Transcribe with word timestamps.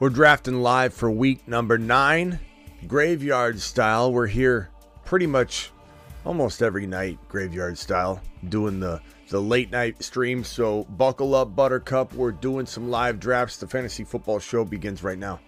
We're 0.00 0.10
drafting 0.10 0.60
live 0.60 0.92
for 0.92 1.08
week 1.08 1.46
number 1.46 1.78
nine, 1.78 2.40
graveyard 2.86 3.60
style. 3.60 4.12
We're 4.12 4.26
here 4.26 4.70
pretty 5.04 5.28
much 5.28 5.70
almost 6.24 6.62
every 6.62 6.86
night, 6.86 7.20
graveyard 7.28 7.78
style, 7.78 8.20
doing 8.48 8.80
the 8.80 9.00
the 9.28 9.40
late 9.40 9.70
night 9.70 10.02
stream. 10.02 10.42
So 10.42 10.82
buckle 10.84 11.36
up, 11.36 11.54
Buttercup. 11.54 12.12
We're 12.12 12.32
doing 12.32 12.66
some 12.66 12.90
live 12.90 13.20
drafts. 13.20 13.58
The 13.58 13.68
fantasy 13.68 14.02
football 14.02 14.40
show 14.40 14.64
begins 14.64 15.04
right 15.04 15.18
now. 15.18 15.38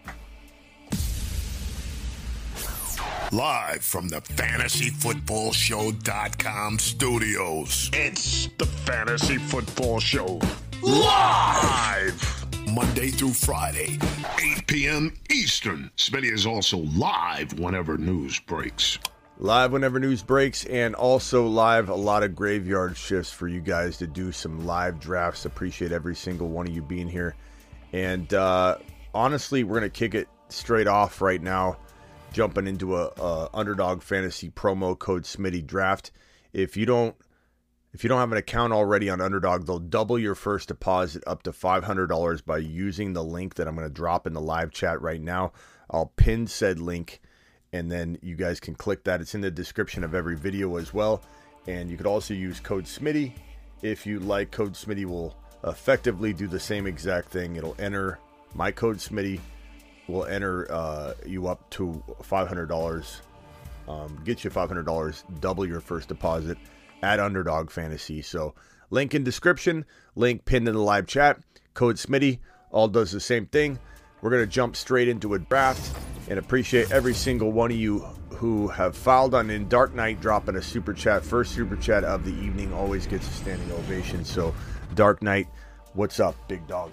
Live 3.32 3.82
from 3.82 4.08
the 4.08 4.20
fantasyfootballshow.com 4.20 6.78
studios. 6.78 7.90
It's 7.92 8.46
the 8.56 8.66
Fantasy 8.66 9.38
Football 9.38 9.98
Show. 9.98 10.38
Live! 10.80 12.45
Monday 12.76 13.08
through 13.08 13.32
Friday, 13.32 13.98
8 14.38 14.66
p.m. 14.66 15.14
Eastern. 15.30 15.90
Smitty 15.96 16.30
is 16.30 16.44
also 16.44 16.76
live 16.76 17.58
whenever 17.58 17.96
news 17.96 18.38
breaks. 18.38 18.98
Live 19.38 19.72
whenever 19.72 19.98
news 19.98 20.22
breaks, 20.22 20.66
and 20.66 20.94
also 20.94 21.46
live 21.46 21.88
a 21.88 21.94
lot 21.94 22.22
of 22.22 22.36
graveyard 22.36 22.94
shifts 22.94 23.32
for 23.32 23.48
you 23.48 23.62
guys 23.62 23.96
to 23.96 24.06
do 24.06 24.30
some 24.30 24.66
live 24.66 25.00
drafts. 25.00 25.46
Appreciate 25.46 25.90
every 25.90 26.14
single 26.14 26.48
one 26.48 26.66
of 26.66 26.74
you 26.74 26.82
being 26.82 27.08
here. 27.08 27.34
And 27.94 28.34
uh, 28.34 28.76
honestly, 29.14 29.64
we're 29.64 29.78
going 29.78 29.90
to 29.90 29.98
kick 29.98 30.14
it 30.14 30.28
straight 30.50 30.86
off 30.86 31.22
right 31.22 31.40
now, 31.40 31.78
jumping 32.34 32.66
into 32.66 32.98
a, 32.98 33.06
a 33.06 33.48
underdog 33.54 34.02
fantasy 34.02 34.50
promo 34.50 34.98
code 34.98 35.22
Smitty 35.22 35.66
draft. 35.66 36.10
If 36.52 36.76
you 36.76 36.84
don't 36.84 37.16
if 37.96 38.04
you 38.04 38.08
don't 38.08 38.18
have 38.18 38.30
an 38.30 38.36
account 38.36 38.74
already 38.74 39.08
on 39.08 39.22
Underdog, 39.22 39.64
they'll 39.64 39.78
double 39.78 40.18
your 40.18 40.34
first 40.34 40.68
deposit 40.68 41.24
up 41.26 41.42
to 41.44 41.50
$500 41.50 42.44
by 42.44 42.58
using 42.58 43.14
the 43.14 43.24
link 43.24 43.54
that 43.54 43.66
I'm 43.66 43.74
going 43.74 43.88
to 43.88 43.94
drop 43.94 44.26
in 44.26 44.34
the 44.34 44.40
live 44.40 44.70
chat 44.70 45.00
right 45.00 45.18
now. 45.18 45.52
I'll 45.90 46.12
pin 46.14 46.46
said 46.46 46.78
link 46.78 47.22
and 47.72 47.90
then 47.90 48.18
you 48.20 48.34
guys 48.34 48.60
can 48.60 48.74
click 48.74 49.04
that. 49.04 49.22
It's 49.22 49.34
in 49.34 49.40
the 49.40 49.50
description 49.50 50.04
of 50.04 50.14
every 50.14 50.36
video 50.36 50.76
as 50.76 50.92
well. 50.92 51.22
And 51.66 51.90
you 51.90 51.96
could 51.96 52.06
also 52.06 52.34
use 52.34 52.60
code 52.60 52.86
SMITTY 52.86 53.34
if 53.80 54.04
you 54.04 54.20
like. 54.20 54.50
Code 54.50 54.76
SMITTY 54.76 55.06
will 55.06 55.34
effectively 55.64 56.34
do 56.34 56.46
the 56.46 56.60
same 56.60 56.86
exact 56.86 57.30
thing. 57.30 57.56
It'll 57.56 57.76
enter 57.78 58.18
my 58.54 58.72
code 58.72 59.00
SMITTY 59.00 59.40
will 60.06 60.26
enter 60.26 60.70
uh, 60.70 61.14
you 61.24 61.46
up 61.46 61.70
to 61.70 62.04
$500, 62.20 63.20
um, 63.88 64.20
get 64.22 64.44
you 64.44 64.50
$500, 64.50 65.40
double 65.40 65.66
your 65.66 65.80
first 65.80 66.08
deposit 66.08 66.58
at 67.02 67.20
Underdog 67.20 67.70
Fantasy. 67.70 68.22
So, 68.22 68.54
link 68.90 69.14
in 69.14 69.24
description, 69.24 69.84
link 70.14 70.44
pinned 70.44 70.68
in 70.68 70.74
the 70.74 70.80
live 70.80 71.06
chat, 71.06 71.38
code 71.74 71.98
SMITTY, 71.98 72.40
all 72.70 72.88
does 72.88 73.12
the 73.12 73.20
same 73.20 73.46
thing. 73.46 73.78
We're 74.20 74.30
going 74.30 74.42
to 74.42 74.50
jump 74.50 74.76
straight 74.76 75.08
into 75.08 75.34
a 75.34 75.38
draft 75.38 75.96
and 76.28 76.38
appreciate 76.38 76.90
every 76.90 77.14
single 77.14 77.52
one 77.52 77.70
of 77.70 77.76
you 77.76 78.00
who 78.30 78.68
have 78.68 78.96
filed 78.96 79.34
on 79.34 79.50
in 79.50 79.68
Dark 79.68 79.94
Knight 79.94 80.20
dropping 80.20 80.56
a 80.56 80.62
super 80.62 80.92
chat. 80.92 81.24
First 81.24 81.54
super 81.54 81.76
chat 81.76 82.04
of 82.04 82.24
the 82.24 82.32
evening 82.32 82.72
always 82.72 83.06
gets 83.06 83.26
a 83.28 83.32
standing 83.32 83.70
ovation. 83.72 84.24
So, 84.24 84.54
Dark 84.94 85.22
Knight, 85.22 85.48
what's 85.94 86.20
up, 86.20 86.36
big 86.48 86.66
dog? 86.66 86.92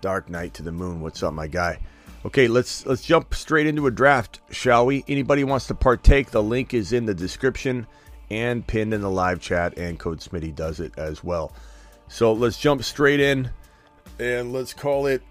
Dark 0.00 0.28
Knight 0.28 0.54
to 0.54 0.62
the 0.62 0.72
moon, 0.72 1.00
what's 1.00 1.22
up, 1.22 1.32
my 1.32 1.46
guy? 1.46 1.78
Okay, 2.26 2.48
let's 2.48 2.86
let's 2.86 3.02
jump 3.02 3.34
straight 3.34 3.66
into 3.66 3.86
a 3.86 3.90
draft, 3.90 4.40
shall 4.50 4.86
we? 4.86 5.04
Anybody 5.06 5.44
wants 5.44 5.66
to 5.66 5.74
partake? 5.74 6.30
The 6.30 6.42
link 6.42 6.72
is 6.72 6.94
in 6.94 7.04
the 7.04 7.12
description 7.12 7.86
and 8.30 8.66
pinned 8.66 8.94
in 8.94 9.02
the 9.02 9.10
live 9.10 9.40
chat, 9.40 9.76
and 9.76 9.98
Code 9.98 10.20
Smitty 10.20 10.54
does 10.54 10.80
it 10.80 10.94
as 10.96 11.22
well. 11.22 11.52
So 12.08 12.32
let's 12.32 12.58
jump 12.58 12.82
straight 12.82 13.20
in, 13.20 13.50
and 14.18 14.54
let's 14.54 14.72
call 14.72 15.04
it 15.04 15.22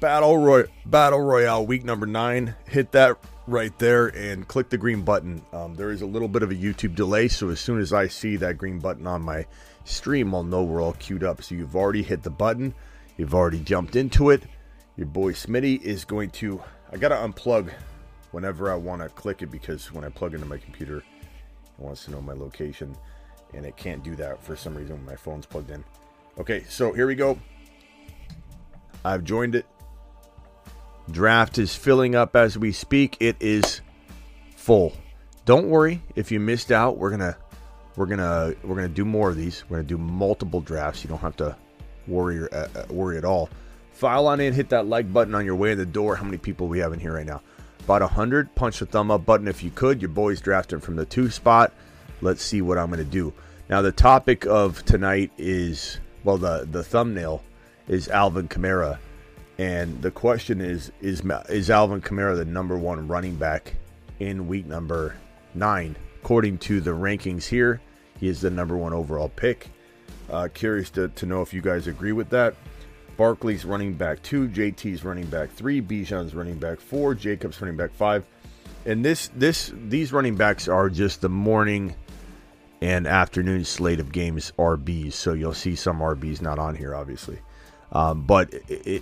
Battle 0.00 0.36
Roy 0.38 0.64
Battle 0.84 1.20
Royale 1.20 1.64
Week 1.64 1.84
Number 1.84 2.06
Nine. 2.06 2.56
Hit 2.68 2.90
that 2.90 3.18
right 3.46 3.78
there 3.78 4.08
and 4.08 4.48
click 4.48 4.68
the 4.68 4.78
green 4.78 5.02
button. 5.02 5.40
Um, 5.52 5.76
there 5.76 5.92
is 5.92 6.02
a 6.02 6.06
little 6.06 6.26
bit 6.26 6.42
of 6.42 6.50
a 6.50 6.56
YouTube 6.56 6.96
delay, 6.96 7.28
so 7.28 7.50
as 7.50 7.60
soon 7.60 7.78
as 7.78 7.92
I 7.92 8.08
see 8.08 8.34
that 8.38 8.58
green 8.58 8.80
button 8.80 9.06
on 9.06 9.22
my 9.22 9.46
stream, 9.84 10.34
I'll 10.34 10.42
know 10.42 10.64
we're 10.64 10.82
all 10.82 10.94
queued 10.94 11.22
up. 11.22 11.40
So 11.44 11.54
you've 11.54 11.76
already 11.76 12.02
hit 12.02 12.24
the 12.24 12.30
button, 12.30 12.74
you've 13.16 13.34
already 13.34 13.60
jumped 13.60 13.94
into 13.94 14.30
it 14.30 14.42
your 14.96 15.06
boy 15.06 15.32
Smitty 15.32 15.80
is 15.82 16.04
going 16.04 16.30
to. 16.30 16.62
I 16.92 16.96
gotta 16.96 17.16
unplug 17.16 17.72
whenever 18.32 18.70
I 18.72 18.76
want 18.76 19.02
to 19.02 19.08
click 19.08 19.42
it 19.42 19.50
because 19.50 19.92
when 19.92 20.04
I 20.04 20.08
plug 20.08 20.34
into 20.34 20.46
my 20.46 20.58
computer, 20.58 20.98
it 20.98 21.04
wants 21.78 22.04
to 22.04 22.10
know 22.10 22.20
my 22.20 22.32
location, 22.32 22.96
and 23.54 23.66
it 23.66 23.76
can't 23.76 24.02
do 24.02 24.16
that 24.16 24.42
for 24.42 24.56
some 24.56 24.74
reason 24.74 24.96
when 24.96 25.04
my 25.04 25.16
phone's 25.16 25.46
plugged 25.46 25.70
in. 25.70 25.84
Okay, 26.38 26.64
so 26.68 26.92
here 26.92 27.06
we 27.06 27.14
go. 27.14 27.38
I've 29.04 29.24
joined 29.24 29.54
it. 29.54 29.66
Draft 31.10 31.58
is 31.58 31.74
filling 31.74 32.14
up 32.14 32.34
as 32.34 32.58
we 32.58 32.72
speak. 32.72 33.16
It 33.20 33.36
is 33.40 33.80
full. 34.56 34.92
Don't 35.44 35.68
worry 35.68 36.02
if 36.16 36.32
you 36.32 36.40
missed 36.40 36.72
out. 36.72 36.98
We're 36.98 37.10
gonna 37.10 37.36
we're 37.94 38.06
gonna 38.06 38.54
we're 38.64 38.74
gonna 38.74 38.88
do 38.88 39.04
more 39.04 39.30
of 39.30 39.36
these. 39.36 39.64
We're 39.68 39.76
gonna 39.78 39.88
do 39.88 39.98
multiple 39.98 40.60
drafts. 40.60 41.04
You 41.04 41.08
don't 41.08 41.20
have 41.20 41.36
to 41.36 41.56
worry 42.08 42.48
uh, 42.50 42.66
uh 42.74 42.84
worry 42.90 43.18
at 43.18 43.24
all. 43.24 43.48
File 43.96 44.26
on 44.26 44.40
in, 44.40 44.52
hit 44.52 44.68
that 44.68 44.86
like 44.86 45.10
button 45.10 45.34
on 45.34 45.46
your 45.46 45.54
way 45.54 45.72
in 45.72 45.78
the 45.78 45.86
door. 45.86 46.16
How 46.16 46.24
many 46.24 46.36
people 46.36 46.68
we 46.68 46.80
have 46.80 46.92
in 46.92 47.00
here 47.00 47.14
right 47.14 47.24
now? 47.24 47.40
About 47.80 48.02
100. 48.02 48.54
Punch 48.54 48.78
the 48.80 48.84
thumb 48.84 49.10
up 49.10 49.24
button 49.24 49.48
if 49.48 49.62
you 49.62 49.70
could. 49.70 50.02
Your 50.02 50.10
boy's 50.10 50.42
drafting 50.42 50.80
from 50.80 50.96
the 50.96 51.06
two 51.06 51.30
spot. 51.30 51.72
Let's 52.20 52.42
see 52.42 52.60
what 52.60 52.76
I'm 52.76 52.88
going 52.88 52.98
to 52.98 53.10
do. 53.10 53.32
Now, 53.70 53.80
the 53.80 53.92
topic 53.92 54.44
of 54.44 54.84
tonight 54.84 55.32
is 55.38 55.98
well, 56.24 56.36
the, 56.36 56.68
the 56.70 56.82
thumbnail 56.82 57.42
is 57.88 58.08
Alvin 58.08 58.48
Kamara. 58.48 58.98
And 59.56 60.02
the 60.02 60.10
question 60.10 60.60
is, 60.60 60.92
is 61.00 61.22
is 61.48 61.70
Alvin 61.70 62.02
Kamara 62.02 62.36
the 62.36 62.44
number 62.44 62.76
one 62.76 63.08
running 63.08 63.36
back 63.36 63.76
in 64.18 64.46
week 64.46 64.66
number 64.66 65.16
nine? 65.54 65.96
According 66.22 66.58
to 66.58 66.82
the 66.82 66.90
rankings 66.90 67.46
here, 67.46 67.80
he 68.20 68.28
is 68.28 68.42
the 68.42 68.50
number 68.50 68.76
one 68.76 68.92
overall 68.92 69.30
pick. 69.30 69.70
Uh, 70.28 70.48
curious 70.52 70.90
to, 70.90 71.08
to 71.08 71.24
know 71.24 71.40
if 71.40 71.54
you 71.54 71.62
guys 71.62 71.86
agree 71.86 72.12
with 72.12 72.28
that. 72.28 72.54
Barkley's 73.16 73.64
running 73.64 73.94
back 73.94 74.22
two, 74.22 74.48
JT's 74.48 75.04
running 75.04 75.26
back 75.26 75.50
three, 75.50 75.80
Bijan's 75.80 76.34
running 76.34 76.58
back 76.58 76.80
four, 76.80 77.14
Jacobs 77.14 77.60
running 77.60 77.76
back 77.76 77.92
five. 77.92 78.24
And 78.84 79.04
this 79.04 79.28
this 79.34 79.72
these 79.74 80.12
running 80.12 80.36
backs 80.36 80.68
are 80.68 80.88
just 80.88 81.20
the 81.20 81.28
morning 81.28 81.94
and 82.80 83.06
afternoon 83.06 83.64
slate 83.64 84.00
of 84.00 84.12
games 84.12 84.52
RBs. 84.58 85.14
So 85.14 85.32
you'll 85.32 85.54
see 85.54 85.74
some 85.74 85.98
RBs 86.00 86.42
not 86.42 86.58
on 86.58 86.74
here, 86.74 86.94
obviously. 86.94 87.38
Um, 87.92 88.22
but 88.22 88.52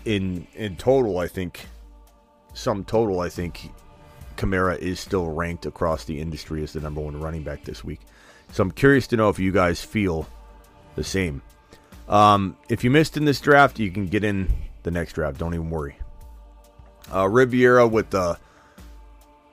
in 0.04 0.46
in 0.54 0.76
total, 0.76 1.18
I 1.18 1.26
think 1.26 1.66
some 2.54 2.84
total, 2.84 3.20
I 3.20 3.28
think 3.28 3.70
Kamara 4.36 4.78
is 4.78 5.00
still 5.00 5.26
ranked 5.26 5.66
across 5.66 6.04
the 6.04 6.20
industry 6.20 6.62
as 6.62 6.72
the 6.72 6.80
number 6.80 7.00
one 7.00 7.20
running 7.20 7.42
back 7.42 7.64
this 7.64 7.84
week. 7.84 8.00
So 8.52 8.62
I'm 8.62 8.70
curious 8.70 9.06
to 9.08 9.16
know 9.16 9.28
if 9.28 9.38
you 9.38 9.52
guys 9.52 9.82
feel 9.82 10.28
the 10.94 11.04
same. 11.04 11.42
Um, 12.08 12.56
if 12.68 12.84
you 12.84 12.90
missed 12.90 13.16
in 13.16 13.24
this 13.24 13.40
draft, 13.40 13.78
you 13.78 13.90
can 13.90 14.06
get 14.06 14.24
in 14.24 14.52
the 14.82 14.90
next 14.90 15.14
draft. 15.14 15.38
Don't 15.38 15.54
even 15.54 15.70
worry. 15.70 15.96
Uh, 17.12 17.28
Riviera 17.28 17.86
with 17.86 18.10
the 18.10 18.38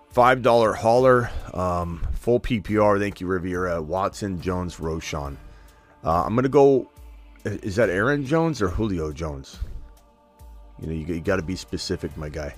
five 0.09 0.41
dollar 0.41 0.73
hauler, 0.73 1.29
um, 1.53 2.05
full 2.13 2.39
PPR. 2.39 2.99
Thank 2.99 3.21
you, 3.21 3.27
Riviera. 3.27 3.81
Watson, 3.81 4.41
Jones, 4.41 4.77
Roschon. 4.77 5.37
Uh, 6.03 6.23
I'm 6.23 6.35
gonna 6.35 6.49
go. 6.49 6.89
Is 7.43 7.75
that 7.77 7.89
Aaron 7.89 8.25
Jones 8.25 8.61
or 8.61 8.67
Julio 8.69 9.11
Jones? 9.11 9.59
You 10.79 10.87
know, 10.87 10.93
you, 10.93 11.05
you 11.05 11.21
got 11.21 11.37
to 11.37 11.41
be 11.41 11.55
specific, 11.55 12.15
my 12.17 12.29
guy. 12.29 12.53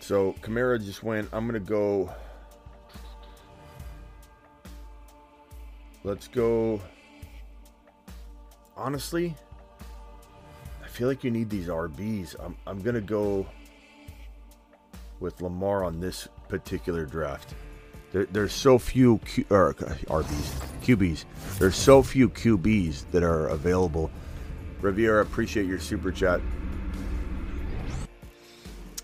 So 0.00 0.34
Kamara 0.40 0.82
just 0.82 1.02
went. 1.02 1.28
I'm 1.32 1.46
gonna 1.46 1.60
go. 1.60 2.12
Let's 6.02 6.28
go 6.28 6.82
honestly, 8.76 9.34
I 10.82 10.88
feel 10.88 11.08
like 11.08 11.24
you 11.24 11.30
need 11.30 11.50
these 11.50 11.68
RBs. 11.68 12.36
I'm, 12.42 12.56
I'm 12.66 12.82
going 12.82 12.94
to 12.94 13.00
go 13.00 13.46
with 15.20 15.40
Lamar 15.40 15.84
on 15.84 16.00
this 16.00 16.28
particular 16.48 17.06
draft. 17.06 17.54
There, 18.12 18.26
there's 18.26 18.52
so 18.52 18.78
few 18.78 19.18
Q, 19.18 19.44
or, 19.50 19.74
RBs, 19.74 20.82
QBs. 20.82 21.24
There's 21.58 21.76
so 21.76 22.02
few 22.02 22.28
QBs 22.28 23.10
that 23.10 23.22
are 23.22 23.48
available. 23.48 24.10
Riviera, 24.80 25.22
appreciate 25.22 25.66
your 25.66 25.80
super 25.80 26.12
chat. 26.12 26.40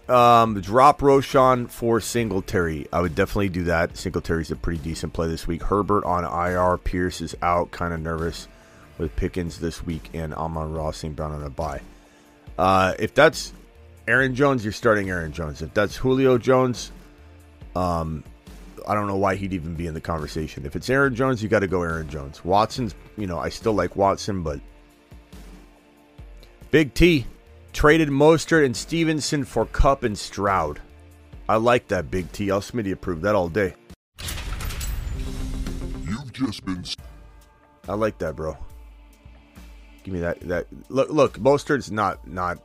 Um, 0.09 0.61
drop 0.61 1.01
Roschon 1.01 1.71
for 1.71 2.01
Singletary. 2.01 2.89
I 2.93 3.01
would 3.01 3.15
definitely 3.15 3.49
do 3.49 3.65
that. 3.65 3.97
Singletary's 3.97 4.51
a 4.51 4.57
pretty 4.57 4.83
decent 4.83 5.13
play 5.13 5.29
this 5.29 5.47
week. 5.47 5.63
Herbert 5.63 6.05
on 6.05 6.25
IR. 6.25 6.79
Pierce 6.79 7.21
is 7.21 7.37
out. 7.43 7.71
Kind 7.71 7.95
of 7.95 8.01
nervous 8.01 8.49
with 9.01 9.17
Pickens 9.17 9.59
this 9.59 9.85
week 9.85 10.11
and 10.15 10.35
Amon 10.35 10.73
Ra 10.73 10.91
St. 10.91 11.17
Brown 11.17 11.33
on 11.33 11.43
a 11.43 11.51
bye. 11.51 11.81
Uh, 12.59 12.95
if 12.99 13.15
that's 13.15 13.53
Aaron 14.07 14.35
Jones, 14.35 14.65
you're 14.65 14.73
starting 14.73 15.11
Aaron 15.11 15.33
Jones. 15.33 15.63
If 15.63 15.73
that's 15.73 15.97
Julio 15.97 16.37
Jones, 16.39 16.93
um, 17.75 18.23
I 18.87 18.95
don't 18.95 19.07
know 19.07 19.17
why 19.17 19.37
he'd 19.37 19.53
even 19.53 19.75
be 19.75 19.87
in 19.87 19.95
the 19.95 20.01
conversation. 20.01 20.67
If 20.67 20.77
it's 20.77 20.91
Aaron 20.91 21.15
Jones, 21.15 21.43
you 21.43 21.49
got 21.49 21.61
to 21.61 21.67
go 21.67 21.83
Aaron 21.83 22.09
Jones. 22.09 22.45
Watson's, 22.45 22.95
you 23.17 23.27
know, 23.27 23.39
I 23.39 23.49
still 23.49 23.73
like 23.73 23.97
Watson, 23.97 24.43
but 24.43 24.61
Big 26.71 26.93
T 26.95 27.27
traded 27.73 28.09
Mostert 28.09 28.65
and 28.65 28.77
Stevenson 28.77 29.45
for 29.45 29.67
Kupp 29.67 30.03
and 30.05 30.19
Stroud. 30.19 30.81
I 31.49 31.57
like 31.57 31.89
that, 31.89 32.11
Big 32.11 32.31
T. 32.33 32.51
I'll 32.51 32.61
Smitty 32.61 32.93
approve 32.93 33.23
that 33.23 33.35
all 33.35 33.49
day. 33.49 33.75
You've 36.05 36.33
just 36.33 36.65
been. 36.65 36.85
I 37.89 37.95
like 37.95 38.19
that, 38.19 38.37
bro. 38.37 38.57
Give 40.11 40.17
me 40.17 40.21
that. 40.23 40.41
That 40.41 40.67
look. 40.89 41.11
Look, 41.11 41.39
Mostert's 41.39 41.93
not 41.93 42.27
not 42.27 42.59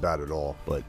bad 0.00 0.20
at 0.20 0.30
all, 0.30 0.56
but 0.64 0.82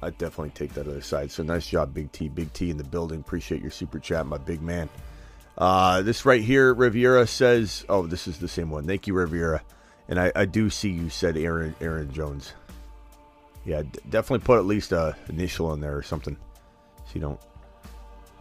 I 0.00 0.10
definitely 0.10 0.50
take 0.50 0.74
that 0.74 0.86
other 0.86 1.00
side. 1.00 1.32
So 1.32 1.42
nice 1.42 1.66
job, 1.66 1.92
Big 1.92 2.12
T. 2.12 2.28
Big 2.28 2.52
T 2.52 2.70
in 2.70 2.76
the 2.76 2.84
building. 2.84 3.18
Appreciate 3.18 3.60
your 3.60 3.72
super 3.72 3.98
chat, 3.98 4.26
my 4.26 4.38
big 4.38 4.62
man. 4.62 4.88
Uh, 5.56 6.02
this 6.02 6.24
right 6.24 6.40
here, 6.40 6.72
Riviera 6.72 7.26
says, 7.26 7.84
"Oh, 7.88 8.06
this 8.06 8.28
is 8.28 8.38
the 8.38 8.46
same 8.46 8.70
one." 8.70 8.86
Thank 8.86 9.08
you, 9.08 9.14
Riviera. 9.14 9.60
And 10.08 10.20
I, 10.20 10.30
I 10.36 10.44
do 10.44 10.70
see 10.70 10.90
you 10.90 11.10
said 11.10 11.36
Aaron 11.36 11.74
Aaron 11.80 12.12
Jones. 12.12 12.52
Yeah, 13.64 13.82
d- 13.82 13.98
definitely 14.08 14.46
put 14.46 14.58
at 14.58 14.66
least 14.66 14.92
a 14.92 15.16
initial 15.28 15.72
in 15.72 15.80
there 15.80 15.96
or 15.96 16.04
something, 16.04 16.36
so 17.06 17.10
you 17.14 17.20
don't 17.20 17.40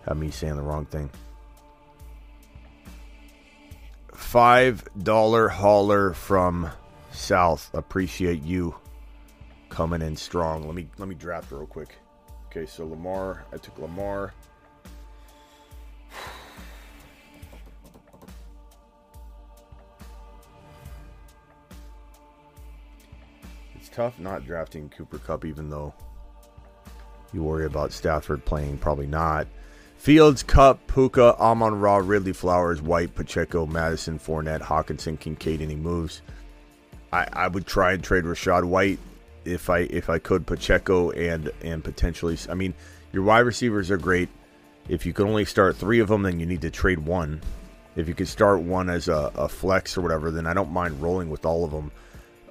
have 0.06 0.16
me 0.16 0.30
saying 0.30 0.58
the 0.58 0.62
wrong 0.62 0.86
thing. 0.86 1.10
Five 4.28 4.84
dollar 5.04 5.48
hauler 5.48 6.12
from 6.12 6.70
South. 7.12 7.72
Appreciate 7.74 8.44
you 8.44 8.76
coming 9.70 10.02
in 10.02 10.18
strong. 10.18 10.66
Let 10.66 10.76
me 10.76 10.90
let 10.98 11.08
me 11.08 11.16
draft 11.16 11.50
real 11.50 11.66
quick. 11.66 11.96
Okay, 12.48 12.66
so 12.66 12.86
Lamar. 12.86 13.46
I 13.54 13.58
took 13.58 13.80
Lamar. 13.80 14.34
It's 23.76 23.88
tough 23.88 24.20
not 24.20 24.46
drafting 24.46 24.90
Cooper 24.90 25.20
Kupp, 25.20 25.46
even 25.46 25.70
though 25.70 25.96
you 27.32 27.44
worry 27.44 27.66
about 27.66 27.94
Stafford 27.94 28.44
playing. 28.44 28.78
Probably 28.78 29.08
not. 29.08 29.48
Fields, 29.98 30.44
Kupp, 30.44 30.88
Puka, 30.88 31.36
Amon 31.38 31.80
Ra, 31.80 31.98
Ridley 31.98 32.32
Flowers, 32.32 32.82
White, 32.82 33.14
Pacheco, 33.16 33.66
Madison, 33.66 34.20
Fournette, 34.20 34.62
Hockenson, 34.62 35.20
Kincaid. 35.20 35.62
Any 35.62 35.76
moves? 35.76 36.22
I, 37.12 37.28
I 37.34 37.48
would 37.48 37.66
try 37.66 37.94
and 37.94 38.04
trade 38.04 38.24
Rachaad 38.24 38.64
White 38.64 39.00
if 39.44 39.70
I 39.70 39.80
if 39.80 40.10
I 40.10 40.20
could. 40.20 40.46
Pacheco 40.46 41.12
and 41.12 41.52
and 41.62 41.84
potentially. 41.84 42.38
I 42.50 42.54
mean, 42.54 42.74
your 43.12 43.24
wide 43.24 43.40
receivers 43.40 43.92
are 43.92 43.98
great. 43.98 44.30
If 44.88 45.06
you 45.06 45.14
can 45.14 45.28
only 45.28 45.46
start 45.46 45.76
three 45.76 46.00
of 46.00 46.08
them, 46.08 46.24
then 46.24 46.40
you 46.40 46.46
need 46.46 46.62
to 46.62 46.70
trade 46.70 47.00
one. 47.00 47.42
If 47.96 48.08
you 48.08 48.14
could 48.14 48.28
start 48.28 48.62
one 48.62 48.90
as 48.90 49.08
a, 49.08 49.32
a 49.36 49.50
flex 49.50 49.98
or 49.98 50.02
whatever, 50.02 50.32
then 50.32 50.46
I 50.46 50.54
don't 50.54 50.72
mind 50.72 51.02
rolling 51.02 51.30
with 51.30 51.46
all 51.46 51.66
of 51.66 51.72
them. 51.72 51.92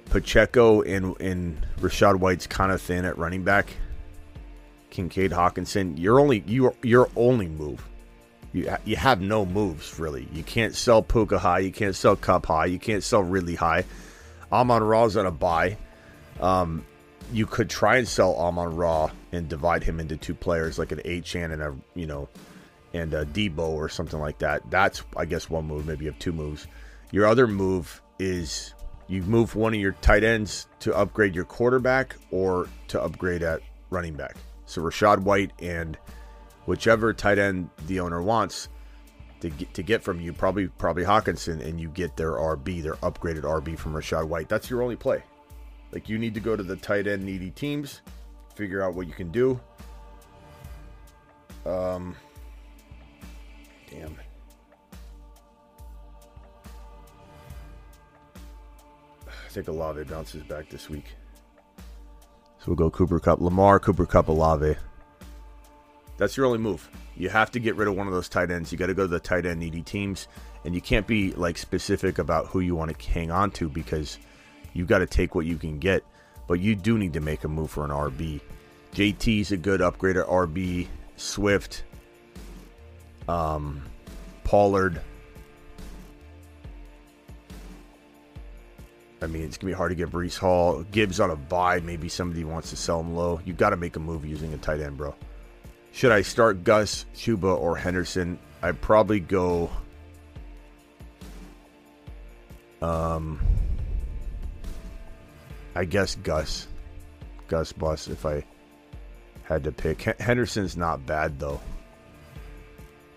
Pacheco 0.09 0.81
and 0.81 1.19
and 1.21 1.65
Rachaad 1.79 2.17
White's 2.17 2.45
kind 2.45 2.71
of 2.71 2.81
thin 2.81 3.05
at 3.05 3.17
running 3.17 3.43
back. 3.43 3.73
Kincaid 4.97 5.29
Hockenson, 5.29 5.93
you're 5.99 6.19
only 6.19 6.43
you 6.47 6.73
your 6.81 7.07
only 7.15 7.47
move. 7.47 7.87
You 8.51 8.75
you 8.83 8.95
have 8.95 9.21
no 9.21 9.45
moves 9.45 9.99
really. 9.99 10.27
You 10.33 10.41
can't 10.41 10.73
sell 10.73 11.03
Puka 11.03 11.37
high. 11.37 11.59
You 11.59 11.71
can't 11.71 11.95
sell 11.95 12.15
Kupp 12.15 12.47
high. 12.47 12.65
You 12.65 12.79
can't 12.79 13.03
sell 13.03 13.21
Ridley 13.21 13.53
high. 13.53 13.85
Amon 14.51 14.83
Ra's 14.83 15.15
on 15.15 15.27
a 15.27 15.31
bye. 15.31 15.77
Um, 16.41 16.83
you 17.31 17.45
could 17.45 17.69
try 17.69 17.97
and 17.97 18.07
sell 18.07 18.35
Amon 18.37 18.75
Ra 18.75 19.11
and 19.31 19.47
divide 19.47 19.83
him 19.83 19.99
into 19.99 20.17
two 20.17 20.33
players, 20.33 20.79
like 20.79 20.91
an 20.91 21.01
Achane 21.05 21.53
and 21.53 21.61
a 21.61 21.75
you 21.93 22.07
know, 22.07 22.27
and 22.91 23.13
a 23.13 23.23
Deebo 23.23 23.59
or 23.59 23.89
something 23.89 24.19
like 24.19 24.39
that. 24.39 24.67
That's 24.71 25.03
I 25.15 25.25
guess 25.25 25.47
one 25.47 25.67
move. 25.67 25.85
Maybe 25.85 26.05
you 26.05 26.11
have 26.11 26.19
two 26.19 26.33
moves. 26.33 26.65
Your 27.11 27.27
other 27.27 27.45
move 27.45 28.01
is 28.17 28.73
you 29.07 29.21
move 29.21 29.55
one 29.55 29.75
of 29.75 29.79
your 29.79 29.91
tight 30.01 30.23
ends 30.23 30.65
to 30.79 30.95
upgrade 30.95 31.35
your 31.35 31.45
quarterback 31.45 32.15
or 32.31 32.67
to 32.87 32.99
upgrade 32.99 33.43
at 33.43 33.61
running 33.91 34.15
back. 34.15 34.35
So 34.67 34.81
Rachaad 34.81 35.19
White 35.19 35.51
and 35.59 35.97
whichever 36.65 37.13
tight 37.13 37.39
end 37.39 37.69
the 37.87 38.01
owner 38.01 38.21
wants 38.21 38.67
to 39.39 39.49
get 39.49 39.73
to 39.73 39.81
get 39.81 40.03
from 40.03 40.19
you, 40.19 40.33
probably 40.33 40.67
probably 40.67 41.03
Hockenson, 41.03 41.65
and 41.65 41.79
you 41.79 41.89
get 41.89 42.15
their 42.17 42.33
RB, 42.33 42.83
their 42.83 42.95
upgraded 42.95 43.41
RB 43.41 43.77
from 43.77 43.93
Rachaad 43.93 44.27
White. 44.27 44.49
That's 44.49 44.69
your 44.69 44.83
only 44.83 44.95
play. 44.95 45.23
Like 45.91 46.09
you 46.09 46.19
need 46.19 46.33
to 46.33 46.39
go 46.41 46.55
to 46.55 46.63
the 46.63 46.75
tight 46.75 47.07
end 47.07 47.23
needy 47.23 47.49
teams, 47.51 48.01
figure 48.55 48.83
out 48.83 48.93
what 48.93 49.07
you 49.07 49.13
can 49.13 49.31
do. 49.31 49.59
Um, 51.65 52.15
damn. 53.89 54.17
I 59.27 59.49
think 59.49 59.69
Olave 59.69 60.03
bounces 60.03 60.43
back 60.43 60.69
this 60.69 60.89
week. 60.89 61.16
We'll 62.67 62.75
go 62.75 62.89
Cooper 62.89 63.19
Kupp, 63.19 63.39
Lamar, 63.39 63.79
Cooper 63.79 64.05
Kupp, 64.05 64.27
Olave. 64.27 64.75
That's 66.17 66.35
your 66.35 66.45
only 66.45 66.57
move. 66.57 66.89
You 67.15 67.29
have 67.29 67.49
to 67.51 67.59
get 67.59 67.75
rid 67.75 67.87
of 67.87 67.95
one 67.95 68.07
of 68.07 68.13
those 68.13 68.27
tight 68.27 68.51
ends. 68.51 68.71
You 68.71 68.77
got 68.77 68.87
to 68.87 68.93
go 68.93 69.03
to 69.03 69.07
the 69.07 69.19
tight 69.19 69.45
end 69.45 69.59
needy 69.59 69.81
teams, 69.81 70.27
and 70.65 70.75
you 70.75 70.81
can't 70.81 71.07
be 71.07 71.31
like 71.31 71.57
specific 71.57 72.19
about 72.19 72.47
who 72.47 72.59
you 72.59 72.75
want 72.75 72.97
to 72.97 73.09
hang 73.09 73.31
on 73.31 73.51
to 73.51 73.69
because 73.69 74.19
you 74.73 74.85
got 74.85 74.99
to 74.99 75.07
take 75.07 75.33
what 75.33 75.45
you 75.45 75.57
can 75.57 75.79
get. 75.79 76.03
But 76.47 76.59
you 76.59 76.75
do 76.75 76.97
need 76.97 77.13
to 77.13 77.19
make 77.19 77.43
a 77.43 77.47
move 77.47 77.71
for 77.71 77.85
an 77.85 77.91
RB. 77.91 78.41
JT's 78.93 79.51
a 79.51 79.57
good 79.57 79.81
upgrade 79.81 80.17
at 80.17 80.27
RB. 80.27 80.87
Swift, 81.15 81.83
um, 83.27 83.81
Pollard. 84.43 85.01
I 89.21 89.27
mean, 89.27 89.43
it's 89.43 89.57
gonna 89.57 89.71
be 89.71 89.75
hard 89.75 89.91
to 89.91 89.95
get 89.95 90.11
Breece 90.11 90.37
Hall. 90.37 90.83
Gibbs 90.91 91.19
on 91.19 91.31
a 91.31 91.35
bye. 91.35 91.79
Maybe 91.79 92.07
somebody 92.09 92.43
wants 92.43 92.69
to 92.69 92.75
sell 92.75 92.99
him 92.99 93.15
low. 93.15 93.39
You 93.45 93.53
got 93.53 93.71
to 93.71 93.77
make 93.77 93.95
a 93.95 93.99
move 93.99 94.25
using 94.25 94.53
a 94.53 94.57
tight 94.57 94.79
end, 94.79 94.97
bro. 94.97 95.15
Should 95.91 96.11
I 96.11 96.21
start 96.21 96.63
Gus, 96.63 97.05
Chuba, 97.15 97.57
or 97.59 97.75
Henderson? 97.75 98.37
I'd 98.61 98.79
probably 98.81 99.19
go. 99.19 99.71
Um, 102.81 103.39
I 105.73 105.85
guess 105.85 106.15
Gus, 106.15 106.67
Gus 107.47 107.71
Bus. 107.71 108.07
If 108.07 108.25
I 108.25 108.43
had 109.43 109.63
to 109.63 109.71
pick, 109.71 110.01
Henderson's 110.19 110.77
not 110.77 111.05
bad 111.07 111.39
though. 111.39 111.59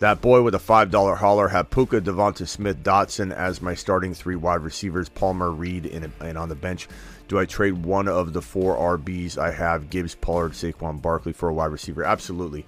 That 0.00 0.22
boy 0.22 0.40
with 0.40 0.54
a 0.54 0.58
five 0.58 0.90
dollar 0.90 1.14
hauler 1.14 1.48
had 1.48 1.70
Puka, 1.70 2.00
Devonta 2.00 2.48
Smith, 2.48 2.82
Dotson 2.82 3.32
as 3.32 3.60
my 3.60 3.74
starting 3.74 4.14
three 4.14 4.34
wide 4.34 4.62
receivers. 4.62 5.10
Palmer, 5.10 5.50
Reed, 5.50 5.84
and, 5.86 6.10
and 6.20 6.38
on 6.38 6.48
the 6.48 6.54
bench. 6.54 6.88
Do 7.28 7.38
I 7.38 7.44
trade 7.44 7.84
one 7.84 8.08
of 8.08 8.32
the 8.32 8.40
four 8.40 8.76
RBs 8.98 9.36
I 9.36 9.52
have? 9.52 9.90
Gibbs, 9.90 10.14
Pollard, 10.14 10.52
Saquon, 10.52 11.00
Barkley 11.00 11.32
for 11.32 11.50
a 11.50 11.54
wide 11.54 11.66
receiver? 11.66 12.02
Absolutely. 12.02 12.64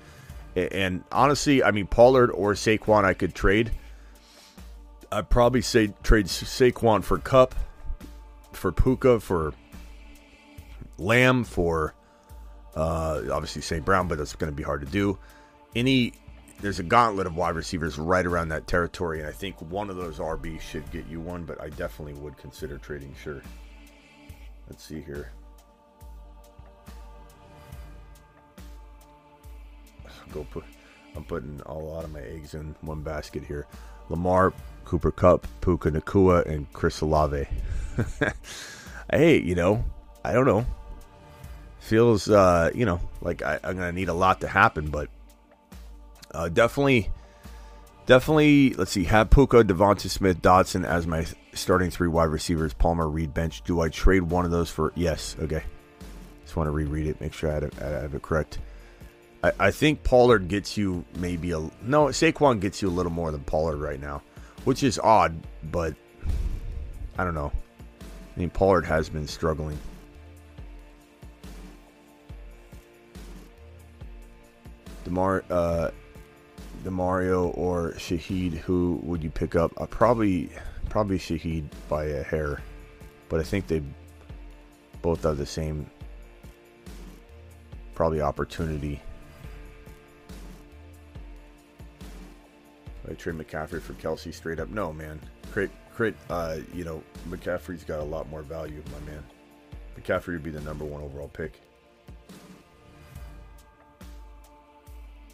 And 0.55 1.03
honestly, 1.11 1.65
I 1.65 1.71
mean 1.71 1.87
Pollard 1.87 2.31
or 2.31 2.53
Saquon, 2.53 3.05
I 3.05 3.15
could 3.15 3.35
trade. 3.35 3.73
I'd 5.11 5.31
probably 5.31 5.63
say 5.63 5.95
trade 6.03 6.27
Saquon 6.27 7.03
for 7.03 7.17
Kupp, 7.17 7.55
for 8.53 8.73
Puka, 8.73 9.21
for 9.21 9.55
Lamb, 10.99 11.45
for 11.45 11.95
uh, 12.77 13.23
obviously 13.33 13.63
St. 13.63 13.85
Brown, 13.85 14.07
but 14.07 14.19
that's 14.19 14.35
going 14.35 14.53
to 14.53 14.57
be 14.57 14.63
hard 14.63 14.83
to 14.83 14.87
do. 14.87 15.19
Any 15.75 16.13
there's 16.63 16.79
a 16.79 16.85
gauntlet 16.85 17.27
of 17.27 17.37
wide 17.37 17.57
receivers 17.57 17.99
right 17.99 18.25
around 18.25 18.49
that 18.51 18.69
territory, 18.69 19.19
and 19.19 19.29
I 19.29 19.33
think 19.33 19.61
one 19.61 19.91
of 19.91 19.97
those 19.97 20.19
RBs 20.19 20.61
should 20.61 20.89
get 20.93 21.07
you 21.09 21.21
one, 21.21 21.45
but 21.45 21.61
I 21.61 21.69
definitely 21.71 22.15
would 22.15 22.39
consider 22.39 22.79
trading. 22.79 23.15
Sure. 23.21 23.43
Let's 24.71 24.85
see 24.85 25.01
here. 25.01 25.33
Go 30.33 30.47
put. 30.51 30.65
I'm 31.15 31.25
putting 31.25 31.61
a 31.67 31.75
lot 31.75 32.05
of 32.05 32.13
my 32.13 32.21
eggs 32.21 32.55
in 32.55 32.75
one 32.81 33.03
basket 33.03 33.45
here. 33.45 33.67
Lamar, 34.09 34.55
Cooper 34.85 35.11
Kupp, 35.11 35.47
Puka 35.61 35.91
Nacua, 35.91 36.47
and 36.47 36.73
Chris 36.73 37.01
Olave. 37.01 37.47
hey, 39.11 39.39
you 39.41 39.57
know, 39.57 39.85
I 40.25 40.33
don't 40.33 40.47
know. 40.47 40.65
Feels, 41.81 42.31
uh, 42.31 42.71
you 42.73 42.87
know, 42.87 43.01
like 43.21 43.43
I, 43.43 43.59
I'm 43.65 43.77
to 43.77 43.93
need 43.93 44.09
a 44.09 44.15
lot 44.15 44.41
to 44.43 44.49
happen, 44.49 44.89
but 44.89 45.11
Uh, 46.33 46.49
definitely, 46.49 47.11
definitely. 48.07 48.75
Let's 48.75 48.91
see. 48.91 49.05
Have 49.05 49.31
Puka, 49.31 49.65
Devonta 49.65 50.09
Smith, 50.09 50.41
Dotson 50.41 50.85
as 50.85 51.07
my 51.07 51.27
starting 51.53 51.91
three 51.91 52.09
wide 52.09 52.25
receivers. 52.25 52.73
Palmer, 52.73 53.09
Reed, 53.09 53.35
bench. 53.35 53.63
Do 53.65 53.81
I 53.81 53.89
trade 53.89 54.23
one 54.23 54.45
of 54.45 54.51
those 54.51 54.71
for? 54.71 54.93
Yes. 54.95 55.37
Okay. 55.39 55.63
Just 56.45 56.57
want 56.57 56.67
to 56.67 56.71
reread 56.71 57.07
it. 57.07 57.21
Make 57.21 57.33
sure 57.33 57.51
I 57.51 57.55
have 57.55 57.63
it, 57.63 57.75
I 57.81 57.89
have 57.89 58.15
it 58.15 58.23
correct. 58.23 58.59
I, 59.45 59.53
I 59.59 59.71
think 59.71 60.03
Pollard 60.03 60.49
gets 60.49 60.77
you 60.77 61.05
maybe 61.17 61.53
a 61.53 61.59
no. 61.83 62.07
Saquon 62.07 62.61
gets 62.61 62.83
you 62.83 62.89
a 62.89 62.91
little 62.91 63.13
more 63.13 63.31
than 63.31 63.43
Pollard 63.43 63.77
right 63.77 64.01
now, 64.01 64.23
which 64.65 64.83
is 64.83 64.99
odd, 64.99 65.35
but 65.71 65.95
I 67.19 67.25
don't 67.25 67.35
know. 67.35 67.53
I 68.01 68.41
mean, 68.41 68.51
Pollard 68.51 68.87
has 68.87 69.09
been 69.09 69.27
struggling. 69.27 69.79
Demar, 75.05 75.45
uh, 75.51 75.91
Demario 76.83 77.57
or 77.57 77.93
Shaheed, 77.93 78.53
who 78.55 79.01
would 79.03 79.23
you 79.23 79.31
pick 79.31 79.57
up? 79.57 79.73
Uh, 79.81 79.87
probably, 79.87 80.51
probably 80.89 81.19
Shaheed 81.19 81.67
by 81.89 82.05
a 82.05 82.23
hair, 82.23 82.61
but 83.29 83.41
I 83.41 83.43
think 83.43 83.67
they 83.67 83.83
both 85.01 85.23
have 85.23 85.39
the 85.39 85.47
same 85.47 85.91
probably 87.95 88.21
opportunity. 88.21 89.01
I 93.09 93.15
trade 93.15 93.37
McCaffrey 93.37 93.81
for 93.81 93.95
Kelce 93.95 94.33
straight 94.33 94.61
up. 94.61 94.69
No, 94.69 94.93
man. 94.93 95.21
Crit, 95.51 95.71
crit. 95.93 96.15
Uh, 96.31 96.59
you 96.73 96.85
know, 96.85 97.03
McCaffrey's 97.29 97.85
got 97.85 98.01
a 98.01 98.05
lot 98.05 98.29
more 98.31 98.43
value, 98.43 98.83
my 98.93 99.13
man. 99.13 99.25
McCaffrey 99.99 100.35
would 100.35 100.43
be 100.43 100.51
the 100.51 100.61
number 100.61 100.85
one 100.85 101.03
overall 101.03 101.29
pick. 101.29 101.61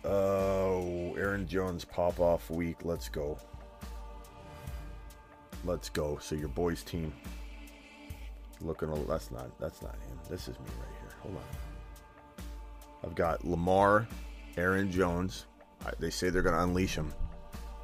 Oh, 0.09 1.15
Aaron 1.19 1.47
Jones 1.47 1.85
pop 1.85 2.19
off 2.19 2.51
week. 2.51 2.79
Let's 2.83 3.09
go. 3.09 3.39
Let's 5.65 5.89
go. 5.89 6.19
So 6.21 6.35
your 6.35 6.49
boys 6.49 6.83
team 6.83 7.13
looking. 8.63 8.91
A, 8.91 8.97
that's 9.05 9.31
not. 9.31 9.51
That's 9.61 9.83
not 9.83 9.95
him. 9.95 10.19
This 10.31 10.49
is 10.49 10.59
me 10.59 10.67
right 10.81 10.97
here. 11.01 11.11
Hold 11.23 11.37
on. 11.37 11.43
I've 13.05 13.15
got 13.15 13.45
Lamar, 13.45 14.09
Aaron 14.57 14.91
Jones. 14.91 15.47
They 16.01 16.11
say 16.11 16.31
they're 16.31 16.43
going 16.43 16.55
to 16.55 16.63
unleash 16.63 16.95
him. 16.95 17.13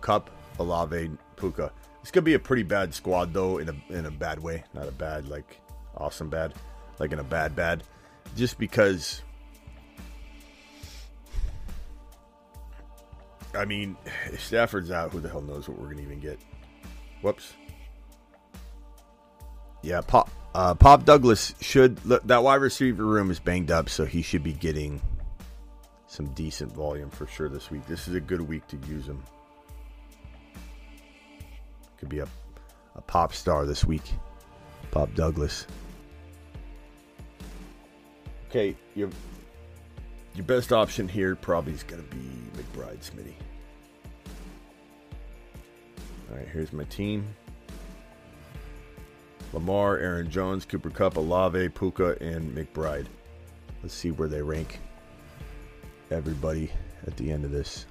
Kupp, 0.00 0.30
Olave, 0.58 1.10
Puka. 1.36 1.72
It's 2.02 2.10
gonna 2.10 2.22
be 2.22 2.34
a 2.34 2.38
pretty 2.38 2.64
bad 2.64 2.92
squad 2.92 3.32
though, 3.32 3.56
in 3.56 3.70
a 3.70 3.74
in 3.88 4.04
a 4.04 4.10
bad 4.10 4.38
way. 4.38 4.62
Not 4.74 4.86
a 4.86 4.92
bad 4.92 5.26
like 5.26 5.58
awesome 5.96 6.28
bad, 6.28 6.52
like 6.98 7.12
in 7.12 7.18
a 7.18 7.24
bad 7.24 7.56
bad. 7.56 7.82
Just 8.36 8.58
because 8.58 9.22
I 13.54 13.64
mean, 13.64 13.96
if 14.26 14.40
Stafford's 14.44 14.90
out, 14.90 15.12
who 15.12 15.20
the 15.20 15.28
hell 15.28 15.42
knows 15.42 15.68
what 15.68 15.78
we're 15.78 15.90
gonna 15.90 16.02
even 16.02 16.20
get? 16.20 16.38
Whoops. 17.22 17.54
Yeah, 19.82 20.00
Pop 20.00 20.30
uh, 20.54 20.74
Pop 20.74 21.04
Douglas 21.04 21.54
should 21.60 21.96
that 21.98 22.42
wide 22.42 22.56
receiver 22.56 23.04
room 23.04 23.30
is 23.30 23.38
banged 23.38 23.70
up, 23.70 23.88
so 23.88 24.04
he 24.04 24.22
should 24.22 24.42
be 24.42 24.52
getting 24.52 25.00
some 26.06 26.26
decent 26.28 26.72
volume 26.72 27.10
for 27.10 27.26
sure 27.26 27.48
this 27.48 27.70
week. 27.70 27.86
This 27.86 28.08
is 28.08 28.14
a 28.14 28.20
good 28.20 28.40
week 28.40 28.66
to 28.68 28.78
use 28.88 29.06
him. 29.06 29.22
Could 31.98 32.08
be 32.08 32.20
a, 32.20 32.28
a 32.94 33.00
pop 33.02 33.34
star 33.34 33.66
this 33.66 33.84
week. 33.84 34.12
Pop 34.90 35.12
Douglas. 35.14 35.66
Okay, 38.48 38.76
your 38.94 39.10
your 40.34 40.44
best 40.44 40.72
option 40.72 41.08
here 41.08 41.36
probably 41.36 41.72
is 41.72 41.82
going 41.82 42.02
to 42.02 42.16
be 42.16 42.22
McBride 42.56 42.98
Smitty. 42.98 43.34
All 46.30 46.36
right, 46.36 46.48
here's 46.48 46.72
my 46.72 46.84
team. 46.84 47.26
Lamar, 49.52 49.98
Aaron 49.98 50.28
Jones, 50.30 50.64
Cooper 50.64 50.90
Kupp, 50.90 51.16
Olave, 51.16 51.68
Puka, 51.70 52.16
and 52.20 52.56
McBride. 52.56 53.06
Let's 53.82 53.94
see 53.94 54.10
where 54.10 54.28
they 54.28 54.42
rank 54.42 54.80
everybody 56.10 56.72
at 57.06 57.16
the 57.16 57.30
end 57.30 57.44
of 57.44 57.52
this. 57.52 57.86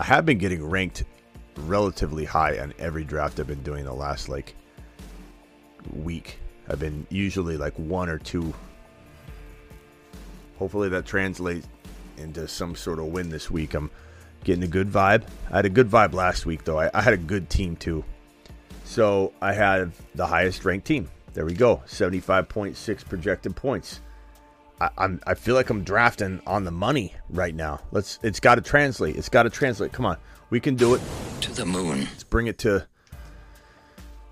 I 0.00 0.04
have 0.04 0.26
been 0.26 0.38
getting 0.38 0.64
ranked 0.64 1.04
relatively 1.56 2.24
high 2.24 2.58
on 2.58 2.72
every 2.78 3.04
draft 3.04 3.38
I've 3.38 3.46
been 3.46 3.62
doing 3.62 3.84
the 3.84 3.92
last 3.92 4.28
like 4.28 4.56
week. 5.92 6.38
I've 6.68 6.80
been 6.80 7.06
usually 7.10 7.56
like 7.56 7.78
one 7.78 8.08
or 8.08 8.18
two. 8.18 8.52
Hopefully 10.60 10.90
that 10.90 11.06
translates 11.06 11.66
into 12.18 12.46
some 12.46 12.76
sort 12.76 12.98
of 12.98 13.06
win 13.06 13.30
this 13.30 13.50
week. 13.50 13.72
I'm 13.72 13.90
getting 14.44 14.62
a 14.62 14.68
good 14.68 14.90
vibe. 14.90 15.22
I 15.50 15.56
had 15.56 15.64
a 15.64 15.70
good 15.70 15.88
vibe 15.88 16.12
last 16.12 16.44
week 16.44 16.64
though. 16.64 16.78
I, 16.78 16.90
I 16.92 17.00
had 17.00 17.14
a 17.14 17.16
good 17.16 17.48
team 17.48 17.76
too. 17.76 18.04
So 18.84 19.32
I 19.40 19.54
had 19.54 19.90
the 20.14 20.26
highest 20.26 20.62
ranked 20.66 20.86
team. 20.86 21.10
There 21.32 21.46
we 21.46 21.54
go. 21.54 21.82
75.6 21.86 23.08
projected 23.08 23.56
points. 23.56 24.00
I, 24.82 24.90
I'm 24.98 25.18
I 25.26 25.32
feel 25.32 25.54
like 25.54 25.70
I'm 25.70 25.82
drafting 25.82 26.42
on 26.46 26.64
the 26.64 26.70
money 26.70 27.14
right 27.30 27.54
now. 27.54 27.80
Let's 27.90 28.18
it's 28.22 28.38
gotta 28.38 28.60
translate. 28.60 29.16
It's 29.16 29.30
gotta 29.30 29.48
translate. 29.48 29.92
Come 29.92 30.04
on. 30.04 30.18
We 30.50 30.60
can 30.60 30.74
do 30.74 30.94
it. 30.94 31.00
To 31.40 31.52
the 31.52 31.64
moon. 31.64 32.00
Let's 32.00 32.24
bring 32.24 32.48
it 32.48 32.58
to. 32.58 32.86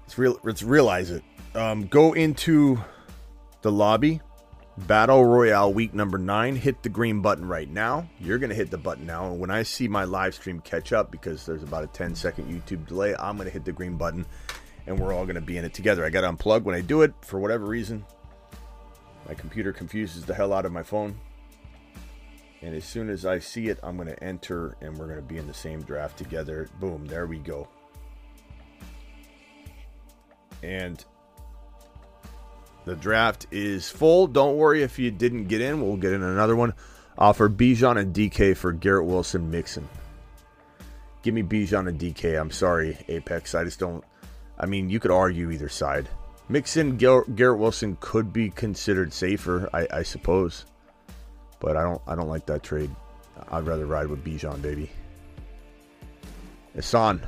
Let's 0.03 0.19
real. 0.19 0.39
Let's 0.43 0.63
realize 0.63 1.11
it. 1.11 1.23
Um, 1.55 1.87
go 1.87 2.13
into 2.13 2.79
the 3.63 3.73
lobby. 3.73 4.21
Battle 4.87 5.25
Royale 5.25 5.73
week 5.73 5.93
number 5.93 6.19
nine. 6.19 6.57
Hit 6.57 6.83
the 6.83 6.89
green 6.89 7.21
button 7.21 7.47
right 7.47 7.69
now. 7.69 8.09
You're 8.21 8.39
gonna 8.39 8.55
hit 8.55 8.71
the 8.71 8.79
button 8.79 9.07
now, 9.07 9.27
and 9.27 9.41
when 9.41 9.51
I 9.51 9.63
see 9.63 9.89
my 9.89 10.05
live 10.05 10.35
stream 10.35 10.61
catch 10.61 10.93
up, 10.93 11.11
because 11.11 11.45
there's 11.45 11.63
about 11.63 11.85
a 11.85 11.89
10 11.89 12.15
second 12.15 12.51
YouTube 12.51 12.87
delay, 12.87 13.15
I'm 13.19 13.37
gonna 13.37 13.51
hit 13.51 13.65
the 13.65 13.73
green 13.73 13.97
button, 13.97 14.25
and 14.87 14.99
we're 14.99 15.13
all 15.13 15.27
gonna 15.27 15.41
be 15.41 15.59
in 15.59 15.65
it 15.65 15.75
together. 15.75 16.05
I 16.05 16.11
gotta 16.11 16.31
unplug 16.31 16.63
when 16.63 16.75
I 16.75 16.81
do 16.81 17.03
it 17.03 17.13
for 17.23 17.41
whatever 17.41 17.67
reason. 17.67 18.05
My 19.27 19.35
computer 19.35 19.73
confuses 19.73 20.25
the 20.25 20.35
hell 20.35 20.53
out 20.53 20.65
of 20.65 20.73
my 20.73 20.83
phone. 20.83 21.19
And 22.63 22.75
as 22.75 22.85
soon 22.85 23.09
as 23.09 23.25
I 23.25 23.39
see 23.39 23.69
it, 23.69 23.79
I'm 23.83 23.97
going 23.97 24.09
to 24.09 24.25
enter 24.25 24.77
and 24.81 24.97
we're 24.97 25.07
going 25.07 25.21
to 25.21 25.23
be 25.23 25.37
in 25.37 25.47
the 25.47 25.55
same 25.55 25.83
draft 25.83 26.19
together. 26.19 26.69
Boom, 26.81 27.07
there 27.07 27.27
we 27.27 27.39
go. 27.39 27.69
And 30.63 31.05
the 32.89 32.97
draft 32.97 33.47
is 33.51 33.89
full. 33.89 34.27
Don't 34.27 34.57
worry 34.57 34.83
if 34.83 34.99
you 34.99 35.11
didn't 35.11 35.47
get 35.49 35.61
in. 35.61 35.81
We'll 35.81 35.97
get 35.97 36.13
in 36.13 36.23
another 36.23 36.57
one. 36.57 36.71
Uh, 36.71 36.75
Offer 37.19 37.49
Bijan 37.49 37.99
and 37.99 38.15
DK 38.15 38.57
for 38.57 38.73
Garrett 38.73 39.05
Wilson 39.05 39.51
Mixon. 39.51 39.89
Give 41.23 41.35
me 41.35 41.43
Bijan 41.43 41.89
and 41.89 41.99
DK. 41.99 42.41
I'm 42.41 42.51
sorry, 42.51 42.97
Apex. 43.09 43.55
I 43.55 43.65
just 43.65 43.81
don't. 43.81 44.05
I 44.59 44.67
mean, 44.67 44.89
you 44.89 45.01
could 45.01 45.11
argue 45.11 45.51
either 45.51 45.69
side. 45.69 46.09
Mixon, 46.49 46.97
Garrett 46.97 47.59
Wilson 47.59 47.99
could 48.01 48.33
be 48.33 48.51
considered 48.51 49.13
safer, 49.13 49.69
I, 49.75 49.87
I 49.93 50.03
suppose. 50.03 50.65
But 51.61 51.77
I 51.77 51.83
don't 51.83 52.01
I 52.07 52.15
don't 52.15 52.29
like 52.29 52.47
that 52.47 52.63
trade. 52.63 52.91
I'd 53.51 53.67
rather 53.67 53.87
ride 53.87 54.07
with 54.07 54.25
Bijan, 54.25 54.63
baby. 54.63 54.91
Isan, 56.77 57.21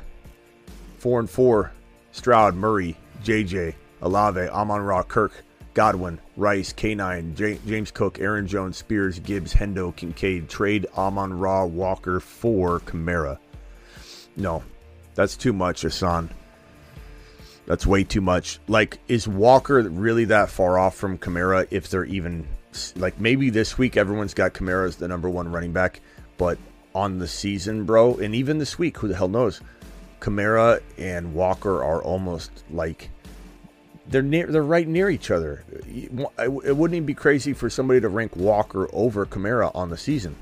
four 0.97 1.19
and 1.19 1.29
four. 1.29 1.73
Stroud, 2.13 2.55
Murray, 2.55 2.97
JJ, 3.23 3.75
Olave, 4.01 4.41
Amon 4.49 4.81
Ra, 4.81 5.03
Kirk, 5.03 5.31
Godwin, 5.73 6.19
Rice, 6.35 6.73
K9, 6.73 7.35
J- 7.35 7.59
James 7.65 7.91
Cook, 7.91 8.19
Aaron 8.19 8.47
Jones, 8.47 8.77
Spears, 8.77 9.19
Gibbs, 9.19 9.53
Hendo, 9.53 9.95
Kincaid. 9.95 10.49
Trade 10.49 10.85
Amon 10.97 11.33
Ra, 11.33 11.65
Walker 11.65 12.19
for 12.19 12.79
Kamara. 12.81 13.37
No, 14.35 14.63
that's 15.15 15.37
too 15.37 15.53
much, 15.53 15.85
Isan. 15.85 16.29
That's 17.65 17.85
way 17.85 18.03
too 18.03 18.21
much. 18.21 18.59
Like, 18.67 18.99
is 19.07 19.27
Walker 19.27 19.81
really 19.81 20.25
that 20.25 20.49
far 20.49 20.77
off 20.77 20.95
from 20.95 21.17
Kamara 21.17 21.67
if 21.71 21.89
they're 21.89 22.05
even 22.05 22.47
like 22.95 23.19
maybe 23.19 23.49
this 23.49 23.77
week 23.77 23.97
everyone's 23.97 24.33
got 24.33 24.53
Kamara 24.53 24.87
as 24.87 24.95
the 24.95 25.07
number 25.07 25.29
one 25.29 25.51
running 25.51 25.73
back, 25.73 26.01
but 26.37 26.57
on 26.93 27.19
the 27.19 27.27
season, 27.27 27.85
bro, 27.85 28.15
and 28.15 28.35
even 28.35 28.57
this 28.57 28.77
week, 28.77 28.97
who 28.97 29.07
the 29.07 29.15
hell 29.15 29.27
knows? 29.27 29.61
Kamara 30.19 30.81
and 30.97 31.33
Walker 31.33 31.83
are 31.83 32.01
almost 32.01 32.51
like 32.69 33.09
they're 34.11 34.21
near 34.21 34.47
they're 34.47 34.61
right 34.61 34.87
near 34.87 35.09
each 35.09 35.31
other. 35.31 35.63
It 35.87 36.11
wouldn't 36.13 36.95
even 36.95 37.05
be 37.05 37.13
crazy 37.13 37.53
for 37.53 37.69
somebody 37.69 38.01
to 38.01 38.09
rank 38.09 38.35
Walker 38.35 38.87
over 38.93 39.25
Kamara 39.25 39.71
on 39.73 39.89
the 39.89 39.97
season. 39.97 40.35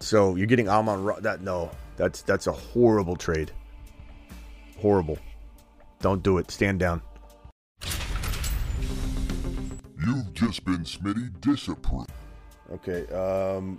So 0.00 0.36
you're 0.36 0.46
getting 0.46 0.68
Amon 0.68 1.14
that 1.20 1.42
no, 1.42 1.70
that's 1.96 2.22
that's 2.22 2.46
a 2.46 2.52
horrible 2.52 3.16
trade. 3.16 3.52
Horrible. 4.78 5.18
Don't 6.00 6.22
do 6.22 6.38
it. 6.38 6.50
Stand 6.50 6.80
down. 6.80 7.00
You've 10.06 10.34
just 10.34 10.64
been 10.64 10.84
Smitty 10.84 11.40
disapproved. 11.40 12.10
Okay, 12.72 13.06
um, 13.12 13.78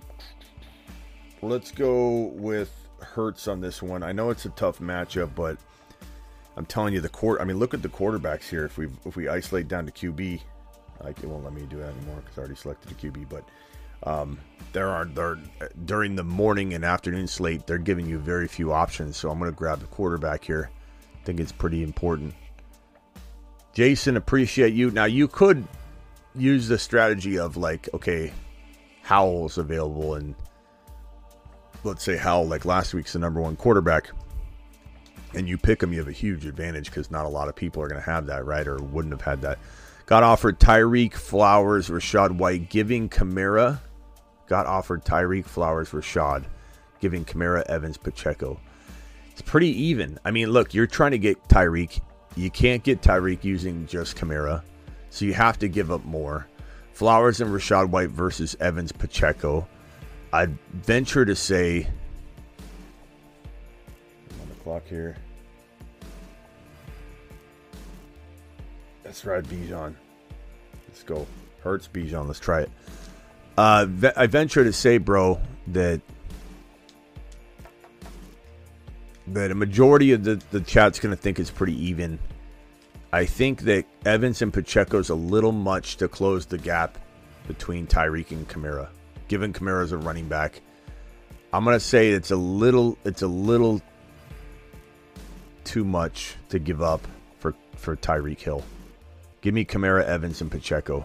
let's 1.42 1.70
go 1.70 2.32
with 2.34 2.72
Hurts 3.00 3.46
on 3.46 3.60
this 3.60 3.82
one. 3.82 4.02
I 4.02 4.12
know 4.12 4.30
it's 4.30 4.46
a 4.46 4.50
tough 4.50 4.78
matchup, 4.78 5.30
but 5.34 5.58
I'm 6.56 6.66
telling 6.66 6.94
you, 6.94 7.00
the 7.00 7.08
court. 7.08 7.40
I 7.40 7.44
mean, 7.44 7.58
look 7.58 7.74
at 7.74 7.82
the 7.82 7.88
quarterbacks 7.88 8.48
here. 8.48 8.64
If 8.64 8.78
we 8.78 8.88
if 9.04 9.16
we 9.16 9.28
isolate 9.28 9.68
down 9.68 9.86
to 9.86 9.92
QB, 9.92 10.40
like 11.02 11.18
it 11.22 11.26
won't 11.26 11.44
let 11.44 11.52
me 11.52 11.62
do 11.68 11.76
that 11.78 11.94
anymore 11.94 12.22
because 12.22 12.38
I 12.38 12.40
already 12.40 12.56
selected 12.56 12.90
a 12.90 12.94
QB. 12.94 13.28
But 13.28 13.44
Um, 14.02 14.38
there 14.72 14.88
are 14.90 15.04
there 15.06 15.38
during 15.84 16.16
the 16.16 16.24
morning 16.24 16.74
and 16.74 16.84
afternoon 16.84 17.26
slate, 17.26 17.66
they're 17.66 17.78
giving 17.78 18.06
you 18.06 18.18
very 18.18 18.46
few 18.46 18.72
options. 18.72 19.16
So 19.16 19.30
I'm 19.30 19.38
going 19.38 19.50
to 19.50 19.56
grab 19.56 19.80
the 19.80 19.86
quarterback 19.86 20.44
here. 20.44 20.70
I 21.14 21.24
think 21.24 21.40
it's 21.40 21.52
pretty 21.52 21.82
important. 21.82 22.34
Jason, 23.72 24.16
appreciate 24.16 24.74
you. 24.74 24.90
Now 24.90 25.06
you 25.06 25.28
could 25.28 25.66
use 26.34 26.68
the 26.68 26.78
strategy 26.78 27.38
of 27.38 27.56
like, 27.56 27.88
okay, 27.94 28.32
Howell's 29.02 29.58
available, 29.58 30.14
and 30.14 30.34
let's 31.84 32.04
say 32.04 32.16
Howell, 32.16 32.46
like 32.46 32.64
last 32.64 32.94
week's 32.94 33.12
the 33.14 33.18
number 33.18 33.40
one 33.40 33.56
quarterback, 33.56 34.10
and 35.34 35.48
you 35.48 35.58
pick 35.58 35.82
him, 35.82 35.92
you 35.92 35.98
have 35.98 36.08
a 36.08 36.12
huge 36.12 36.46
advantage 36.46 36.86
because 36.86 37.10
not 37.10 37.26
a 37.26 37.28
lot 37.28 37.48
of 37.48 37.56
people 37.56 37.82
are 37.82 37.88
going 37.88 38.00
to 38.00 38.10
have 38.10 38.26
that, 38.26 38.44
right? 38.44 38.66
Or 38.66 38.76
wouldn't 38.76 39.12
have 39.12 39.22
had 39.22 39.42
that. 39.42 39.58
Got 40.06 40.22
offered 40.22 40.60
Tyreek 40.60 41.14
Flowers, 41.14 41.88
Rachaad 41.88 42.38
White, 42.38 42.70
giving 42.70 43.08
Kamara. 43.08 43.80
Got 44.46 44.66
offered 44.66 45.04
Tyreek 45.04 45.46
Flowers, 45.46 45.90
Rachaad, 45.90 46.44
giving 47.00 47.24
Kamara 47.24 47.62
Evans 47.62 47.96
Pacheco. 47.96 48.60
It's 49.32 49.42
pretty 49.42 49.68
even. 49.68 50.18
I 50.24 50.30
mean, 50.30 50.50
look, 50.50 50.72
you're 50.72 50.86
trying 50.86 51.10
to 51.10 51.18
get 51.18 51.42
Tyreek. 51.48 52.00
You 52.36 52.50
can't 52.50 52.82
get 52.82 53.02
Tyreek 53.02 53.42
using 53.44 53.86
just 53.86 54.16
Kamara, 54.16 54.62
so 55.10 55.24
you 55.24 55.34
have 55.34 55.58
to 55.58 55.68
give 55.68 55.90
up 55.90 56.04
more. 56.04 56.46
Flowers 56.92 57.40
and 57.40 57.50
Rachaad 57.50 57.90
White 57.90 58.10
versus 58.10 58.56
Evans 58.60 58.92
Pacheco. 58.92 59.66
I'd 60.32 60.58
venture 60.72 61.24
to 61.24 61.34
say. 61.34 61.88
I'm 64.66 64.72
on 64.72 64.80
the 64.80 64.80
clock 64.80 64.88
here. 64.88 65.16
Let's 69.04 69.24
ride 69.24 69.44
Bijan. 69.44 69.94
Let's 70.88 71.02
go. 71.02 71.26
Hurts 71.62 71.88
Bijan. 71.88 72.26
Let's 72.26 72.40
try 72.40 72.62
it. 72.62 72.70
Uh, 73.56 73.86
I 74.16 74.26
venture 74.26 74.64
to 74.64 74.72
say, 74.72 74.98
bro, 74.98 75.40
that 75.68 76.00
that 79.28 79.50
a 79.50 79.54
majority 79.54 80.12
of 80.12 80.22
the, 80.22 80.40
the 80.50 80.60
chat's 80.60 81.00
going 81.00 81.14
to 81.14 81.20
think 81.20 81.38
it's 81.40 81.50
pretty 81.50 81.74
even. 81.86 82.18
I 83.12 83.24
think 83.24 83.62
that 83.62 83.84
Evans 84.04 84.42
and 84.42 84.52
Pacheco's 84.52 85.10
a 85.10 85.14
little 85.14 85.52
much 85.52 85.96
to 85.96 86.08
close 86.08 86.46
the 86.46 86.58
gap 86.58 86.98
between 87.48 87.86
Tyreek 87.86 88.30
and 88.30 88.46
Kamara. 88.48 88.88
Given 89.28 89.52
Kamara's 89.52 89.92
a 89.92 89.98
running 89.98 90.28
back, 90.28 90.60
I'm 91.52 91.64
going 91.64 91.74
to 91.74 91.80
say 91.80 92.10
it's 92.10 92.30
a 92.30 92.36
little 92.36 92.98
it's 93.04 93.22
a 93.22 93.28
little 93.28 93.80
too 95.66 95.84
much 95.84 96.36
to 96.48 96.58
give 96.58 96.80
up 96.80 97.06
for 97.38 97.54
for 97.76 97.96
Tyreek 97.96 98.40
Hill. 98.40 98.64
Give 99.42 99.52
me 99.52 99.64
Kamara, 99.64 100.04
Evans, 100.04 100.40
and 100.40 100.50
Pacheco. 100.50 101.04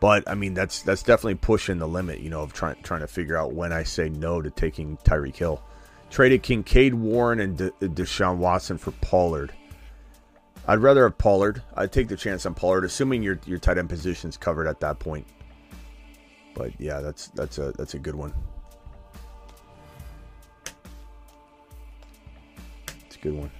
But 0.00 0.28
I 0.28 0.34
mean, 0.34 0.54
that's 0.54 0.82
that's 0.82 1.04
definitely 1.04 1.36
pushing 1.36 1.78
the 1.78 1.86
limit, 1.86 2.18
you 2.18 2.28
know, 2.28 2.40
of 2.42 2.52
trying 2.52 2.76
trying 2.82 3.02
to 3.02 3.06
figure 3.06 3.36
out 3.36 3.52
when 3.52 3.72
I 3.72 3.84
say 3.84 4.08
no 4.08 4.42
to 4.42 4.50
taking 4.50 4.96
Tyreek 4.98 5.36
Hill. 5.36 5.62
Traded 6.10 6.42
Kincaid, 6.42 6.92
Warren, 6.92 7.40
and 7.40 7.56
De- 7.56 7.68
uh, 7.68 7.86
Deshaun 7.86 8.38
Watson 8.38 8.76
for 8.78 8.90
Pollard. 8.90 9.52
I'd 10.66 10.80
rather 10.80 11.04
have 11.04 11.16
Pollard. 11.18 11.62
I'd 11.74 11.92
take 11.92 12.08
the 12.08 12.16
chance 12.16 12.44
on 12.46 12.54
Pollard, 12.54 12.84
assuming 12.84 13.22
your 13.22 13.38
your 13.46 13.58
tight 13.58 13.78
end 13.78 13.88
position's 13.88 14.36
covered 14.36 14.66
at 14.66 14.80
that 14.80 14.98
point. 14.98 15.26
But 16.54 16.72
yeah, 16.80 17.00
that's 17.00 17.28
that's 17.28 17.58
a 17.58 17.72
that's 17.78 17.94
a 17.94 17.98
good 17.98 18.16
one. 18.16 18.34
It's 23.06 23.16
a 23.16 23.20
good 23.20 23.34
one. 23.34 23.50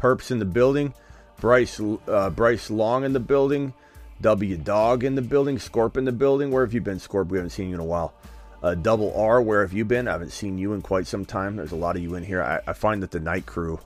Perps 0.00 0.30
in 0.30 0.38
the 0.38 0.44
building. 0.44 0.94
Bryce 1.40 1.80
uh, 2.08 2.30
Bryce 2.30 2.70
Long 2.70 3.04
in 3.04 3.12
the 3.12 3.20
building. 3.20 3.74
W 4.20 4.56
Dog 4.56 5.04
in 5.04 5.14
the 5.14 5.22
building. 5.22 5.58
Scorp 5.58 5.96
in 5.96 6.04
the 6.04 6.12
building. 6.12 6.50
Where 6.50 6.64
have 6.64 6.74
you 6.74 6.80
been, 6.80 6.98
Scorp? 6.98 7.28
We 7.28 7.38
haven't 7.38 7.50
seen 7.50 7.68
you 7.68 7.74
in 7.74 7.80
a 7.80 7.84
while. 7.84 8.14
Uh, 8.62 8.74
Double 8.74 9.14
R, 9.14 9.40
where 9.40 9.62
have 9.62 9.72
you 9.72 9.84
been? 9.84 10.06
I 10.06 10.12
haven't 10.12 10.32
seen 10.32 10.58
you 10.58 10.74
in 10.74 10.82
quite 10.82 11.06
some 11.06 11.24
time. 11.24 11.56
There's 11.56 11.72
a 11.72 11.76
lot 11.76 11.96
of 11.96 12.02
you 12.02 12.14
in 12.14 12.24
here. 12.24 12.42
I, 12.42 12.60
I, 12.66 12.74
find 12.74 13.02
that 13.02 13.10
the 13.10 13.18
night 13.18 13.46
crew 13.46 13.80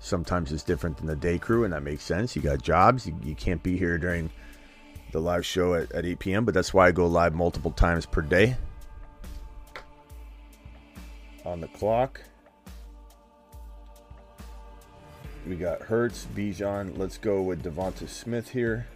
sometimes 0.00 0.50
is 0.50 0.64
different 0.64 0.96
than 0.96 1.06
the 1.06 1.14
day 1.14 1.38
crew, 1.38 1.62
and 1.62 1.72
that 1.72 1.84
makes 1.84 2.02
sense. 2.02 2.34
You 2.34 2.42
got 2.42 2.60
jobs. 2.60 3.06
You, 3.06 3.16
you 3.22 3.36
can't 3.36 3.62
be 3.62 3.76
here 3.76 3.96
during 3.96 4.30
the 5.12 5.20
live 5.20 5.46
show 5.46 5.74
at, 5.74 5.92
at 5.92 6.04
8 6.04 6.18
p.m., 6.18 6.44
but 6.44 6.52
that's 6.52 6.74
why 6.74 6.88
I 6.88 6.92
go 6.92 7.06
live 7.06 7.34
multiple 7.34 7.70
times 7.70 8.06
per 8.06 8.22
day. 8.22 8.56
On 11.44 11.60
the 11.60 11.68
clock. 11.68 12.20
We 15.48 15.56
got 15.56 15.80
Hurts, 15.80 16.26
Bijan. 16.36 16.98
Let's 16.98 17.16
go 17.16 17.40
with 17.40 17.62
Devonta 17.62 18.06
Smith 18.06 18.50
here. 18.50 18.86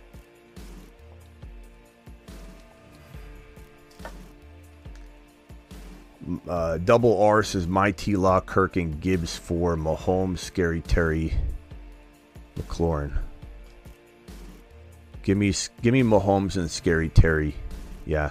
Uh, 6.46 6.76
double 6.76 7.22
R 7.22 7.42
says 7.42 7.66
my 7.66 7.90
T 7.92 8.16
Law, 8.16 8.40
Kirk, 8.42 8.76
and 8.76 9.00
Gibbs 9.00 9.34
for 9.34 9.76
Mahomes, 9.76 10.40
Scary 10.40 10.82
Terry, 10.82 11.32
McLaurin. 12.58 13.16
Give 15.22 15.38
me, 15.38 15.54
give 15.80 15.94
me 15.94 16.02
Mahomes 16.02 16.56
and 16.56 16.70
Scary 16.70 17.08
Terry. 17.08 17.54
Yeah, 18.04 18.30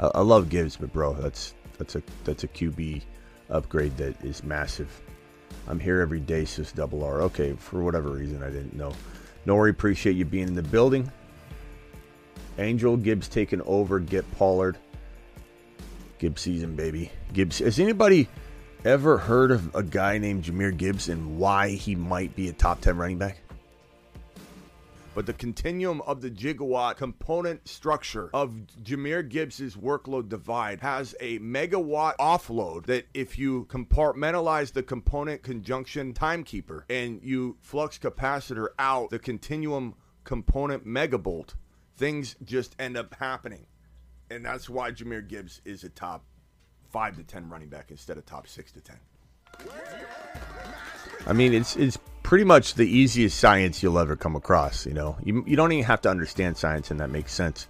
I, 0.00 0.06
I 0.16 0.20
love 0.22 0.48
Gibbs, 0.48 0.76
but 0.76 0.92
bro, 0.92 1.14
that's 1.14 1.54
that's 1.78 1.94
a 1.94 2.02
that's 2.24 2.42
a 2.42 2.48
QB 2.48 3.02
upgrade 3.50 3.96
that 3.98 4.22
is 4.24 4.42
massive. 4.42 5.00
I'm 5.68 5.80
here 5.80 6.00
every 6.00 6.20
day, 6.20 6.44
sis 6.44 6.72
Double 6.72 7.02
R. 7.02 7.22
Okay, 7.22 7.52
for 7.54 7.82
whatever 7.82 8.10
reason, 8.10 8.42
I 8.42 8.50
didn't 8.50 8.74
know. 8.74 8.92
Nori, 9.46 9.70
appreciate 9.70 10.16
you 10.16 10.24
being 10.24 10.48
in 10.48 10.54
the 10.54 10.62
building. 10.62 11.10
Angel 12.58 12.96
Gibbs 12.96 13.28
taking 13.28 13.60
over. 13.62 13.98
Get 13.98 14.30
Pollard. 14.36 14.78
Gibbs 16.18 16.42
season, 16.42 16.74
baby. 16.74 17.10
Gibbs. 17.32 17.58
Has 17.58 17.78
anybody 17.78 18.28
ever 18.84 19.18
heard 19.18 19.50
of 19.50 19.74
a 19.74 19.82
guy 19.82 20.18
named 20.18 20.44
Jahmyr 20.44 20.76
Gibbs 20.76 21.08
and 21.08 21.38
why 21.38 21.70
he 21.70 21.94
might 21.94 22.34
be 22.34 22.48
a 22.48 22.52
top 22.52 22.80
10 22.80 22.96
running 22.96 23.18
back? 23.18 23.38
But 25.16 25.24
the 25.24 25.32
continuum 25.32 26.02
of 26.02 26.20
the 26.20 26.30
gigawatt 26.30 26.98
component 26.98 27.66
structure 27.66 28.28
of 28.34 28.52
Jahmyr 28.82 29.26
Gibbs's 29.26 29.74
workload 29.74 30.28
divide 30.28 30.82
has 30.82 31.14
a 31.20 31.38
megawatt 31.38 32.16
offload 32.18 32.84
that 32.86 33.06
if 33.14 33.38
you 33.38 33.64
compartmentalize 33.64 34.74
the 34.74 34.82
component 34.82 35.42
conjunction 35.42 36.12
timekeeper 36.12 36.84
and 36.90 37.22
you 37.22 37.56
flux 37.62 37.98
capacitor 37.98 38.68
out 38.78 39.08
the 39.08 39.18
continuum 39.18 39.94
component 40.24 40.86
megabolt, 40.86 41.54
things 41.96 42.36
just 42.44 42.76
end 42.78 42.98
up 42.98 43.14
happening 43.14 43.64
and 44.30 44.44
that's 44.44 44.68
why 44.68 44.90
Jahmyr 44.90 45.26
Gibbs 45.26 45.60
is 45.64 45.84
a 45.84 45.88
top 45.88 46.24
five 46.90 47.16
to 47.16 47.22
ten 47.22 47.48
running 47.48 47.68
back 47.68 47.90
instead 47.90 48.18
of 48.18 48.26
top 48.26 48.46
six 48.46 48.72
to 48.72 48.80
ten. 48.80 48.98
I 51.26 51.32
mean, 51.32 51.54
it's 51.54 51.76
it's 51.76 51.98
pretty 52.26 52.42
much 52.42 52.74
the 52.74 52.84
easiest 52.84 53.38
science 53.38 53.84
you'll 53.84 54.00
ever 54.00 54.16
come 54.16 54.34
across. 54.34 54.84
You 54.84 54.94
know, 54.94 55.16
you, 55.22 55.44
you 55.46 55.54
don't 55.54 55.70
even 55.70 55.84
have 55.84 56.00
to 56.02 56.10
understand 56.10 56.56
science, 56.56 56.90
and 56.90 56.98
that 56.98 57.08
makes 57.08 57.32
sense. 57.32 57.68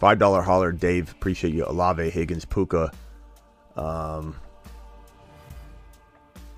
Five 0.00 0.18
dollar 0.18 0.42
holler, 0.42 0.72
Dave. 0.72 1.12
Appreciate 1.12 1.54
you. 1.54 1.64
Olave, 1.64 2.10
Higgins, 2.10 2.44
Puka, 2.44 2.90
um, 3.76 4.34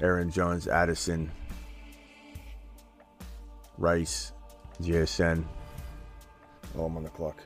Aaron 0.00 0.30
Jones, 0.30 0.66
Addison, 0.66 1.30
Rice, 3.76 4.32
JSN. 4.80 5.44
Oh, 6.78 6.86
I'm 6.86 6.96
on 6.96 7.02
the 7.02 7.10
clock. 7.10 7.42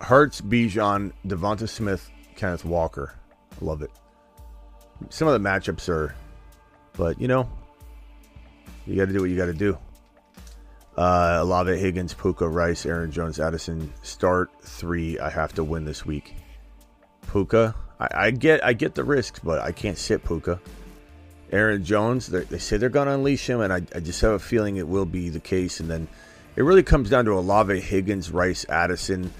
Hurts, 0.00 0.40
Bijan, 0.40 1.12
Devonta 1.26 1.68
Smith, 1.68 2.10
Kenneth 2.34 2.64
Walker. 2.64 3.14
Love 3.60 3.82
it. 3.82 3.90
Some 5.10 5.28
of 5.28 5.40
the 5.40 5.48
matchups 5.48 5.88
are, 5.88 6.14
but 6.96 7.20
you 7.20 7.28
know, 7.28 7.48
you 8.86 8.96
got 8.96 9.06
to 9.06 9.12
do 9.12 9.20
what 9.20 9.30
you 9.30 9.36
got 9.36 9.46
to 9.46 9.54
do. 9.54 9.78
Uh, 10.96 11.40
Olave, 11.42 11.76
Higgins, 11.76 12.14
Puka, 12.14 12.48
Rice, 12.48 12.86
Aaron 12.86 13.10
Jones, 13.10 13.38
Addison. 13.38 13.92
Start 14.02 14.50
three. 14.62 15.18
I 15.18 15.28
have 15.28 15.52
to 15.54 15.64
win 15.64 15.84
this 15.84 16.06
week. 16.06 16.34
Puka, 17.30 17.74
I, 18.00 18.08
I 18.14 18.30
get, 18.30 18.64
I 18.64 18.72
get 18.72 18.94
the 18.94 19.04
risks, 19.04 19.38
but 19.40 19.60
I 19.60 19.72
can't 19.72 19.98
sit 19.98 20.24
Puka. 20.24 20.60
Aaron 21.52 21.84
Jones, 21.84 22.26
they 22.28 22.58
say 22.58 22.76
they're 22.76 22.88
going 22.88 23.06
to 23.06 23.14
unleash 23.14 23.48
him, 23.48 23.60
and 23.60 23.72
I, 23.72 23.82
I 23.94 24.00
just 24.00 24.20
have 24.22 24.32
a 24.32 24.38
feeling 24.38 24.76
it 24.76 24.88
will 24.88 25.04
be 25.04 25.28
the 25.28 25.40
case. 25.40 25.80
And 25.80 25.90
then 25.90 26.08
it 26.56 26.62
really 26.62 26.82
comes 26.82 27.10
down 27.10 27.26
to 27.26 27.32
Olave, 27.32 27.78
Higgins, 27.80 28.30
Rice, 28.30 28.64
Addison. 28.68 29.30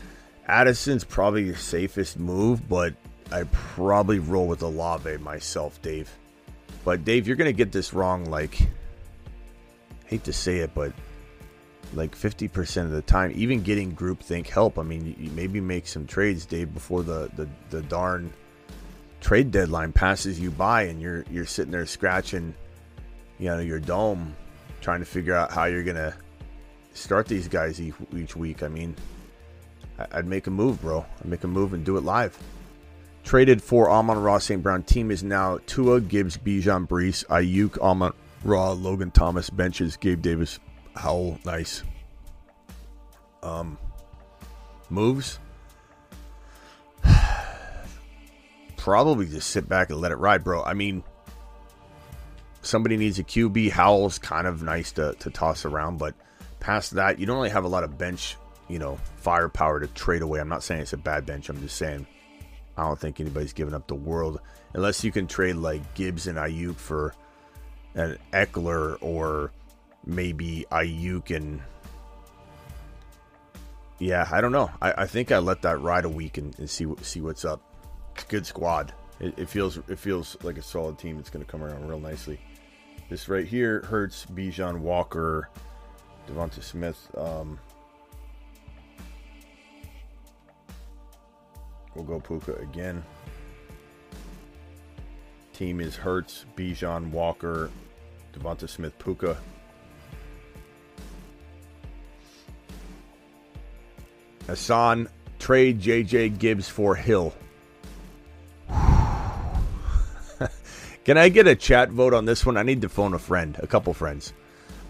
Addison's 0.47 1.05
probably 1.05 1.45
your 1.45 1.57
safest 1.57 2.19
move, 2.19 2.69
but 2.69 2.95
I 3.33 3.45
probably 3.45 4.21
roll 4.21 4.47
with 4.47 4.63
Olave 4.63 5.17
myself, 5.19 5.81
Dave. 5.83 6.11
But 6.85 7.05
Dave, 7.05 7.27
you're 7.27 7.37
gonna 7.37 7.53
get 7.53 7.73
this 7.73 7.93
wrong. 7.93 8.25
Like, 8.27 8.57
hate 10.07 10.25
to 10.25 10.33
say 10.33 10.59
it, 10.59 10.73
but 10.75 10.93
like 11.95 12.17
50% 12.17 12.85
of 12.85 12.91
the 12.91 13.03
time, 13.03 13.33
even 13.35 13.63
getting 13.63 13.91
group 13.93 14.21
think 14.21 14.49
help. 14.49 14.79
I 14.79 14.83
mean, 14.83 15.17
you 15.19 15.31
maybe 15.33 15.61
make 15.61 15.87
some 15.89 16.07
trades, 16.07 16.47
Dave, 16.47 16.73
before 16.73 17.03
the 17.03 17.31
the, 17.35 17.49
the 17.71 17.83
darn 17.83 18.33
trade 19.21 19.51
deadline 19.51 19.93
passes 19.93 20.39
you 20.39 20.53
by 20.53 20.83
and 20.83 21.01
you're 21.01 21.25
you're 21.31 21.47
sitting 21.47 21.73
there 21.73 21.87
scratching, 21.87 22.55
you 23.39 23.47
know, 23.47 23.59
your 23.59 23.81
dome, 23.81 24.37
trying 24.81 25.01
to 25.01 25.07
figure 25.07 25.35
out 25.35 25.51
how 25.51 25.65
you're 25.65 25.83
gonna 25.83 26.15
start 26.95 27.27
these 27.27 27.49
guys 27.49 27.81
each, 27.81 27.95
each 28.15 28.37
week. 28.37 28.63
I 28.63 28.69
mean, 28.69 28.95
I'd 29.99 30.27
make 30.27 30.47
a 30.47 30.51
move, 30.51 30.81
bro. 30.81 31.05
I'd 31.21 31.27
make 31.27 31.45
a 31.45 31.49
move 31.49 31.73
and 31.73 31.85
do 31.85 31.97
it 31.97 32.05
live. 32.05 32.39
Traded 33.25 33.63
for 33.63 33.91
Amon-Ra 33.91 34.39
St. 34.39 34.63
Brown. 34.63 34.83
Team 34.83 35.11
is 35.11 35.23
now 35.25 35.59
Tua, 35.67 36.01
Gibbs, 36.01 36.37
Bijan, 36.37 36.87
Breece, 36.87 37.25
Aiyuk, 37.27 37.79
Amon 37.79 38.13
Ra, 38.45 38.71
Logan 38.73 39.11
Thomas, 39.11 39.51
benches, 39.51 39.97
Gabe 39.97 40.23
Davis, 40.23 40.61
Howell. 40.95 41.39
Nice. 41.45 41.83
Um, 43.43 43.79
moves. 44.91 45.41
Probably 48.77 49.27
just 49.27 49.51
sit 49.51 49.69
back 49.69 49.91
and 49.91 50.01
let 50.01 50.13
it 50.13 50.17
ride, 50.17 50.45
bro. 50.45 50.63
I 50.63 50.75
mean, 50.75 51.03
somebody 52.63 52.97
needs 52.97 53.19
a 53.19 53.25
QB. 53.25 53.71
Howell's 53.71 54.19
kind 54.19 54.47
of 54.47 54.63
nice 54.63 54.93
to, 54.93 55.15
to 55.15 55.31
toss 55.31 55.65
around, 55.65 55.99
but 55.99 56.15
past 56.61 56.93
that, 56.93 57.19
you 57.19 57.27
don't 57.27 57.37
really 57.37 57.51
have 57.51 57.65
a 57.65 57.69
lot 57.69 57.85
of 57.85 57.97
bench, 57.99 58.37
you 58.69 58.79
know, 58.79 58.99
firepower 59.17 59.81
to 59.81 59.87
trade 59.89 60.23
away. 60.23 60.41
I'm 60.41 60.49
not 60.49 60.63
saying 60.63 60.83
it's 60.83 60.93
a 60.93 60.99
bad 60.99 61.27
bench. 61.27 61.49
I'm 61.49 61.61
just 61.61 61.77
saying 61.77 62.07
I 62.77 62.83
don't 62.83 62.99
think 62.99 63.21
anybody's 63.21 63.53
giving 63.53 63.75
up 63.75 63.87
the 63.87 63.95
world 63.95 64.41
unless 64.75 65.03
you 65.05 65.13
can 65.13 65.27
trade 65.27 65.57
like 65.57 65.95
Gibbs 65.95 66.27
and 66.27 66.37
Aiyuk 66.37 66.77
for 66.77 67.15
an 67.95 68.19
Ekeler 68.33 68.99
or 69.01 69.53
maybe 70.05 70.67
Aiyuk 70.71 71.35
and 71.35 71.63
yeah, 73.99 74.29
I 74.31 74.43
don't 74.43 74.53
know. 74.53 74.71
I, 74.83 74.93
I 75.03 75.07
think 75.07 75.33
I 75.33 75.39
let 75.39 75.63
that 75.63 75.81
ride 75.81 76.05
a 76.05 76.09
week 76.09 76.37
and, 76.37 76.57
and 76.59 76.69
see 76.69 76.87
see 77.01 77.21
what's 77.23 77.45
up. 77.45 77.63
Good 78.29 78.47
squad. 78.47 78.93
It, 79.21 79.39
it, 79.39 79.49
feels 79.49 79.79
it 79.89 79.99
feels 79.99 80.37
like 80.43 80.59
a 80.59 80.63
solid 80.63 80.99
team 80.99 81.17
that's 81.17 81.31
going 81.31 81.45
to 81.45 81.51
come 81.51 81.63
around 81.63 81.89
real 81.89 82.01
nicely. 82.01 82.39
This 83.09 83.29
right 83.29 83.47
here 83.47 83.81
hurts 83.83 84.27
Bijan 84.27 84.81
Walker, 84.81 85.49
Devonta 86.29 86.63
Smith. 86.63 87.09
Um, 87.17 87.59
we'll 91.97 92.05
go 92.05 92.21
Puka 92.21 92.55
again. 92.57 93.03
Team 95.53 95.81
is 95.81 95.97
Hurts, 95.97 96.45
Bijan 96.55 97.11
Walker, 97.11 97.71
Devonta 98.35 98.69
Smith, 98.69 98.97
Puka. 98.99 99.39
Hassan, 104.47 105.09
trade 105.39 105.81
JJ 105.81 106.39
Gibbs 106.39 106.69
for 106.69 106.95
Hill. 106.95 107.35
Can 111.05 111.17
I 111.19 111.31
get 111.31 111.49
a 111.49 111.57
chat 111.57 111.91
vote 111.91 112.13
on 112.15 112.27
this 112.27 112.45
one? 112.45 112.57
I 112.57 112.63
need 112.63 112.83
to 112.83 112.89
phone 112.89 113.15
a 113.15 113.19
friend, 113.19 113.57
a 113.61 113.67
couple 113.67 113.95
friends. 113.95 114.35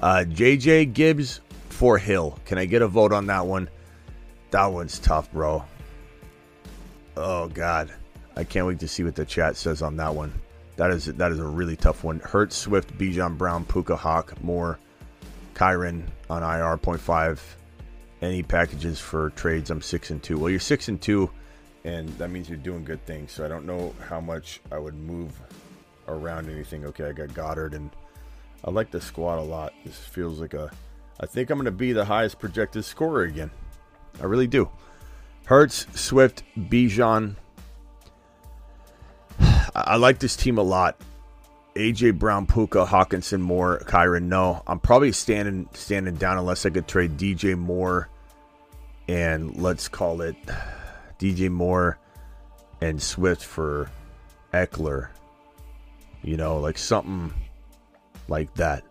Uh, 0.03 0.25
JJ 0.27 0.93
Gibbs 0.93 1.41
for 1.71 1.97
Hill. 1.97 2.39
Can 2.45 2.59
I 2.59 2.65
get 2.67 2.83
a 2.83 2.89
vote 2.89 3.13
on 3.13 3.27
that 3.27 3.47
one? 3.47 3.71
That 4.51 4.67
one's 4.67 4.99
tough, 4.99 5.33
bro. 5.33 5.65
Oh 7.17 7.49
God, 7.49 7.91
I 8.37 8.45
can't 8.45 8.67
wait 8.67 8.81
to 8.81 8.89
see 8.89 9.03
what 9.03 9.15
the 9.15 9.25
chat 9.25 9.57
says 9.57 9.81
on 9.81 9.97
that 9.97 10.15
one. 10.15 10.33
That 10.77 10.91
is 10.91 11.07
that 11.07 11.33
is 11.33 11.39
a 11.39 11.47
really 11.47 11.77
tough 11.77 12.05
one. 12.05 12.21
Hurt 12.21 12.53
Swift, 12.53 12.97
Bijan 12.99 13.39
Brown, 13.39 13.65
Puka 13.65 13.97
Hawk, 13.97 14.43
Moore, 14.43 14.79
Kyren 15.55 16.03
on 16.29 16.43
IR 16.43 16.77
point 16.77 17.01
five. 17.01 17.43
Any 18.21 18.43
packages 18.43 18.99
for 19.01 19.31
trades? 19.31 19.71
I'm 19.71 19.81
six 19.81 20.11
and 20.11 20.23
two. 20.23 20.39
Well, 20.39 20.51
you're 20.51 20.61
six 20.61 20.89
and 20.89 21.01
two, 21.01 21.31
and 21.85 22.09
that 22.19 22.31
means 22.31 22.49
you're 22.49 22.59
doing 22.59 22.85
good 22.85 23.05
things. 23.07 23.33
So 23.33 23.45
I 23.45 23.49
don't 23.49 23.65
know 23.65 23.95
how 24.09 24.21
much 24.21 24.61
I 24.71 24.79
would 24.79 24.95
move 24.95 25.33
around 26.09 26.51
anything. 26.51 26.85
Okay, 26.87 27.05
I 27.05 27.13
got 27.13 27.33
Goddard, 27.33 27.73
and 27.73 27.91
I 28.65 28.71
like 28.71 28.91
the 28.91 29.01
squad 29.01 29.39
a 29.39 29.43
lot. 29.43 29.73
This 29.85 29.97
feels 29.99 30.41
like 30.41 30.53
a. 30.53 30.71
I 31.19 31.25
think 31.25 31.49
I'm 31.49 31.57
going 31.57 31.65
to 31.65 31.71
be 31.71 31.93
the 31.93 32.05
highest 32.05 32.39
projected 32.39 32.85
scorer 32.85 33.23
again. 33.23 33.51
I 34.21 34.25
really 34.25 34.47
do. 34.47 34.69
Hurts, 35.47 35.87
Swift, 35.95 36.43
Bijan, 36.59 37.37
I 39.77 39.97
like 39.97 40.19
this 40.19 40.37
team 40.37 40.57
a 40.59 40.63
lot. 40.63 40.99
AJ 41.75 42.19
Brown, 42.19 42.47
Puka, 42.47 42.87
Hockenson, 42.87 43.41
Moore, 43.41 43.83
Kyren. 43.85 44.25
No, 44.25 44.63
I'm 44.67 44.79
probably 44.79 45.13
standing 45.13 45.69
standing 45.75 46.15
down 46.15 46.39
unless 46.39 46.65
I 46.65 46.71
could 46.71 46.89
trade 46.89 47.19
DJ 47.19 47.57
Moore 47.57 48.09
and 49.07 49.55
let's 49.57 49.87
call 49.89 50.23
it 50.23 50.37
DJ 51.19 51.51
Moore 51.51 51.99
and 52.81 53.01
Swift 53.03 53.45
for 53.45 53.91
Ekeler. 54.55 55.09
You 56.23 56.39
know, 56.39 56.59
like 56.59 56.79
something 56.79 57.35
like 58.29 58.55
that. 58.55 58.83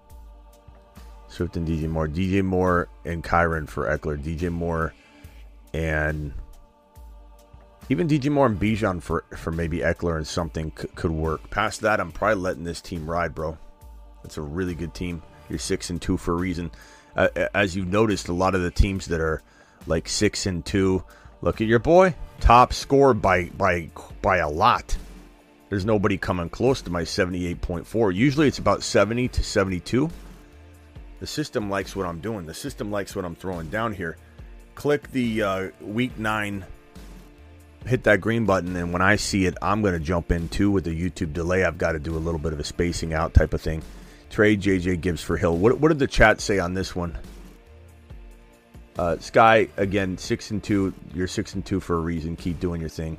Swift 1.27 1.57
and 1.57 1.67
DJ 1.67 1.89
Moore. 1.89 2.07
DJ 2.07 2.43
Moore 2.43 2.87
and 3.03 3.23
Kyren 3.23 3.67
for 3.67 3.85
Ekeler. 3.87 4.21
DJ 4.21 4.51
Moore 4.51 4.93
and 5.73 6.31
even 7.89 8.07
DJ 8.07 8.31
Moore 8.31 8.47
and 8.47 8.59
Bijan 8.59 9.01
for 9.01 9.25
for 9.35 9.51
maybe 9.51 9.79
Ekeler 9.79 10.17
and 10.17 10.27
something 10.27 10.71
could, 10.71 10.93
could 10.95 11.11
work. 11.11 11.49
Past 11.49 11.81
that, 11.81 11.99
I'm 11.99 12.11
probably 12.11 12.41
letting 12.41 12.63
this 12.63 12.81
team 12.81 13.09
ride, 13.09 13.35
bro. 13.35 13.57
It's 14.23 14.37
a 14.37 14.41
really 14.41 14.73
good 14.73 14.93
team. 14.93 15.21
You're 15.49 15.59
six 15.59 15.89
and 15.89 16.01
two 16.01 16.17
for 16.17 16.33
a 16.33 16.37
reason. 16.37 16.71
Uh, 17.15 17.29
as 17.53 17.75
you've 17.75 17.87
noticed, 17.87 18.27
a 18.27 18.33
lot 18.33 18.55
of 18.55 18.61
the 18.61 18.71
teams 18.71 19.05
that 19.07 19.21
are 19.21 19.41
like 19.87 20.09
six 20.09 20.47
and 20.47 20.65
two, 20.65 21.03
look 21.41 21.61
at 21.61 21.67
your 21.67 21.79
boy, 21.79 22.15
top 22.39 22.73
score 22.73 23.13
by 23.13 23.45
by 23.49 23.89
by 24.21 24.37
a 24.37 24.49
lot. 24.49 24.97
There's 25.69 25.85
nobody 25.85 26.17
coming 26.17 26.49
close 26.49 26.81
to 26.83 26.91
my 26.91 27.01
78.4. 27.01 28.13
Usually 28.13 28.47
it's 28.47 28.59
about 28.59 28.83
70 28.83 29.27
to 29.29 29.43
72. 29.43 30.09
The 31.19 31.27
system 31.27 31.69
likes 31.71 31.95
what 31.95 32.05
I'm 32.05 32.19
doing. 32.19 32.45
The 32.45 32.53
system 32.53 32.91
likes 32.91 33.15
what 33.15 33.25
I'm 33.25 33.35
throwing 33.35 33.69
down 33.69 33.93
here. 33.93 34.17
Click 34.75 35.11
the 35.11 35.41
uh, 35.41 35.69
week 35.81 36.17
nine 36.19 36.65
hit 37.85 38.03
that 38.03 38.21
green 38.21 38.45
button, 38.45 38.75
and 38.75 38.91
when 38.91 39.01
I 39.01 39.15
see 39.15 39.45
it, 39.45 39.55
I'm 39.61 39.81
going 39.81 39.93
to 39.93 39.99
jump 39.99 40.31
in 40.31 40.49
too 40.49 40.71
with 40.71 40.83
the 40.83 40.91
YouTube 41.09 41.33
delay. 41.33 41.63
I've 41.63 41.77
got 41.77 41.93
to 41.93 41.99
do 41.99 42.15
a 42.15 42.19
little 42.19 42.39
bit 42.39 42.53
of 42.53 42.59
a 42.59 42.63
spacing 42.63 43.13
out 43.13 43.33
type 43.33 43.53
of 43.53 43.61
thing. 43.61 43.81
Trade 44.29 44.61
JJ 44.61 45.01
Gibbs 45.01 45.21
for 45.21 45.37
Hill. 45.37 45.57
What, 45.57 45.79
what 45.79 45.89
did 45.89 45.99
the 45.99 46.07
chat 46.07 46.41
say 46.41 46.59
on 46.59 46.73
this 46.73 46.95
one? 46.95 47.17
Uh, 48.97 49.17
Sky 49.19 49.67
again, 49.77 50.17
six 50.17 50.51
and 50.51 50.63
two. 50.63 50.93
You're 51.13 51.27
six 51.27 51.53
and 51.53 51.65
two 51.65 51.79
for 51.79 51.97
a 51.97 51.99
reason. 51.99 52.35
Keep 52.35 52.59
doing 52.59 52.79
your 52.79 52.89
thing. 52.89 53.17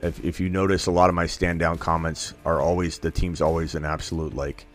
If, 0.00 0.24
if 0.24 0.40
you 0.40 0.48
notice, 0.48 0.86
a 0.86 0.90
lot 0.90 1.08
of 1.08 1.14
my 1.14 1.26
stand 1.26 1.58
down 1.58 1.78
comments 1.78 2.34
are 2.44 2.60
always 2.60 2.98
the 2.98 3.10
team's 3.10 3.40
always 3.40 3.74
an 3.74 3.84
absolute 3.84 4.34
like 4.34 4.66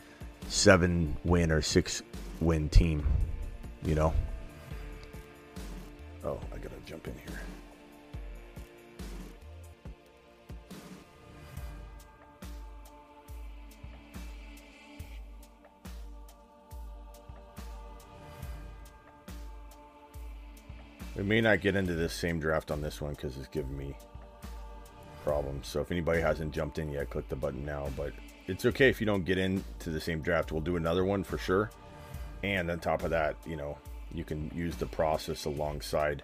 seven 0.50 1.16
win 1.24 1.52
or 1.52 1.62
six 1.62 2.04
win 2.42 2.70
team. 2.70 3.06
You 3.84 3.96
know. 3.96 4.14
Oh, 6.24 6.40
I 6.54 6.58
gotta 6.58 6.76
jump 6.86 7.08
in 7.08 7.14
here. 7.16 7.40
We 21.24 21.30
may 21.30 21.40
not 21.40 21.62
get 21.62 21.78
into 21.78 21.94
this 21.94 22.12
same 22.12 22.38
draft 22.38 22.70
on 22.70 22.82
this 22.82 23.00
one 23.00 23.14
because 23.14 23.38
it's 23.38 23.48
giving 23.48 23.78
me 23.78 23.96
problems. 25.24 25.70
So 25.70 25.80
if 25.80 25.90
anybody 25.90 26.20
hasn't 26.20 26.52
jumped 26.52 26.80
in 26.80 26.92
yet, 26.92 27.12
click 27.12 27.30
the 27.30 27.36
button 27.38 27.64
now. 27.64 27.88
But 27.96 28.12
it's 28.48 28.66
okay 28.66 28.90
if 28.90 29.00
you 29.00 29.08
don't 29.08 29.24
get 29.24 29.38
into 29.38 29.90
the 29.90 30.02
same 30.02 30.20
draft. 30.20 30.52
We'll 30.52 30.60
do 30.60 30.76
another 30.76 31.06
one 31.06 31.24
for 31.24 31.38
sure. 31.38 31.72
And 32.44 32.70
on 32.70 32.80
top 32.80 33.04
of 33.04 33.12
that, 33.12 33.38
you 33.48 33.56
know, 33.56 33.78
you 34.14 34.26
can 34.26 34.52
use 34.54 34.76
the 34.76 34.86
process 34.86 35.46
alongside. 35.46 36.24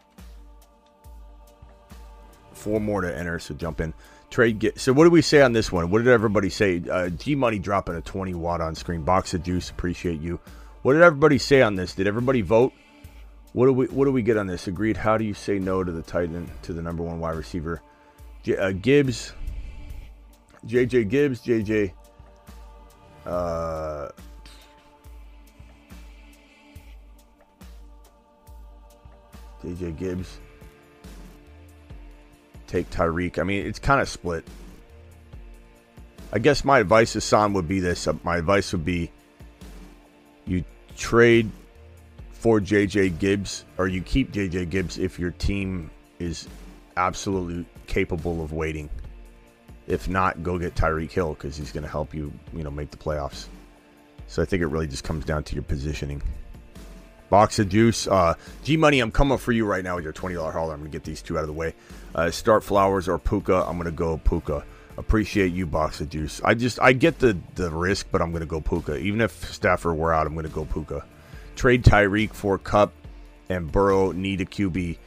Four 2.51 2.81
more 2.81 2.99
to 2.99 3.17
enter, 3.17 3.39
so 3.39 3.53
jump 3.53 3.79
in. 3.79 3.93
Trade 4.29 4.59
get. 4.59 4.81
So 4.81 4.91
what 4.91 5.05
did 5.05 5.13
we 5.13 5.21
say 5.21 5.41
on 5.41 5.53
this 5.53 5.71
one? 5.71 5.89
What 5.91 5.99
did 5.99 6.09
everybody 6.09 6.49
say? 6.49 6.83
Uh, 6.91 7.07
G 7.07 7.35
Money 7.35 7.59
dropping 7.59 7.95
a 7.95 8.01
20 8.01 8.33
watt 8.33 8.59
on 8.59 8.75
screen. 8.75 9.03
Box 9.03 9.33
of 9.33 9.43
juice. 9.43 9.69
Appreciate 9.69 10.19
you. 10.19 10.41
What 10.81 10.91
did 10.91 11.03
everybody 11.03 11.37
say 11.37 11.61
on 11.61 11.75
this? 11.75 11.95
Did 11.95 12.05
everybody 12.05 12.41
vote? 12.41 12.73
What 13.59 13.65
do 13.65 13.73
we 13.73 13.87
what 13.87 14.05
do 14.05 14.13
we 14.13 14.21
get 14.21 14.37
on 14.37 14.47
this? 14.47 14.67
Agreed. 14.67 14.95
How 14.95 15.17
do 15.17 15.25
you 15.25 15.33
say 15.33 15.59
no 15.59 15.83
to 15.83 15.91
the 15.91 16.01
Titan 16.01 16.49
to 16.61 16.71
the 16.71 16.81
number 16.81 17.03
one 17.03 17.19
wide 17.19 17.35
receiver? 17.35 17.81
J, 18.41 18.55
uh, 18.55 18.71
Gibbs, 18.71 19.33
JJ 20.65 21.09
Gibbs, 21.09 21.41
JJ. 21.41 21.91
Uh, 23.25 24.07
JJ 29.61 29.97
Gibbs. 29.97 30.39
Take 32.65 32.89
Tyreek. 32.91 33.39
I 33.39 33.43
mean, 33.43 33.65
it's 33.65 33.79
kind 33.79 33.99
of 33.99 34.07
split. 34.07 34.47
I 36.31 36.39
guess 36.39 36.63
my 36.63 36.79
advice 36.79 37.11
to 37.11 37.19
Son 37.19 37.51
would 37.51 37.67
be 37.67 37.81
this. 37.81 38.07
My 38.23 38.37
advice 38.37 38.71
would 38.71 38.85
be 38.85 39.11
you 40.45 40.63
trade 40.95 41.51
for 42.39 42.61
JJ 42.61 43.19
Gibbs, 43.19 43.65
or 43.77 43.89
you 43.89 44.01
keep 44.01 44.31
JJ 44.31 44.69
Gibbs 44.69 44.97
if 44.97 45.19
your 45.19 45.31
team 45.31 45.91
is 46.19 46.47
absolutely 46.95 47.65
capable 47.85 48.41
of 48.41 48.53
waiting. 48.53 48.89
If 49.87 50.07
not, 50.07 50.41
go 50.41 50.57
get 50.57 50.73
Tyreek 50.73 51.11
Hill 51.11 51.33
because 51.33 51.57
he's 51.57 51.73
going 51.73 51.83
to 51.83 51.89
help 51.89 52.13
you, 52.13 52.31
you 52.53 52.63
know, 52.63 52.71
make 52.71 52.91
the 52.91 52.97
playoffs. 52.97 53.47
So 54.27 54.41
I 54.41 54.45
think 54.45 54.61
it 54.61 54.67
really 54.67 54.87
just 54.87 55.03
comes 55.03 55.25
down 55.25 55.43
to 55.43 55.53
your 55.53 55.63
positioning. 55.63 56.21
Box 57.29 57.59
of 57.59 57.67
juice. 57.67 58.07
Uh, 58.07 58.35
G 58.63 58.77
Money, 58.77 59.01
I'm 59.01 59.11
coming 59.11 59.37
for 59.37 59.51
you 59.51 59.65
right 59.65 59.83
now 59.83 59.95
with 59.95 60.05
your 60.05 60.13
$20 60.13 60.35
hauler. 60.53 60.73
I'm 60.73 60.79
going 60.79 60.91
to 60.91 60.95
get 60.95 61.03
these 61.03 61.21
two 61.21 61.37
out 61.37 61.41
of 61.41 61.47
the 61.47 61.53
way. 61.53 61.73
Uh, 62.15 62.31
start 62.31 62.63
Flowers 62.63 63.09
or 63.09 63.19
Puka. 63.19 63.65
I'm 63.67 63.77
going 63.77 63.83
to 63.85 63.91
go 63.91 64.17
Puka. 64.17 64.63
Appreciate 64.97 65.51
you, 65.51 65.65
Box 65.65 65.99
of 65.99 66.09
Juice. 66.09 66.39
I 66.45 66.53
just, 66.53 66.79
I 66.79 66.93
get 66.93 67.19
the, 67.19 67.37
the 67.55 67.69
risk, 67.69 68.07
but 68.11 68.21
I'm 68.21 68.31
going 68.31 68.41
to 68.41 68.47
go 68.47 68.61
Puka. 68.61 68.97
Even 68.97 69.19
if 69.19 69.53
Stafford 69.53 69.97
were 69.97 70.13
out, 70.13 70.25
I'm 70.25 70.33
going 70.33 70.45
to 70.45 70.51
go 70.51 70.63
Puka. 70.63 71.03
Trade 71.59 71.83
Tyreek 71.83 72.33
for 72.33 72.57
Kupp 72.57 72.93
and 73.49 73.69
Burrow 73.69 74.13
need 74.13 74.39
a 74.39 74.45
QB. 74.45 74.97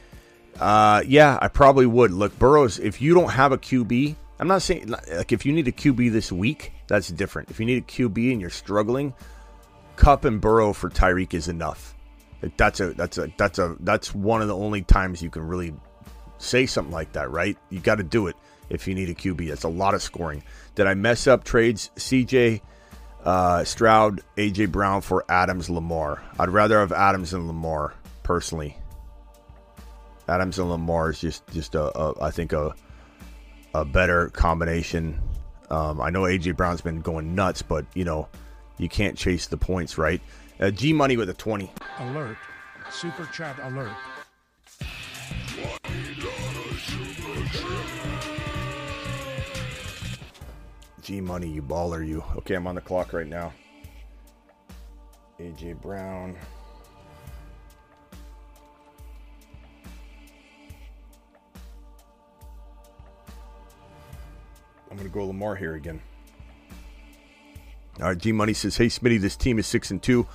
Uh, 0.59 1.01
yeah, 1.07 1.39
I 1.41 1.47
probably 1.47 1.87
would. 1.87 2.11
Look, 2.11 2.37
Burrow's, 2.37 2.77
if 2.77 3.01
you 3.01 3.15
don't 3.15 3.31
have 3.31 3.51
a 3.51 3.57
QB, 3.57 4.15
I'm 4.39 4.47
not 4.47 4.61
saying, 4.61 4.87
like, 4.87 5.31
if 5.31 5.47
you 5.47 5.51
need 5.51 5.67
a 5.67 5.71
QB 5.71 6.11
this 6.11 6.31
week, 6.31 6.71
that's 6.85 7.07
different. 7.07 7.49
If 7.49 7.59
you 7.59 7.65
need 7.65 7.79
a 7.79 7.85
QB 7.87 8.31
and 8.31 8.39
you're 8.39 8.51
struggling, 8.51 9.15
Kupp 9.95 10.25
and 10.25 10.39
Burrow 10.39 10.73
for 10.73 10.91
Tyreek 10.91 11.33
is 11.33 11.47
enough. 11.47 11.95
Like, 12.43 12.55
that's 12.55 12.79
a, 12.79 12.93
that's 12.93 13.17
a, 13.17 13.33
that's 13.35 13.57
a, 13.57 13.75
that's 13.79 14.13
one 14.13 14.43
of 14.43 14.47
the 14.47 14.55
only 14.55 14.83
times 14.83 15.23
you 15.23 15.31
can 15.31 15.47
really 15.47 15.73
say 16.37 16.67
something 16.67 16.93
like 16.93 17.13
that, 17.13 17.31
right? 17.31 17.57
You 17.71 17.79
got 17.79 17.95
to 17.95 18.03
do 18.03 18.27
it 18.27 18.35
if 18.69 18.87
you 18.87 18.93
need 18.93 19.09
a 19.09 19.15
QB. 19.15 19.49
That's 19.49 19.63
a 19.63 19.69
lot 19.69 19.95
of 19.95 20.03
scoring. 20.03 20.43
Did 20.75 20.85
I 20.85 20.93
mess 20.93 21.25
up 21.25 21.45
trades? 21.45 21.89
CJ 21.95 22.61
uh, 23.23 23.63
Stroud, 23.63 24.21
AJ 24.37 24.71
Brown 24.71 25.01
for 25.01 25.25
Adams 25.29 25.69
Lamar. 25.69 26.21
I'd 26.39 26.49
rather 26.49 26.79
have 26.79 26.91
Adams 26.91 27.33
and 27.33 27.47
Lamar 27.47 27.93
personally. 28.23 28.77
Adams 30.27 30.59
and 30.59 30.69
Lamar 30.69 31.09
is 31.09 31.19
just 31.19 31.45
just 31.47 31.75
a, 31.75 31.97
a 31.97 32.23
I 32.23 32.31
think 32.31 32.53
a 32.53 32.73
a 33.73 33.85
better 33.85 34.29
combination. 34.29 35.19
Um, 35.69 35.99
I 36.01 36.09
know 36.09 36.21
AJ 36.21 36.55
Brown's 36.55 36.81
been 36.81 37.01
going 37.01 37.35
nuts, 37.35 37.61
but 37.61 37.85
you 37.93 38.05
know 38.05 38.27
you 38.77 38.89
can't 38.89 39.17
chase 39.17 39.47
the 39.47 39.57
points, 39.57 39.97
right? 39.97 40.21
Uh, 40.59 40.71
G 40.71 40.93
Money 40.93 41.17
with 41.17 41.29
a 41.29 41.33
twenty. 41.33 41.71
Alert! 41.99 42.37
Super 42.89 43.25
chat 43.33 43.57
alert! 43.63 43.91
G 51.03 51.19
Money, 51.19 51.49
you 51.49 51.61
baller, 51.61 52.05
you. 52.07 52.23
Okay, 52.37 52.55
I'm 52.55 52.65
on 52.65 52.75
the 52.75 52.81
clock 52.81 53.11
right 53.11 53.27
now. 53.27 53.51
AJ 55.39 55.81
Brown. 55.81 56.37
I'm 64.89 64.97
going 64.97 65.09
to 65.09 65.13
go 65.13 65.25
Lamar 65.25 65.55
here 65.55 65.73
again. 65.73 65.99
All 67.99 68.07
right, 68.07 68.17
G 68.17 68.31
Money 68.31 68.53
says, 68.53 68.77
"Hey 68.77 68.87
Smitty, 68.87 69.19
this 69.19 69.35
team 69.35 69.59
is 69.59 69.67
six 69.67 69.91
and 69.91 70.01
two 70.01 70.25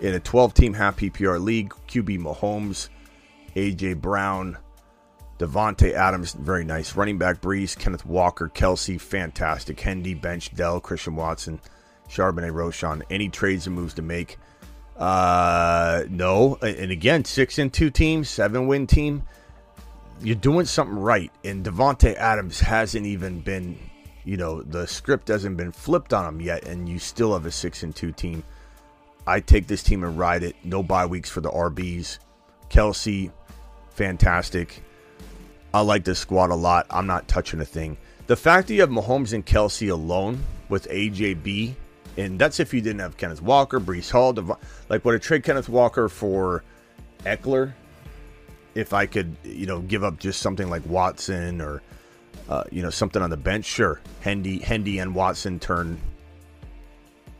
in 0.00 0.14
a 0.14 0.20
12-team 0.20 0.74
half 0.74 0.96
PPR 0.96 1.40
league. 1.42 1.72
QB 1.88 2.20
Mahomes, 2.20 2.88
AJ 3.54 4.00
Brown, 4.00 4.58
Davante 5.40 5.94
Adams, 5.94 6.34
very 6.34 6.64
nice. 6.64 6.94
Running 6.94 7.16
back 7.16 7.40
Breece, 7.40 7.76
Kenneth 7.76 8.04
Walker, 8.04 8.50
Kelce, 8.50 9.00
fantastic. 9.00 9.80
Hendy, 9.80 10.12
Bench, 10.12 10.54
Dell, 10.54 10.80
Christian 10.80 11.16
Watson, 11.16 11.58
Charbonnet, 12.10 12.52
Roschon. 12.52 13.02
Any 13.08 13.30
trades 13.30 13.66
and 13.66 13.74
moves 13.74 13.94
to 13.94 14.02
make? 14.02 14.36
Uh, 14.98 16.02
no. 16.10 16.56
And 16.60 16.90
again, 16.90 17.24
six 17.24 17.58
and 17.58 17.72
two 17.72 17.88
teams, 17.88 18.28
seven 18.28 18.66
win 18.66 18.86
team. 18.86 19.22
You're 20.20 20.36
doing 20.36 20.66
something 20.66 20.98
right. 20.98 21.32
And 21.42 21.64
Davante 21.64 22.14
Adams 22.16 22.60
hasn't 22.60 23.06
even 23.06 23.40
been, 23.40 23.78
you 24.26 24.36
know, 24.36 24.60
the 24.60 24.86
script 24.86 25.28
hasn't 25.28 25.56
been 25.56 25.72
flipped 25.72 26.12
on 26.12 26.26
him 26.26 26.42
yet, 26.42 26.66
and 26.66 26.86
you 26.86 26.98
still 26.98 27.32
have 27.32 27.46
a 27.46 27.50
six 27.50 27.82
and 27.82 27.96
two 27.96 28.12
team. 28.12 28.44
I 29.26 29.40
take 29.40 29.68
this 29.68 29.82
team 29.82 30.04
and 30.04 30.18
ride 30.18 30.42
it. 30.42 30.54
No 30.64 30.82
bye 30.82 31.06
weeks 31.06 31.30
for 31.30 31.40
the 31.40 31.50
RBs. 31.50 32.18
Kelce, 32.68 33.32
fantastic. 33.88 34.82
I 35.72 35.80
like 35.82 36.04
this 36.04 36.18
squad 36.18 36.50
a 36.50 36.54
lot. 36.54 36.86
I'm 36.90 37.06
not 37.06 37.28
touching 37.28 37.60
a 37.60 37.64
thing. 37.64 37.96
The 38.26 38.36
fact 38.36 38.68
that 38.68 38.74
you 38.74 38.80
have 38.80 38.90
Mahomes 38.90 39.32
and 39.32 39.44
Kelce 39.44 39.90
alone 39.90 40.42
with 40.68 40.88
AJB, 40.88 41.74
and 42.16 42.38
that's 42.38 42.60
if 42.60 42.74
you 42.74 42.80
didn't 42.80 43.00
have 43.00 43.16
Kenneth 43.16 43.42
Walker, 43.42 43.80
Breece 43.80 44.10
Hall, 44.10 44.32
like 44.88 45.04
would 45.04 45.14
I 45.14 45.18
trade 45.18 45.44
Kenneth 45.44 45.68
Walker 45.68 46.08
for 46.08 46.64
Ekeler? 47.20 47.72
If 48.74 48.92
I 48.92 49.06
could, 49.06 49.36
you 49.42 49.66
know, 49.66 49.80
give 49.80 50.04
up 50.04 50.18
just 50.18 50.40
something 50.40 50.70
like 50.70 50.86
Watson 50.86 51.60
or, 51.60 51.82
uh, 52.48 52.64
you 52.70 52.82
know, 52.82 52.90
something 52.90 53.20
on 53.20 53.30
the 53.30 53.36
bench, 53.36 53.64
sure. 53.64 54.00
Hendy, 54.20 54.58
Hendy, 54.58 54.98
and 55.00 55.14
Watson 55.14 55.58
turn 55.58 56.00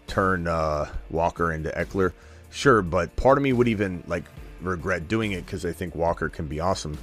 turn 0.09 0.49
uh, 0.49 0.89
Walker 1.09 1.53
into 1.53 1.71
Ekeler, 1.71 2.13
sure. 2.51 2.83
But 2.83 3.15
part 3.15 3.39
of 3.39 3.45
me 3.45 3.53
would 3.53 3.69
even 3.69 4.03
like 4.09 4.25
regret 4.61 5.07
doing 5.07 5.33
it 5.33 5.47
because 5.47 5.65
I 5.65 5.73
think 5.73 5.95
Walker 5.95 6.29
can 6.29 6.47
be 6.47 6.59
awesome 6.59 6.99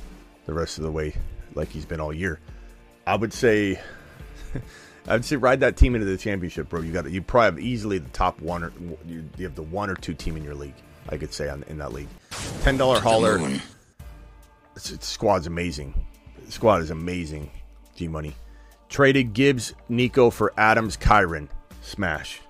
the 0.48 0.54
rest 0.54 0.80
of 0.80 0.84
the 0.84 0.92
way 0.92 1.14
like 1.54 1.70
he's 1.70 1.86
been 1.86 2.00
all 2.00 2.12
year. 2.12 2.40
I 3.06 3.16
would 3.16 3.32
say 3.32 3.80
I'd 5.08 5.24
say 5.24 5.36
ride 5.36 5.60
that 5.60 5.78
team 5.78 5.94
into 5.94 6.08
the 6.08 6.18
championship, 6.18 6.70
bro. 6.70 6.82
You 6.82 6.92
got 6.92 7.10
you 7.12 7.22
probably 7.22 7.46
have 7.46 7.60
easily 7.60 8.00
the 8.00 8.10
top 8.10 8.42
one 8.42 8.64
or 8.64 8.74
you, 9.06 9.24
you 9.38 9.46
have 9.46 9.56
the 9.56 9.62
one 9.62 9.90
or 9.90 9.96
two 9.96 10.16
team 10.16 10.36
in 10.36 10.44
your 10.44 10.56
league. 10.56 10.74
I 11.10 11.18
could 11.18 11.32
say 11.32 11.48
on, 11.48 11.64
in 11.68 11.78
that 11.78 11.94
league. 11.94 12.10
Ten 12.62 12.78
dollar 12.78 13.00
hauler. 13.00 13.40
It's, 14.76 14.92
it's, 14.92 15.08
squad's 15.08 15.48
amazing. 15.48 15.94
The 16.46 16.52
squad 16.52 16.82
is 16.82 16.90
amazing. 16.90 17.52
G 17.96 18.08
Money 18.08 18.36
traded 18.90 19.34
Gibbs, 19.34 19.74
Nico 19.90 20.30
for 20.30 20.54
Adams, 20.58 20.98
Kyren. 20.98 21.48
Smash. 21.82 22.42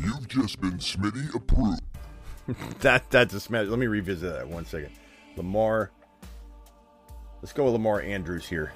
You've 0.00 0.28
just 0.28 0.60
been 0.60 0.78
Smitty 0.78 1.34
approved. 1.34 1.82
that 2.80 3.10
that's 3.10 3.34
a 3.34 3.40
smash. 3.40 3.66
Let 3.68 3.78
me 3.78 3.86
revisit 3.86 4.32
that 4.32 4.48
one 4.48 4.64
second. 4.66 4.90
Lamar. 5.36 5.90
Let's 7.42 7.52
go 7.52 7.64
with 7.64 7.74
Lamar 7.74 8.00
Andrews 8.00 8.46
here. 8.46 8.72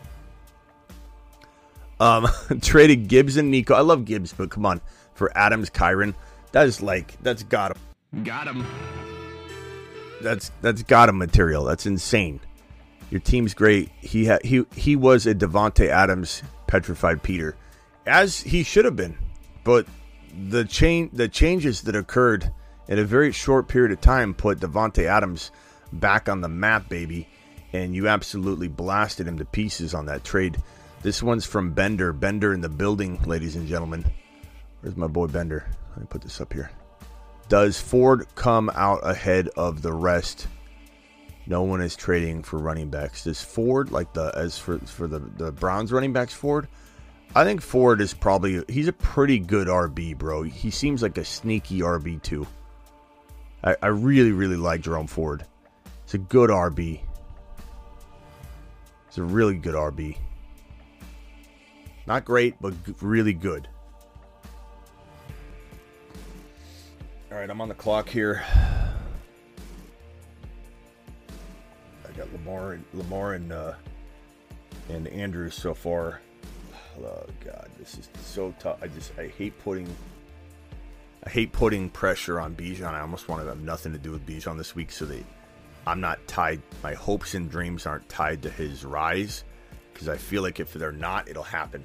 Um, 1.98 2.28
traded 2.62 3.08
Gibbs 3.08 3.36
and 3.36 3.50
Nico. 3.50 3.74
I 3.74 3.80
love 3.80 4.04
Gibbs, 4.04 4.32
but 4.32 4.50
come 4.50 4.64
on, 4.64 4.80
for 5.14 5.36
Adams, 5.36 5.70
Kyren, 5.70 6.14
that 6.52 6.66
is 6.66 6.80
like 6.80 7.16
that's 7.22 7.42
got 7.42 7.76
him. 7.76 8.24
Got 8.24 8.48
him. 8.48 8.66
That's 10.20 10.50
that's 10.62 10.82
got 10.82 11.08
him 11.08 11.18
material. 11.18 11.64
That's 11.64 11.86
insane. 11.86 12.40
Your 13.10 13.20
team's 13.20 13.54
great. 13.54 13.90
He 14.00 14.24
had 14.24 14.44
he 14.44 14.64
he 14.74 14.96
was 14.96 15.26
a 15.26 15.34
Davante 15.34 15.88
Adams 15.88 16.42
petrified 16.66 17.22
Peter, 17.22 17.56
as 18.06 18.40
he 18.40 18.62
should 18.62 18.84
have 18.84 18.96
been, 18.96 19.16
but 19.64 19.86
the 20.48 20.64
chain 20.64 21.10
the 21.12 21.28
changes 21.28 21.82
that 21.82 21.96
occurred 21.96 22.52
in 22.88 22.98
a 22.98 23.04
very 23.04 23.32
short 23.32 23.68
period 23.68 23.92
of 23.92 24.00
time 24.00 24.34
put 24.34 24.60
Davante 24.60 25.04
Adams 25.04 25.50
back 25.92 26.28
on 26.28 26.40
the 26.40 26.48
map, 26.48 26.88
baby. 26.88 27.28
And 27.72 27.94
you 27.94 28.08
absolutely 28.08 28.68
blasted 28.68 29.28
him 29.28 29.38
to 29.38 29.44
pieces 29.44 29.94
on 29.94 30.06
that 30.06 30.24
trade. 30.24 30.60
This 31.02 31.22
one's 31.22 31.46
from 31.46 31.72
Bender. 31.72 32.12
Bender 32.12 32.52
in 32.52 32.60
the 32.60 32.68
building, 32.68 33.22
ladies 33.24 33.56
and 33.56 33.68
gentlemen. 33.68 34.04
Where's 34.80 34.96
my 34.96 35.06
boy 35.06 35.26
Bender? 35.26 35.66
Let 35.90 36.00
me 36.00 36.06
put 36.08 36.22
this 36.22 36.40
up 36.40 36.52
here. 36.52 36.70
Does 37.48 37.80
Ford 37.80 38.26
come 38.34 38.70
out 38.74 39.00
ahead 39.02 39.48
of 39.56 39.82
the 39.82 39.92
rest? 39.92 40.46
No 41.46 41.62
one 41.62 41.80
is 41.80 41.96
trading 41.96 42.42
for 42.42 42.58
running 42.58 42.90
backs. 42.90 43.24
Does 43.24 43.42
Ford, 43.42 43.90
like 43.90 44.12
the 44.12 44.32
as 44.36 44.56
for 44.56 44.78
for 44.78 45.08
the 45.08 45.18
the 45.18 45.50
Browns 45.50 45.90
running 45.90 46.12
backs, 46.12 46.32
Ford? 46.32 46.68
I 47.34 47.44
think 47.44 47.60
Ford 47.60 48.00
is 48.00 48.14
probably 48.14 48.62
he's 48.68 48.88
a 48.88 48.92
pretty 48.92 49.38
good 49.38 49.66
RB, 49.66 50.16
bro. 50.16 50.42
He 50.42 50.70
seems 50.70 51.02
like 51.02 51.18
a 51.18 51.24
sneaky 51.24 51.80
RB 51.80 52.22
too. 52.22 52.46
I, 53.64 53.76
I 53.82 53.88
really 53.88 54.32
really 54.32 54.56
like 54.56 54.82
Jerome 54.82 55.08
Ford. 55.08 55.44
It's 56.10 56.16
a 56.16 56.18
good 56.18 56.50
RB. 56.50 57.02
It's 59.06 59.18
a 59.18 59.22
really 59.22 59.54
good 59.54 59.76
RB. 59.76 60.16
Not 62.04 62.24
great, 62.24 62.56
but 62.60 62.74
really 63.00 63.32
good. 63.32 63.68
All 67.30 67.38
right, 67.38 67.48
I'm 67.48 67.60
on 67.60 67.68
the 67.68 67.76
clock 67.76 68.08
here. 68.08 68.42
I 72.04 72.12
got 72.16 72.32
Lamar, 72.32 72.80
Lamar, 72.92 73.34
and 73.34 73.52
uh, 73.52 73.74
and 74.88 75.06
Andrews 75.06 75.54
so 75.54 75.74
far. 75.74 76.20
Oh 77.00 77.24
God, 77.44 77.68
this 77.78 77.96
is 77.98 78.08
so 78.20 78.52
tough. 78.58 78.82
I 78.82 78.88
just 78.88 79.16
I 79.16 79.28
hate 79.28 79.56
putting 79.62 79.86
I 81.22 81.30
hate 81.30 81.52
putting 81.52 81.88
pressure 81.88 82.40
on 82.40 82.56
Bijan. 82.56 82.94
I 82.94 82.98
almost 82.98 83.28
want 83.28 83.42
to 83.42 83.48
have 83.48 83.60
nothing 83.60 83.92
to 83.92 83.98
do 83.98 84.10
with 84.10 84.26
Bijan 84.26 84.58
this 84.58 84.74
week, 84.74 84.90
so 84.90 85.04
they 85.04 85.24
I'm 85.86 86.00
not 86.00 86.26
tied. 86.26 86.62
My 86.82 86.94
hopes 86.94 87.34
and 87.34 87.50
dreams 87.50 87.86
aren't 87.86 88.08
tied 88.08 88.42
to 88.42 88.50
his 88.50 88.84
rise 88.84 89.44
because 89.92 90.08
I 90.08 90.16
feel 90.16 90.42
like 90.42 90.60
if 90.60 90.72
they're 90.72 90.92
not, 90.92 91.28
it'll 91.28 91.42
happen. 91.42 91.84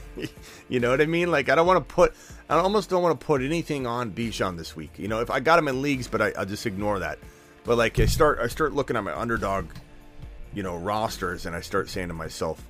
you 0.68 0.80
know 0.80 0.90
what 0.90 1.00
I 1.00 1.06
mean? 1.06 1.30
Like 1.30 1.48
I 1.48 1.54
don't 1.54 1.66
want 1.66 1.86
to 1.86 1.94
put, 1.94 2.14
I 2.48 2.56
almost 2.56 2.90
don't 2.90 3.02
want 3.02 3.18
to 3.18 3.26
put 3.26 3.42
anything 3.42 3.86
on 3.86 4.12
Bijan 4.12 4.56
this 4.56 4.74
week. 4.74 4.92
You 4.98 5.08
know, 5.08 5.20
if 5.20 5.30
I 5.30 5.40
got 5.40 5.58
him 5.58 5.68
in 5.68 5.82
leagues, 5.82 6.08
but 6.08 6.22
I, 6.22 6.32
I 6.38 6.44
just 6.44 6.66
ignore 6.66 6.98
that. 7.00 7.18
But 7.64 7.78
like 7.78 7.98
I 8.00 8.06
start, 8.06 8.38
I 8.40 8.48
start 8.48 8.72
looking 8.72 8.96
at 8.96 9.04
my 9.04 9.16
underdog, 9.16 9.66
you 10.54 10.62
know, 10.62 10.76
rosters, 10.76 11.46
and 11.46 11.54
I 11.54 11.60
start 11.60 11.88
saying 11.88 12.08
to 12.08 12.14
myself, 12.14 12.64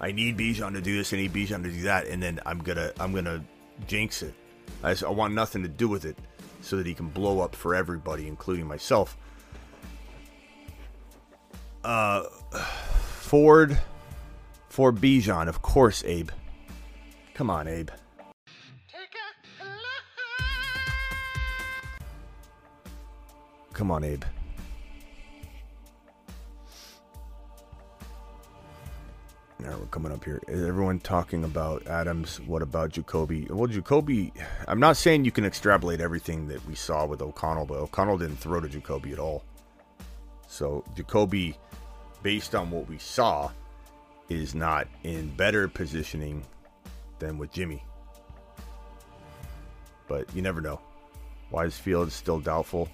I 0.00 0.12
need 0.12 0.36
Bijan 0.36 0.74
to 0.74 0.80
do 0.80 0.96
this. 0.96 1.12
I 1.12 1.16
need 1.16 1.32
Bijan 1.32 1.62
to 1.62 1.70
do 1.70 1.82
that, 1.82 2.06
and 2.06 2.22
then 2.22 2.40
I'm 2.44 2.58
gonna 2.58 2.92
I'm 3.00 3.14
gonna 3.14 3.42
jinx 3.86 4.22
it. 4.22 4.34
I, 4.82 4.92
just, 4.92 5.04
I 5.04 5.10
want 5.10 5.34
nothing 5.34 5.62
to 5.62 5.68
do 5.68 5.88
with 5.88 6.04
it, 6.04 6.18
so 6.60 6.76
that 6.76 6.86
he 6.86 6.92
can 6.92 7.08
blow 7.08 7.40
up 7.40 7.54
for 7.54 7.74
everybody, 7.74 8.28
including 8.28 8.66
myself. 8.66 9.16
Uh, 11.86 12.24
Ford 13.20 13.78
for 14.68 14.92
Bijan, 14.92 15.46
of 15.46 15.62
course, 15.62 16.02
Abe. 16.04 16.30
Come 17.34 17.48
on, 17.48 17.68
Abe. 17.68 17.90
Come 23.72 23.92
on, 23.92 24.02
Abe. 24.02 24.24
Right, 29.60 29.78
we're 29.78 29.86
coming 29.86 30.10
up 30.10 30.24
here. 30.24 30.42
Is 30.48 30.64
everyone 30.64 30.98
talking 30.98 31.44
about 31.44 31.86
Adams? 31.86 32.40
What 32.40 32.62
about 32.62 32.90
Jacoby? 32.90 33.46
Well, 33.48 33.68
Jacoby, 33.68 34.32
I'm 34.66 34.80
not 34.80 34.96
saying 34.96 35.24
you 35.24 35.30
can 35.30 35.44
extrapolate 35.44 36.00
everything 36.00 36.48
that 36.48 36.66
we 36.66 36.74
saw 36.74 37.06
with 37.06 37.22
O'Connell, 37.22 37.66
but 37.66 37.78
O'Connell 37.78 38.18
didn't 38.18 38.38
throw 38.38 38.58
to 38.58 38.68
Jacoby 38.68 39.12
at 39.12 39.20
all. 39.20 39.44
So 40.48 40.84
Jacoby, 40.96 41.56
based 42.26 42.56
on 42.56 42.72
what 42.72 42.88
we 42.88 42.98
saw, 42.98 43.48
is 44.28 44.52
not 44.52 44.88
in 45.04 45.28
better 45.36 45.68
positioning 45.68 46.42
than 47.20 47.38
with 47.38 47.52
Jimmy. 47.52 47.80
But 50.08 50.26
you 50.34 50.42
never 50.42 50.60
know. 50.60 50.80
Wise 51.52 51.78
Field 51.78 52.08
is 52.08 52.14
still 52.14 52.40
doubtful. 52.40 52.88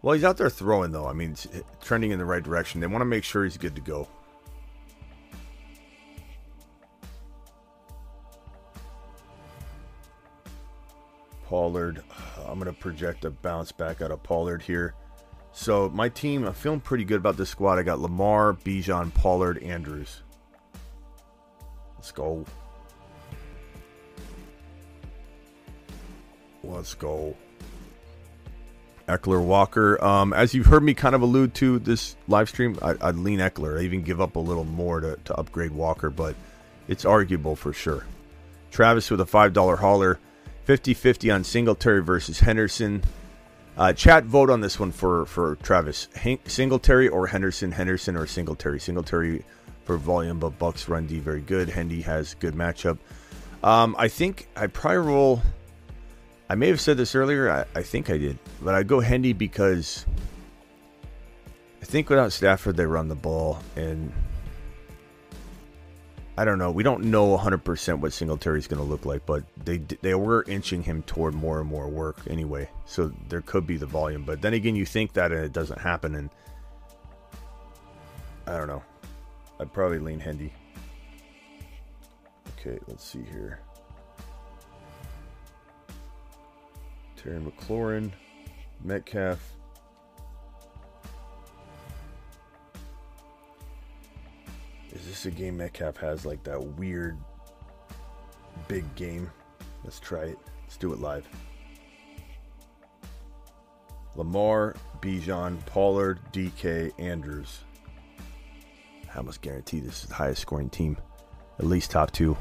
Well, 0.00 0.14
he's 0.14 0.24
out 0.24 0.38
there 0.38 0.48
throwing 0.48 0.90
though. 0.90 1.06
I 1.06 1.12
mean, 1.12 1.36
trending 1.82 2.12
in 2.12 2.18
the 2.18 2.24
right 2.24 2.42
direction. 2.42 2.80
They 2.80 2.86
want 2.86 3.02
to 3.02 3.04
make 3.04 3.24
sure 3.24 3.44
he's 3.44 3.58
good 3.58 3.74
to 3.74 3.82
go. 3.82 4.08
Pollard. 11.44 12.02
I'm 12.46 12.58
going 12.58 12.74
to 12.74 12.80
project 12.80 13.26
a 13.26 13.30
bounce 13.30 13.70
back 13.70 14.00
out 14.00 14.10
of 14.10 14.22
Pollard 14.22 14.62
here. 14.62 14.94
So 15.52 15.90
my 15.90 16.08
team, 16.08 16.44
I'm 16.44 16.54
feeling 16.54 16.80
pretty 16.80 17.04
good 17.04 17.18
about 17.18 17.36
this 17.36 17.50
squad. 17.50 17.78
I 17.78 17.82
got 17.82 18.00
Lamar, 18.00 18.54
Bijan, 18.54 19.12
Pollard, 19.14 19.62
Andrews. 19.62 20.22
Let's 21.96 22.10
go. 22.10 22.44
Let's 26.64 26.94
go. 26.94 27.36
Ekeler 29.08 29.44
Walker. 29.44 30.02
Um, 30.02 30.32
as 30.32 30.54
you've 30.54 30.66
heard 30.66 30.82
me 30.82 30.94
kind 30.94 31.14
of 31.14 31.22
allude 31.22 31.54
to 31.54 31.78
this 31.80 32.16
live 32.28 32.48
stream, 32.48 32.78
I, 32.80 32.94
would 32.94 33.18
lean 33.18 33.40
Ekeler. 33.40 33.78
I 33.78 33.84
even 33.84 34.02
give 34.02 34.20
up 34.20 34.36
a 34.36 34.40
little 34.40 34.64
more 34.64 35.00
to, 35.00 35.18
to 35.24 35.34
upgrade 35.34 35.72
Walker, 35.72 36.08
but 36.08 36.34
it's 36.88 37.04
arguable 37.04 37.56
for 37.56 37.72
sure. 37.72 38.06
Travis 38.70 39.10
with 39.10 39.20
a 39.20 39.24
$5 39.24 39.78
hauler. 39.78 40.18
50 40.64 40.94
50 40.94 41.30
on 41.30 41.44
Singletary 41.44 42.02
versus 42.02 42.38
Henderson. 42.40 43.02
Uh, 43.76 43.92
chat 43.92 44.24
vote 44.24 44.50
on 44.50 44.60
this 44.60 44.78
one 44.78 44.92
for, 44.92 45.24
for 45.26 45.56
Travis. 45.56 46.08
Hank, 46.14 46.42
Singletary 46.46 47.08
or 47.08 47.26
Henderson? 47.26 47.72
Henderson 47.72 48.16
or 48.16 48.26
Singletary? 48.26 48.78
Singletary 48.78 49.44
for 49.84 49.96
volume, 49.96 50.38
but 50.38 50.58
Bucks 50.58 50.88
run 50.88 51.06
D 51.06 51.18
very 51.18 51.40
good. 51.40 51.68
Hendy 51.68 52.02
has 52.02 52.34
good 52.34 52.54
matchup. 52.54 52.98
Um, 53.62 53.96
I 53.98 54.08
think 54.08 54.48
I 54.56 54.66
probably 54.66 54.98
roll. 54.98 55.42
I 56.50 56.54
may 56.54 56.68
have 56.68 56.80
said 56.80 56.96
this 56.96 57.14
earlier. 57.14 57.50
I, 57.50 57.64
I 57.74 57.82
think 57.82 58.10
I 58.10 58.18
did, 58.18 58.38
but 58.60 58.74
I 58.74 58.82
go 58.82 59.00
Hendy 59.00 59.32
because 59.32 60.04
I 61.80 61.84
think 61.84 62.10
without 62.10 62.32
Stafford 62.32 62.76
they 62.76 62.86
run 62.86 63.08
the 63.08 63.14
ball, 63.14 63.60
and 63.74 64.12
I 66.36 66.46
don't 66.46 66.58
know. 66.58 66.70
We 66.70 66.82
don't 66.82 67.04
know 67.04 67.36
100% 67.36 68.00
what 68.00 68.12
Singletary 68.12 68.58
is 68.58 68.66
going 68.66 68.82
to 68.82 68.88
look 68.88 69.04
like, 69.04 69.26
but 69.26 69.44
they 69.64 69.78
they 70.00 70.14
were 70.14 70.44
inching 70.48 70.82
him 70.82 71.02
toward 71.02 71.34
more 71.34 71.60
and 71.60 71.68
more 71.68 71.88
work 71.88 72.18
anyway. 72.28 72.70
So 72.86 73.12
there 73.28 73.42
could 73.42 73.66
be 73.66 73.76
the 73.76 73.86
volume, 73.86 74.24
but 74.24 74.40
then 74.40 74.54
again, 74.54 74.74
you 74.74 74.86
think 74.86 75.12
that 75.12 75.30
and 75.30 75.44
it 75.44 75.52
doesn't 75.52 75.80
happen, 75.80 76.14
and 76.14 76.30
I 78.46 78.56
don't 78.56 78.66
know. 78.66 78.82
I'd 79.60 79.72
probably 79.72 79.98
lean 79.98 80.20
Hendy. 80.20 80.52
Okay, 82.58 82.78
let's 82.88 83.04
see 83.04 83.22
here. 83.30 83.60
Terry 87.16 87.40
McLaurin, 87.40 88.10
Metcalf. 88.82 89.38
Is 94.94 95.06
this 95.06 95.26
a 95.26 95.30
game 95.30 95.56
Metcalf 95.56 95.96
has 95.98 96.26
like 96.26 96.42
that 96.44 96.62
weird 96.62 97.16
big 98.68 98.94
game? 98.94 99.30
Let's 99.84 99.98
try 99.98 100.24
it. 100.24 100.38
Let's 100.64 100.76
do 100.76 100.92
it 100.92 101.00
live. 101.00 101.26
Lamar, 104.14 104.76
Bijan, 105.00 105.64
Pollard, 105.66 106.20
DK, 106.32 106.92
Andrews. 106.98 107.60
I 109.12 109.18
almost 109.18 109.40
guarantee 109.40 109.80
this 109.80 110.02
is 110.02 110.08
the 110.08 110.14
highest 110.14 110.42
scoring 110.42 110.70
team, 110.70 110.96
at 111.58 111.66
least 111.66 111.90
top 111.90 112.10
two. 112.10 112.36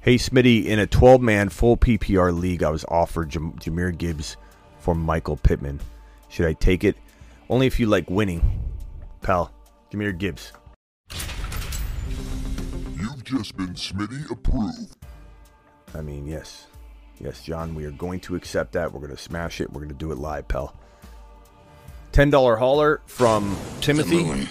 Hey, 0.00 0.16
Smitty, 0.16 0.66
in 0.66 0.80
a 0.80 0.86
12 0.86 1.20
man 1.20 1.48
full 1.48 1.76
PPR 1.76 2.38
league, 2.38 2.62
I 2.62 2.70
was 2.70 2.84
offered 2.88 3.30
Jam- 3.30 3.54
Jahmyr 3.54 3.96
Gibbs 3.96 4.36
for 4.78 4.94
Michael 4.94 5.36
Pittman. 5.36 5.80
Should 6.28 6.46
I 6.46 6.52
take 6.52 6.84
it? 6.84 6.96
Only 7.48 7.66
if 7.66 7.80
you 7.80 7.86
like 7.86 8.10
winning, 8.10 8.62
pal. 9.22 9.53
Jahmyr 9.94 10.16
Gibbs. 10.16 10.52
You've 12.96 13.24
just 13.24 13.56
been 13.56 13.74
Smitty 13.74 14.30
approved. 14.30 14.96
I 15.94 16.00
mean, 16.00 16.26
yes. 16.26 16.66
Yes, 17.20 17.42
John, 17.42 17.74
we 17.74 17.84
are 17.84 17.92
going 17.92 18.20
to 18.20 18.34
accept 18.34 18.72
that. 18.72 18.92
We're 18.92 19.00
going 19.00 19.12
to 19.14 19.16
smash 19.16 19.60
it. 19.60 19.72
We're 19.72 19.80
going 19.80 19.88
to 19.90 19.94
do 19.94 20.10
it 20.10 20.18
live, 20.18 20.48
pal. 20.48 20.76
$10 22.12 22.58
hauler 22.58 23.00
from 23.06 23.56
Timothy 23.80 24.48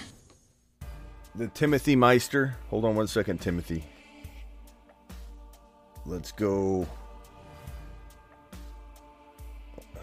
the 1.34 1.48
Timothy 1.48 1.96
Meister. 1.96 2.54
Hold 2.70 2.84
on 2.84 2.94
one 2.94 3.08
second, 3.08 3.40
Timothy. 3.40 3.84
Let's 6.06 6.32
go. 6.32 6.86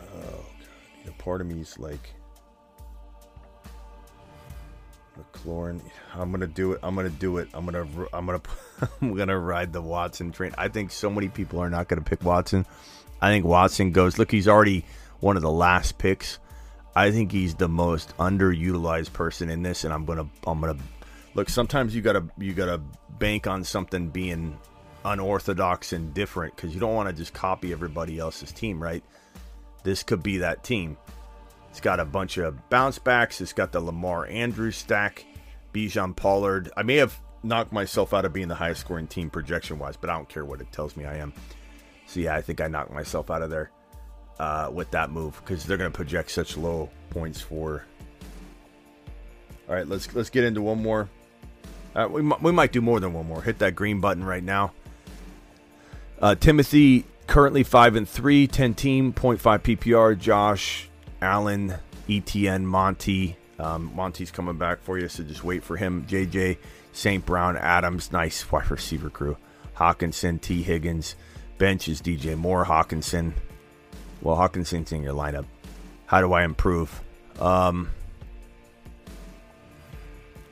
Oh 0.04 0.46
god, 1.06 1.18
part 1.20 1.42
of 1.42 1.48
me 1.48 1.62
is 1.62 1.80
like 1.80 2.14
McLaurin. 5.34 5.82
I'm 6.14 6.32
gonna 6.32 6.48
do 6.48 6.74
it. 6.74 6.80
I'm 6.84 6.96
gonna 6.96 7.10
do 7.10 7.38
it. 7.38 7.50
I'm 7.54 7.66
gonna. 7.66 7.88
I'm 8.14 8.26
gonna. 8.26 8.42
I'm 9.02 9.16
gonna 9.16 9.38
ride 9.38 9.74
the 9.74 9.82
Watson 9.82 10.32
train. 10.32 10.54
I 10.58 10.68
think 10.68 10.92
so 10.92 11.10
many 11.10 11.30
people 11.30 11.60
are 11.60 11.70
not 11.70 11.88
gonna 11.88 12.02
pick 12.02 12.24
Watson. 12.24 12.66
I 13.22 13.30
think 13.30 13.46
Watson 13.46 13.92
goes. 13.92 14.18
Look, 14.18 14.32
he's 14.32 14.48
already 14.48 14.86
one 15.20 15.36
of 15.36 15.44
the 15.44 15.52
last 15.52 15.98
picks. 15.98 16.40
I 16.96 17.12
think 17.12 17.32
he's 17.32 17.56
the 17.56 17.70
most 17.70 18.16
underutilized 18.18 19.14
person 19.14 19.50
in 19.50 19.64
this, 19.64 19.84
and 19.84 19.94
I'm 19.94 20.06
gonna. 20.06 20.28
I'm 20.46 20.60
gonna 20.60 20.78
look, 21.34 21.50
sometimes 21.50 21.96
you 21.96 22.02
gotta 22.02 22.26
you 22.38 22.54
gotta 22.54 22.82
bank 23.20 23.48
on 23.48 23.64
something 23.64 24.10
being 24.10 24.58
unorthodox 25.06 25.94
and 25.94 26.14
different 26.14 26.56
because 26.56 26.74
you 26.74 26.80
don't 26.80 26.94
want 26.94 27.10
to 27.10 27.14
just 27.14 27.34
copy 27.34 27.72
everybody 27.72 28.20
else's 28.20 28.52
team, 28.52 28.82
right? 28.82 29.04
This 29.84 30.04
could 30.04 30.22
be 30.22 30.38
that 30.38 30.64
team. 30.64 30.98
It's 31.72 31.80
got 31.80 32.02
a 32.02 32.06
bunch 32.06 32.38
of 32.38 32.70
bounce 32.70 33.00
backs. 33.00 33.40
It's 33.40 33.54
got 33.54 33.72
the 33.72 33.80
Lamar 33.80 34.28
Andrews 34.28 34.76
stack, 34.76 35.26
Bijan 35.74 36.14
Pollard. 36.14 36.70
I 36.76 36.84
may 36.84 36.98
have 36.98 37.18
knocked 37.44 37.72
myself 37.72 38.14
out 38.14 38.26
of 38.26 38.34
being 38.34 38.50
the 38.50 38.56
highest 38.56 38.82
scoring 38.82 39.08
team 39.08 39.30
projection 39.30 39.80
wise, 39.80 39.96
but 39.96 40.10
I 40.10 40.14
don't 40.18 40.28
care 40.28 40.44
what 40.44 40.60
it 40.60 40.70
tells 40.74 40.98
me 40.98 41.06
I 41.06 41.16
am. 41.16 41.32
So 42.08 42.20
yeah, 42.20 42.36
I 42.36 42.42
think 42.42 42.60
I 42.60 42.68
knocked 42.68 42.92
myself 42.92 43.32
out 43.32 43.42
of 43.42 43.50
there 43.50 43.72
uh, 44.38 44.70
with 44.72 44.92
that 44.92 45.12
move 45.12 45.40
because 45.40 45.64
they're 45.64 45.78
going 45.78 45.90
to 45.90 45.96
project 45.96 46.32
such 46.32 46.58
low 46.58 46.90
points 47.10 47.40
for. 47.40 47.86
All 49.70 49.76
right, 49.76 49.88
let's 49.88 50.14
let's 50.14 50.30
get 50.30 50.44
into 50.44 50.62
one 50.62 50.84
more. 50.84 51.10
Uh, 51.96 52.10
we, 52.12 52.22
we 52.22 52.52
might 52.52 52.74
do 52.74 52.82
more 52.82 53.00
than 53.00 53.14
one 53.14 53.28
more. 53.28 53.42
Hit 53.42 53.60
that 53.60 53.76
green 53.76 54.02
button 54.02 54.26
right 54.26 54.44
now. 54.44 54.74
Uh, 56.22 56.36
Timothy 56.36 57.06
currently 57.28 57.64
five 57.64 57.96
and 57.96 58.08
three, 58.08 58.46
10 58.46 58.74
team, 58.74 59.14
0.5 59.14 59.78
PPR. 59.78 60.20
Josh 60.20 60.90
Allen, 61.22 61.76
ETN, 62.08 62.64
Monty. 62.64 63.38
Um, 63.60 63.92
Monty's 63.96 64.32
coming 64.32 64.58
back 64.58 64.82
for 64.82 64.98
you, 64.98 65.08
so 65.08 65.24
just 65.24 65.44
wait 65.44 65.64
for 65.64 65.78
him. 65.78 66.06
JJ, 66.08 66.58
St. 66.94 67.26
Brown, 67.26 67.58
Adams, 67.58 68.12
nice 68.12 68.50
wide 68.52 68.70
receiver 68.72 69.10
crew. 69.10 69.38
Hockenson, 69.76 70.42
T. 70.42 70.64
Higgins. 70.64 71.16
Bench 71.58 71.88
is 71.88 72.02
DJ 72.02 72.36
Moore, 72.36 72.66
Hockenson. 72.66 73.34
Well, 74.22 74.36
Hockenson's 74.36 74.92
in 74.92 75.04
your 75.04 75.14
lineup. 75.14 75.46
How 76.06 76.22
do 76.22 76.34
I 76.34 76.44
improve? 76.44 77.02
Um, 77.40 77.90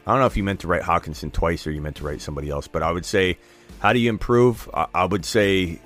I 0.06 0.12
don't 0.12 0.20
know 0.20 0.26
if 0.26 0.38
you 0.38 0.44
meant 0.44 0.62
to 0.62 0.68
write 0.68 0.82
Hockenson 0.82 1.32
twice 1.32 1.68
or 1.68 1.72
you 1.72 1.82
meant 1.82 1.98
to 1.98 2.04
write 2.04 2.22
somebody 2.22 2.50
else, 2.50 2.68
but 2.68 2.82
I 2.82 2.92
would 2.92 3.06
say, 3.06 3.38
how 3.80 3.94
do 3.94 4.00
you 4.00 4.10
improve? 4.10 4.70
I, 4.74 4.88
I 4.94 5.06
would 5.06 5.26
say, 5.26 5.80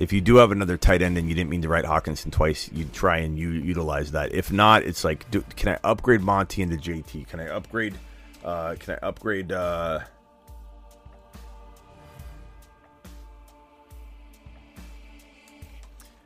if 0.00 0.14
you 0.14 0.22
do 0.22 0.36
have 0.36 0.50
another 0.50 0.78
tight 0.78 1.02
end 1.02 1.18
and 1.18 1.28
you 1.28 1.34
didn't 1.34 1.50
mean 1.50 1.60
to 1.60 1.68
write 1.68 1.84
Hockenson 1.84 2.32
twice, 2.32 2.70
you 2.72 2.86
try 2.86 3.18
and 3.18 3.38
you 3.38 3.50
utilize 3.50 4.12
that. 4.12 4.32
If 4.32 4.50
not, 4.50 4.82
it's 4.82 5.04
like, 5.04 5.30
do, 5.30 5.44
can 5.56 5.68
I 5.68 5.78
upgrade 5.84 6.22
Monty 6.22 6.62
into 6.62 6.76
JT? 6.76 7.28
Can 7.28 7.38
I 7.38 7.48
upgrade 7.48 7.94
Uh, 8.42 8.74
can 8.80 8.94
I 8.94 9.06
upgrade? 9.06 9.52
Uh, 9.52 10.00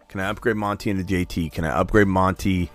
can 0.06 0.20
I 0.20 0.28
upgrade 0.28 0.54
Monty 0.54 0.90
into 0.90 1.02
JT? 1.02 1.50
Can 1.50 1.64
I 1.64 1.70
upgrade 1.70 2.06
Monty 2.06 2.70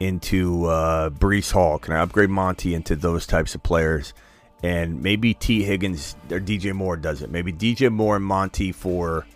into 0.00 0.64
uh, 0.64 1.10
Breece 1.10 1.52
Hall? 1.52 1.78
Can 1.78 1.92
I 1.92 2.00
upgrade 2.00 2.30
Monty 2.30 2.74
into 2.74 2.96
those 2.96 3.26
types 3.26 3.54
of 3.54 3.62
players? 3.62 4.14
And 4.62 5.02
maybe 5.02 5.34
T. 5.34 5.62
Higgins 5.64 6.16
or 6.30 6.40
DJ 6.40 6.72
Moore 6.72 6.96
does 6.96 7.20
it. 7.20 7.30
Maybe 7.30 7.52
DJ 7.52 7.92
Moore 7.92 8.16
and 8.16 8.24
Monty 8.24 8.72
for. 8.72 9.26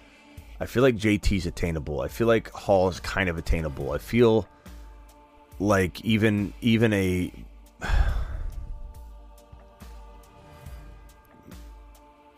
I 0.64 0.66
feel 0.66 0.82
like 0.82 0.96
JT's 0.96 1.44
attainable. 1.44 2.00
I 2.00 2.08
feel 2.08 2.26
like 2.26 2.50
Hall 2.50 2.88
is 2.88 2.98
kind 2.98 3.28
of 3.28 3.36
attainable. 3.36 3.92
I 3.92 3.98
feel 3.98 4.48
like 5.60 6.02
even 6.06 6.54
even 6.62 6.94
a 6.94 7.30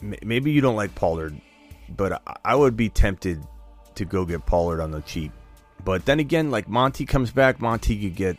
maybe 0.01 0.51
you 0.51 0.61
don't 0.61 0.75
like 0.75 0.93
Pollard, 0.97 1.41
but 1.89 2.21
I 2.45 2.57
would 2.57 2.77
be 2.77 2.89
tempted 2.89 3.47
to 3.95 4.05
go 4.05 4.25
get 4.25 4.45
Pollard 4.45 4.81
on 4.81 4.91
the 4.91 5.03
cheap. 5.03 5.31
But 5.85 6.05
then 6.05 6.19
again, 6.19 6.51
like 6.51 6.69
Monty 6.69 7.07
comes 7.07 7.31
back, 7.31 7.61
Monty 7.61 7.97
could 7.97 8.17
get 8.17 8.37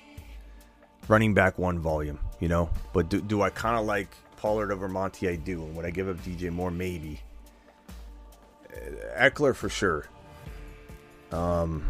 running 1.07 1.33
back 1.33 1.57
one 1.57 1.79
volume, 1.79 2.19
you 2.41 2.49
know. 2.49 2.69
But 2.91 3.07
do, 3.07 3.21
do 3.21 3.41
I 3.41 3.51
kind 3.51 3.77
of 3.79 3.85
like 3.85 4.09
Pollard 4.35 4.73
over 4.73 4.89
Monty? 4.89 5.29
I 5.29 5.37
do. 5.37 5.63
And 5.63 5.77
would 5.77 5.85
I 5.85 5.91
give 5.91 6.09
up 6.09 6.17
DJ 6.17 6.51
Moore? 6.51 6.71
Maybe. 6.71 7.21
Ekeler 9.17 9.55
for 9.55 9.69
sure. 9.69 10.05
Um, 11.31 11.85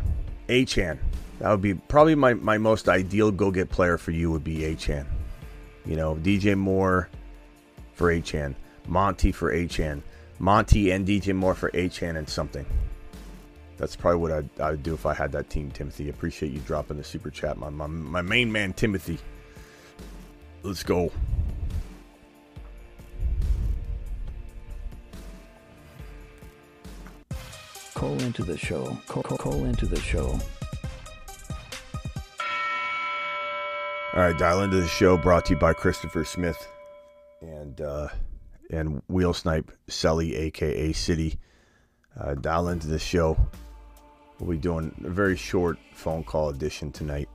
Achane. 0.48 1.00
That 1.40 1.52
would 1.52 1.62
be 1.62 1.76
probably 1.76 2.16
my, 2.16 2.34
my 2.34 2.58
most 2.58 2.90
ideal 2.90 3.32
go 3.32 3.52
get 3.52 3.70
player 3.70 3.98
for 3.98 4.12
you 4.12 4.32
would 4.32 4.44
be 4.44 4.60
Achane. 4.60 5.06
You 5.86 5.96
know, 5.96 6.16
DJ 6.16 6.58
Moore 6.58 7.10
for 7.94 8.12
Achane. 8.12 8.56
Monty 8.88 9.32
for 9.32 9.54
Achane. 9.54 10.02
Monty 10.40 10.92
and 10.92 11.08
DJ 11.08 11.36
Moore 11.36 11.56
for 11.56 11.70
Achane 11.72 12.18
and 12.18 12.28
something. 12.28 12.66
That's 13.78 13.96
probably 13.96 14.20
what 14.20 14.32
I'd, 14.32 14.50
I 14.60 14.72
would 14.72 14.84
do 14.84 14.96
if 14.96 15.06
I 15.06 15.14
had 15.14 15.32
that 15.34 15.50
team, 15.50 15.70
Timothy. 15.70 16.10
Appreciate 16.10 16.52
you 16.52 16.60
dropping 16.62 16.98
the 16.98 17.04
super 17.04 17.30
chat, 17.30 17.58
my, 17.58 17.70
my, 17.70 17.86
my 17.86 18.22
main 18.22 18.52
man, 18.52 18.74
Timothy. 18.74 19.20
Let's 20.64 20.84
go. 20.84 21.12
Call 27.98 28.22
into 28.22 28.44
the 28.44 28.56
show. 28.56 28.96
Call, 29.08 29.24
call, 29.24 29.40
call 29.40 29.66
into 29.66 29.88
the 29.88 30.00
show. 30.00 30.40
All 34.14 34.22
right, 34.22 34.38
dial 34.38 34.62
into 34.62 34.80
the 34.80 34.88
show 34.88 35.18
brought 35.18 35.46
to 35.46 35.56
you 35.56 35.60
by 35.60 35.74
Christopher 35.74 36.24
Smith 36.24 36.68
and 37.42 37.82
uh, 37.82 38.10
and 38.70 39.02
Wheel 39.08 39.34
Snipe 39.34 39.72
Selly, 39.88 40.38
aka 40.38 40.94
City. 40.94 41.40
Uh, 42.16 42.36
dial 42.36 42.68
into 42.68 42.86
the 42.86 43.00
show. 43.00 43.36
We'll 44.40 44.52
be 44.52 44.58
doing 44.58 44.94
a 45.04 45.10
very 45.10 45.36
short 45.36 45.80
phone 45.96 46.24
call 46.24 46.50
edition 46.50 46.92
tonight. 46.92 47.30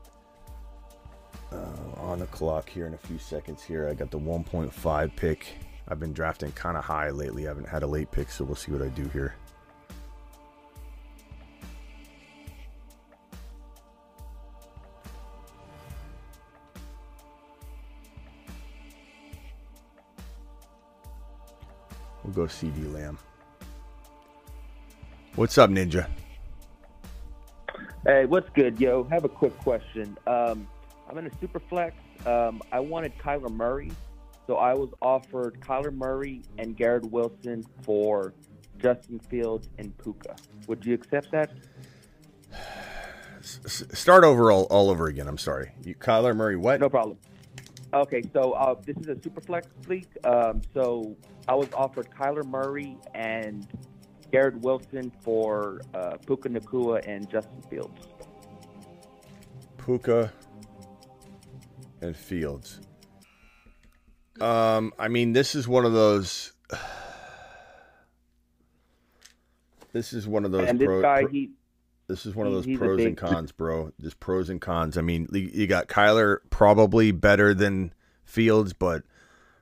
Uh, 1.50 1.56
on 1.96 2.20
the 2.20 2.26
clock 2.26 2.68
here 2.68 2.86
in 2.86 2.94
a 2.94 2.98
few 2.98 3.18
seconds. 3.18 3.64
Here, 3.64 3.88
I 3.88 3.94
got 3.94 4.12
the 4.12 4.20
1.5 4.20 5.16
pick. 5.16 5.56
I've 5.88 5.98
been 5.98 6.12
drafting 6.12 6.52
kind 6.52 6.76
of 6.76 6.84
high 6.84 7.10
lately. 7.10 7.46
I 7.46 7.48
haven't 7.48 7.68
had 7.68 7.82
a 7.82 7.88
late 7.88 8.12
pick, 8.12 8.30
so 8.30 8.44
we'll 8.44 8.54
see 8.54 8.70
what 8.70 8.80
I 8.80 8.88
do 8.90 9.08
here. 9.08 9.34
We'll 22.25 22.33
go 22.35 22.43
CeeDee 22.43 22.93
Lamb. 22.93 23.18
What's 25.35 25.59
up, 25.59 25.70
Ninja? 25.70 26.09
Hey, 28.07 28.27
what's 28.27 28.49
good, 28.51 28.81
yo? 28.81 29.05
Have 29.05 29.25
a 29.25 29.29
quick 29.29 29.57
question. 29.59 30.16
Um, 30.27 30.68
I'm 31.09 31.18
in 31.18 31.27
a 31.27 31.31
super 31.41 31.61
flex. 31.61 31.97
Um, 32.27 32.62
I 32.73 32.81
wanted 32.81 33.16
Kyler 33.18 33.51
Murray, 33.51 33.91
so 34.47 34.57
I 34.57 34.75
was 34.75 34.91
offered 35.01 35.61
Kyler 35.61 35.95
Murray 35.95 36.43
and 36.59 36.77
Garrett 36.77 37.05
Wilson 37.11 37.64
for 37.83 38.35
Justin 38.79 39.18
Fields 39.18 39.68
and 39.79 39.97
Puka. 39.99 40.37
Would 40.66 40.85
you 40.85 40.95
accept 40.95 41.31
that? 41.33 41.53
S- 43.41 43.85
start 43.93 44.25
over 44.25 44.51
all, 44.53 44.64
all 44.64 44.91
over 44.91 45.07
again. 45.07 45.27
I'm 45.29 45.39
sorry. 45.39 45.73
You, 45.85 45.95
Kyler 45.95 46.37
Murray, 46.37 46.57
what? 46.57 46.81
No 46.81 46.89
problem. 46.89 47.18
Okay, 47.95 48.22
so 48.32 48.53
uh, 48.53 48.74
this 48.86 48.97
is 48.97 49.09
a 49.09 49.22
super 49.22 49.40
flex 49.40 49.68
league. 49.86 50.07
Um, 50.24 50.62
so 50.72 51.14
I 51.47 51.55
was 51.55 51.68
offered 51.74 52.09
Kyler 52.11 52.45
Murray 52.45 52.97
and 53.14 53.66
Garrett 54.30 54.59
Wilson 54.61 55.12
for 55.20 55.82
uh, 55.93 56.16
Puka 56.26 56.49
Nacua 56.49 57.07
and 57.07 57.28
Justin 57.28 57.61
Fields. 57.68 58.01
Puka 59.76 60.32
and 62.01 62.16
Fields. 62.16 62.80
Um, 64.40 64.95
I 64.99 65.09
mean, 65.09 65.34
this 65.34 65.55
is 65.55 65.68
one 65.68 65.84
of 65.84 65.93
those. 65.93 66.53
This 69.93 70.14
is 70.14 70.26
one 70.26 70.47
of 70.47 70.53
those. 70.53 70.66
And 70.66 70.78
this 70.78 70.86
pro- 70.86 71.03
guy, 71.03 71.20
pro- 71.20 71.30
he 71.30 71.51
this 72.09 72.26
is 72.26 72.34
one 72.34 72.46
of 72.46 72.53
those 72.53 72.64
he's 72.64 72.78
pros 72.78 73.05
and 73.05 73.16
cons, 73.16 73.53
bro. 73.53 73.92
Just 74.00 74.20
pros 74.20 74.50
and 74.50 74.61
cons. 74.61 74.98
I 74.98 75.00
mean, 75.03 75.28
you 75.32 75.66
got 75.66 75.88
Kyler 75.88 76.38
probably 76.50 77.11
better 77.11 77.55
than 77.55 77.92
Fields, 78.24 78.72
but 78.72 79.03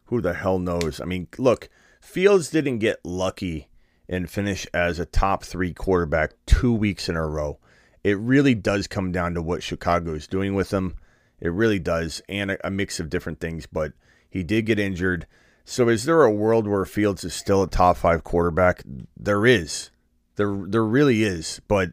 who 0.07 0.21
the 0.21 0.35
hell 0.35 0.59
knows? 0.59 1.01
I 1.01 1.05
mean, 1.05 1.29
look, 1.39 1.69
Fields 2.01 2.51
didn't 2.51 2.79
get 2.79 2.99
lucky 3.05 3.69
and 4.09 4.29
finish 4.29 4.67
as 4.75 4.99
a 4.99 5.07
top 5.07 5.45
three 5.45 5.73
quarterback 5.73 6.33
two 6.47 6.73
weeks 6.73 7.09
in 7.09 7.17
a 7.17 7.27
row. 7.27 7.59
It 8.03 8.19
really 8.19 8.55
does 8.55 8.87
come 8.87 9.13
down 9.13 9.35
to 9.35 9.43
what 9.43 9.63
Chicago 9.63 10.15
is 10.15 10.27
doing 10.27 10.55
with 10.55 10.73
him. 10.73 10.97
It 11.41 11.53
really 11.53 11.79
does, 11.79 12.23
and 12.29 12.51
a, 12.51 12.67
a 12.67 12.71
mix 12.71 12.99
of 12.99 13.11
different 13.11 13.41
things. 13.41 13.67
But 13.67 13.93
he 14.29 14.43
did 14.43 14.67
get 14.67 14.79
injured. 14.79 15.27
So, 15.65 15.89
is 15.89 16.05
there 16.05 16.23
a 16.23 16.31
world 16.31 16.67
where 16.67 16.85
Fields 16.85 17.23
is 17.23 17.35
still 17.35 17.63
a 17.63 17.69
top 17.69 17.99
five 17.99 18.25
quarterback? 18.25 18.83
There 19.17 19.47
is. 19.47 19.91
There, 20.37 20.65
there 20.67 20.85
really 20.85 21.23
is. 21.23 21.61
But 21.69 21.93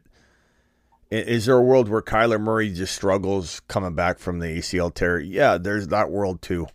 is 1.10 1.46
there 1.46 1.56
a 1.56 1.62
world 1.62 1.88
where 1.88 2.02
Kyler 2.02 2.40
Murray 2.40 2.72
just 2.72 2.94
struggles 2.94 3.60
coming 3.68 3.94
back 3.94 4.18
from 4.18 4.40
the 4.40 4.46
ACL 4.46 4.92
tear? 4.92 5.18
Yeah, 5.18 5.58
there's 5.58 5.88
that 5.88 6.10
world 6.10 6.42
too. 6.42 6.66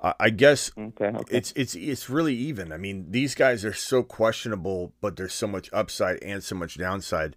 I 0.00 0.30
guess 0.30 0.70
okay, 0.78 1.06
okay. 1.06 1.36
it's 1.36 1.52
it's 1.56 1.74
it's 1.74 2.08
really 2.08 2.34
even. 2.34 2.72
I 2.72 2.76
mean, 2.76 3.06
these 3.10 3.34
guys 3.34 3.64
are 3.64 3.72
so 3.72 4.04
questionable, 4.04 4.92
but 5.00 5.16
there's 5.16 5.34
so 5.34 5.48
much 5.48 5.68
upside 5.72 6.22
and 6.22 6.42
so 6.42 6.54
much 6.54 6.78
downside. 6.78 7.34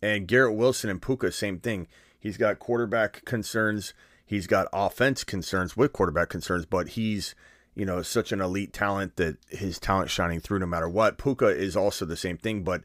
And 0.00 0.28
Garrett 0.28 0.54
Wilson 0.54 0.88
and 0.88 1.02
Puka, 1.02 1.32
same 1.32 1.58
thing. 1.58 1.88
He's 2.16 2.36
got 2.36 2.60
quarterback 2.60 3.24
concerns. 3.24 3.92
He's 4.24 4.46
got 4.46 4.68
offense 4.72 5.24
concerns 5.24 5.76
with 5.76 5.92
quarterback 5.92 6.28
concerns, 6.28 6.64
but 6.64 6.90
he's 6.90 7.34
you 7.74 7.84
know 7.84 8.02
such 8.02 8.30
an 8.30 8.40
elite 8.40 8.72
talent 8.72 9.16
that 9.16 9.38
his 9.48 9.80
talent 9.80 10.08
shining 10.08 10.38
through 10.38 10.60
no 10.60 10.66
matter 10.66 10.88
what. 10.88 11.18
Puka 11.18 11.48
is 11.48 11.76
also 11.76 12.04
the 12.04 12.16
same 12.16 12.36
thing, 12.36 12.62
but 12.62 12.82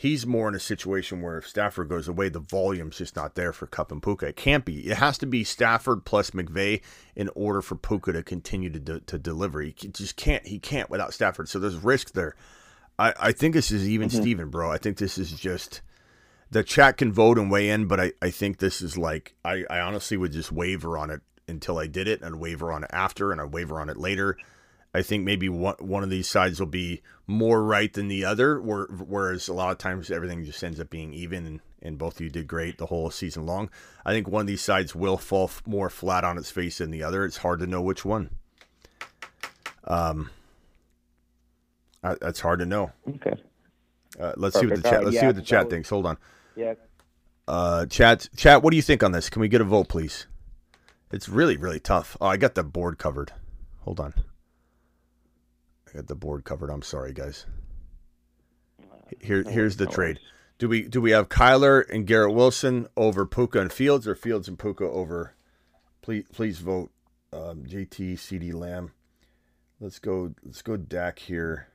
he's 0.00 0.26
more 0.26 0.48
in 0.48 0.54
a 0.54 0.60
situation 0.60 1.20
where 1.20 1.36
if 1.36 1.46
Stafford 1.46 1.90
goes 1.90 2.08
away, 2.08 2.30
the 2.30 2.40
volume's 2.40 2.96
just 2.96 3.16
not 3.16 3.34
there 3.34 3.52
for 3.52 3.66
Kupp 3.66 3.92
and 3.92 4.02
Puka. 4.02 4.28
It 4.28 4.36
can't 4.36 4.64
be. 4.64 4.86
It 4.86 4.96
has 4.96 5.18
to 5.18 5.26
be 5.26 5.44
Stafford 5.44 6.06
plus 6.06 6.30
McVay 6.30 6.80
in 7.14 7.28
order 7.34 7.60
for 7.60 7.74
Puka 7.74 8.12
to 8.12 8.22
continue 8.22 8.70
to 8.70 8.78
de- 8.78 9.00
to 9.00 9.18
deliver. 9.18 9.60
He 9.60 9.72
just 9.72 10.16
can't. 10.16 10.46
He 10.46 10.58
can't 10.58 10.88
without 10.88 11.12
Stafford. 11.12 11.50
So 11.50 11.58
there's 11.58 11.76
risk 11.76 12.14
there. 12.14 12.34
I, 12.98 13.12
I 13.20 13.32
think 13.32 13.52
this 13.52 13.70
is 13.70 13.86
even 13.86 14.08
mm-hmm. 14.08 14.22
Steven, 14.22 14.48
bro. 14.48 14.72
I 14.72 14.78
think 14.78 14.96
this 14.96 15.18
is 15.18 15.32
just 15.32 15.82
the 16.50 16.64
chat 16.64 16.96
can 16.96 17.12
vote 17.12 17.36
and 17.36 17.50
weigh 17.50 17.68
in, 17.68 17.84
but 17.84 18.00
I, 18.00 18.12
I 18.22 18.30
think 18.30 18.56
this 18.56 18.80
is 18.80 18.96
like 18.96 19.34
I, 19.44 19.64
I 19.68 19.80
honestly 19.80 20.16
would 20.16 20.32
just 20.32 20.50
waver 20.50 20.96
on 20.96 21.10
it 21.10 21.20
until 21.46 21.76
I 21.76 21.86
did 21.86 22.08
it 22.08 22.22
and 22.22 22.40
waver 22.40 22.72
on 22.72 22.84
it 22.84 22.90
after 22.90 23.32
and 23.32 23.40
I 23.40 23.44
waver 23.44 23.78
on 23.78 23.90
it 23.90 23.98
later. 23.98 24.38
I 24.92 25.02
think 25.02 25.24
maybe 25.24 25.48
one 25.48 25.76
one 25.78 26.02
of 26.02 26.10
these 26.10 26.28
sides 26.28 26.58
will 26.58 26.66
be 26.66 27.02
more 27.26 27.62
right 27.62 27.92
than 27.92 28.08
the 28.08 28.24
other, 28.24 28.60
whereas 28.60 29.46
a 29.48 29.52
lot 29.54 29.70
of 29.70 29.78
times 29.78 30.10
everything 30.10 30.44
just 30.44 30.62
ends 30.64 30.80
up 30.80 30.90
being 30.90 31.12
even, 31.14 31.46
and, 31.46 31.60
and 31.80 31.96
both 31.98 32.16
of 32.16 32.20
you 32.22 32.30
did 32.30 32.48
great 32.48 32.78
the 32.78 32.86
whole 32.86 33.10
season 33.10 33.46
long. 33.46 33.70
I 34.04 34.12
think 34.12 34.26
one 34.26 34.40
of 34.40 34.46
these 34.48 34.62
sides 34.62 34.94
will 34.94 35.16
fall 35.16 35.44
f- 35.44 35.62
more 35.64 35.90
flat 35.90 36.24
on 36.24 36.38
its 36.38 36.50
face 36.50 36.78
than 36.78 36.90
the 36.90 37.04
other. 37.04 37.24
It's 37.24 37.36
hard 37.36 37.60
to 37.60 37.68
know 37.68 37.80
which 37.82 38.04
one. 38.04 38.30
Um, 39.84 40.30
I, 42.02 42.16
that's 42.20 42.40
hard 42.40 42.58
to 42.58 42.66
know. 42.66 42.90
okay. 43.16 43.34
Uh, 44.18 44.32
let's 44.36 44.58
see 44.58 44.66
what 44.66 44.76
the 44.76 44.82
chat. 44.82 44.92
Alright, 44.92 45.04
let's 45.04 45.14
yeah, 45.14 45.20
see 45.20 45.26
what 45.26 45.36
the 45.36 45.42
chat 45.42 45.64
was- 45.66 45.70
thinks. 45.72 45.88
Hold 45.90 46.06
on. 46.06 46.18
Yeah. 46.56 46.74
Uh, 47.46 47.86
chat, 47.86 48.28
chat. 48.36 48.62
What 48.62 48.70
do 48.70 48.76
you 48.76 48.82
think 48.82 49.02
on 49.02 49.12
this? 49.12 49.30
Can 49.30 49.40
we 49.40 49.48
get 49.48 49.60
a 49.60 49.64
vote, 49.64 49.88
please? 49.88 50.26
It's 51.12 51.28
really, 51.28 51.56
really 51.56 51.80
tough. 51.80 52.16
Oh, 52.20 52.26
I 52.26 52.36
got 52.36 52.54
the 52.54 52.62
board 52.62 52.98
covered. 52.98 53.32
Hold 53.80 53.98
on. 54.00 54.14
I 55.90 55.96
got 55.96 56.06
the 56.06 56.14
board 56.14 56.44
covered. 56.44 56.70
I'm 56.70 56.82
sorry, 56.82 57.12
guys. 57.12 57.46
Here, 59.20 59.42
here's 59.42 59.76
the 59.76 59.86
trade. 59.86 60.20
Do 60.58 60.68
we 60.68 60.82
do 60.82 61.00
we 61.00 61.10
have 61.12 61.28
Kyler 61.28 61.88
and 61.90 62.06
Garrett 62.06 62.34
Wilson 62.34 62.86
over 62.96 63.26
Puka 63.26 63.60
and 63.60 63.72
Fields, 63.72 64.06
or 64.06 64.14
Fields 64.14 64.46
and 64.46 64.58
Puka 64.58 64.84
over? 64.84 65.34
Please, 66.02 66.24
please 66.32 66.58
vote. 66.58 66.90
Um, 67.32 67.64
JT, 67.64 68.14
CeeDee 68.14 68.54
Lamb. 68.54 68.92
Let's 69.80 69.98
go. 69.98 70.34
Let's 70.44 70.62
go 70.62 70.76
Dak 70.76 71.18
here. 71.18 71.68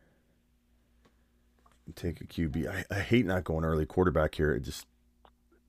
Take 1.96 2.22
a 2.22 2.26
QB. 2.26 2.68
I, 2.68 2.86
I 2.96 3.00
hate 3.00 3.26
not 3.26 3.44
going 3.44 3.66
early 3.66 3.86
quarterback 3.86 4.36
here. 4.36 4.54
It 4.54 4.62
just 4.62 4.88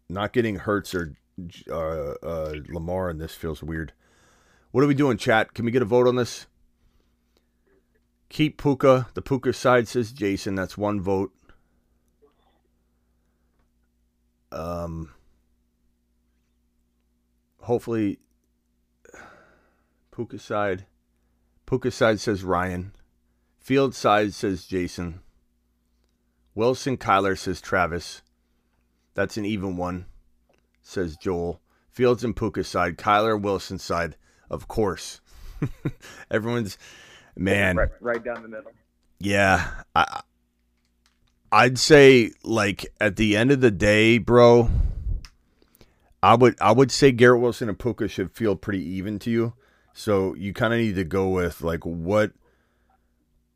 not 0.09 0.33
getting 0.33 0.57
Hurts 0.57 0.95
or 0.95 1.17
uh, 1.71 2.13
uh, 2.23 2.55
Lamar 2.69 3.11
in 3.11 3.19
this 3.19 3.35
feels 3.35 3.63
weird. 3.63 3.93
What 4.71 4.85
are 4.85 4.87
we 4.87 4.95
doing, 4.95 5.17
chat? 5.17 5.55
Can 5.55 5.65
we 5.65 5.71
get 5.71 5.83
a 5.83 5.87
vote 5.87 6.07
on 6.07 6.17
this? 6.17 6.47
Keep 8.29 8.61
Puka. 8.61 9.09
The 9.15 9.23
Puka 9.23 9.53
side 9.53 9.89
says 9.89 10.13
Jason. 10.13 10.55
That's 10.55 10.77
one 10.77 11.01
vote. 11.01 11.33
Um. 14.53 15.13
Hopefully, 17.61 18.21
Puka 20.15 20.39
side. 20.39 20.87
Puka 21.67 21.91
side 21.91 22.21
says 22.21 22.45
Ryan. 22.45 22.93
Field 23.59 23.95
side 23.95 24.33
says 24.33 24.65
Jason. 24.65 25.21
Wilson 26.55 26.97
Kyler 26.97 27.37
says 27.37 27.61
Travis. 27.61 28.23
That's 29.15 29.37
an 29.37 29.45
even 29.45 29.77
one, 29.77 30.07
says 30.81 31.17
Joel. 31.17 31.61
Fields 31.91 32.23
and 32.23 32.37
Puka 32.37 32.63
side. 32.65 32.97
Kyler 32.97 33.41
Wilson 33.41 33.79
side, 33.79 34.17
of 34.49 34.69
course. 34.69 35.21
Everyone's 36.31 36.79
man. 37.37 37.77
Right, 37.77 37.89
right 38.01 38.25
down 38.25 38.43
the 38.43 38.49
middle. 38.49 38.73
Yeah, 39.19 39.69
I, 39.95 40.23
I'd 41.53 41.79
say 41.79 42.33
like 42.43 42.87
at 43.01 43.17
the 43.17 43.37
end 43.37 43.51
of 43.51 43.61
the 43.61 43.71
day, 43.71 44.19
bro. 44.19 44.71
I 46.23 46.35
would 46.35 46.57
I 46.61 46.73
would 46.73 46.91
say 46.91 47.13
Garrett 47.13 47.41
Wilson 47.41 47.69
and 47.69 47.79
Puka 47.79 48.09
should 48.09 48.33
feel 48.33 48.57
pretty 48.57 48.83
even 48.83 49.19
to 49.21 49.31
you. 49.31 49.55
So 49.93 50.35
you 50.35 50.53
kind 50.53 50.75
of 50.75 50.81
need 50.81 50.97
to 50.97 51.05
go 51.05 51.29
with 51.29 51.63
like 51.63 51.85
what 51.85 52.33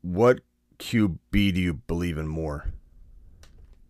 what 0.01 0.39
QB 0.79 1.19
do 1.31 1.61
you 1.61 1.73
believe 1.73 2.17
in 2.17 2.27
more? 2.27 2.65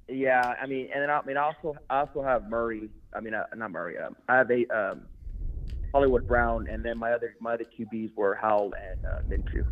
Yeah, 0.07 0.55
I 0.61 0.65
mean, 0.65 0.89
and 0.93 1.01
then 1.01 1.09
I, 1.09 1.19
I 1.19 1.25
mean, 1.25 1.37
I 1.37 1.43
also 1.43 1.75
I 1.89 1.99
also 1.99 2.21
have 2.21 2.49
Murray. 2.49 2.89
I 3.15 3.21
mean, 3.21 3.33
uh, 3.33 3.45
not 3.55 3.71
Murray. 3.71 3.97
Um, 3.97 4.15
I 4.27 4.35
have 4.35 4.51
a 4.51 4.65
um, 4.67 5.01
Hollywood 5.93 6.27
Brown, 6.27 6.67
and 6.69 6.83
then 6.83 6.97
my 6.97 7.11
other 7.13 7.35
my 7.39 7.53
other 7.55 7.65
QBs 7.65 8.15
were 8.15 8.35
Howell 8.35 8.73
and 8.75 9.05
uh, 9.05 9.19
Minshew. 9.29 9.65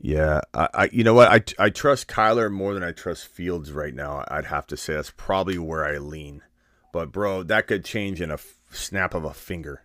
Yeah, 0.00 0.40
I, 0.52 0.68
I 0.74 0.88
you 0.92 1.02
know 1.04 1.14
what 1.14 1.28
I 1.58 1.64
I 1.64 1.70
trust 1.70 2.08
Kyler 2.08 2.50
more 2.52 2.74
than 2.74 2.82
I 2.84 2.92
trust 2.92 3.26
Fields 3.26 3.72
right 3.72 3.94
now. 3.94 4.24
I'd 4.28 4.46
have 4.46 4.66
to 4.68 4.76
say 4.76 4.94
that's 4.94 5.10
probably 5.10 5.58
where 5.58 5.84
I 5.84 5.98
lean. 5.98 6.42
But 6.92 7.10
bro, 7.12 7.42
that 7.44 7.66
could 7.66 7.84
change 7.84 8.20
in 8.20 8.30
a 8.30 8.34
f- 8.34 8.54
snap 8.70 9.14
of 9.14 9.24
a 9.24 9.32
finger. 9.34 9.82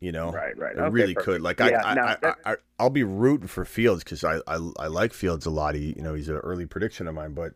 You 0.00 0.12
know, 0.12 0.30
Right, 0.32 0.56
right. 0.56 0.76
It 0.76 0.80
Okay, 0.80 0.90
really 0.92 1.14
perfect. 1.14 1.24
could. 1.24 1.40
Like 1.42 1.60
Yeah, 1.60 1.82
I, 1.84 1.94
no, 1.94 2.02
I, 2.02 2.16
I, 2.22 2.34
I, 2.52 2.56
I'll 2.78 2.90
be 2.90 3.02
rooting 3.04 3.48
for 3.48 3.64
Fields 3.64 4.04
because 4.04 4.22
I, 4.22 4.36
I, 4.46 4.58
I 4.78 4.86
like 4.86 5.12
Fields 5.12 5.46
a 5.46 5.50
lot. 5.50 5.74
He, 5.74 5.94
you 5.96 6.02
know, 6.02 6.14
he's 6.14 6.28
an 6.28 6.36
early 6.36 6.66
prediction 6.66 7.08
of 7.08 7.14
mine, 7.14 7.34
but 7.34 7.54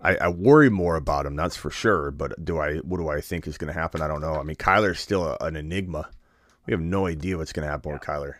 I, 0.00 0.16
I 0.16 0.28
worry 0.28 0.70
more 0.70 0.96
about 0.96 1.26
him. 1.26 1.34
That's 1.36 1.56
for 1.56 1.70
sure. 1.70 2.10
But 2.10 2.44
do 2.44 2.58
I? 2.58 2.76
What 2.78 2.98
do 2.98 3.08
I 3.08 3.20
think 3.20 3.46
is 3.46 3.58
going 3.58 3.72
to 3.72 3.78
happen? 3.78 4.00
I 4.02 4.08
don't 4.08 4.20
know. 4.20 4.34
I 4.34 4.42
mean, 4.44 4.56
Kyler's 4.56 5.00
still 5.00 5.24
a, 5.24 5.36
an 5.40 5.56
enigma. 5.56 6.08
We 6.66 6.72
have 6.72 6.80
no 6.80 7.06
idea 7.06 7.36
what's 7.38 7.52
going 7.52 7.64
to 7.66 7.70
happen 7.70 7.92
with 7.92 8.02
Kyler. 8.02 8.34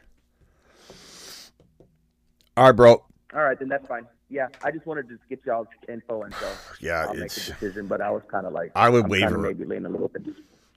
All 2.56 2.64
right, 2.66 2.72
bro. 2.72 3.04
All 3.34 3.42
right, 3.42 3.59
then 3.59 3.68
that's 3.68 3.86
fine. 3.86 4.06
Yeah, 4.30 4.48
I 4.62 4.70
just 4.70 4.84
wanted 4.86 5.09
to 5.09 5.18
get 5.28 5.40
y'all's 5.46 5.68
info 5.88 6.22
and 6.22 6.34
so 6.34 6.48
Yeah, 6.80 7.06
I'll 7.06 7.14
make 7.14 7.22
a 7.22 7.24
it's- 7.26 7.46
decision. 7.48 7.86
But 7.86 8.00
I 8.00 8.11
was 8.11 8.22
kind 8.30 8.46
of 8.46 8.52
like 8.52 8.72
I 8.74 8.88
would 8.88 9.04
I'm 9.04 9.11
waver. 9.11 9.38
maybe 9.38 9.64
lean 9.64 9.86
a 9.86 9.88
little 9.88 10.09
bit. 10.09 10.22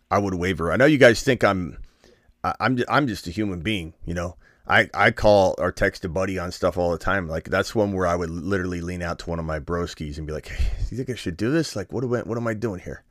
I 0.10 0.18
would 0.20 0.34
waver. 0.36 0.72
I 0.72 0.78
know 0.78 0.86
you 0.86 0.98
guys 0.98 1.22
think 1.24 1.44
I'm, 1.44 1.78
I- 2.44 2.56
I'm, 2.60 2.80
I'm 2.90 3.08
just 3.08 3.28
a 3.28 3.32
human 3.32 3.62
being. 3.62 3.94
You 4.06 4.14
know, 4.14 4.36
I, 4.72 4.90
I 4.94 5.12
call 5.12 5.56
or 5.58 5.74
text 5.74 6.06
a 6.06 6.10
buddy 6.10 6.40
on 6.40 6.54
stuff 6.54 6.78
all 6.78 6.92
the 6.92 6.98
time. 6.98 7.28
Like 7.28 7.50
that's 7.50 7.76
one 7.76 7.92
where 7.92 8.08
I 8.08 8.16
would 8.16 8.30
literally 8.30 8.80
lean 8.80 9.02
out 9.02 9.20
to 9.20 9.30
one 9.30 9.38
of 9.38 9.44
my 9.44 9.60
broskies 9.60 10.18
and 10.18 10.26
be 10.26 10.32
like, 10.32 10.48
"Hey, 10.48 10.64
do 10.64 10.86
you 10.92 10.98
think 10.98 11.10
I 11.10 11.16
should 11.16 11.36
do 11.36 11.52
this? 11.52 11.76
Like, 11.76 11.92
what 11.92 12.06
am 12.06 12.14
I, 12.14 12.22
what 12.22 12.38
am 12.38 12.48
I 12.48 12.54
doing 12.54 12.80
here? 12.80 13.04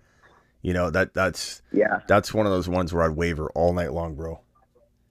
You 0.62 0.72
know, 0.72 0.88
that 0.90 1.12
that's 1.12 1.60
Yeah, 1.70 2.00
that's 2.08 2.32
one 2.32 2.46
of 2.46 2.52
those 2.52 2.66
ones 2.66 2.94
where 2.94 3.02
I'd 3.02 3.14
waver 3.14 3.50
all 3.54 3.74
night 3.74 3.92
long, 3.92 4.14
bro. 4.14 4.40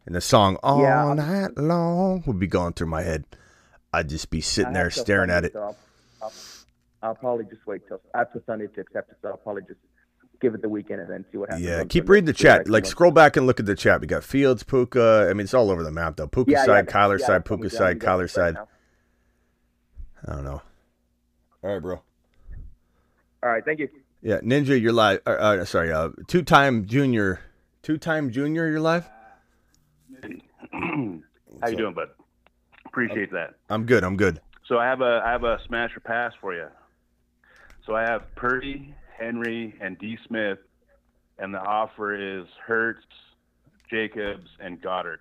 And 0.07 0.15
the 0.15 0.21
song 0.21 0.57
"All 0.63 0.81
Yeah. 0.81 1.13
Night 1.13 1.55
Long" 1.55 2.23
would 2.25 2.39
be 2.39 2.47
going 2.47 2.73
through 2.73 2.87
my 2.87 3.03
head. 3.03 3.25
I'd 3.93 4.09
just 4.09 4.31
be 4.31 4.41
sitting 4.41 4.73
there 4.73 4.89
staring 4.89 5.29
at 5.29 5.45
it. 5.45 5.53
so 5.53 5.61
I'll, 5.61 5.77
I'll, 6.23 6.33
I'll 7.03 7.15
probably 7.15 7.45
just 7.45 7.65
wait 7.67 7.87
till 7.87 8.01
after 8.15 8.41
Sunday 8.47 8.67
to 8.67 8.81
accept 8.81 9.11
it. 9.11 9.17
So 9.21 9.29
I'll 9.29 9.37
probably 9.37 9.63
just 9.67 9.79
give 10.39 10.53
it 10.55 10.61
the 10.61 10.69
weekend 10.69 11.01
and 11.01 11.09
then 11.09 11.25
see 11.31 11.37
what 11.37 11.49
happens. 11.49 11.65
Yeah, 11.67 11.83
keep 11.85 12.09
reading 12.09 12.25
the 12.25 12.33
See 12.35 12.47
what 12.47 12.53
I 12.53 12.57
chat. 12.59 12.69
Like 12.69 12.85
scroll 12.85 13.11
back 13.11 13.37
and 13.37 13.45
look 13.47 13.59
at 13.59 13.65
the 13.65 13.75
chat. 13.75 14.01
We 14.01 14.07
got 14.07 14.23
Fields, 14.23 14.63
Puka. 14.63 15.27
I 15.29 15.33
mean, 15.33 15.45
it's 15.45 15.53
all 15.53 15.71
over 15.71 15.83
the 15.83 15.91
map 15.91 16.15
though. 16.17 16.27
Puka 16.27 16.51
Yeah, 16.51 16.59
yeah, 16.59 16.65
side, 16.65 16.85
yeah, 16.87 16.93
Kyler 16.93 17.19
yeah, 17.19 17.25
side, 17.25 17.35
that's 17.41 17.49
what 17.49 17.59
we 17.59 17.63
Puka 17.69 17.73
got. 17.75 17.77
side, 17.77 17.95
We 18.01 18.07
Kyler 18.07 18.19
right 18.21 18.29
side. 18.29 18.53
now. 18.55 18.67
I 20.27 20.35
don't 20.35 20.43
know. 20.43 20.61
All 21.63 21.73
right, 21.73 21.81
bro. 21.81 22.01
All 23.43 23.49
right, 23.49 23.63
thank 23.63 23.79
you. 23.79 23.89
Yeah, 24.21 24.39
Ninja, 24.41 24.79
you're 24.79 24.91
live. 24.93 25.21
Uh, 25.25 25.29
uh, 25.31 25.65
sorry, 25.65 25.91
uh, 25.93 26.09
two-time 26.27 26.85
junior, 26.87 27.39
two-time 27.83 28.31
junior, 28.31 28.67
you're 28.69 28.81
live. 28.81 29.09
How 30.73 31.67
you 31.69 31.75
doing, 31.77 31.93
bud? 31.93 32.09
Appreciate 32.85 33.31
that. 33.31 33.55
I'm 33.69 33.85
good. 33.85 34.03
I'm 34.03 34.17
good. 34.17 34.41
So 34.67 34.77
I 34.77 34.85
have 34.85 35.01
a 35.01 35.21
I 35.25 35.31
have 35.31 35.43
a 35.43 35.57
smash 35.67 35.95
or 35.95 35.99
pass 36.01 36.33
for 36.41 36.53
you. 36.53 36.67
So 37.85 37.95
I 37.95 38.01
have 38.01 38.23
Purdy, 38.35 38.93
Henry, 39.19 39.75
and 39.81 39.97
D. 39.99 40.17
Smith, 40.27 40.59
and 41.37 41.53
the 41.53 41.59
offer 41.59 42.15
is 42.15 42.47
Hurts, 42.65 43.05
Jacobs, 43.89 44.47
and 44.59 44.81
Goedert. 44.81 45.19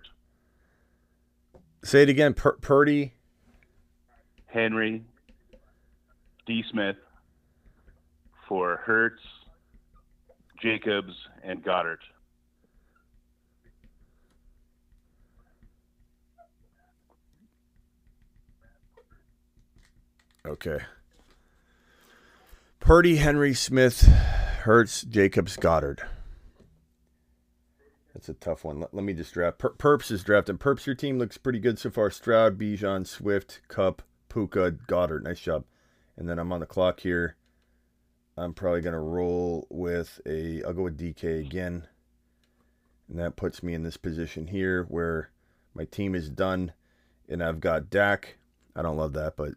Say 1.83 2.03
it 2.03 2.09
again. 2.09 2.33
Pur- 2.33 2.57
Purdy. 2.61 3.13
Henry, 4.47 5.03
D. 6.45 6.63
Smith 6.71 6.97
for 8.47 8.77
Hurts, 8.77 9.21
Jacobs, 10.61 11.13
and 11.43 11.63
Goedert. 11.63 11.99
Okay. 20.47 20.79
Purdy, 22.89 23.17
Henry, 23.17 23.53
Smith, 23.53 24.01
Hurts, 24.63 25.03
Jacobs, 25.03 25.57
Goedert. 25.57 25.99
That's 28.15 28.29
a 28.29 28.33
tough 28.33 28.63
one. 28.63 28.79
Let, 28.79 28.95
let 28.95 29.03
me 29.03 29.13
just 29.13 29.31
draft. 29.31 29.59
Per- 29.59 29.75
Perps 29.75 30.09
is 30.09 30.23
drafting. 30.23 30.57
Perps, 30.57 30.87
your 30.87 30.95
team 30.95 31.19
looks 31.19 31.37
pretty 31.37 31.59
good 31.59 31.77
so 31.77 31.91
far. 31.91 32.09
Stroud, 32.09 32.57
Bijan, 32.57 33.05
Swift, 33.05 33.61
Kupp, 33.67 34.01
Puka, 34.27 34.71
Goedert. 34.87 35.21
Nice 35.21 35.39
job. 35.39 35.65
And 36.17 36.27
then 36.27 36.39
I'm 36.39 36.51
on 36.51 36.61
the 36.61 36.65
clock 36.65 37.01
here. 37.01 37.35
I'm 38.35 38.55
probably 38.55 38.81
going 38.81 38.93
to 38.93 38.99
roll 38.99 39.67
with 39.69 40.19
a. 40.25 40.63
I'll 40.63 40.73
go 40.73 40.81
with 40.81 40.97
DK 40.97 41.45
again. 41.45 41.85
And 43.07 43.19
that 43.19 43.35
puts 43.35 43.61
me 43.61 43.75
in 43.75 43.83
this 43.83 43.97
position 43.97 44.47
here 44.47 44.85
where 44.85 45.29
my 45.75 45.85
team 45.85 46.15
is 46.15 46.27
done. 46.27 46.73
And 47.29 47.43
I've 47.43 47.59
got 47.59 47.91
Dak. 47.91 48.39
I 48.75 48.81
don't 48.81 48.97
love 48.97 49.13
that, 49.13 49.37
but 49.37 49.51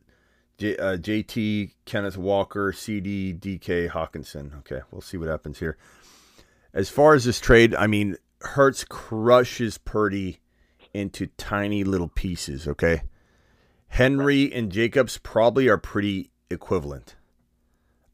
J, 0.58 0.76
uh, 0.76 0.96
JT, 0.96 1.72
Kenneth 1.84 2.16
Walker, 2.16 2.72
CD, 2.72 3.34
DK, 3.34 3.90
Hockenson. 3.90 4.58
Okay, 4.58 4.80
we'll 4.90 5.00
see 5.00 5.16
what 5.16 5.28
happens 5.28 5.58
here. 5.58 5.76
As 6.74 6.88
far 6.88 7.14
as 7.14 7.24
this 7.24 7.40
trade, 7.40 7.74
I 7.74 7.86
mean, 7.86 8.16
Hurts 8.40 8.84
crushes 8.84 9.78
Purdy 9.78 10.40
into 10.94 11.26
tiny 11.38 11.84
little 11.84 12.08
pieces. 12.08 12.66
Okay, 12.68 13.02
Henry 13.88 14.52
and 14.52 14.70
Jacobs 14.70 15.18
probably 15.18 15.68
are 15.68 15.78
pretty 15.78 16.30
equivalent. 16.50 17.16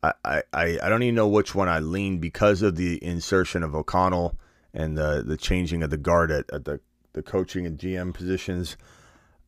I, 0.02 0.42
I, 0.52 0.78
I 0.80 0.88
don't 0.88 1.02
even 1.02 1.16
know 1.16 1.28
which 1.28 1.54
one 1.54 1.68
I 1.68 1.80
lean 1.80 2.18
because 2.18 2.62
of 2.62 2.76
the 2.76 3.02
insertion 3.04 3.64
of 3.64 3.74
O'Connell 3.74 4.38
and 4.72 4.96
the 4.96 5.24
the 5.26 5.36
changing 5.36 5.82
of 5.82 5.90
the 5.90 5.96
guard 5.96 6.30
at, 6.30 6.44
at 6.52 6.64
the, 6.64 6.80
the 7.14 7.22
coaching 7.22 7.66
and 7.66 7.78
GM 7.78 8.14
positions. 8.14 8.76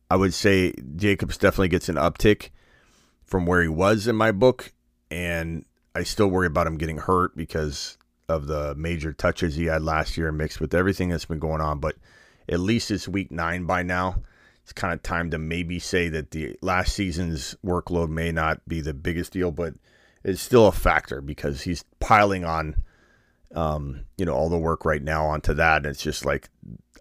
I 0.09 0.17
would 0.17 0.33
say 0.33 0.73
Jacobs 0.97 1.37
definitely 1.37 1.69
gets 1.69 1.87
an 1.87 1.95
uptick 1.95 2.49
from 3.31 3.45
where 3.45 3.61
he 3.61 3.69
was 3.69 4.07
in 4.07 4.15
my 4.17 4.33
book, 4.33 4.73
and 5.09 5.63
I 5.95 6.03
still 6.03 6.27
worry 6.27 6.47
about 6.47 6.67
him 6.67 6.77
getting 6.77 6.97
hurt 6.97 7.35
because 7.35 7.97
of 8.27 8.45
the 8.45 8.75
major 8.75 9.13
touches 9.13 9.55
he 9.55 9.65
had 9.65 9.83
last 9.83 10.17
year 10.17 10.33
mixed 10.33 10.59
with 10.59 10.73
everything 10.73 11.07
that's 11.07 11.25
been 11.25 11.39
going 11.39 11.61
on. 11.61 11.79
But 11.79 11.95
at 12.49 12.59
least 12.59 12.91
it's 12.91 13.07
week 13.07 13.31
nine 13.31 13.63
by 13.63 13.83
now. 13.83 14.21
It's 14.63 14.73
kind 14.73 14.93
of 14.93 15.01
time 15.01 15.31
to 15.31 15.37
maybe 15.37 15.79
say 15.79 16.09
that 16.09 16.31
the 16.31 16.57
last 16.61 16.93
season's 16.93 17.55
workload 17.65 18.09
may 18.09 18.33
not 18.33 18.67
be 18.67 18.81
the 18.81 18.93
biggest 18.93 19.31
deal, 19.31 19.51
but 19.51 19.75
it's 20.25 20.41
still 20.41 20.67
a 20.67 20.73
factor 20.73 21.21
because 21.21 21.61
he's 21.61 21.85
piling 22.01 22.43
on, 22.43 22.75
um, 23.53 24.05
you 24.17 24.25
know, 24.25 24.33
all 24.33 24.49
the 24.49 24.57
work 24.57 24.85
right 24.85 25.01
now 25.03 25.25
onto 25.25 25.53
that. 25.55 25.77
And 25.77 25.87
it's 25.87 26.01
just 26.01 26.25
like 26.25 26.49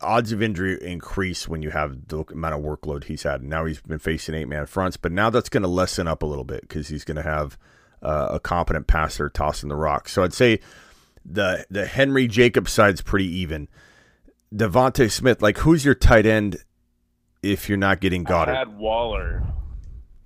odds 0.01 0.33
of 0.33 0.43
injury 0.43 0.79
increase 0.83 1.47
when 1.47 1.63
you 1.63 1.71
have 1.71 2.09
the 2.09 2.25
amount 2.33 2.55
of 2.55 2.61
workload 2.63 3.05
he's 3.05 3.23
had. 3.23 3.43
Now 3.43 3.65
he's 3.67 3.81
been 3.81 3.99
facing 3.99 4.35
eight 4.35 4.49
man 4.49 4.67
fronts, 4.67 4.97
but 4.97 5.13
now 5.13 5.31
that's 5.31 5.49
going 5.49 5.63
to 5.63 5.69
lessen 5.69 6.09
up 6.09 6.23
a 6.23 6.27
little 6.27 6.45
bit 6.45 6.63
because 6.63 6.89
he's 6.89 7.05
going 7.05 7.17
to 7.17 7.23
have 7.23 7.59
uh, 8.03 8.29
a 8.33 8.41
competent 8.41 8.87
passer 8.87 9.29
tossing 9.29 9.69
the 9.69 9.77
rock. 9.77 10.09
So 10.09 10.23
I'd 10.23 10.33
say 10.33 10.61
the 11.25 11.67
the 11.71 11.87
Henry 11.87 12.27
Jacobs 12.27 12.73
side's 12.73 13.03
pretty 13.03 13.27
even. 13.27 13.69
DeVonta 14.55 15.11
Smith, 15.11 15.43
like 15.43 15.59
who's 15.59 15.85
your 15.85 15.95
tight 15.95 16.27
end 16.27 16.57
if 17.43 17.69
you're 17.69 17.79
not 17.79 18.01
getting 18.01 18.27
I 18.27 18.31
Goedert? 18.31 18.57
had 18.57 18.79
Waller. 18.79 19.43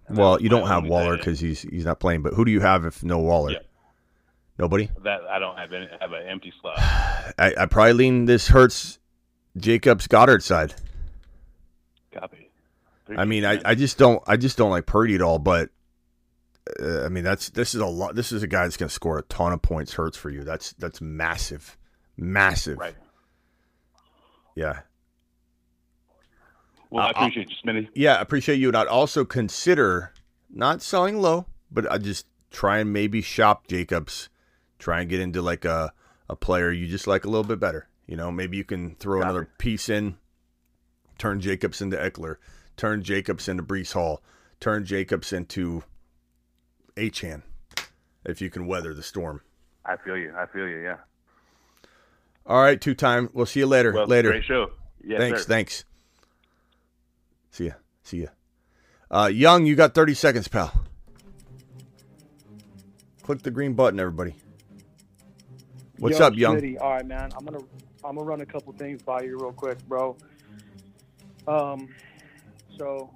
well, 0.09 0.41
you 0.41 0.49
don't 0.49 0.67
have 0.69 0.87
Waller 0.87 1.17
because 1.17 1.41
he's 1.41 1.63
he's 1.63 1.85
not 1.85 2.01
playing. 2.01 2.23
But 2.23 2.35
who 2.35 2.45
do 2.45 2.51
you 2.53 2.61
have 2.61 2.85
if 2.85 3.03
no 3.03 3.19
Waller? 3.19 3.53
Yeah. 3.53 3.59
Nobody. 4.59 4.89
that 5.03 5.23
I 5.23 5.39
don't 5.39 5.57
have 5.59 5.73
any, 5.73 5.89
have 6.01 6.13
an 6.13 6.27
empty 6.29 6.53
slot. 6.61 6.79
I, 6.79 7.53
I 7.59 7.67
probably 7.67 7.93
lean 7.95 8.25
this 8.27 8.49
hurts 8.49 8.99
Jacobs 9.57 10.07
Goedert 10.07 10.43
side. 10.43 10.75
Copy. 12.13 12.51
I 13.17 13.25
mean, 13.25 13.45
I, 13.45 13.61
I 13.65 13.75
just 13.75 13.99
don't 13.99 14.23
I 14.27 14.37
just 14.37 14.57
don't 14.57 14.71
like 14.71 14.87
Purdy 14.87 15.15
at 15.17 15.21
all. 15.23 15.39
But 15.39 15.71
uh, 16.81 17.05
I 17.05 17.09
mean, 17.09 17.25
that's 17.25 17.51
this 17.51 17.75
is 17.75 17.81
a 17.81 17.87
lot. 17.87 18.15
This 18.15 18.31
is 18.33 18.43
a 18.43 18.47
guy 18.47 18.63
that's 18.63 18.77
going 18.77 18.89
to 18.89 18.95
score 18.95 19.19
a 19.19 19.23
ton 19.23 19.53
of 19.53 19.61
points. 19.61 19.93
Hurts 19.95 20.17
for 20.17 20.31
you. 20.31 20.45
That's 20.45 20.73
that's 20.75 21.01
massive, 21.01 21.77
massive. 22.17 22.79
right. 22.79 22.95
Yeah, 24.57 24.81
Well, 26.91 27.05
I 27.05 27.09
Uh, 27.09 27.11
appreciate 27.11 27.51
you, 27.51 27.57
Smitty. 27.65 27.89
yeah. 27.97 28.15
I 28.15 28.21
appreciate 28.21 28.57
you, 28.61 28.69
and 28.69 28.77
I'd 28.77 28.87
also 28.87 29.25
consider 29.25 30.13
not 30.49 30.81
selling 30.81 31.21
low, 31.21 31.47
but 31.73 31.91
I 31.91 31.99
just 31.99 32.27
try 32.53 32.79
and 32.79 32.93
maybe 32.93 33.21
shop 33.21 33.67
Jacobs. 33.67 34.29
Try 34.85 35.01
and 35.01 35.09
get 35.09 35.19
into 35.19 35.41
like 35.41 35.65
a 35.65 35.95
a 36.29 36.37
player 36.37 36.71
you 36.71 36.87
just 36.87 37.07
like 37.07 37.25
a 37.25 37.31
little 37.31 37.43
bit 37.43 37.59
better. 37.59 37.89
You 38.07 38.19
know, 38.19 38.31
maybe 38.31 38.59
you 38.59 38.65
can 38.65 38.97
throw 38.97 39.21
Got 39.21 39.29
another 39.29 39.43
it. 39.45 39.57
piece 39.57 39.89
in, 39.89 40.19
turn 41.17 41.41
Jacobs 41.41 41.81
into 41.81 41.97
Ekeler, 41.97 42.37
turn 42.77 43.03
Jacobs 43.03 43.49
into 43.49 43.63
Breece 43.63 43.95
Hall, 43.95 44.23
turn 44.61 44.85
Jacobs 44.85 45.33
into 45.33 45.85
Achane, 46.97 47.41
if 48.27 48.43
you 48.43 48.51
can 48.51 48.67
weather 48.67 48.93
the 48.93 49.03
storm. 49.03 49.41
I 49.87 49.97
feel 49.97 50.19
you. 50.19 50.35
I 50.37 50.45
feel 50.45 50.69
you. 50.69 50.83
Yeah. 50.83 50.99
All 52.45 52.61
right, 52.61 52.79
two 52.79 52.95
time. 52.95 53.31
We'll 53.33 53.47
see 53.47 53.61
you 53.61 53.67
later. 53.67 53.91
Well, 53.91 54.07
later. 54.07 54.33
Great 54.33 54.45
show. 54.45 54.71
Yes, 55.03 55.19
thanks. 55.19 55.43
sir. 55.45 55.49
Thanks. 55.49 55.85
See 57.53 57.67
ya. 57.69 57.73
See 58.03 58.23
ya. 58.25 58.29
Uh, 59.11 59.31
Young, 59.33 59.65
you 59.65 59.77
got 59.77 59.95
30 59.95 60.13
seconds, 60.13 60.47
pal. 60.47 60.85
Click 63.23 63.41
the 63.41 63.51
green 63.51 63.73
button, 63.73 63.99
everybody. 63.99 64.35
What's 65.99 66.21
up, 66.21 66.35
Young? 66.35 66.57
Smitty. 66.61 66.81
All 66.81 66.91
right, 66.93 67.07
man. 67.07 67.31
I'm 67.37 67.45
gonna 67.45 67.59
I'm 68.05 68.17
gonna 68.17 68.23
run 68.27 68.41
a 68.41 68.47
couple 68.47 68.73
things 68.75 69.03
by 69.03 69.23
you 69.23 69.39
real 69.39 69.53
quick, 69.53 69.79
bro. 69.87 70.17
Um, 71.47 71.89
so 72.79 73.11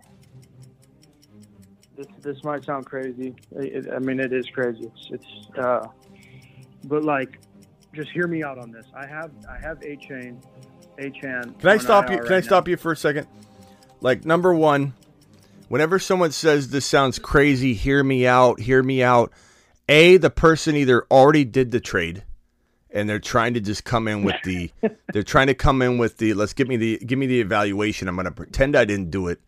this 1.97 2.07
this 2.23 2.45
might 2.45 2.65
sound 2.65 2.87
crazy. 2.87 3.35
It, 3.53 3.87
it- 3.87 3.93
I 3.93 3.99
mean, 3.99 4.21
it 4.21 4.33
is 4.33 4.47
crazy. 4.51 4.91
It's 5.11 5.23
it's 5.23 5.59
uh, 5.59 5.87
but 6.85 7.03
like, 7.05 7.41
just 7.95 8.11
hear 8.11 8.27
me 8.27 8.43
out 8.43 8.59
on 8.59 8.71
this. 8.71 8.87
I 8.95 9.07
have 9.07 9.31
I 9.49 9.59
have 9.61 9.83
a 9.83 9.97
chain, 9.97 10.41
a 10.99 11.11
chan. 11.11 11.55
Can 11.59 11.69
I 11.69 11.79
stop 11.79 12.11
you? 12.11 12.19
Can 12.19 12.33
I 12.35 12.41
stop 12.41 12.69
you 12.69 12.77
for 12.77 12.93
a 12.93 12.97
second? 12.97 13.27
Like 14.01 14.25
number 14.25 14.55
one, 14.55 14.95
whenever 15.69 15.99
someone 15.99 16.31
says 16.31 16.69
this 16.71 16.87
sounds 16.87 17.19
crazy, 17.19 17.75
hear 17.75 18.05
me 18.05 18.27
out, 18.27 18.61
hear 18.61 18.83
me 18.83 19.03
out. 19.03 19.33
A, 19.89 20.19
the 20.19 20.31
person 20.31 20.77
either 20.77 21.05
already 21.11 21.45
did 21.47 21.71
the 21.73 21.81
trade, 21.81 22.23
and 22.91 23.09
they're 23.09 23.19
trying 23.19 23.55
to 23.55 23.61
just 23.61 23.85
come 23.85 24.09
in 24.09 24.23
with 24.23 24.37
the, 24.45 24.71
they're 25.13 25.23
trying 25.23 25.49
to 25.49 25.55
come 25.55 25.83
in 25.83 25.99
with 25.99 26.19
the, 26.19 26.35
let's 26.35 26.53
give 26.53 26.69
me 26.69 26.77
the, 26.77 26.99
give 26.99 27.19
me 27.19 27.27
the 27.27 27.41
evaluation. 27.41 28.09
I'm 28.09 28.17
gonna 28.17 28.31
pretend 28.31 28.77
I 28.77 28.85
didn't 28.85 29.11
do 29.11 29.29
it, 29.29 29.41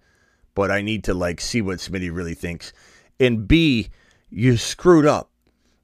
but 0.55 0.71
I 0.71 0.83
need 0.83 1.05
to 1.05 1.15
like 1.15 1.41
see 1.41 1.63
what 1.63 1.79
Smitty 1.79 2.15
really 2.15 2.35
thinks. 2.35 2.73
And 3.19 3.47
B, 3.47 3.91
you 4.31 4.57
screwed 4.57 5.07
up. 5.07 5.31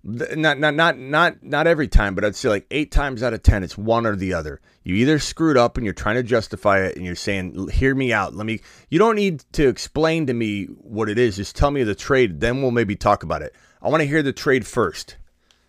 Not 0.08 0.60
not 0.60 0.74
not 0.74 0.96
not 0.96 1.42
not 1.42 1.66
every 1.66 1.88
time, 1.88 2.14
but 2.14 2.24
I'd 2.24 2.36
say 2.36 2.48
like 2.48 2.66
eight 2.70 2.92
times 2.92 3.24
out 3.24 3.34
of 3.34 3.42
ten, 3.42 3.64
it's 3.64 3.76
one 3.76 4.06
or 4.06 4.14
the 4.14 4.34
other. 4.34 4.60
You 4.84 4.94
either 4.94 5.18
screwed 5.18 5.56
up 5.56 5.76
and 5.76 5.84
you're 5.84 5.94
trying 5.94 6.14
to 6.14 6.22
justify 6.22 6.84
it, 6.84 6.94
and 6.94 7.04
you're 7.04 7.16
saying, 7.16 7.70
"Hear 7.70 7.92
me 7.92 8.12
out. 8.12 8.32
Let 8.32 8.46
me." 8.46 8.60
You 8.88 9.00
don't 9.00 9.16
need 9.16 9.42
to 9.54 9.66
explain 9.66 10.26
to 10.26 10.32
me 10.32 10.66
what 10.66 11.08
it 11.08 11.18
is. 11.18 11.34
Just 11.34 11.56
tell 11.56 11.72
me 11.72 11.82
the 11.82 11.96
trade, 11.96 12.38
then 12.38 12.62
we'll 12.62 12.70
maybe 12.70 12.94
talk 12.94 13.24
about 13.24 13.42
it. 13.42 13.52
I 13.82 13.88
want 13.88 14.00
to 14.00 14.06
hear 14.06 14.22
the 14.22 14.32
trade 14.32 14.64
first. 14.64 15.16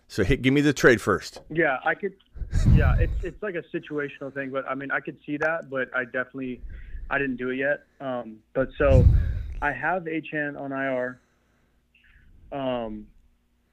So 0.08 0.24
hit, 0.24 0.40
give 0.42 0.54
me 0.54 0.62
the 0.62 0.72
trade 0.72 1.00
first. 1.00 1.40
Yeah, 1.50 1.78
I 1.84 1.94
could. 1.94 2.14
Yeah, 2.74 2.96
it's 2.96 3.12
it's 3.22 3.42
like 3.42 3.54
a 3.54 3.62
situational 3.76 4.32
thing, 4.32 4.50
but 4.50 4.66
I 4.68 4.74
mean, 4.74 4.90
I 4.90 5.00
could 5.00 5.18
see 5.26 5.36
that, 5.36 5.68
but 5.68 5.94
I 5.94 6.04
definitely, 6.04 6.62
I 7.10 7.18
didn't 7.18 7.36
do 7.36 7.50
it 7.50 7.56
yet. 7.56 7.84
Um, 8.00 8.38
but 8.54 8.70
so, 8.78 9.06
I 9.60 9.72
have 9.72 10.04
Achane 10.04 10.58
on 10.58 10.72
IR. 10.72 11.20
Um, 12.50 13.06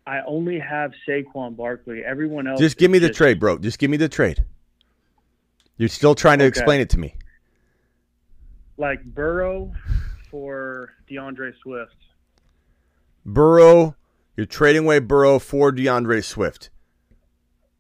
I 0.06 0.22
only 0.28 0.60
have 0.60 0.92
Saquon 1.08 1.56
Barkley. 1.56 2.04
Everyone 2.04 2.48
else. 2.48 2.60
Just 2.60 2.78
give 2.78 2.92
me 2.92 3.00
the 3.00 3.10
trade, 3.10 3.40
bro. 3.40 3.58
Just 3.58 3.80
give 3.80 3.90
me 3.90 3.98
the 3.98 4.10
trade. 4.10 4.44
You're 5.78 5.90
still 5.90 6.16
trying 6.16 6.40
to 6.40 6.46
Okay. 6.46 6.50
explain 6.50 6.82
it 6.82 6.90
to 6.92 7.00
me. 7.00 7.16
Like 8.78 9.04
Burrow 9.06 9.74
for 10.30 10.94
D'Andre 11.10 11.54
Swift. 11.64 11.96
Burrow, 13.26 13.96
you're 14.36 14.46
trading 14.46 14.84
away 14.84 15.00
Burrow 15.00 15.40
for 15.40 15.72
D'Andre 15.72 16.22
Swift. 16.22 16.70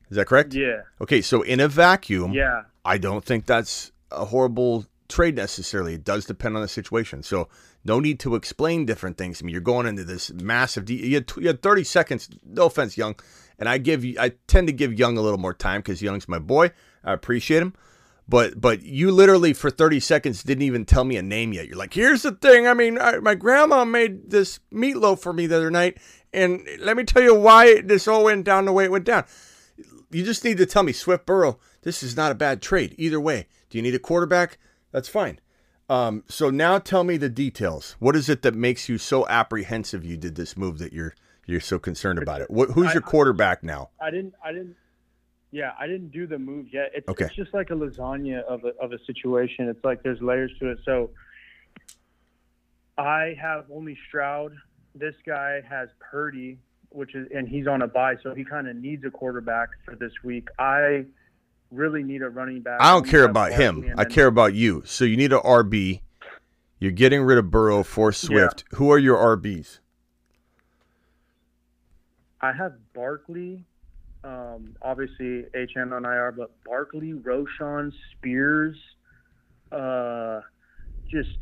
Is 0.09 0.17
that 0.17 0.27
correct? 0.27 0.53
Yeah, 0.53 0.81
Okay, 1.01 1.21
so 1.21 1.41
in 1.41 1.59
a 1.59 1.67
vacuum, 1.67 2.33
yeah. 2.33 2.63
I 2.83 2.97
don't 2.97 3.25
think 3.25 3.45
that's 3.45 3.91
a 4.11 4.25
horrible 4.25 4.85
trade 5.09 5.35
necessarily. 5.35 5.95
It 5.95 6.03
does 6.03 6.25
depend 6.25 6.55
on 6.55 6.61
the 6.61 6.67
situation. 6.67 7.23
So 7.23 7.47
no 7.83 7.99
need 7.99 8.19
to 8.21 8.35
explain 8.35 8.85
different 8.85 9.17
things 9.17 9.39
to 9.39 9.45
me. 9.45 9.51
You're 9.51 9.61
going 9.61 9.87
into 9.87 10.03
this 10.03 10.31
massive. 10.31 10.85
De- 10.85 10.93
you, 10.93 11.15
had, 11.15 11.31
you 11.37 11.47
had 11.47 11.61
30 11.61 11.83
seconds. 11.83 12.29
No 12.45 12.65
offense, 12.65 12.97
Young, 12.97 13.15
and 13.59 13.67
I 13.67 13.77
give 13.77 14.05
you. 14.05 14.15
I 14.19 14.33
tend 14.47 14.67
to 14.67 14.73
give 14.73 14.93
Young 14.97 15.17
a 15.17 15.21
little 15.21 15.39
more 15.39 15.53
time 15.53 15.79
because 15.79 16.01
Young's 16.01 16.27
my 16.27 16.39
boy. 16.39 16.71
I 17.03 17.13
appreciate 17.13 17.61
him. 17.61 17.73
But 18.27 18.59
but 18.59 18.81
you 18.81 19.11
literally 19.11 19.53
for 19.53 19.69
30 19.69 19.99
seconds 19.99 20.41
didn't 20.41 20.63
even 20.63 20.85
tell 20.85 21.03
me 21.03 21.15
a 21.17 21.21
name 21.21 21.53
yet. 21.53 21.67
You're 21.67 21.77
like, 21.77 21.93
here's 21.93 22.23
the 22.23 22.31
thing. 22.31 22.65
I 22.67 22.73
mean, 22.73 22.97
I, 22.99 23.19
my 23.19 23.35
grandma 23.35 23.85
made 23.85 24.31
this 24.31 24.59
meatloaf 24.73 25.19
for 25.19 25.31
me 25.31 25.45
the 25.45 25.57
other 25.57 25.69
night, 25.69 25.99
and 26.35 26.67
let 26.79 26.95
me 26.97 27.03
tell 27.03 27.23
you 27.23 27.33
why 27.33 27.81
this 27.81 28.07
all 28.07 28.23
went 28.25 28.45
down 28.45 28.65
the 28.65 28.71
way 28.73 28.83
it 28.85 28.91
went 28.91 29.05
down 29.05 29.23
you 30.11 30.23
just 30.23 30.45
need 30.45 30.57
to 30.57 30.65
tell 30.65 30.83
me 30.83 30.93
Swift 30.93 31.25
Burrow. 31.25 31.59
This 31.81 32.01
is 32.01 32.15
not 32.15 32.31
a 32.31 32.35
bad 32.35 32.61
trade 32.61 32.95
either 32.97 33.19
way. 33.19 33.47
Do 33.69 33.77
you 33.77 33.81
need 33.81 33.95
a 33.95 33.99
quarterback? 33.99 34.57
That's 34.91 35.09
fine. 35.09 35.39
Um, 35.89 36.23
so 36.27 36.49
now 36.49 36.79
tell 36.79 37.03
me 37.03 37.17
the 37.17 37.27
details. 37.27 37.95
What 37.99 38.15
is 38.15 38.29
it 38.29 38.41
that 38.43 38.55
makes 38.55 38.87
you 38.87 38.97
so 38.97 39.27
apprehensive? 39.27 40.05
You 40.05 40.15
did 40.15 40.35
this 40.35 40.55
move 40.55 40.77
that 40.79 40.93
you're 40.93 41.15
you're 41.47 41.59
so 41.59 41.77
concerned 41.77 42.17
about 42.19 42.39
it. 42.41 42.49
What, 42.49 42.69
who's 42.71 42.87
I- 42.87 42.93
your 42.93 43.01
quarterback 43.01 43.61
now? 43.61 43.89
I 43.99 44.09
didn't. 44.09 44.33
I 44.43 44.51
didn't. 44.53 44.75
Yeah, 45.51 45.71
I 45.77 45.85
didn't 45.85 46.11
do 46.11 46.27
the 46.27 46.39
move 46.39 46.67
yet. 46.71 46.91
It's, 46.95 47.07
Okay. 47.09 47.25
it's 47.25 47.35
just 47.35 47.53
like 47.53 47.69
a 47.69 47.73
lasagna 47.73 48.41
of 48.43 48.63
a 48.63 48.69
of 48.81 48.93
a 48.93 48.99
situation. 49.05 49.67
It's 49.67 49.83
like 49.83 50.01
there's 50.01 50.21
layers 50.21 50.51
to 50.59 50.71
it. 50.71 50.79
So 50.85 51.11
I 52.97 53.35
have 53.41 53.65
only 53.71 53.97
Stroud. 54.07 54.53
This 54.95 55.15
guy 55.25 55.61
has 55.69 55.89
Purdy, 55.99 56.57
which 56.89 57.15
is 57.15 57.27
and 57.35 57.47
he's 57.47 57.67
on 57.67 57.81
a 57.81 57.87
bye, 57.87 58.15
so 58.23 58.33
he 58.33 58.43
kind 58.45 58.67
of 58.67 58.75
needs 58.77 59.03
a 59.05 59.11
quarterback 59.11 59.69
for 59.83 59.95
this 59.95 60.13
week. 60.23 60.47
I 60.57 61.05
really 61.71 62.03
need 62.03 62.21
a 62.21 62.29
running 62.29 62.61
back. 62.61 62.79
I 62.79 62.91
don't 62.91 63.07
care 63.07 63.25
about 63.25 63.51
him. 63.51 63.93
I 63.97 64.05
care 64.05 64.27
about 64.27 64.53
you. 64.53 64.83
So 64.85 65.03
you 65.03 65.17
need 65.17 65.33
a 65.33 65.39
RB. 65.39 66.01
You're 66.79 66.91
getting 66.91 67.23
rid 67.23 67.37
of 67.37 67.51
Burrow 67.51 67.83
for 67.83 68.11
Swift. 68.11 68.63
Who 68.75 68.91
are 68.91 68.99
your 68.99 69.17
RBs? 69.17 69.79
I 72.41 72.51
have 72.51 72.73
Barkley, 72.93 73.63
um, 74.23 74.75
obviously 74.81 75.45
HN 75.55 75.93
on 75.93 76.05
IR, 76.05 76.31
but 76.31 76.51
Barkley, 76.63 77.13
Roschon, 77.13 77.91
Spears, 78.11 78.77
uh, 79.71 80.41
just 81.09 81.37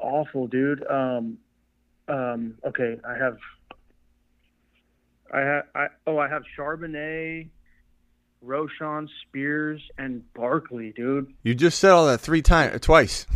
awful, 0.00 0.46
dude. 0.46 0.86
Um, 0.88 1.38
um, 2.08 2.54
okay, 2.66 2.98
I 3.06 3.14
have, 3.16 3.36
I 5.32 5.40
have, 5.40 5.64
I 5.74 5.86
oh, 6.06 6.18
I 6.18 6.28
have 6.28 6.42
Charbonnet, 6.58 7.48
Roschon, 8.44 9.08
Spears, 9.22 9.80
and 9.98 10.22
Barkley, 10.34 10.92
dude. 10.94 11.32
You 11.42 11.54
just 11.54 11.78
said 11.78 11.90
all 11.92 12.06
that 12.06 12.20
three 12.20 12.42
times, 12.42 12.80
twice. 12.80 13.26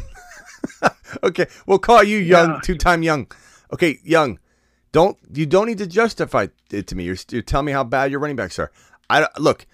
okay, 1.23 1.47
we'll 1.67 1.79
call 1.79 2.03
you 2.03 2.19
Young, 2.19 2.51
Yeah. 2.51 2.61
two-time 2.62 3.03
Young. 3.03 3.27
Okay, 3.73 3.99
Young. 4.03 4.39
Don't 4.93 5.19
you 5.33 5.47
don't 5.47 5.67
need 5.67 5.79
to 5.79 5.87
justify 5.87 6.47
it 6.71 6.87
to 6.87 6.95
me. 6.95 7.05
You're, 7.05 7.17
you're 7.31 7.43
telling 7.43 7.67
me 7.67 7.73
how 7.73 7.85
bad 7.85 8.11
your 8.11 8.21
running 8.21 8.37
backs 8.37 8.59
are. 8.59 8.71
I 9.11 9.29
look, 9.39 9.67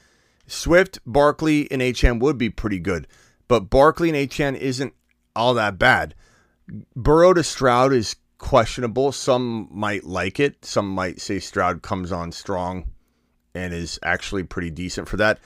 Swift, 0.46 0.98
Barkley, 1.06 1.70
and 1.70 1.80
HN 1.80 2.18
would 2.18 2.38
be 2.38 2.50
pretty 2.50 2.78
good, 2.78 3.06
but 3.48 3.70
Barkley 3.70 4.10
and 4.10 4.32
HN 4.32 4.54
isn't 4.56 4.92
all 5.36 5.54
that 5.54 5.78
bad. 5.78 6.14
Burrow 6.96 7.32
to 7.34 7.42
Stroud 7.44 7.92
is 7.92 8.16
questionable. 8.42 9.12
Some 9.12 9.68
might 9.70 10.04
like 10.04 10.38
it. 10.38 10.64
Some 10.64 10.90
might 10.90 11.20
say 11.20 11.38
Stroud 11.38 11.80
comes 11.80 12.12
on 12.12 12.32
strong 12.32 12.90
and 13.54 13.72
is 13.72 13.98
actually 14.02 14.42
pretty 14.42 14.70
decent 14.70 15.08
for 15.08 15.16
that. 15.16 15.38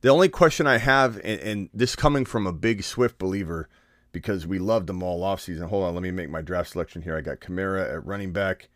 The 0.00 0.08
only 0.08 0.28
question 0.28 0.66
I 0.66 0.78
have, 0.78 1.16
and, 1.24 1.40
and 1.40 1.68
this 1.74 1.96
coming 1.96 2.24
from 2.24 2.46
a 2.46 2.52
big 2.52 2.82
Swift 2.82 3.18
believer, 3.18 3.68
because 4.12 4.46
we 4.46 4.58
loved 4.58 4.86
them 4.86 5.02
all 5.02 5.22
offseason. 5.22 5.68
Hold 5.68 5.84
on, 5.84 5.94
let 5.94 6.02
me 6.02 6.12
make 6.12 6.30
my 6.30 6.40
draft 6.40 6.70
selection 6.70 7.02
here. 7.02 7.16
I 7.16 7.20
got 7.20 7.40
Kamara 7.40 7.92
at 7.92 8.06
running 8.06 8.32
back. 8.32 8.68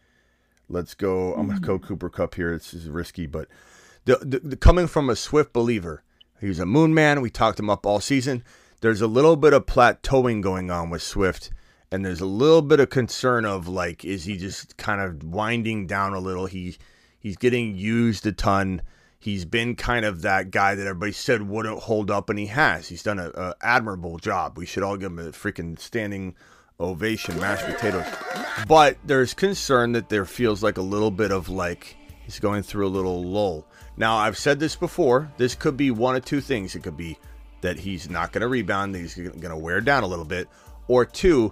Let's 0.69 0.95
go. 0.95 1.33
I'm 1.35 1.47
gonna 1.47 1.61
go 1.61 1.79
Cooper 1.79 2.11
Kupp 2.11 2.35
here. 2.35 2.53
This 2.53 2.75
is 2.75 2.89
risky, 2.89 3.27
but 3.27 3.49
the, 4.05 4.17
the, 4.17 4.41
the 4.41 4.57
coming 4.57 4.87
from 4.87 5.09
a 5.09 5.17
Swift 5.17 5.53
believer, 5.53 6.03
he 6.41 6.49
was 6.49 6.59
a 6.59 6.67
Moon 6.67 6.93
Man. 6.93 7.21
We 7.21 7.31
talked 7.31 7.61
him 7.61 7.71
up 7.71 7.87
all 7.87 8.01
season. 8.01 8.43
there's 8.81 9.01
a 9.01 9.07
little 9.07 9.37
bit 9.37 9.53
of 9.53 9.67
plateauing 9.67 10.43
going 10.43 10.71
on 10.71 10.91
with 10.91 11.03
Swift, 11.03 11.51
and 11.91 12.05
there's 12.05 12.21
a 12.21 12.27
little 12.27 12.63
bit 12.63 12.81
of 12.81 12.91
concern 12.91 13.45
of 13.45 13.69
like, 13.69 14.05
is 14.05 14.25
he 14.25 14.37
just 14.37 14.77
kind 14.77 15.01
of 15.01 15.23
winding 15.25 15.87
down 15.87 16.15
a 16.15 16.19
little? 16.19 16.47
He 16.47 16.77
he's 17.19 17.37
getting 17.37 17.77
used 17.77 18.27
a 18.27 18.33
ton. 18.33 18.83
He's 19.21 19.45
been 19.45 19.75
kind 19.75 20.05
of 20.05 20.23
that 20.23 20.51
guy 20.51 20.75
that 20.75 20.87
everybody 20.87 21.13
said 21.13 21.43
wouldn't 21.43 21.81
hold 21.81 22.11
up, 22.11 22.31
and 22.31 22.39
he 22.39 22.47
has. 22.47 22.89
He's 22.89 23.03
done 23.03 23.19
an 23.19 23.53
admirable 23.61 24.19
job. 24.19 24.57
We 24.57 24.67
should 24.67 24.83
all 24.83 24.97
give 24.97 25.11
him 25.11 25.19
a 25.19 25.33
freaking 25.33 25.79
standing 25.79 26.37
ovation, 26.79 27.39
mashed 27.41 27.67
potatoes. 27.67 28.07
But 28.69 28.97
there's 29.05 29.35
concern 29.35 29.93
that 29.93 30.09
there 30.09 30.25
feels 30.25 30.63
like 30.63 30.77
a 30.77 30.83
little 30.83 31.11
bit 31.11 31.33
of 31.33 31.49
like 31.49 31.97
he's 32.25 32.39
going 32.39 32.63
through 32.63 32.87
a 32.87 32.89
little 32.89 33.25
lull. 33.25 33.67
Now, 33.97 34.17
I've 34.17 34.39
said 34.39 34.61
this 34.61 34.77
before. 34.77 35.33
This 35.37 35.57
could 35.57 35.77
be 35.77 35.91
one 35.91 36.15
of 36.15 36.25
two 36.25 36.41
things. 36.41 36.77
It 36.77 36.85
could 36.85 36.97
be 36.97 37.19
that 37.61 37.79
he's 37.79 38.09
not 38.09 38.33
going 38.33 38.43
to 38.43 38.49
rebound, 38.49 38.95
he's 38.95 39.17
going 39.17 39.41
to 39.41 39.57
wear 39.57 39.81
down 39.81 40.05
a 40.05 40.07
little 40.07 40.25
bit, 40.25 40.49
or 40.87 41.05
two, 41.05 41.51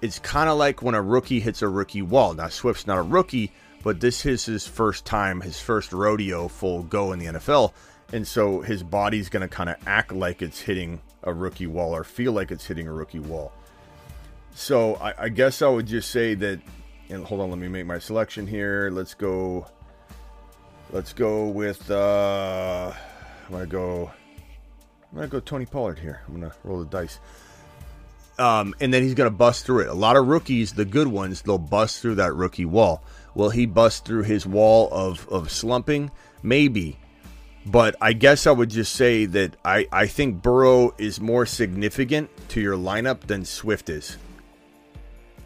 it's 0.00 0.18
kind 0.18 0.48
of 0.48 0.58
like 0.58 0.82
when 0.82 0.94
a 0.94 1.02
rookie 1.02 1.40
hits 1.40 1.62
a 1.62 1.68
rookie 1.68 2.02
wall. 2.02 2.34
Now, 2.34 2.48
Swift's 2.48 2.86
not 2.86 2.98
a 2.98 3.02
rookie, 3.02 3.52
but 3.82 4.00
this 4.00 4.24
is 4.26 4.44
his 4.44 4.66
first 4.66 5.04
time, 5.04 5.40
his 5.40 5.60
first 5.60 5.92
rodeo 5.92 6.48
full 6.48 6.82
go 6.84 7.12
in 7.12 7.18
the 7.18 7.26
NFL. 7.26 7.72
And 8.12 8.26
so 8.26 8.60
his 8.60 8.82
body's 8.82 9.28
going 9.28 9.46
to 9.46 9.48
kind 9.48 9.68
of 9.68 9.76
act 9.86 10.12
like 10.12 10.40
it's 10.40 10.60
hitting 10.60 11.00
a 11.22 11.32
rookie 11.32 11.66
wall 11.66 11.94
or 11.94 12.04
feel 12.04 12.32
like 12.32 12.50
it's 12.50 12.64
hitting 12.64 12.86
a 12.86 12.92
rookie 12.92 13.18
wall. 13.18 13.52
So 14.54 14.94
I, 14.96 15.24
I 15.24 15.28
guess 15.28 15.62
I 15.62 15.68
would 15.68 15.86
just 15.86 16.10
say 16.10 16.34
that, 16.34 16.60
and 17.10 17.24
hold 17.24 17.40
on, 17.40 17.50
let 17.50 17.58
me 17.58 17.68
make 17.68 17.86
my 17.86 17.98
selection 17.98 18.46
here. 18.46 18.90
Let's 18.92 19.14
go. 19.14 19.66
Let's 20.90 21.12
go 21.12 21.48
with. 21.48 21.90
Uh, 21.90 22.92
I'm 23.46 23.52
gonna 23.52 23.66
go. 23.66 24.10
I'm 25.12 25.16
gonna 25.16 25.28
go 25.28 25.40
Tony 25.40 25.66
Pollard 25.66 25.98
here. 25.98 26.22
I'm 26.26 26.40
gonna 26.40 26.52
roll 26.64 26.80
the 26.80 26.86
dice. 26.86 27.20
Um, 28.38 28.74
and 28.80 28.94
then 28.94 29.02
he's 29.02 29.14
gonna 29.14 29.30
bust 29.30 29.66
through 29.66 29.80
it. 29.80 29.88
A 29.88 29.94
lot 29.94 30.16
of 30.16 30.28
rookies, 30.28 30.72
the 30.72 30.84
good 30.84 31.08
ones, 31.08 31.42
they'll 31.42 31.58
bust 31.58 32.00
through 32.00 32.16
that 32.16 32.34
rookie 32.34 32.64
wall. 32.64 33.02
Will 33.34 33.50
he 33.50 33.66
bust 33.66 34.04
through 34.04 34.22
his 34.22 34.46
wall 34.46 34.88
of 34.92 35.28
of 35.28 35.50
slumping? 35.50 36.10
Maybe. 36.42 36.98
But 37.66 37.96
I 38.00 38.14
guess 38.14 38.46
I 38.46 38.52
would 38.52 38.70
just 38.70 38.94
say 38.94 39.26
that 39.26 39.54
I, 39.64 39.86
I 39.92 40.06
think 40.06 40.40
Burrow 40.40 40.94
is 40.96 41.20
more 41.20 41.44
significant 41.44 42.30
to 42.50 42.60
your 42.60 42.76
lineup 42.76 43.22
than 43.22 43.44
Swift 43.44 43.90
is. 43.90 44.16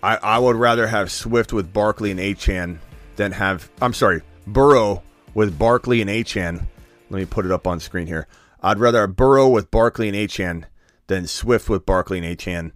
I, 0.02 0.16
I 0.16 0.38
would 0.38 0.56
rather 0.56 0.86
have 0.86 1.10
Swift 1.10 1.52
with 1.52 1.72
Barkley 1.72 2.10
and 2.10 2.20
Achane 2.20 2.78
than 3.16 3.32
have 3.32 3.70
I'm 3.80 3.92
sorry, 3.92 4.22
Burrow 4.46 5.02
with 5.34 5.58
Barkley 5.58 6.00
and 6.00 6.10
Achane. 6.10 6.66
Let 7.10 7.18
me 7.18 7.26
put 7.26 7.44
it 7.44 7.50
up 7.50 7.66
on 7.66 7.80
screen 7.80 8.06
here. 8.06 8.26
I'd 8.62 8.78
rather 8.78 9.00
have 9.00 9.16
Burrow 9.16 9.48
with 9.48 9.70
Barkley 9.70 10.08
and 10.08 10.16
Achane 10.16 10.64
than 11.08 11.26
Swift 11.26 11.68
with 11.68 11.84
Barkley 11.84 12.18
and 12.18 12.38
Achane 12.38 12.72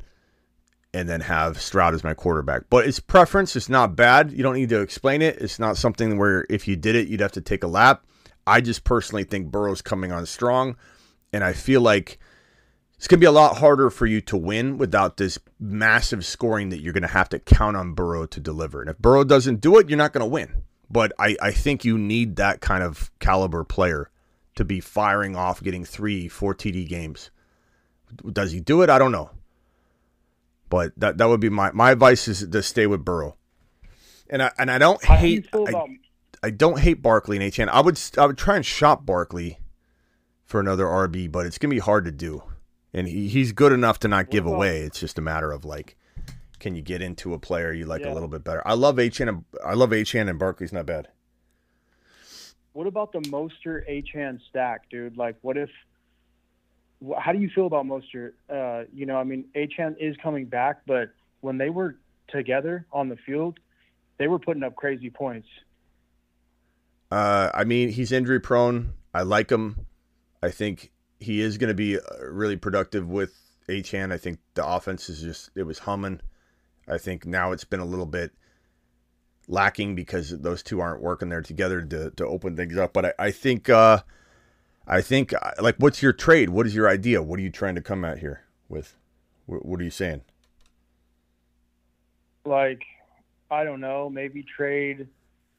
and 0.97 1.07
then 1.07 1.21
have 1.21 1.61
Stroud 1.61 1.93
as 1.93 2.03
my 2.03 2.15
quarterback. 2.15 2.63
But 2.71 2.87
it's 2.87 3.01
preference. 3.01 3.55
It's 3.55 3.69
not 3.69 3.95
bad. 3.95 4.33
You 4.33 4.43
don't 4.43 4.55
need 4.55 4.71
to 4.71 4.81
explain 4.81 5.21
it. 5.21 5.37
It's 5.43 5.59
not 5.59 5.77
something 5.77 6.17
where 6.17 6.47
if 6.49 6.67
you 6.67 6.75
did 6.75 6.97
it, 6.97 7.09
you'd 7.09 7.21
have 7.21 7.33
to 7.33 7.43
take 7.43 7.63
a 7.63 7.67
lap. 7.67 8.07
I 8.47 8.63
just 8.63 8.83
personally 8.83 9.25
think 9.25 9.51
Burrow's 9.51 9.83
coming 9.83 10.11
on 10.11 10.25
strong. 10.25 10.77
And 11.35 11.45
I 11.45 11.53
feel 11.53 11.83
like 11.83 12.19
it's 12.97 13.09
going 13.09 13.19
to 13.19 13.25
be 13.25 13.27
a 13.27 13.33
lot 13.33 13.59
harder 13.59 13.91
for 13.91 14.07
you 14.07 14.23
to 14.23 14.39
win 14.39 14.79
without 14.79 15.19
this 15.19 15.39
massive 15.61 16.25
scoring 16.25 16.71
that 16.71 16.81
you're 16.81 16.95
going 16.95 17.03
to 17.03 17.09
have 17.09 17.29
to 17.29 17.41
count 17.41 17.77
on 17.77 17.93
Burrow 17.93 18.25
to 18.25 18.41
deliver. 18.41 18.81
And 18.81 18.89
if 18.89 18.97
Burrow 18.97 19.23
doesn't 19.23 19.61
do 19.61 19.77
it, 19.77 19.91
you're 19.91 19.99
not 19.99 20.15
going 20.15 20.25
to 20.25 20.33
win. 20.33 20.63
But 20.91 21.13
I, 21.19 21.37
I 21.43 21.51
think 21.51 21.85
you 21.85 21.99
need 21.99 22.37
that 22.37 22.63
kind 22.63 22.83
of 22.83 23.11
caliber 23.19 23.65
player 23.65 24.11
to 24.55 24.65
be 24.65 24.81
firing 24.81 25.37
off, 25.37 25.63
getting 25.63 25.85
three, 25.85 26.27
four 26.27 26.55
TD 26.55 26.89
games. 26.89 27.31
Does 28.33 28.53
he 28.53 28.61
do 28.61 28.81
it? 28.81 28.89
I 28.89 28.99
don't 28.99 29.13
know. 29.13 29.31
But 30.69 30.93
that 30.97 31.19
that 31.19 31.29
would 31.29 31.41
be 31.41 31.49
my 31.49 31.71
my 31.73 31.93
advice 31.93 32.29
is 32.29 32.47
to 32.49 32.63
stay 32.63 32.87
with 32.87 33.05
Burrow. 33.05 33.37
And 34.29 34.43
I 34.43 34.51
and 34.59 34.71
I 34.71 34.79
don't 34.79 35.03
How 35.05 35.17
hate 35.17 35.51
feel 35.51 35.67
I, 35.69 35.99
I 36.43 36.51
don't 36.51 36.81
hate 36.81 37.03
Barkley 37.03 37.37
and 37.37 37.45
Achane. 37.45 37.69
I 37.69 37.81
would 37.81 37.99
I 38.19 38.27
would 38.27 38.39
try 38.39 38.57
and 38.57 38.67
shop 38.67 39.07
Barkley 39.07 39.59
for 40.45 40.61
another 40.61 40.85
RB, 40.85 41.31
but 41.31 41.47
it's 41.47 41.59
gonna 41.59 41.75
be 41.75 41.81
hard 41.81 42.05
to 42.05 42.13
do. 42.13 42.43
And 42.93 43.07
he, 43.07 43.29
he's 43.29 43.53
good 43.53 43.73
enough 43.73 44.01
to 44.01 44.09
not 44.09 44.31
give 44.31 44.47
away. 44.47 44.81
It's 44.81 44.99
just 44.99 45.19
a 45.19 45.21
matter 45.21 45.53
of 45.53 45.65
like, 45.65 45.97
can 46.59 46.75
you 46.75 46.83
get 46.83 47.03
into 47.03 47.35
a 47.35 47.39
player 47.39 47.73
you 47.73 47.85
like 47.85 48.05
a 48.05 48.11
little 48.11 48.29
bit 48.29 48.43
better? 48.43 48.63
I 48.67 48.75
love 48.75 48.97
Achane 48.97 49.29
and 49.29 49.45
I 49.65 49.75
love 49.75 49.91
Achane 49.91 50.31
and 50.31 50.39
Barkley's 50.39 50.73
not 50.73 50.87
bad. 50.87 51.09
What 52.73 52.87
about 52.87 53.13
the 53.13 53.21
Mostert 53.21 53.89
Achane 53.89 54.39
stack, 54.51 54.91
dude? 54.91 55.17
Like, 55.17 55.37
what 55.41 55.57
if? 55.57 55.71
How 57.19 57.33
do 57.33 57.39
you 57.39 57.51
feel 57.55 57.67
about 57.67 57.85
Mostert? 57.87 58.33
Uh, 58.49 58.85
you 58.93 59.07
know, 59.07 59.17
I 59.17 59.25
mean, 59.25 59.45
Achane 59.55 59.97
is 59.99 60.17
coming 60.23 60.47
back, 60.47 60.83
but 60.87 61.11
when 61.41 61.59
they 61.59 61.71
were 61.71 61.97
together 62.29 62.87
on 62.93 63.09
the 63.09 63.17
field, 63.17 63.59
they 64.19 64.29
were 64.29 64.39
putting 64.39 64.63
up 64.63 64.77
crazy 64.77 65.11
points. 65.11 65.49
Uh, 67.11 67.51
I 67.55 67.65
mean, 67.65 67.91
he's 67.91 68.13
injury 68.13 68.41
prone. 68.41 68.95
I 69.15 69.23
like 69.23 69.51
him. 69.51 69.87
I 70.43 70.51
think 70.51 70.91
he 71.21 71.41
is 71.41 71.59
going 71.59 71.69
to 71.69 71.75
be 71.75 71.99
uh, 71.99 72.03
really 72.23 72.57
productive 72.57 73.09
with 73.09 73.35
Achane. 73.69 74.13
I 74.13 74.19
think 74.19 74.39
the 74.55 74.67
offense 74.67 75.09
is 75.09 75.23
just 75.23 75.51
it 75.55 75.65
was 75.65 75.81
humming. 75.81 76.21
I 76.89 76.99
think 76.99 77.27
now 77.27 77.53
it's 77.53 77.65
been 77.65 77.81
a 77.81 77.85
little 77.85 78.07
bit 78.07 78.33
lacking 79.49 79.95
because 79.95 80.31
those 80.31 80.63
two 80.63 80.81
aren't 80.81 81.03
working 81.03 81.29
there 81.29 81.43
together 81.43 81.83
to 81.83 82.11
to 82.11 82.27
open 82.27 82.57
things 82.57 82.77
up. 82.77 82.93
But 82.93 83.07
I, 83.07 83.13
I 83.19 83.31
think 83.31 83.69
uh, 83.69 84.01
I 84.87 85.01
think 85.01 85.33
uh, 85.33 85.53
like 85.61 85.77
what's 85.79 86.03
your 86.03 86.13
trade? 86.13 86.51
What 86.51 86.67
is 86.67 86.75
your 86.75 86.89
idea? 86.89 87.23
What 87.23 87.39
are 87.39 87.43
you 87.43 87.51
trying 87.51 87.75
to 87.75 87.81
come 87.83 88.05
at 88.05 88.19
here 88.19 88.43
with? 88.69 88.97
What, 89.47 89.65
what 89.67 89.81
are 89.81 89.85
you 89.85 89.91
saying? 89.91 90.23
Like, 92.45 92.83
I 93.51 93.65
don't 93.65 93.81
know, 93.81 94.09
maybe 94.09 94.45
trade. 94.45 95.09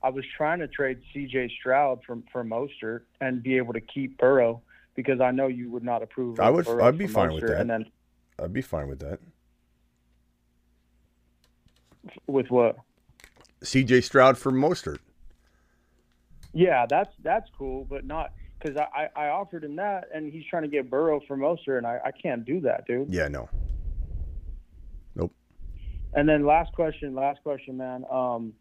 I 0.02 0.10
was 0.10 0.24
trying 0.38 0.60
to 0.60 0.68
trade 0.68 1.02
C.J. 1.14 1.52
Stroud 1.60 2.00
for 2.06 2.18
for 2.32 2.44
Mostert 2.44 3.02
and 3.20 3.44
be 3.44 3.58
able 3.58 3.74
to 3.74 3.82
keep 3.82 4.18
Burrow 4.18 4.62
because 4.96 5.20
I 5.20 5.32
know 5.32 5.48
you 5.48 5.70
would 5.72 5.84
not 5.84 6.02
approve. 6.02 6.40
Of 6.40 6.46
I 6.46 6.50
would- 6.50 6.66
Burrow 6.66 6.86
I'd 6.88 6.98
be 6.98 7.08
fine 7.08 7.34
with 7.34 7.48
that. 7.48 7.60
And 7.62 7.70
then 7.70 7.86
I'd 8.40 8.54
be 8.54 8.62
fine 8.62 8.88
with 8.88 9.00
that. 9.00 9.20
with 12.28 12.50
what? 12.50 12.78
C.J. 13.64 14.02
Stroud 14.02 14.38
for 14.38 14.52
Mostert. 14.52 15.00
Yeah, 16.54 16.86
that's 16.90 17.14
that's 17.24 17.50
cool, 17.58 17.86
but 17.86 18.06
not 18.06 18.32
because 18.60 18.78
I, 18.78 19.10
I 19.16 19.28
offered 19.30 19.64
him 19.64 19.76
that, 19.76 20.10
and 20.14 20.32
he's 20.32 20.46
trying 20.50 20.64
to 20.64 20.70
get 20.70 20.90
Burrow 20.90 21.22
for 21.28 21.38
Mostert, 21.38 21.78
and 21.78 21.88
I, 21.88 22.00
I 22.06 22.12
can't 22.12 22.46
do 22.46 22.62
that, 22.62 22.88
dude. 22.88 23.14
Yeah, 23.14 23.28
no. 23.28 23.50
Nope. 25.16 25.34
And 26.14 26.28
then 26.28 26.46
last 26.46 26.74
question, 26.74 27.14
last 27.14 27.42
question, 27.44 27.78
man. 27.78 28.06
Um, 28.12 28.54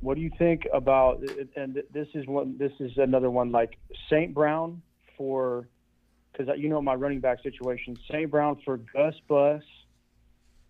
what 0.00 0.14
do 0.14 0.20
you 0.20 0.30
think 0.38 0.66
about? 0.72 1.22
And 1.56 1.82
this 1.92 2.08
is 2.14 2.26
one. 2.26 2.56
This 2.56 2.72
is 2.78 2.92
another 2.96 3.30
one. 3.30 3.50
Like 3.50 3.78
Saint 4.08 4.32
Brown 4.32 4.80
for, 5.16 5.68
because 6.32 6.56
you 6.58 6.68
know 6.68 6.80
my 6.80 6.94
running 6.94 7.20
back 7.20 7.42
situation. 7.42 7.98
Saint 8.10 8.30
Brown 8.30 8.58
for 8.64 8.76
Gus 8.76 9.14
Bus, 9.26 9.62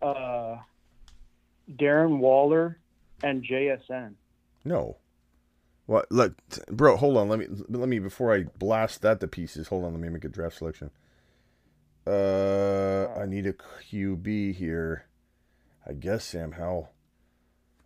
uh, 0.01 0.57
Darren 1.71 2.19
Waller, 2.19 2.79
and 3.23 3.45
JSN. 3.45 4.14
No. 4.64 4.97
What? 5.89 6.12
Look, 6.12 6.34
bro. 6.70 6.99
Hold 6.99 7.16
on. 7.16 7.30
Let 7.30 7.39
me. 7.39 7.47
Let 7.70 7.89
me 7.89 7.99
before 7.99 8.34
I 8.34 8.43
blast 8.59 9.01
that 9.01 9.20
to 9.20 9.26
pieces. 9.26 9.68
Hold 9.68 9.86
on. 9.86 9.93
Let 9.93 10.03
me 10.03 10.11
make 10.11 10.24
a 10.24 10.28
draft 10.28 10.59
selection. 10.59 10.91
Uh, 12.07 13.07
I 13.16 13.24
need 13.24 13.47
a 13.47 13.55
QB 13.55 14.55
here. 14.55 15.07
I 15.89 15.95
guess 15.95 16.26
Sam 16.26 16.53
Howell. 16.53 16.91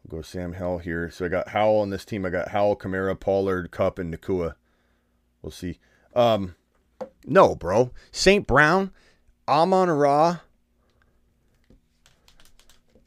I'll 0.05 0.17
go 0.17 0.21
Sam 0.21 0.55
Howell 0.55 0.79
here. 0.79 1.13
So 1.13 1.27
I 1.27 1.29
got 1.29 1.51
Howell 1.51 1.79
on 1.79 1.91
this 1.91 2.05
team. 2.05 2.27
I 2.27 2.31
got 2.31 2.49
Howell, 2.49 2.75
Kamara, 2.75 3.19
Pollard, 3.19 3.71
Kupp, 3.71 4.01
and 4.01 4.13
Nacua. 4.13 4.55
We'll 5.41 5.53
see. 5.53 5.79
Um, 6.13 6.57
no, 7.25 7.55
bro. 7.55 7.93
St. 8.11 8.49
Brown, 8.49 8.91
Amon 9.47 9.89
Ra. 9.91 10.41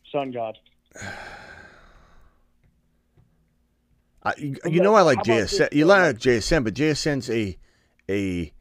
Sun 0.09 0.31
God. 0.31 0.57
I, 4.25 4.33
you, 4.37 4.55
you 4.65 4.81
know 4.81 4.95
I 4.95 5.01
like 5.03 5.19
JSN. 5.19 5.71
You 5.71 5.85
like 5.85 6.17
JSN, 6.17 6.63
but 6.63 6.73
JSN's 6.73 7.29
a 7.29 7.57
a 8.09 8.51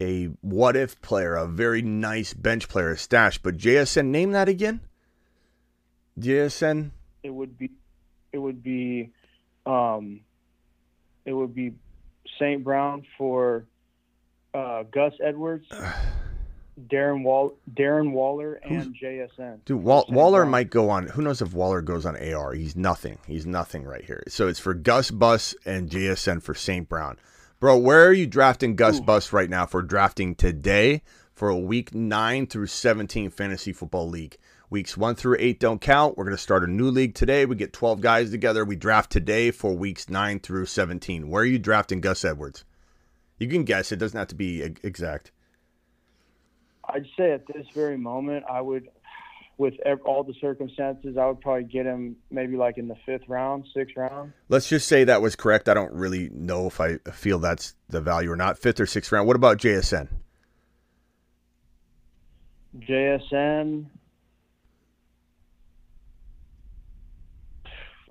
a 0.00 0.24
what 0.40 0.76
if 0.76 1.00
player, 1.00 1.36
a 1.36 1.46
very 1.46 1.80
nice 1.80 2.34
bench 2.34 2.68
player, 2.68 2.90
a 2.90 2.98
stash. 2.98 3.38
But 3.38 3.56
JSN, 3.56 4.06
name 4.06 4.32
that 4.32 4.48
again. 4.48 4.80
JSN. 6.18 6.90
it 7.22 7.30
would 7.30 7.56
be 7.56 7.70
it 8.32 8.38
would 8.38 8.62
be 8.62 9.12
um 9.64 10.20
it 11.24 11.32
would 11.32 11.54
be 11.54 11.72
St. 12.38 12.64
Brown 12.64 13.06
for 13.16 13.64
uh, 14.52 14.82
Gus 14.90 15.14
Edwards, 15.22 15.66
Darren 16.88 17.22
Wall 17.22 17.54
Darren 17.74 18.12
Waller 18.12 18.54
and 18.64 18.94
JSN. 18.94 19.64
Dude, 19.64 19.82
Wall, 19.82 20.06
Waller 20.08 20.46
might 20.46 20.70
go 20.70 20.90
on. 20.90 21.06
Who 21.08 21.22
knows 21.22 21.42
if 21.42 21.52
Waller 21.52 21.82
goes 21.82 22.06
on 22.06 22.16
AR? 22.16 22.54
He's 22.54 22.76
nothing. 22.76 23.18
He's 23.26 23.46
nothing 23.46 23.84
right 23.84 24.04
here. 24.04 24.22
So 24.28 24.48
it's 24.48 24.58
for 24.58 24.74
Gus 24.74 25.10
Bus 25.10 25.54
and 25.66 25.90
JSN 25.90 26.42
for 26.42 26.54
St. 26.54 26.88
Brown. 26.88 27.18
Bro, 27.60 27.78
where 27.78 28.06
are 28.06 28.12
you 28.12 28.26
drafting 28.26 28.74
Gus 28.74 29.00
Bus 29.00 29.32
right 29.32 29.50
now 29.50 29.66
for 29.66 29.82
drafting 29.82 30.34
today 30.34 31.02
for 31.42 31.48
a 31.48 31.58
week 31.58 31.94
9 31.94 32.46
through 32.46 32.66
17 32.66 33.30
fantasy 33.30 33.72
football 33.72 34.08
league. 34.08 34.36
Weeks 34.70 34.96
1 34.96 35.16
through 35.16 35.36
8 35.38 35.60
don't 35.60 35.80
count. 35.80 36.16
We're 36.16 36.24
going 36.24 36.36
to 36.36 36.42
start 36.42 36.64
a 36.64 36.70
new 36.70 36.90
league 36.90 37.14
today. 37.14 37.44
We 37.44 37.56
get 37.56 37.72
12 37.72 38.00
guys 38.00 38.30
together. 38.30 38.64
We 38.64 38.76
draft 38.76 39.10
today 39.10 39.50
for 39.50 39.74
weeks 39.74 40.08
9 40.08 40.40
through 40.40 40.66
17. 40.66 41.28
Where 41.28 41.42
are 41.42 41.46
you 41.46 41.58
drafting 41.58 42.00
Gus 42.00 42.24
Edwards? 42.24 42.64
You 43.38 43.48
can 43.48 43.64
guess. 43.64 43.92
It 43.92 43.96
doesn't 43.96 44.16
have 44.16 44.28
to 44.28 44.34
be 44.34 44.62
exact. 44.62 45.32
I'd 46.88 47.06
say 47.16 47.32
at 47.32 47.46
this 47.46 47.66
very 47.74 47.96
moment, 47.96 48.44
I 48.50 48.60
would, 48.60 48.88
with 49.56 49.74
all 50.04 50.24
the 50.24 50.34
circumstances, 50.40 51.16
I 51.16 51.26
would 51.26 51.40
probably 51.40 51.64
get 51.64 51.86
him 51.86 52.16
maybe 52.30 52.56
like 52.56 52.78
in 52.78 52.88
the 52.88 52.96
fifth 53.06 53.28
round, 53.28 53.66
sixth 53.74 53.96
round. 53.96 54.32
Let's 54.48 54.68
just 54.68 54.88
say 54.88 55.04
that 55.04 55.22
was 55.22 55.36
correct. 55.36 55.68
I 55.68 55.74
don't 55.74 55.92
really 55.92 56.30
know 56.30 56.66
if 56.66 56.80
I 56.80 56.98
feel 57.12 57.38
that's 57.38 57.74
the 57.88 58.00
value 58.00 58.30
or 58.30 58.36
not. 58.36 58.58
Fifth 58.58 58.80
or 58.80 58.86
sixth 58.86 59.12
round. 59.12 59.26
What 59.26 59.36
about 59.36 59.58
JSN? 59.58 60.08
JSN. 62.78 63.86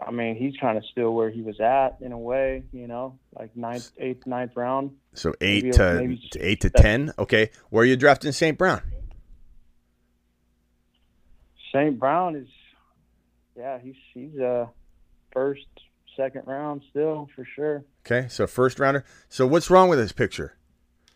I 0.05 0.11
mean, 0.11 0.35
he's 0.35 0.57
kind 0.57 0.77
of 0.77 0.83
still 0.91 1.13
where 1.13 1.29
he 1.29 1.41
was 1.41 1.59
at 1.59 1.97
in 2.01 2.11
a 2.11 2.17
way, 2.17 2.63
you 2.71 2.87
know, 2.87 3.19
like 3.37 3.55
ninth, 3.55 3.91
eighth, 3.99 4.25
ninth 4.25 4.53
round. 4.55 4.91
So 5.13 5.33
eight 5.41 5.65
maybe, 5.65 5.77
to, 5.77 5.93
maybe 5.93 6.31
eight 6.39 6.61
to 6.61 6.69
ten. 6.69 7.13
Okay, 7.19 7.51
where 7.69 7.83
are 7.83 7.85
you 7.85 7.95
drafting 7.95 8.31
St. 8.31 8.57
Brown? 8.57 8.81
St. 11.71 11.99
Brown 11.99 12.35
is, 12.35 12.47
yeah, 13.55 13.79
he's 13.79 13.95
he's 14.13 14.37
a 14.39 14.69
first, 15.31 15.67
second 16.17 16.43
round 16.47 16.81
still 16.89 17.29
for 17.35 17.45
sure. 17.55 17.83
Okay, 18.05 18.27
so 18.27 18.47
first 18.47 18.79
rounder. 18.79 19.05
So 19.29 19.45
what's 19.45 19.69
wrong 19.69 19.87
with 19.89 19.99
this 19.99 20.11
picture? 20.11 20.57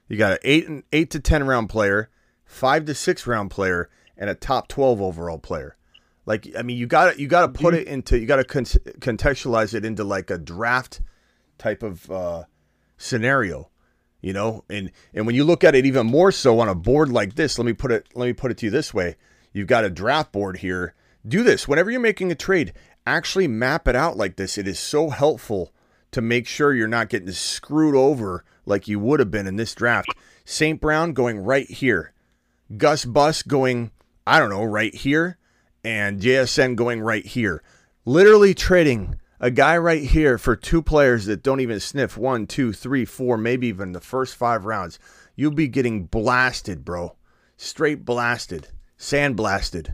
You 0.08 0.18
got 0.18 0.34
an 0.34 0.40
eight 0.44 0.68
and 0.68 0.84
eight 0.94 1.10
to 1.12 1.20
ten 1.20 1.48
round 1.48 1.70
player, 1.70 2.10
five 2.46 2.86
to 2.86 2.94
six 2.94 3.26
round 3.26 3.50
player, 3.50 3.90
and 4.16 4.30
a 4.30 4.36
top 4.36 4.68
twelve 4.68 5.02
overall 5.02 5.40
player. 5.40 5.76
Like 6.26 6.48
I 6.58 6.64
mean, 6.64 6.78
you 6.78 6.88
got 6.88 7.14
to 7.14 7.22
you 7.22 7.28
got 7.28 7.54
to 7.54 7.60
put 7.60 7.74
it 7.74 7.88
into 7.88 8.20
you 8.20 8.26
got 8.26 8.38
to 8.38 8.44
con- 8.44 8.66
contextualize 8.66 9.74
it 9.74 9.86
into 9.86 10.04
like 10.04 10.30
a 10.30 10.38
draft 10.38 11.02
type 11.58 11.84
of 11.84 12.10
uh, 12.10 12.44
scenario, 12.98 13.70
you 14.22 14.34
know. 14.34 14.64
And 14.70 14.92
and 15.14 15.28
when 15.28 15.36
you 15.36 15.44
look 15.44 15.64
at 15.64 15.76
it 15.76 15.86
even 15.86 16.08
more 16.08 16.32
so 16.32 16.60
on 16.60 16.68
a 16.68 16.76
board 16.76 17.10
like 17.10 17.36
this, 17.36 17.60
let 17.60 17.66
me 17.66 17.74
put 17.74 17.92
it 17.92 18.08
let 18.16 18.26
me 18.26 18.34
put 18.34 18.52
it 18.52 18.58
to 18.60 18.66
you 18.66 18.72
this 18.72 18.94
way: 18.94 19.18
you've 19.54 19.68
got 19.68 19.86
a 19.86 19.90
draft 19.90 20.32
board 20.32 20.58
here. 20.58 20.96
Do 21.28 21.44
this 21.44 21.68
whenever 21.68 21.92
you're 21.92 22.00
making 22.00 22.32
a 22.32 22.36
trade. 22.36 22.74
Actually, 23.08 23.48
map 23.48 23.88
it 23.88 23.96
out 23.96 24.18
like 24.18 24.36
this. 24.36 24.58
It 24.58 24.68
is 24.68 24.80
so 24.80 25.12
helpful 25.12 25.72
to 26.10 26.22
make 26.22 26.48
sure 26.48 26.74
you're 26.74 26.88
not 26.88 27.10
getting 27.10 27.32
screwed 27.32 27.96
over 27.96 28.44
like 28.66 28.88
you 28.88 29.00
would 29.00 29.20
have 29.20 29.30
been 29.30 29.46
in 29.46 29.58
this 29.58 29.76
draft. 29.76 30.10
St. 30.44 30.82
Brown 30.82 31.14
going 31.14 31.38
right 31.38 31.70
here. 31.70 32.14
Gus 32.78 33.06
Bus 33.06 33.44
going, 33.44 33.92
I 34.26 34.40
don't 34.40 34.50
know, 34.50 34.64
right 34.64 34.94
here 34.94 35.38
and 35.86 36.20
JSN 36.20 36.76
going 36.76 37.00
right 37.00 37.26
here. 37.26 37.62
Literally 38.06 38.54
trading 38.54 39.16
a 39.40 39.52
guy 39.52 39.78
right 39.78 40.04
here 40.04 40.38
for 40.38 40.56
two 40.56 40.82
players 40.82 41.26
that 41.26 41.44
don't 41.44 41.60
even 41.60 41.80
sniff 41.80 42.18
one, 42.18 42.48
two, 42.48 42.74
three, 42.74 43.06
four, 43.06 43.38
maybe 43.38 43.68
even 43.68 43.92
the 43.92 44.00
first 44.00 44.36
five 44.36 44.66
rounds. 44.66 44.98
You'll 45.36 45.52
be 45.52 45.68
getting 45.68 46.06
blasted, 46.06 46.84
bro. 46.84 47.16
Straight 47.56 48.04
blasted. 48.04 48.70
Sand 48.98 49.36
blasted. 49.36 49.94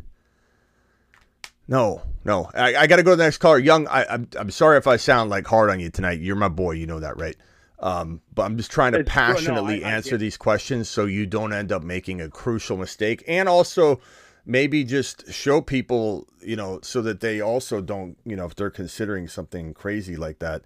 No, 1.67 2.03
no. 2.23 2.49
I, 2.53 2.75
I 2.75 2.87
got 2.87 2.97
to 2.97 3.03
go 3.03 3.11
to 3.11 3.17
the 3.17 3.23
next 3.23 3.39
caller. 3.39 3.59
Young, 3.59 3.87
I, 3.87 4.05
I'm, 4.09 4.27
I'm 4.37 4.51
sorry 4.51 4.77
if 4.77 4.87
I 4.87 4.95
sound 4.95 5.29
like 5.29 5.45
hard 5.45 5.69
on 5.69 5.79
you 5.79 5.89
tonight. 5.89 6.19
You're 6.21 6.35
my 6.35 6.49
boy. 6.49 6.71
You 6.71 6.87
know 6.87 6.99
that, 6.99 7.17
right? 7.17 7.35
Um, 7.79 8.21
but 8.33 8.43
I'm 8.43 8.57
just 8.57 8.71
trying 8.71 8.93
to 8.93 8.99
it's, 8.99 9.09
passionately 9.09 9.79
no, 9.79 9.87
I, 9.87 9.91
answer 9.91 10.17
these 10.17 10.37
questions 10.37 10.87
so 10.87 11.05
you 11.05 11.25
don't 11.25 11.51
end 11.51 11.71
up 11.71 11.83
making 11.83 12.21
a 12.21 12.29
crucial 12.29 12.77
mistake. 12.77 13.23
And 13.27 13.49
also, 13.49 13.99
maybe 14.45 14.83
just 14.83 15.31
show 15.31 15.61
people, 15.61 16.27
you 16.41 16.55
know, 16.55 16.79
so 16.81 17.01
that 17.01 17.19
they 17.19 17.41
also 17.41 17.81
don't, 17.81 18.17
you 18.25 18.35
know, 18.35 18.45
if 18.45 18.55
they're 18.55 18.69
considering 18.69 19.27
something 19.27 19.73
crazy 19.73 20.15
like 20.15 20.39
that, 20.39 20.63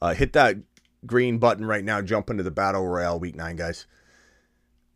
uh, 0.00 0.14
hit 0.14 0.32
that 0.34 0.56
green 1.04 1.38
button 1.38 1.64
right 1.64 1.84
now. 1.84 2.00
Jump 2.00 2.30
into 2.30 2.42
the 2.42 2.50
battle 2.50 2.86
royale 2.86 3.18
week 3.18 3.34
nine, 3.34 3.56
guys. 3.56 3.86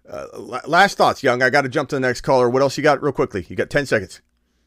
Uh, 0.08 0.26
last 0.66 0.96
thoughts, 0.96 1.22
Young. 1.22 1.42
I 1.42 1.50
got 1.50 1.62
to 1.62 1.68
jump 1.68 1.88
to 1.90 1.96
the 1.96 2.00
next 2.00 2.22
caller. 2.22 2.50
What 2.50 2.62
else 2.62 2.76
you 2.76 2.82
got, 2.82 3.02
real 3.02 3.12
quickly? 3.12 3.46
You 3.48 3.54
got 3.54 3.70
ten 3.70 3.86
seconds. 3.86 4.20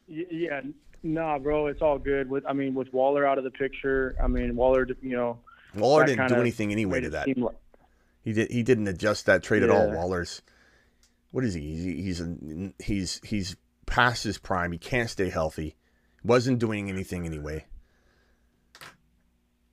Yeah, 0.08 0.62
nah, 1.02 1.40
bro, 1.40 1.68
it's 1.68 1.82
all 1.82 1.98
good. 1.98 2.30
With 2.30 2.46
I 2.48 2.54
mean, 2.54 2.74
with 2.74 2.94
Waller 2.94 3.26
out 3.26 3.38
of 3.38 3.44
the 3.44 3.52
picture, 3.52 4.16
I 4.24 4.28
mean, 4.28 4.56
Waller, 4.56 4.88
you 5.02 5.18
know, 5.18 5.40
Waller 5.76 6.06
didn't 6.06 6.30
do 6.30 6.36
anything 6.36 6.72
anyway 6.72 7.02
to 7.02 7.10
that. 7.10 7.28
Like, 7.38 7.56
he 8.24 8.32
did. 8.32 8.52
He 8.52 8.64
didn't 8.64 8.88
adjust 8.88 9.26
that 9.26 9.44
trade 9.44 9.64
yeah. 9.64 9.70
at 9.70 9.72
all. 9.72 9.92
Waller's 9.92 10.42
what 11.34 11.44
is 11.44 11.56
he? 11.56 11.96
He's 11.96 12.22
he's 12.80 13.20
he's 13.24 13.56
past 13.88 14.24
his 14.24 14.38
prime. 14.38 14.72
He 14.72 14.78
can't 14.78 15.10
stay 15.10 15.30
healthy. 15.30 15.76
Wasn't 16.24 16.60
doing 16.60 16.90
anything 16.90 17.26
anyway. 17.26 17.66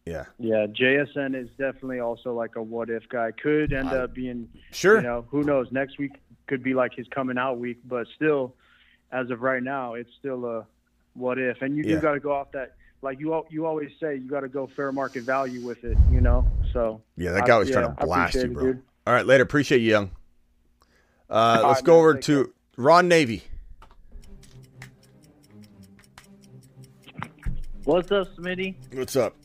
Yeah. 0.07 0.25
Yeah, 0.39 0.67
JSN 0.67 1.39
is 1.39 1.51
definitely 1.59 2.01
also 2.01 2.33
like 2.33 2.57
a 2.57 2.63
what 2.63 2.89
if 2.89 3.07
guy. 3.11 3.33
Could 3.33 3.75
end 3.75 3.89
up 3.89 4.15
being 4.15 4.49
sure. 4.73 4.97
You 4.97 5.03
know, 5.03 5.27
who 5.29 5.43
knows? 5.43 5.71
Next 5.71 5.99
week 5.99 6.13
could 6.47 6.63
be 6.63 6.73
like 6.73 6.95
his 6.95 7.07
coming 7.09 7.37
out 7.37 7.59
week, 7.59 7.77
but 7.85 8.07
still, 8.17 8.55
as 9.13 9.31
of 9.31 9.43
right 9.43 9.63
now, 9.63 9.93
it's 9.95 10.11
still 10.19 10.47
a 10.47 10.67
what 11.13 11.39
if. 11.39 11.61
And 11.61 11.77
you 11.77 11.83
do 11.83 12.01
got 12.01 12.15
to 12.15 12.21
go 12.21 12.33
off 12.33 12.53
that. 12.53 12.75
Like 13.03 13.21
you, 13.21 13.45
you 13.51 13.67
always 13.67 13.91
say, 14.01 14.17
you 14.17 14.31
got 14.31 14.41
to 14.41 14.49
go 14.49 14.67
fair 14.75 14.93
market 14.93 15.25
value 15.25 15.67
with 15.67 15.85
it. 15.85 15.99
You 16.11 16.23
know, 16.23 16.51
so 16.73 17.03
yeah, 17.19 17.33
that 17.33 17.47
guy 17.47 17.59
was 17.59 17.69
I, 17.71 17.75
trying 17.75 17.95
to 17.95 18.07
blast 18.07 18.35
you, 18.35 18.49
bro. 18.49 18.71
It, 18.71 18.77
All 19.07 19.13
right, 19.13 19.27
later. 19.27 19.43
Appreciate 19.43 19.83
you, 19.83 19.91
young. 19.91 20.11
Uh, 21.31 21.63
let's 21.65 21.83
go 21.83 21.99
over 21.99 22.15
to 22.15 22.53
Ron 22.77 23.07
Navy. 23.07 23.45
What's 27.85 28.11
up, 28.11 28.29
Smitty? 28.37 28.75
What's 28.93 29.17
up? 29.17 29.37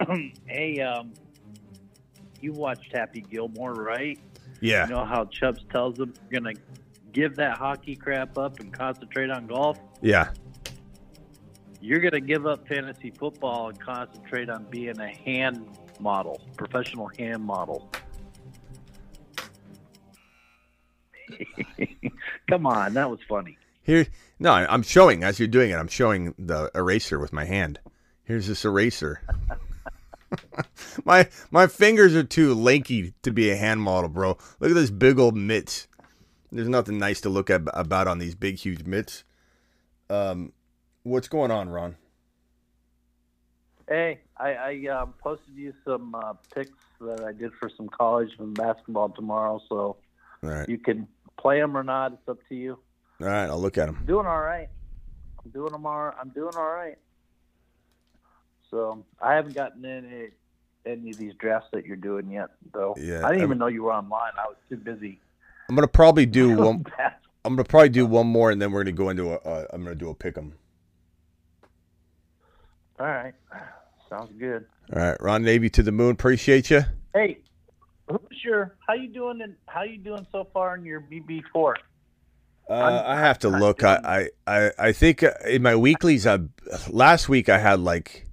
hey, 0.46 0.80
um, 0.80 1.14
you 2.40 2.52
watched 2.52 2.92
Happy 2.92 3.20
Gilmore, 3.20 3.74
right? 3.74 4.18
Yeah. 4.60 4.86
You 4.86 4.94
know 4.94 5.04
how 5.04 5.24
Chubbs 5.26 5.64
tells 5.70 5.96
them 5.96 6.14
you're 6.30 6.40
gonna 6.40 6.54
give 7.12 7.36
that 7.36 7.56
hockey 7.58 7.94
crap 7.94 8.36
up 8.36 8.58
and 8.58 8.72
concentrate 8.72 9.30
on 9.30 9.46
golf? 9.46 9.78
Yeah. 10.00 10.30
You're 11.80 12.00
gonna 12.00 12.20
give 12.20 12.46
up 12.46 12.66
fantasy 12.66 13.10
football 13.10 13.68
and 13.68 13.80
concentrate 13.80 14.50
on 14.50 14.64
being 14.64 14.98
a 15.00 15.08
hand 15.08 15.66
model, 16.00 16.40
professional 16.56 17.10
hand 17.18 17.42
model. 17.44 17.90
Come 22.48 22.66
on, 22.66 22.94
that 22.94 23.10
was 23.10 23.20
funny. 23.28 23.58
Here, 23.82 24.06
no, 24.38 24.52
I'm 24.52 24.82
showing 24.82 25.24
as 25.24 25.38
you're 25.38 25.48
doing 25.48 25.70
it. 25.70 25.74
I'm 25.74 25.88
showing 25.88 26.34
the 26.38 26.70
eraser 26.74 27.18
with 27.18 27.32
my 27.32 27.44
hand. 27.44 27.80
Here's 28.24 28.46
this 28.46 28.64
eraser. 28.64 29.20
my 31.04 31.28
my 31.50 31.66
fingers 31.66 32.14
are 32.14 32.22
too 32.22 32.54
lanky 32.54 33.14
to 33.22 33.32
be 33.32 33.50
a 33.50 33.56
hand 33.56 33.80
model, 33.80 34.08
bro. 34.08 34.38
Look 34.60 34.70
at 34.70 34.74
this 34.74 34.90
big 34.90 35.18
old 35.18 35.36
mitts. 35.36 35.88
There's 36.52 36.68
nothing 36.68 36.98
nice 36.98 37.20
to 37.22 37.28
look 37.28 37.50
at 37.50 37.62
about 37.72 38.06
on 38.06 38.18
these 38.18 38.34
big, 38.34 38.58
huge 38.58 38.84
mitts. 38.84 39.24
Um, 40.10 40.52
what's 41.02 41.28
going 41.28 41.50
on, 41.50 41.70
Ron? 41.70 41.96
Hey, 43.88 44.20
I, 44.36 44.54
I 44.54 44.86
um, 44.88 45.14
posted 45.18 45.54
you 45.54 45.72
some 45.84 46.14
uh, 46.14 46.34
pics 46.54 46.78
that 47.00 47.24
I 47.24 47.32
did 47.32 47.52
for 47.58 47.70
some 47.76 47.88
college 47.88 48.30
and 48.38 48.54
basketball 48.54 49.08
tomorrow, 49.10 49.60
so 49.68 49.96
right. 50.42 50.68
you 50.68 50.78
can 50.78 51.08
play 51.38 51.60
them 51.60 51.76
or 51.76 51.82
not. 51.82 52.12
It's 52.12 52.28
up 52.28 52.38
to 52.48 52.54
you. 52.54 52.78
All 53.20 53.26
right, 53.26 53.44
I'll 53.44 53.60
look 53.60 53.78
at 53.78 53.86
them. 53.86 54.02
Doing 54.06 54.26
all 54.26 54.40
right. 54.40 54.68
I'm 55.44 55.50
doing 55.50 55.72
them 55.72 55.86
all. 55.86 56.12
I'm 56.20 56.30
doing 56.30 56.54
all 56.56 56.70
right. 56.70 56.98
So 58.70 59.04
I 59.20 59.34
haven't 59.34 59.54
gotten 59.54 59.84
any 59.84 60.28
any 60.84 61.10
of 61.10 61.16
these 61.18 61.34
drafts 61.34 61.68
that 61.72 61.84
you're 61.84 61.96
doing 61.96 62.30
yet, 62.30 62.50
though. 62.72 62.94
Yeah, 62.98 63.24
I 63.24 63.28
didn't 63.28 63.42
I'm, 63.42 63.48
even 63.48 63.58
know 63.58 63.66
you 63.68 63.84
were 63.84 63.92
online. 63.92 64.32
I 64.38 64.46
was 64.46 64.56
too 64.68 64.76
busy. 64.76 65.20
I'm 65.68 65.74
gonna 65.74 65.86
probably 65.88 66.26
do 66.26 66.56
one. 66.56 66.84
I'm 67.44 67.56
gonna 67.56 67.64
probably 67.64 67.90
do 67.90 68.06
one 68.06 68.26
more, 68.26 68.50
and 68.50 68.60
then 68.60 68.72
we're 68.72 68.82
gonna 68.82 68.92
go 68.92 69.10
into 69.10 69.32
a. 69.32 69.36
Uh, 69.36 69.66
I'm 69.72 69.82
gonna 69.82 69.94
do 69.94 70.10
a 70.10 70.14
pick 70.14 70.38
'em. 70.38 70.54
All 72.98 73.06
right, 73.06 73.34
sounds 74.08 74.32
good. 74.38 74.64
All 74.94 75.02
right, 75.02 75.16
Ron 75.20 75.42
Navy 75.42 75.68
to 75.70 75.82
the 75.82 75.92
moon. 75.92 76.12
Appreciate 76.12 76.70
you. 76.70 76.82
Hey, 77.14 77.38
who's 78.12 78.44
your? 78.44 78.76
How 78.86 78.94
you 78.94 79.08
doing? 79.08 79.40
And 79.42 79.56
how 79.66 79.82
you 79.82 79.98
doing 79.98 80.26
so 80.32 80.48
far 80.52 80.76
in 80.76 80.84
your 80.84 81.00
BB 81.00 81.42
four? 81.52 81.76
Uh, 82.68 83.02
I 83.04 83.16
have 83.16 83.38
to 83.40 83.48
look. 83.48 83.82
I, 83.82 84.30
I, 84.46 84.70
I 84.78 84.92
think 84.92 85.24
in 85.46 85.62
my 85.62 85.74
weeklies, 85.74 86.26
I, 86.26 86.38
last 86.88 87.28
week 87.28 87.48
I 87.48 87.58
had 87.58 87.80
like, 87.80 88.26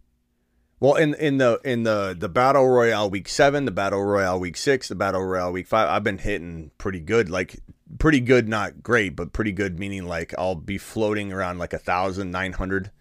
well, 0.80 0.96
in 0.96 1.14
in 1.16 1.38
the 1.40 1.60
in 1.66 1.84
the 1.84 2.16
the 2.18 2.30
battle 2.30 2.68
royale 2.68 3.10
week 3.10 3.28
seven, 3.28 3.66
the 3.66 3.72
battle 3.72 4.04
royale 4.04 4.40
week 4.40 4.56
six, 4.56 4.88
the 4.88 4.96
battle 4.96 5.24
royale 5.24 5.52
week 5.52 5.68
five, 5.68 5.90
I've 5.90 6.04
been 6.04 6.20
hitting 6.20 6.72
pretty 6.78 7.00
good. 7.00 7.30
Like 7.30 7.60
pretty 7.98 8.22
good, 8.22 8.48
not 8.48 8.82
great, 8.82 9.16
but 9.16 9.34
pretty 9.34 9.52
good. 9.52 9.80
Meaning 9.80 10.06
like 10.06 10.34
I'll 10.38 10.56
be 10.56 10.78
floating 10.78 11.34
around 11.34 11.58
like 11.58 11.74
a 11.74 11.80
thousand 11.80 12.32
nine 12.32 12.54
hundred, 12.54 12.92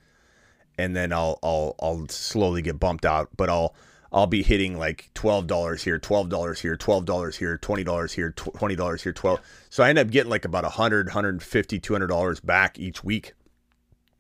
and 0.76 0.96
then 0.96 1.12
I'll 1.12 1.38
I'll 1.42 1.76
I'll 1.80 2.08
slowly 2.08 2.62
get 2.62 2.80
bumped 2.80 3.04
out. 3.04 3.28
But 3.36 3.48
I'll 3.48 3.76
I'll 4.12 4.26
be 4.26 4.42
hitting 4.42 4.78
like 4.78 5.10
twelve 5.14 5.46
dollars 5.46 5.84
here, 5.84 5.98
twelve 5.98 6.28
dollars 6.28 6.60
here, 6.60 6.76
twelve 6.76 7.04
dollars 7.04 7.36
here, 7.36 7.58
twenty 7.58 7.84
dollars 7.84 8.12
here, 8.12 8.30
twenty 8.32 8.74
dollars 8.74 9.02
here, 9.02 9.12
twelve. 9.12 9.40
So 9.68 9.82
I 9.82 9.90
end 9.90 9.98
up 9.98 10.10
getting 10.10 10.30
like 10.30 10.44
about 10.44 10.64
a 10.64 10.70
hundred, 10.70 11.10
hundred 11.10 11.42
fifty, 11.42 11.78
two 11.78 11.92
hundred 11.92 12.06
dollars 12.06 12.40
back 12.40 12.78
each 12.78 13.04
week. 13.04 13.34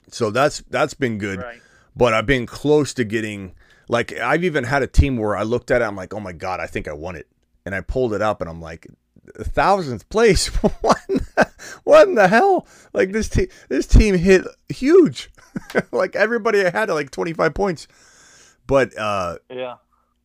So 0.08 0.30
that's 0.30 0.62
that's 0.68 0.94
been 0.94 1.18
good. 1.18 1.40
Right. 1.40 1.60
But 1.96 2.14
I've 2.14 2.26
been 2.26 2.46
close 2.46 2.92
to 2.94 3.04
getting 3.04 3.54
like 3.88 4.12
I've 4.12 4.44
even 4.44 4.64
had 4.64 4.82
a 4.82 4.86
team 4.86 5.16
where 5.16 5.36
I 5.36 5.42
looked 5.42 5.70
at 5.70 5.80
it, 5.80 5.84
I'm 5.84 5.96
like, 5.96 6.12
oh 6.12 6.20
my 6.20 6.32
god, 6.32 6.60
I 6.60 6.66
think 6.66 6.86
I 6.86 6.92
won 6.92 7.16
it, 7.16 7.26
and 7.64 7.74
I 7.74 7.80
pulled 7.80 8.12
it 8.12 8.22
up, 8.22 8.40
and 8.40 8.48
I'm 8.48 8.60
like, 8.60 8.86
thousandth 9.34 10.08
place. 10.08 10.46
what, 10.82 10.98
in 11.08 11.16
the, 11.16 11.50
what 11.84 12.08
in 12.08 12.14
the 12.14 12.28
hell? 12.28 12.66
Like 12.92 13.12
this 13.12 13.28
team, 13.28 13.48
this 13.68 13.86
team 13.86 14.16
hit 14.16 14.44
huge. 14.68 15.30
like 15.92 16.14
everybody 16.14 16.62
had 16.62 16.90
like 16.90 17.10
25 17.10 17.54
points. 17.54 17.88
But 18.68 18.96
uh, 18.96 19.38
yeah, 19.50 19.76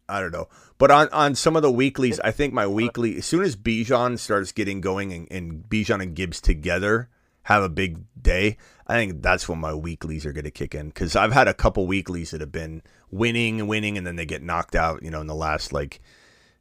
I 0.08 0.22
don't 0.22 0.32
know. 0.32 0.50
But 0.78 0.92
on, 0.92 1.10
on 1.10 1.34
some 1.34 1.56
of 1.56 1.62
the 1.62 1.72
weeklies, 1.72 2.20
I 2.20 2.32
think 2.32 2.54
my 2.54 2.68
weekly, 2.68 3.18
as 3.18 3.26
soon 3.26 3.42
as 3.42 3.56
Bijan 3.56 4.20
starts 4.20 4.52
getting 4.52 4.82
going 4.82 5.14
and, 5.14 5.28
and 5.32 5.64
Bijan 5.64 6.04
and 6.04 6.14
Gibbs 6.14 6.42
together 6.42 7.10
have 7.44 7.64
a 7.64 7.70
big 7.70 8.00
day, 8.22 8.58
I 8.86 8.96
think 8.96 9.22
that's 9.22 9.48
when 9.48 9.60
my 9.60 9.74
weeklies 9.74 10.26
are 10.26 10.34
going 10.34 10.44
to 10.44 10.52
kick 10.52 10.76
in. 10.76 10.88
Because 10.88 11.16
I've 11.16 11.32
had 11.32 11.48
a 11.48 11.54
couple 11.54 11.88
weeklies 11.88 12.32
that 12.32 12.42
have 12.42 12.52
been 12.52 12.84
winning 13.10 13.62
and 13.62 13.70
winning, 13.70 13.98
and 13.98 14.06
then 14.06 14.18
they 14.18 14.26
get 14.26 14.44
knocked 14.44 14.76
out, 14.76 15.04
you 15.04 15.10
know, 15.10 15.22
in 15.22 15.28
the 15.28 15.36
last 15.36 15.72
like 15.72 16.02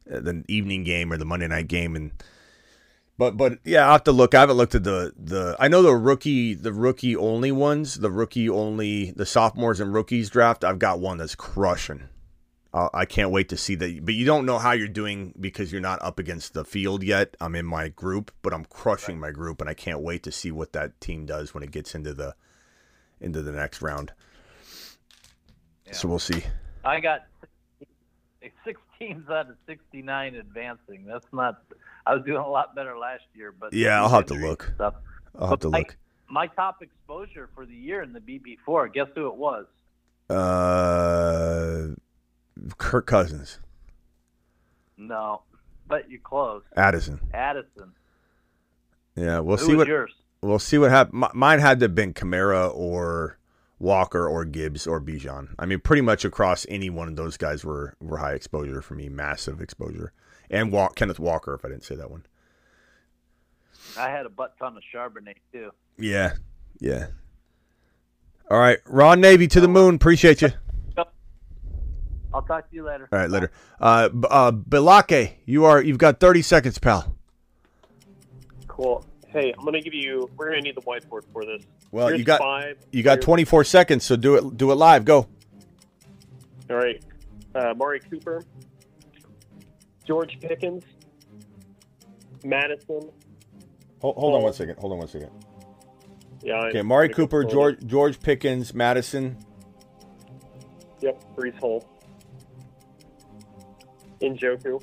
the 0.05 0.43
evening 0.47 0.83
game 0.83 1.11
or 1.11 1.17
the 1.17 1.25
Monday 1.25 1.47
night 1.47 1.67
game, 1.67 1.95
and 1.97 2.11
but 3.17 3.37
but 3.37 3.59
yeah, 3.63 3.87
I 3.87 3.91
have 3.93 4.03
to 4.05 4.11
look. 4.11 4.33
I 4.33 4.41
haven't 4.41 4.57
looked 4.57 4.75
at 4.75 4.83
the 4.83 5.13
the. 5.17 5.55
I 5.59 5.67
know 5.67 5.81
the 5.81 5.95
rookie 5.95 6.53
the 6.53 6.73
rookie 6.73 7.15
only 7.15 7.51
ones, 7.51 7.95
the 7.95 8.11
rookie 8.11 8.49
only 8.49 9.11
the 9.11 9.25
sophomores 9.25 9.79
and 9.79 9.93
rookies 9.93 10.29
draft. 10.29 10.63
I've 10.63 10.79
got 10.79 10.99
one 10.99 11.17
that's 11.17 11.35
crushing. 11.35 12.09
Uh, 12.73 12.89
I 12.91 13.05
can't 13.05 13.29
wait 13.29 13.49
to 13.49 13.57
see 13.57 13.75
that. 13.75 14.03
But 14.03 14.15
you 14.15 14.25
don't 14.25 14.47
know 14.47 14.57
how 14.57 14.71
you're 14.71 14.87
doing 14.87 15.35
because 15.39 15.71
you're 15.71 15.79
not 15.79 16.01
up 16.01 16.17
against 16.17 16.55
the 16.55 16.65
field 16.65 17.03
yet. 17.03 17.37
I'm 17.39 17.55
in 17.55 17.67
my 17.67 17.89
group, 17.89 18.31
but 18.41 18.51
I'm 18.51 18.65
crushing 18.65 19.19
my 19.19 19.29
group, 19.29 19.61
and 19.61 19.69
I 19.69 19.75
can't 19.75 20.01
wait 20.01 20.23
to 20.23 20.31
see 20.31 20.51
what 20.51 20.73
that 20.73 20.99
team 20.99 21.27
does 21.27 21.53
when 21.53 21.61
it 21.61 21.69
gets 21.69 21.93
into 21.93 22.15
the 22.15 22.35
into 23.21 23.43
the 23.43 23.51
next 23.51 23.81
round. 23.83 24.11
Yeah. 25.85 25.93
So 25.93 26.07
we'll 26.07 26.19
see. 26.19 26.43
I 26.83 26.99
got 26.99 27.27
six 28.65 28.81
teams 28.97 29.29
out 29.29 29.49
of 29.49 29.55
69 29.67 30.35
advancing. 30.35 31.05
That's 31.05 31.27
not. 31.31 31.61
I 32.05 32.13
was 32.15 32.23
doing 32.25 32.37
a 32.37 32.47
lot 32.49 32.75
better 32.75 32.97
last 32.97 33.23
year, 33.33 33.53
but 33.57 33.73
yeah, 33.73 34.01
I'll 34.01 34.09
have 34.09 34.25
to 34.27 34.33
look. 34.33 34.71
Stuff. 34.75 34.95
I'll 35.37 35.49
have 35.49 35.59
to 35.59 35.69
my, 35.69 35.79
look. 35.79 35.97
My 36.29 36.47
top 36.47 36.81
exposure 36.81 37.49
for 37.55 37.65
the 37.65 37.75
year 37.75 38.01
in 38.03 38.13
the 38.13 38.19
BB4. 38.19 38.93
Guess 38.93 39.07
who 39.15 39.27
it 39.27 39.35
was? 39.35 39.65
Uh, 40.29 41.89
Kirk 42.77 43.07
Cousins. 43.07 43.59
No, 44.97 45.41
but 45.87 46.09
you're 46.09 46.19
close. 46.21 46.63
Addison. 46.75 47.19
Addison. 47.33 47.93
Yeah, 49.15 49.39
we'll 49.39 49.57
Who 49.57 49.65
see 49.65 49.71
was 49.71 49.77
what 49.77 49.87
yours? 49.87 50.13
we'll 50.41 50.59
see 50.59 50.77
what 50.77 50.91
happens. 50.91 51.25
Mine 51.33 51.59
had 51.59 51.79
to 51.79 51.85
have 51.85 51.95
been 51.95 52.13
Kamara 52.13 52.71
or 52.73 53.37
Walker 53.79 54.27
or 54.27 54.45
Gibbs 54.45 54.87
or 54.87 55.01
Bijan. 55.01 55.53
I 55.59 55.65
mean, 55.65 55.79
pretty 55.79 56.01
much 56.01 56.25
across 56.25 56.65
any 56.69 56.89
one 56.89 57.07
of 57.07 57.15
those 57.15 57.37
guys 57.37 57.63
were 57.63 57.95
were 57.99 58.17
high 58.17 58.33
exposure 58.33 58.81
for 58.81 58.95
me, 58.95 59.09
massive 59.09 59.61
exposure. 59.61 60.13
And 60.49 60.71
Walk, 60.71 60.95
Kenneth 60.95 61.19
Walker, 61.19 61.53
if 61.53 61.65
I 61.65 61.69
didn't 61.69 61.83
say 61.83 61.95
that 61.95 62.11
one. 62.11 62.25
I 63.97 64.09
had 64.09 64.25
a 64.25 64.29
butt 64.29 64.57
ton 64.57 64.77
of 64.77 64.83
Charbonnet 64.93 65.35
too. 65.51 65.71
Yeah, 65.97 66.33
yeah. 66.79 67.07
All 68.49 68.59
right, 68.59 68.79
Ron 68.85 69.21
Navy 69.21 69.47
to 69.47 69.61
the 69.61 69.67
moon. 69.67 69.95
Appreciate 69.95 70.41
you. 70.41 70.49
I'll 72.33 72.41
talk 72.41 72.67
to 72.69 72.75
you 72.75 72.83
later. 72.83 73.07
All 73.11 73.19
right, 73.19 73.29
later. 73.29 73.51
Uh, 73.79 74.09
uh, 74.29 74.51
Bilake, 74.51 75.33
you 75.45 75.65
are 75.65 75.81
you've 75.81 75.99
got 75.99 76.19
thirty 76.19 76.41
seconds, 76.41 76.79
pal. 76.79 77.15
Cool. 78.67 79.05
Hey, 79.27 79.53
I'm 79.57 79.63
gonna 79.65 79.81
give 79.81 79.93
you. 79.93 80.29
We're 80.35 80.49
gonna 80.49 80.61
need 80.61 80.75
the 80.75 80.81
whiteboard 80.81 81.21
for 81.31 81.45
this. 81.45 81.63
Well, 81.91 82.07
Here's 82.07 82.19
you 82.19 82.25
got 82.25 82.39
five. 82.39 82.77
you 82.91 83.03
got 83.03 83.13
Here's- 83.13 83.25
twenty 83.25 83.45
four 83.45 83.63
seconds, 83.63 84.03
so 84.03 84.15
do 84.15 84.35
it 84.35 84.57
do 84.57 84.71
it 84.71 84.75
live. 84.75 85.05
Go. 85.05 85.27
All 86.71 86.75
right. 86.77 87.03
Uh, 87.53 87.73
Mari 87.75 87.99
Cooper, 87.99 88.43
George 90.05 90.39
Pickens, 90.39 90.83
Mattison. 92.43 93.09
Hold, 94.01 94.15
hold 94.17 94.35
on 94.35 94.41
one 94.41 94.49
oh. 94.49 94.53
second. 94.53 94.77
Hold 94.79 94.93
on 94.93 94.99
one 94.99 95.07
second. 95.07 95.29
Yeah. 96.41 96.65
Okay, 96.65 96.81
Mari 96.81 97.09
Cooper, 97.09 97.43
George. 97.43 97.85
George 97.85 98.19
Pickens, 98.19 98.73
Mattison. 98.73 99.37
Yep. 100.99 101.23
Breece 101.35 101.57
Hall. 101.59 101.87
Njoku. 104.21 104.81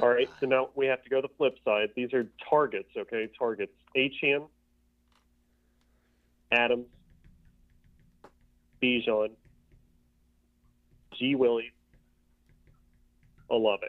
All 0.00 0.08
right. 0.08 0.28
So 0.40 0.46
now 0.46 0.70
we 0.74 0.86
have 0.86 1.02
to 1.04 1.10
go 1.10 1.20
to 1.20 1.28
the 1.28 1.34
flip 1.36 1.56
side. 1.64 1.90
These 1.96 2.12
are 2.12 2.26
targets. 2.48 2.88
Okay, 2.96 3.28
targets. 3.38 3.72
Achane, 3.96 4.48
Adams, 6.50 6.86
Bijan, 8.82 9.30
G. 11.18 11.34
Willie, 11.34 11.72
Olave. 13.50 13.86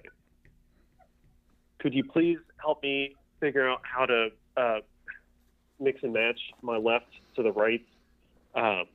Could 1.80 1.94
you 1.94 2.04
please 2.04 2.38
help 2.58 2.82
me 2.84 3.16
figure 3.40 3.70
out 3.70 3.82
how 3.84 4.06
to 4.06 4.30
uh, 4.58 4.80
mix 5.80 6.02
and 6.04 6.14
match 6.14 6.40
my 6.62 6.78
left 6.78 7.08
to 7.36 7.44
the 7.44 7.52
right? 7.52 7.86
Um, 8.56 8.86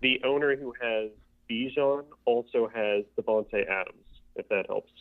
the 0.00 0.20
owner 0.24 0.56
who 0.56 0.74
has 0.80 1.10
Bijan 1.50 2.04
also 2.24 2.68
has 2.72 3.04
Davante 3.18 3.66
Adams, 3.68 4.04
if 4.36 4.48
that 4.48 4.66
helps. 4.68 4.92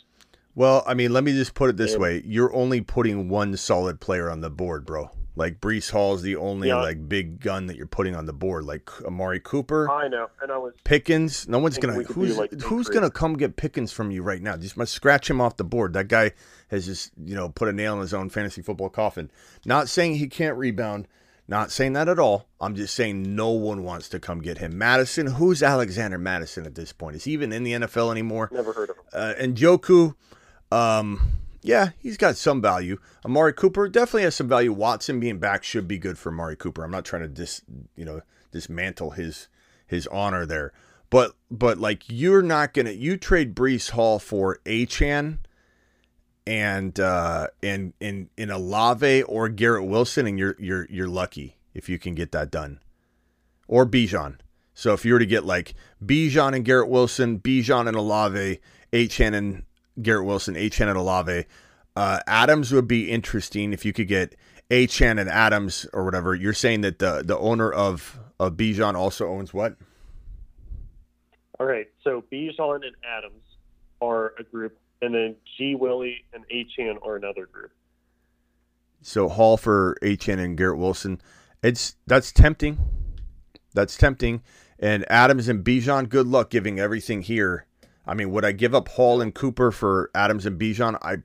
Well, 0.55 0.84
I 0.88 0.95
mean, 0.95 1.13
let 1.13 1.23
me 1.23 1.34
just 1.34 1.53
put 1.53 1.69
it 1.69 1.78
this 1.78 1.95
way: 1.95 2.23
you're 2.25 2.53
only 2.55 2.82
putting 2.82 3.30
one 3.30 3.55
solid 3.57 3.99
player 3.99 4.32
on 4.32 4.41
the 4.41 4.49
board, 4.49 4.86
bro. 4.86 5.11
Like 5.38 5.61
Breece 5.61 5.91
Hall 5.91 6.15
is 6.15 6.23
the 6.23 6.35
only 6.35 6.69
Yeah. 6.69 6.81
like 6.81 7.07
big 7.07 7.39
gun 7.39 7.67
that 7.67 7.77
you're 7.77 7.85
putting 7.85 8.15
on 8.15 8.25
the 8.25 8.33
board. 8.33 8.65
Like 8.65 8.89
Amari 9.05 9.39
Cooper, 9.39 9.89
I 9.89 10.07
know, 10.07 10.29
and 10.41 10.51
I 10.51 10.57
was 10.57 10.73
Pickens. 10.83 11.47
No 11.47 11.59
one's 11.59 11.77
gonna 11.77 11.95
we 11.95 12.03
could 12.05 12.15
do, 12.15 12.21
who's 12.21 12.38
like, 12.38 12.61
who's 12.61 12.89
gonna 12.89 13.11
come 13.11 13.38
get 13.38 13.55
Pickens 13.55 13.91
from 13.93 14.09
you 14.11 14.23
right 14.23 14.41
now. 14.41 14.57
Just 14.57 14.75
must 14.77 14.93
scratch 14.93 15.29
him 15.29 15.39
off 15.39 15.55
the 15.57 15.63
board. 15.63 15.93
That 15.93 16.07
guy 16.07 16.31
has 16.69 16.85
just 16.88 17.11
you 17.23 17.35
know 17.35 17.49
put 17.49 17.67
a 17.67 17.73
nail 17.73 17.93
in 17.93 18.01
his 18.01 18.13
own 18.13 18.29
fantasy 18.29 18.61
football 18.63 18.89
coffin. 18.89 19.29
Not 19.63 19.88
saying 19.89 20.15
he 20.15 20.27
can't 20.27 20.57
rebound. 20.57 21.07
Not 21.49 21.71
saying 21.71 21.93
that 21.93 22.09
at 22.09 22.19
all. 22.19 22.47
I'm 22.59 22.75
just 22.75 22.93
saying 22.93 23.33
no 23.35 23.51
one 23.51 23.83
wants 23.83 24.09
to 24.09 24.19
come 24.19 24.41
get 24.41 24.57
him. 24.57 24.77
Mattison, 24.77 25.27
who's 25.27 25.63
Alexander 25.63 26.17
Mattison 26.17 26.65
at 26.65 26.75
this 26.75 26.91
point? 26.91 27.15
Is 27.15 27.23
he 27.23 27.31
even 27.31 27.53
in 27.53 27.63
the 27.63 27.71
NFL 27.71 28.11
anymore? 28.11 28.49
never 28.51 28.73
heard 28.73 28.89
of 28.89 28.97
him. 28.97 29.03
Uh, 29.13 29.33
and 29.38 29.55
Joku, 29.55 30.15
um, 30.71 31.21
yeah, 31.68 31.89
he's 31.99 32.15
got 32.15 32.38
some 32.38 32.61
value. 32.61 32.97
Amari 33.26 33.51
Cooper 33.51 33.89
definitely 33.89 34.24
has 34.24 34.36
some 34.36 34.47
value. 34.47 34.72
Watson 34.72 35.20
being 35.20 35.38
back 35.38 35.63
should 35.63 35.88
be 35.88 35.97
good 35.97 36.18
for 36.18 36.30
Amari 36.32 36.55
Cooper. 36.55 36.84
I'm 36.84 36.91
not 36.91 37.03
trying 37.03 37.24
to 37.24 37.28
dis, 37.28 37.61
you 37.97 38.05
know, 38.05 38.22
dismantle 38.51 39.11
his 39.11 39.49
his 39.86 40.07
honor 40.07 40.45
there, 40.45 40.72
but 41.09 41.36
but 41.51 41.78
like 41.78 42.03
you're 42.07 42.41
not 42.41 42.74
gonna 42.74 42.91
you 42.91 43.18
trade 43.18 43.53
Breece 43.53 43.91
Hall 43.91 44.18
for 44.18 44.59
Achane 44.65 45.39
and 46.45 46.97
uh 46.99 47.47
and 47.61 47.93
in 47.99 48.30
in 48.38 48.49
Olave 48.49 49.24
or 49.24 49.49
Garrett 49.49 49.86
Wilson, 49.86 50.26
and 50.26 50.39
you're 50.39 50.55
you're 50.57 50.88
you're 50.89 51.09
lucky 51.09 51.57
if 51.74 51.89
you 51.89 51.99
can 51.99 52.15
get 52.15 52.32
that 52.32 52.49
done, 52.49 52.80
or 53.68 53.86
Bijan. 53.86 54.38
So 54.74 54.93
if 54.93 55.03
you 55.03 55.13
were 55.13 55.20
to 55.20 55.26
get 55.26 55.43
like 55.43 55.74
Bijan 56.03 56.55
and 56.55 56.63
Garrett 56.63 56.88
Wilson, 56.88 57.39
Bijan 57.39 57.88
and 57.88 57.97
Olave, 57.97 58.59
Achane 58.93 59.36
and 59.36 59.63
Garrett 60.01 60.25
Wilson, 60.25 60.55
Achane 60.55 60.89
and 60.89 60.97
Olave, 60.97 61.45
uh, 61.95 62.19
Adams 62.27 62.71
would 62.71 62.87
be 62.87 63.11
interesting 63.11 63.73
if 63.73 63.83
you 63.83 63.93
could 63.93 64.07
get 64.07 64.35
Achane 64.69 65.19
and 65.19 65.29
Adams 65.29 65.87
or 65.93 66.05
whatever. 66.05 66.35
You're 66.35 66.53
saying 66.53 66.81
that 66.81 66.99
the 66.99 67.23
the 67.25 67.37
owner 67.37 67.71
of 67.71 68.19
of 68.39 68.53
Bijan 68.53 68.95
also 68.95 69.27
owns 69.29 69.53
what? 69.53 69.75
All 71.59 71.65
right, 71.65 71.87
so 72.03 72.23
Bijan 72.31 72.85
and 72.85 72.95
Adams 73.03 73.41
are 73.99 74.33
a 74.37 74.43
group, 74.43 74.77
and 75.01 75.15
then 75.15 75.35
G. 75.57 75.73
Willie 75.73 76.23
and 76.33 76.45
Achane 76.49 77.03
are 77.03 77.15
another 77.15 77.47
group. 77.47 77.71
So 79.01 79.27
Hall 79.27 79.57
for 79.57 79.97
Achane 80.03 80.39
and 80.39 80.57
Garrett 80.57 80.77
Wilson. 80.77 81.19
It's 81.63 81.95
that's 82.05 82.31
tempting. 82.31 82.77
That's 83.73 83.97
tempting. 83.97 84.43
And 84.79 85.03
Adams 85.09 85.47
and 85.47 85.63
Bijan, 85.63 86.09
good 86.09 86.27
luck 86.27 86.51
giving 86.51 86.79
everything 86.79 87.23
here. 87.23 87.65
I 88.08 88.14
mean, 88.14 88.32
would 88.32 88.45
I 88.45 88.53
give 88.53 88.74
up 88.74 88.88
Hall 88.88 89.22
and 89.22 89.36
Cooper 89.36 89.72
for 89.72 90.10
Adams 90.16 90.45
and 90.45 90.60
Bijan? 90.60 90.97
I 91.01 91.18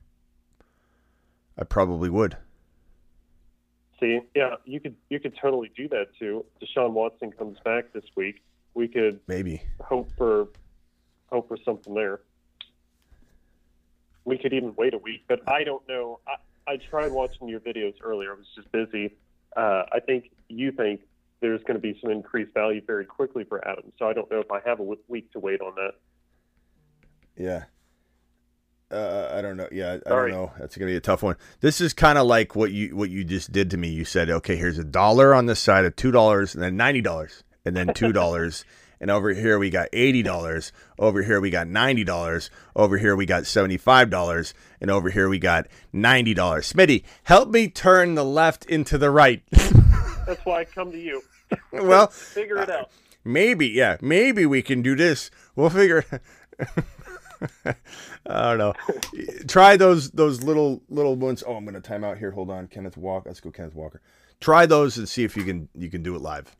I 1.56 1.64
probably 1.64 2.10
would. 2.10 2.36
See, 4.00 4.20
yeah, 4.34 4.56
you 4.64 4.80
could 4.80 4.96
you 5.08 5.20
could 5.20 5.36
totally 5.40 5.70
do 5.76 5.88
that 5.88 6.08
too. 6.18 6.44
Deshaun 6.60 6.90
Watson 6.90 7.30
comes 7.30 7.58
back 7.64 7.92
this 7.92 8.04
week. 8.16 8.42
We 8.74 8.88
could 8.88 9.20
Maybe. 9.28 9.62
hope 9.80 10.10
for 10.18 10.48
hope 11.30 11.48
for 11.48 11.56
something 11.64 11.94
there. 11.94 12.20
We 14.24 14.38
could 14.38 14.52
even 14.52 14.74
wait 14.76 14.94
a 14.94 14.98
week, 14.98 15.24
but 15.28 15.48
I 15.48 15.64
don't 15.64 15.86
know. 15.88 16.20
I, 16.26 16.72
I 16.72 16.76
tried 16.76 17.12
watching 17.12 17.48
your 17.48 17.60
videos 17.60 17.94
earlier. 18.02 18.32
I 18.32 18.36
was 18.36 18.46
just 18.54 18.70
busy. 18.72 19.14
Uh, 19.56 19.84
I 19.92 20.00
think 20.00 20.30
you 20.48 20.72
think 20.72 21.00
there's 21.40 21.62
going 21.62 21.74
to 21.74 21.80
be 21.80 21.98
some 22.00 22.10
increased 22.10 22.54
value 22.54 22.80
very 22.86 23.04
quickly 23.04 23.44
for 23.44 23.66
Adams. 23.66 23.92
So 23.98 24.06
I 24.08 24.12
don't 24.12 24.30
know 24.30 24.38
if 24.38 24.50
I 24.50 24.60
have 24.64 24.80
a 24.80 24.94
week 25.08 25.30
to 25.32 25.40
wait 25.40 25.60
on 25.60 25.74
that. 25.74 25.94
Yeah. 27.36 27.64
Uh, 28.90 29.30
I 29.32 29.40
don't 29.40 29.56
know. 29.56 29.68
Yeah, 29.72 29.98
I 30.04 30.08
Sorry. 30.08 30.30
don't 30.32 30.40
know. 30.42 30.52
That's 30.58 30.76
gonna 30.76 30.90
be 30.90 30.96
a 30.96 31.00
tough 31.00 31.22
one. 31.22 31.36
This 31.60 31.80
is 31.80 31.94
kind 31.94 32.18
of 32.18 32.26
like 32.26 32.54
what 32.54 32.72
you 32.72 32.94
what 32.94 33.08
you 33.08 33.24
just 33.24 33.50
did 33.50 33.70
to 33.70 33.78
me. 33.78 33.88
You 33.88 34.04
said, 34.04 34.28
okay, 34.28 34.56
here's 34.56 34.78
a 34.78 34.84
dollar 34.84 35.34
on 35.34 35.46
this 35.46 35.60
side 35.60 35.86
of 35.86 35.96
two 35.96 36.10
dollars, 36.10 36.54
and 36.54 36.62
then 36.62 36.76
ninety 36.76 37.00
dollars, 37.00 37.42
and 37.64 37.74
then 37.74 37.94
two 37.94 38.12
dollars, 38.12 38.66
and 39.00 39.10
over 39.10 39.30
here 39.32 39.58
we 39.58 39.70
got 39.70 39.88
eighty 39.94 40.22
dollars. 40.22 40.72
Over 40.98 41.22
here 41.22 41.40
we 41.40 41.48
got 41.48 41.68
ninety 41.68 42.04
dollars. 42.04 42.50
Over 42.76 42.98
here 42.98 43.16
we 43.16 43.24
got 43.24 43.46
seventy 43.46 43.78
five 43.78 44.10
dollars, 44.10 44.52
and 44.78 44.90
over 44.90 45.08
here 45.08 45.28
we 45.30 45.38
got 45.38 45.68
ninety 45.90 46.34
dollars. 46.34 46.70
Smitty, 46.70 47.02
help 47.22 47.48
me 47.48 47.68
turn 47.68 48.14
the 48.14 48.24
left 48.26 48.66
into 48.66 48.98
the 48.98 49.10
right. 49.10 49.42
That's 49.50 50.44
why 50.44 50.60
I 50.60 50.64
come 50.66 50.92
to 50.92 50.98
you. 51.00 51.22
well, 51.72 52.08
figure 52.08 52.58
it 52.58 52.68
out. 52.68 52.90
maybe, 53.24 53.68
yeah, 53.68 53.96
maybe 54.02 54.44
we 54.44 54.60
can 54.60 54.82
do 54.82 54.94
this. 54.94 55.30
We'll 55.56 55.70
figure. 55.70 56.04
I 58.26 58.54
don't 58.54 58.58
know. 58.58 58.74
Try 59.48 59.76
those 59.76 60.10
those 60.10 60.42
little 60.42 60.82
little 60.88 61.16
ones. 61.16 61.42
Oh, 61.46 61.54
I'm 61.54 61.64
gonna 61.64 61.80
time 61.80 62.04
out 62.04 62.18
here. 62.18 62.30
Hold 62.30 62.50
on, 62.50 62.68
Kenneth 62.68 62.96
Walker. 62.96 63.28
Let's 63.28 63.40
go, 63.40 63.50
Kenneth 63.50 63.74
Walker. 63.74 64.00
Try 64.40 64.66
those 64.66 64.98
and 64.98 65.08
see 65.08 65.24
if 65.24 65.36
you 65.36 65.44
can 65.44 65.68
you 65.74 65.88
can 65.90 66.02
do 66.02 66.14
it 66.16 66.22
live. 66.22 66.54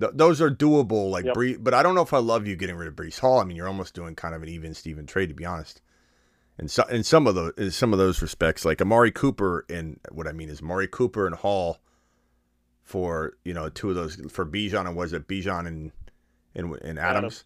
Th- 0.00 0.12
those 0.14 0.40
are 0.40 0.50
doable, 0.50 1.10
like 1.10 1.24
Yep. 1.26 1.34
Bree, 1.34 1.56
but 1.56 1.74
I 1.74 1.82
don't 1.82 1.94
know 1.94 2.02
if 2.02 2.12
I 2.12 2.18
love 2.18 2.46
you 2.46 2.56
getting 2.56 2.76
rid 2.76 2.88
of 2.88 2.94
Breece 2.94 3.18
Hall. 3.18 3.40
I 3.40 3.44
mean, 3.44 3.56
you're 3.56 3.68
almost 3.68 3.94
doing 3.94 4.14
kind 4.14 4.34
of 4.34 4.42
an 4.42 4.48
even 4.48 4.74
Steven 4.74 5.06
trade, 5.06 5.28
to 5.28 5.34
be 5.34 5.44
honest. 5.44 5.80
And 6.58 6.70
so, 6.70 6.84
in 6.84 7.02
some 7.02 7.26
of 7.26 7.34
those, 7.34 7.52
in 7.58 7.70
some 7.70 7.92
of 7.92 7.98
those 7.98 8.22
respects, 8.22 8.64
like 8.64 8.80
Amari 8.80 9.10
Cooper 9.10 9.66
and 9.68 10.00
what 10.10 10.26
I 10.26 10.32
mean 10.32 10.48
is 10.48 10.60
Amari 10.62 10.88
Cooper 10.88 11.26
and 11.26 11.34
Hall 11.36 11.78
for 12.82 13.36
you 13.44 13.52
know 13.52 13.68
two 13.68 13.90
of 13.90 13.96
those 13.96 14.16
for 14.30 14.46
Bijan 14.46 14.86
and 14.86 14.96
was 14.96 15.12
it 15.12 15.26
Bijan 15.28 15.66
and 15.66 15.92
and, 16.54 16.74
and 16.82 16.98
Adams. 16.98 17.16
Adams. 17.16 17.44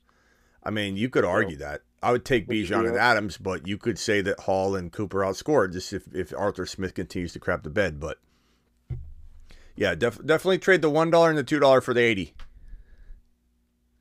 I 0.62 0.70
mean, 0.70 0.96
you 0.96 1.08
could 1.08 1.24
argue 1.24 1.56
that. 1.56 1.80
I 2.02 2.12
would 2.12 2.24
take 2.24 2.48
Bijan 2.48 2.88
and 2.88 2.96
Adams, 2.96 3.36
but 3.36 3.66
you 3.66 3.76
could 3.76 3.98
say 3.98 4.22
that 4.22 4.40
Hall 4.40 4.74
and 4.74 4.90
Cooper 4.90 5.18
outscored 5.18 5.72
just 5.74 5.92
if, 5.92 6.04
if 6.14 6.32
Arthur 6.34 6.64
Smith 6.64 6.94
continues 6.94 7.32
to 7.34 7.40
crap 7.40 7.62
the 7.62 7.70
bed. 7.70 8.00
But 8.00 8.18
yeah, 9.76 9.94
def- 9.94 10.24
definitely 10.24 10.58
trade 10.58 10.80
the 10.82 10.90
one 10.90 11.10
dollar 11.10 11.28
and 11.28 11.38
the 11.38 11.44
two 11.44 11.58
dollar 11.58 11.80
for 11.80 11.92
the 11.92 12.00
eighty. 12.00 12.34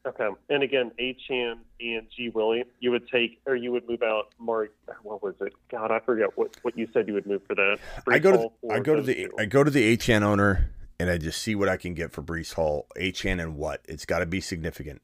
Okay. 0.06 0.30
And 0.50 0.64
again, 0.64 0.92
Achane 1.00 1.60
and 1.82 2.08
G. 2.16 2.30
Willie, 2.30 2.64
you 2.80 2.90
would 2.92 3.08
take, 3.10 3.42
or 3.46 3.56
you 3.56 3.72
would 3.72 3.88
move 3.88 4.02
out 4.02 4.30
Mark. 4.40 4.74
What 5.04 5.22
was 5.22 5.36
it? 5.42 5.54
God, 5.70 5.92
I 5.92 6.00
forget 6.00 6.38
what, 6.38 6.56
what 6.62 6.78
you 6.78 6.88
said 6.94 7.08
you 7.08 7.14
would 7.14 7.28
move 7.28 7.42
for 7.46 7.54
that. 7.56 7.78
I 8.08 8.18
go 8.18 8.32
to 8.32 8.38
the, 8.38 8.74
I 8.74 8.80
go 8.80 8.96
to 8.96 9.02
the 9.02 9.14
two. 9.14 9.32
I 9.38 9.46
go 9.46 9.64
to 9.64 9.70
the 9.70 10.00
HN 10.02 10.24
owner 10.24 10.72
and 11.00 11.10
I 11.10 11.18
just 11.18 11.42
see 11.42 11.54
what 11.54 11.68
I 11.68 11.78
can 11.78 11.94
get 11.94 12.12
for 12.12 12.24
Breece 12.24 12.54
Hall. 12.54 12.88
HN 12.98 13.40
and 13.40 13.58
what? 13.58 13.82
It's 13.88 14.06
got 14.06 14.20
to 14.20 14.26
be 14.26 14.40
significant. 14.42 15.02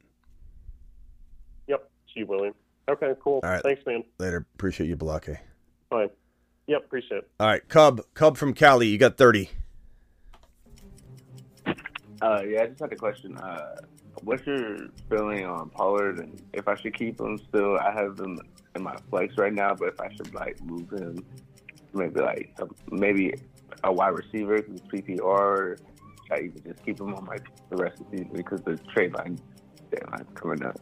Yep, 1.68 1.90
G. 2.14 2.24
Willie. 2.24 2.52
Okay, 2.88 3.14
cool. 3.24 3.40
All 3.44 3.50
right. 3.50 3.64
Thanks, 3.64 3.86
man. 3.86 4.04
Later. 4.20 4.46
Appreciate 4.56 4.88
you, 4.88 4.96
Balake. 4.96 5.38
Fine. 5.90 6.10
Yep, 6.68 6.86
appreciate 6.86 7.18
it. 7.20 7.30
All 7.40 7.48
right, 7.48 7.68
Cub, 7.68 8.02
Cub 8.14 8.38
from 8.38 8.54
Cali, 8.54 8.88
you 8.88 8.98
got 8.98 9.18
thirty. 9.18 9.50
Uh, 12.22 12.42
yeah, 12.48 12.64
I 12.64 12.68
just 12.68 12.80
had 12.80 12.92
a 12.92 12.96
question. 12.96 13.38
Uh, 13.38 13.76
what's 14.24 14.46
your 14.48 14.88
feeling 15.10 15.46
on 15.46 15.70
Pollard 15.70 16.20
and 16.20 16.42
if 16.54 16.68
I 16.68 16.76
should 16.76 16.98
keep 16.98 17.20
him 17.20 17.38
still? 17.50 17.78
I 17.78 17.92
have 17.92 18.20
him 18.20 18.40
in 18.76 18.84
my 18.84 18.96
flex 19.10 19.38
right 19.38 19.54
now, 19.54 19.76
but 19.76 19.90
if 19.90 20.00
I 20.00 20.12
should 20.16 20.34
like 20.34 20.60
move 20.64 20.90
him, 20.92 21.24
maybe 21.94 22.22
like 22.22 22.54
a, 22.60 22.68
maybe 22.92 23.36
a 23.84 23.92
wide 23.92 24.16
receiver 24.16 24.62
because 24.62 24.82
PPR, 24.82 25.22
or 25.22 25.78
should 26.24 26.34
I 26.34 26.38
even 26.46 26.64
just 26.64 26.84
keep 26.86 27.00
him 27.00 27.14
on 27.14 27.26
my 27.26 27.38
the 27.70 27.78
rest 27.78 28.00
of 28.00 28.10
the 28.10 28.18
season 28.18 28.34
because 28.34 28.62
the 28.62 28.78
trade 28.94 29.14
line 29.14 29.40
deadline's 29.92 30.28
coming 30.34 30.64
up. 30.66 30.80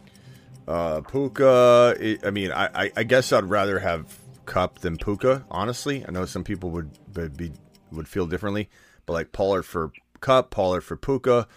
Uh, 0.67 1.01
Puka. 1.01 1.95
I- 1.99 2.19
I 2.25 2.31
mean, 2.31 2.51
I, 2.51 2.69
I, 2.85 2.91
I 2.97 3.03
guess 3.03 3.31
I'd 3.33 3.45
rather 3.45 3.79
have 3.79 4.17
Kupp 4.45 4.79
than 4.79 4.97
Puka. 4.97 5.45
Honestly, 5.51 6.05
I 6.07 6.11
know 6.11 6.25
some 6.25 6.43
people 6.43 6.69
would 6.71 6.91
would 7.15 7.37
be 7.37 7.51
would 7.91 8.07
feel 8.07 8.25
differently, 8.27 8.69
but 9.05 9.13
like 9.13 9.31
Pollard 9.31 9.63
for 9.63 9.91
Kupp, 10.21 10.51
Pollard 10.51 10.81
for 10.81 10.95
Puka, 10.97 11.47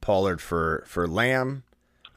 Pollard 0.00 0.40
for 0.40 0.82
for 0.86 1.06
Lamb. 1.06 1.62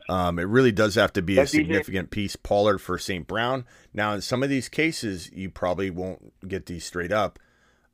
Um, 0.10 0.40
it 0.40 0.44
really 0.48 0.72
does 0.74 0.96
have 0.96 1.14
to 1.14 1.22
be 1.22 1.38
a 1.38 1.42
significant 1.48 2.10
piece. 2.12 2.36
Pollard 2.36 2.80
for 2.80 2.98
St. 2.98 3.26
Brown. 3.28 3.64
Now, 3.94 4.14
in 4.14 4.22
some 4.22 4.44
of 4.44 4.50
these 4.50 4.68
cases, 4.68 5.32
you 5.32 5.50
probably 5.50 5.90
won't 5.90 6.34
get 6.48 6.66
these 6.66 6.84
straight 6.84 7.12
up. 7.14 7.40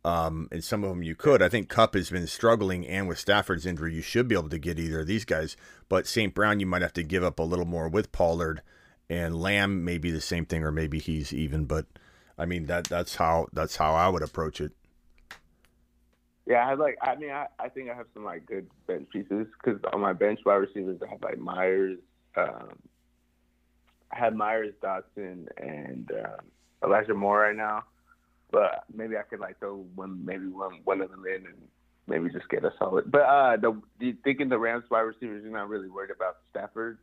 Um, 0.07 0.47
in 0.53 0.61
some 0.61 0.85
of 0.85 0.89
them, 0.89 1.03
you 1.03 1.15
could. 1.15 1.41
I 1.41 1.49
think 1.49 1.67
Kupp 1.67 1.93
has 1.93 2.09
been 2.09 2.27
struggling, 2.27 2.87
and 2.87 3.09
with 3.09 3.19
Stafford's 3.19 3.65
injury, 3.65 3.93
you 3.93 4.01
should 4.01 4.29
be 4.29 4.35
able 4.35 4.47
to 4.47 4.57
get 4.57 4.79
either 4.79 5.01
of 5.01 5.07
these 5.07 5.25
guys. 5.25 5.57
But 5.89 6.07
St. 6.07 6.33
Brown, 6.33 6.61
you 6.61 6.65
might 6.65 6.81
have 6.81 6.93
to 6.93 7.03
give 7.03 7.25
up 7.25 7.39
a 7.39 7.43
little 7.43 7.65
more 7.65 7.89
with 7.89 8.13
Pollard, 8.13 8.61
and 9.09 9.35
Lamb 9.35 9.83
may 9.83 9.97
be 9.97 10.09
the 10.09 10.21
same 10.21 10.45
thing, 10.45 10.63
or 10.63 10.71
maybe 10.71 10.99
he's 10.99 11.33
even. 11.33 11.65
But 11.65 11.87
I 12.37 12.45
mean 12.45 12.67
that 12.67 12.85
that's 12.85 13.15
how 13.15 13.47
that's 13.51 13.75
how 13.75 13.95
I 13.95 14.07
would 14.07 14.23
approach 14.23 14.61
it. 14.61 14.71
Yeah, 16.45 16.65
I 16.65 16.75
like 16.75 16.97
I 17.01 17.15
mean 17.17 17.31
I, 17.31 17.47
I 17.59 17.67
think 17.67 17.89
I 17.89 17.93
have 17.93 18.07
some 18.13 18.23
like 18.23 18.45
good 18.45 18.69
bench 18.87 19.09
pieces 19.11 19.47
because 19.61 19.81
on 19.91 19.99
my 19.99 20.13
bench 20.13 20.39
wide 20.45 20.55
receivers 20.55 21.01
I 21.05 21.09
have 21.09 21.21
like 21.21 21.37
Meyers, 21.37 21.99
um, 22.37 22.79
I 24.13 24.19
have 24.19 24.33
Meyers, 24.33 24.73
Dotson, 24.81 25.47
and 25.57 26.09
um, 26.11 26.45
Elijah 26.81 27.13
Moore 27.13 27.39
right 27.39 27.55
now, 27.57 27.83
but 28.51 28.83
maybe 28.93 29.17
I 29.17 29.23
could 29.23 29.39
like 29.39 29.59
throw 29.59 29.85
one 29.95 30.23
maybe 30.25 30.47
one 30.47 30.79
one 30.83 31.01
of 31.01 31.09
them 31.11 31.23
in 31.27 31.45
and 31.45 31.55
maybe 32.07 32.29
just 32.31 32.49
get 32.49 32.63
a 32.63 32.71
solid. 32.79 33.11
But 33.11 33.21
uh, 33.21 33.57
the 33.57 33.81
you 33.99 34.15
thinking 34.23 34.49
the 34.49 34.57
Rams 34.59 34.85
wide 34.89 35.01
receivers 35.01 35.43
you're 35.43 35.51
not 35.51 35.69
really 35.69 35.89
worried 35.89 36.11
about 36.11 36.37
Stafford. 36.49 36.99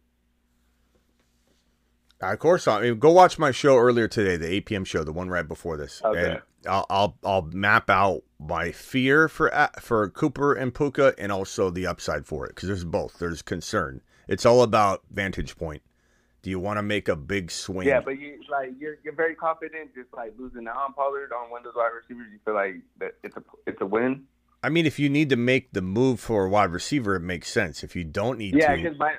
Uh, 2.23 2.33
Of 2.33 2.39
course, 2.39 2.67
I 2.69 2.81
mean, 2.81 2.99
go 2.99 3.11
watch 3.13 3.39
my 3.39 3.51
show 3.51 3.77
earlier 3.77 4.09
today, 4.09 4.37
the 4.37 4.49
8 4.49 4.67
p.m. 4.67 4.85
show, 4.85 5.05
the 5.05 5.13
one 5.13 5.29
right 5.29 5.47
before 5.47 5.77
this, 5.77 6.01
Okay. 6.05 6.33
and 6.33 6.43
I'll, 6.67 6.87
I'll 6.89 7.19
I'll 7.25 7.43
map 7.43 7.91
out 7.91 8.23
my 8.39 8.71
fear 8.73 9.29
for 9.29 9.51
for 9.81 10.09
Cooper 10.09 10.55
and 10.55 10.75
Puka, 10.75 11.15
and 11.19 11.31
also 11.33 11.71
the 11.71 11.87
upside 11.87 12.25
for 12.27 12.47
it 12.47 12.51
because 12.55 12.69
there's 12.69 12.85
both. 12.85 13.19
There's 13.19 13.43
concern. 13.43 14.01
It's 14.29 14.47
all 14.47 14.63
about 14.63 15.03
vantage 15.11 15.57
point. 15.59 15.83
Do 16.45 16.51
you 16.51 16.61
want 16.61 16.77
to 16.77 16.83
make 16.83 17.09
a 17.09 17.17
big 17.17 17.51
swing? 17.51 17.89
Yeah, 17.89 18.01
but 18.01 18.21
you 18.21 18.39
like 18.51 18.73
you're 18.79 18.99
you're 19.03 19.15
very 19.15 19.35
confident 19.35 19.95
just 19.95 20.13
like 20.15 20.35
losing 20.39 20.69
out 20.69 20.77
on 20.77 20.93
Pollard 20.93 21.33
on 21.33 21.51
one 21.51 21.61
of 21.61 21.65
those 21.65 21.75
wide 21.75 21.89
receivers. 21.89 22.27
You 22.31 22.39
feel 22.45 22.53
like 22.53 22.77
that 23.01 23.15
it's 23.23 23.35
a 23.35 23.43
it's 23.67 23.81
a 23.81 23.87
win. 23.87 24.25
I 24.63 24.69
mean, 24.69 24.85
if 24.85 24.99
you 24.99 25.09
need 25.09 25.31
to 25.31 25.37
make 25.37 25.73
the 25.73 25.81
move 25.81 26.21
for 26.21 26.45
a 26.45 26.51
wide 26.51 26.71
receiver, 26.71 27.17
it 27.17 27.21
makes 27.21 27.51
sense. 27.51 27.83
If 27.83 27.97
you 27.97 28.05
don't 28.05 28.39
need 28.39 28.55
Yeah, 28.55 28.69
to, 28.69 28.77
yeah, 28.77 28.83
because 28.83 28.99
my 28.99 29.15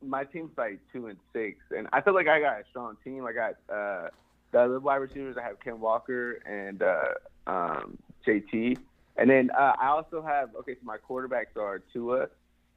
my 0.00 0.24
team's 0.24 0.52
like 0.56 0.80
two 0.94 1.08
and 1.08 1.18
six, 1.34 1.58
and 1.76 1.86
I 1.92 2.00
feel 2.00 2.14
like 2.14 2.26
I 2.26 2.40
got 2.40 2.60
a 2.60 2.64
strong 2.70 2.96
team. 3.04 3.26
I 3.26 3.32
got 3.34 3.56
uh, 3.68 4.08
the 4.50 4.60
other 4.60 4.80
wide 4.80 4.96
receivers. 4.96 5.36
I 5.36 5.42
have 5.42 5.60
Ken 5.60 5.78
Walker 5.78 6.40
and 6.46 6.82
uh, 6.82 7.04
um, 7.46 7.98
JT, 8.26 8.78
and 9.18 9.28
then 9.28 9.50
uh, 9.50 9.74
I 9.78 9.88
also 9.88 10.22
have 10.22 10.56
okay. 10.60 10.72
So 10.72 10.80
my 10.84 10.96
quarterbacks 10.96 11.54
are 11.56 11.82
Tua 11.92 12.28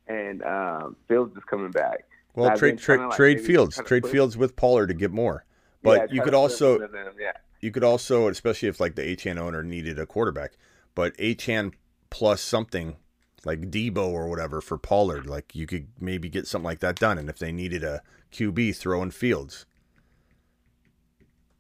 and 0.08 0.44
um, 0.44 0.96
Fields 1.08 1.36
is 1.36 1.44
coming 1.50 1.72
back. 1.72 2.06
Well, 2.36 2.56
trade 2.58 2.78
trade 2.80 3.00
like, 3.00 3.16
trade 3.16 3.42
Fields, 3.42 3.82
trade 3.86 4.06
Fields 4.08 4.38
with 4.38 4.56
Pollard 4.56 4.88
to 4.88 4.94
get 4.94 5.12
more. 5.12 5.46
But 5.82 6.10
Yeah, 6.10 6.16
you 6.16 6.22
could 6.22 6.34
also 6.34 6.80
them, 6.80 7.14
yeah. 7.20 7.32
you 7.62 7.72
could 7.72 7.84
also, 7.84 8.28
especially 8.28 8.70
if 8.70 8.80
like 8.80 8.96
the 8.96 9.18
HN 9.22 9.38
owner 9.38 9.64
needed 9.64 10.00
a 10.00 10.06
quarterback, 10.06 10.54
but 10.96 11.14
HN 11.20 11.74
plus 12.10 12.42
something 12.42 12.98
like 13.46 13.70
Deebo 13.70 14.08
or 14.08 14.28
whatever 14.28 14.62
for 14.62 14.78
Pollard, 14.78 15.28
like 15.28 15.56
you 15.56 15.68
could 15.68 15.88
maybe 16.00 16.30
get 16.30 16.48
something 16.48 16.66
like 16.66 16.80
that 16.80 16.96
done. 16.96 17.18
And 17.18 17.30
if 17.30 17.38
they 17.38 17.52
needed 17.52 17.84
a 17.84 18.02
QB, 18.32 18.76
throw 18.76 19.02
in 19.04 19.12
Fields. 19.12 19.66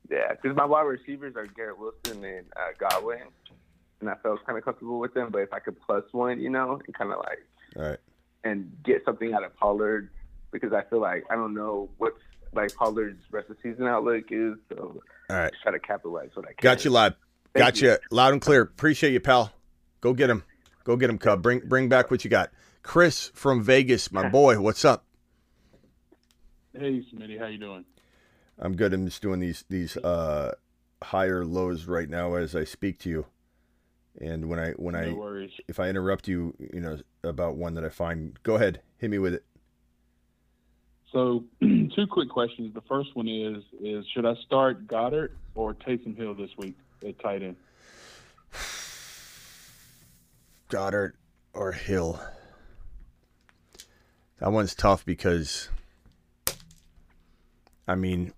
Yeah, 0.10 0.32
because 0.32 0.56
my 0.56 0.66
wide 0.66 0.82
receivers 0.84 1.36
are 1.36 1.46
Garrett 1.46 1.80
Wilson 1.80 2.24
and 2.24 2.46
uh, 2.56 2.74
Godwin, 2.78 3.22
and 4.02 4.10
I 4.10 4.16
felt 4.22 4.46
kind 4.46 4.58
of 4.58 4.64
comfortable 4.64 5.00
with 5.00 5.14
them. 5.14 5.30
But 5.32 5.40
if 5.40 5.54
I 5.54 5.60
could 5.60 5.80
plus 5.82 6.04
one, 6.12 6.40
you 6.40 6.50
know, 6.50 6.80
and 6.86 6.96
kind 6.96 7.12
of 7.12 7.20
like 7.20 7.40
All 7.76 7.90
right. 7.90 8.00
and 8.44 8.72
get 8.84 9.04
something 9.06 9.34
out 9.34 9.44
of 9.44 9.56
Pollard, 9.56 10.10
because 10.60 10.74
I 10.74 10.84
feel 10.90 11.00
like 11.02 11.24
I 11.30 11.36
don't 11.36 11.54
know 11.54 11.90
what's 11.98 12.20
like 12.54 12.74
Pollard's 12.76 13.24
rest 13.32 13.50
of 13.50 13.58
season 13.62 13.88
outlook 13.88 14.26
is. 14.32 14.56
So 14.70 15.02
All 15.30 15.36
right. 15.38 15.54
try 15.64 15.72
to 15.72 15.80
capitalize 15.80 16.30
what 16.34 16.46
I 16.46 16.50
can. 16.54 16.58
Got 16.62 16.86
you 16.86 16.92
live. 16.92 17.16
Thank 17.54 17.66
Got 17.66 17.82
you. 17.82 17.90
you 17.92 17.98
loud 18.12 18.34
and 18.34 18.42
clear. 18.42 18.62
Appreciate 18.62 19.12
you, 19.14 19.20
pal. 19.20 19.52
Go 20.02 20.14
get 20.14 20.30
him. 20.30 20.44
Go 20.84 20.96
get 20.98 21.10
him, 21.10 21.18
Cub. 21.18 21.42
Bring 21.42 21.60
bring 21.66 21.90
back 21.90 22.12
what 22.12 22.24
you 22.24 22.30
got. 22.30 22.52
Chris 22.84 23.32
from 23.34 23.64
Vegas, 23.64 24.12
my 24.12 24.30
boy. 24.30 24.60
What's 24.60 24.86
up? 24.86 25.06
Hey, 26.74 27.04
Smitty, 27.14 27.40
how 27.40 27.48
you 27.48 27.58
doing? 27.58 27.86
I'm 28.60 28.76
good. 28.76 28.94
I'm 28.94 29.06
just 29.06 29.22
doing 29.22 29.40
these 29.40 29.64
these 29.70 29.98
uh, 29.98 30.54
higher 31.02 31.46
lows 31.46 31.86
right 31.86 32.10
now 32.10 32.36
as 32.36 32.56
I 32.56 32.64
speak 32.64 33.00
to 33.00 33.10
you. 33.10 33.26
And 34.20 34.48
when 34.50 34.60
I 34.60 34.72
when 34.72 34.94
No 34.94 35.00
I 35.02 35.14
worries. 35.14 35.52
if 35.68 35.80
I 35.80 35.90
interrupt 35.90 36.28
you, 36.28 36.54
you 36.74 36.80
know 36.80 36.98
about 37.24 37.56
one 37.56 37.74
that 37.76 37.84
I 37.84 37.90
find, 37.90 38.38
go 38.44 38.56
ahead, 38.56 38.82
hit 38.98 39.10
me 39.10 39.18
with 39.20 39.34
it. 39.34 39.44
So, 41.16 41.46
two 41.62 42.08
quick 42.12 42.28
questions. 42.28 42.74
The 42.74 42.82
first 42.82 43.16
one 43.16 43.30
is: 43.30 43.64
is 43.82 44.06
should 44.14 44.26
I 44.26 44.34
start 44.46 44.86
Goedert 44.86 45.30
or 45.56 45.74
Taysom 45.74 46.18
Hill 46.18 46.34
this 46.34 46.50
week 46.58 46.76
at 47.08 47.18
tight 47.20 47.42
end? 47.42 47.56
Goedert 50.70 51.14
or 51.54 51.72
Hill? 51.72 52.20
That 54.40 54.52
one's 54.52 54.76
tough 54.76 55.06
because, 55.06 55.70
I 57.88 57.96
mean, 57.96 58.34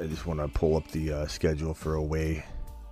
I 0.00 0.06
just 0.06 0.26
want 0.26 0.38
to 0.38 0.46
pull 0.46 0.76
up 0.76 0.88
the 0.92 1.12
uh, 1.12 1.26
schedule 1.26 1.74
for 1.74 1.96
away. 1.96 2.44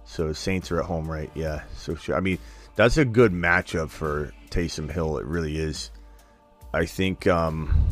So 0.05 0.32
Saints 0.32 0.73
are 0.73 0.81
at 0.81 0.86
home, 0.86 1.09
right? 1.09 1.31
Yeah. 1.36 1.62
So 1.77 1.97
I 2.12 2.19
mean, 2.19 2.39
that's 2.74 2.97
a 2.97 3.05
good 3.05 3.32
matchup 3.32 3.90
for 3.90 4.35
Taysom 4.51 4.90
Hill. 4.90 5.19
It 5.19 5.27
really 5.27 5.56
is. 5.56 5.93
I 6.72 6.86
think. 6.86 7.26
Um, 7.26 7.86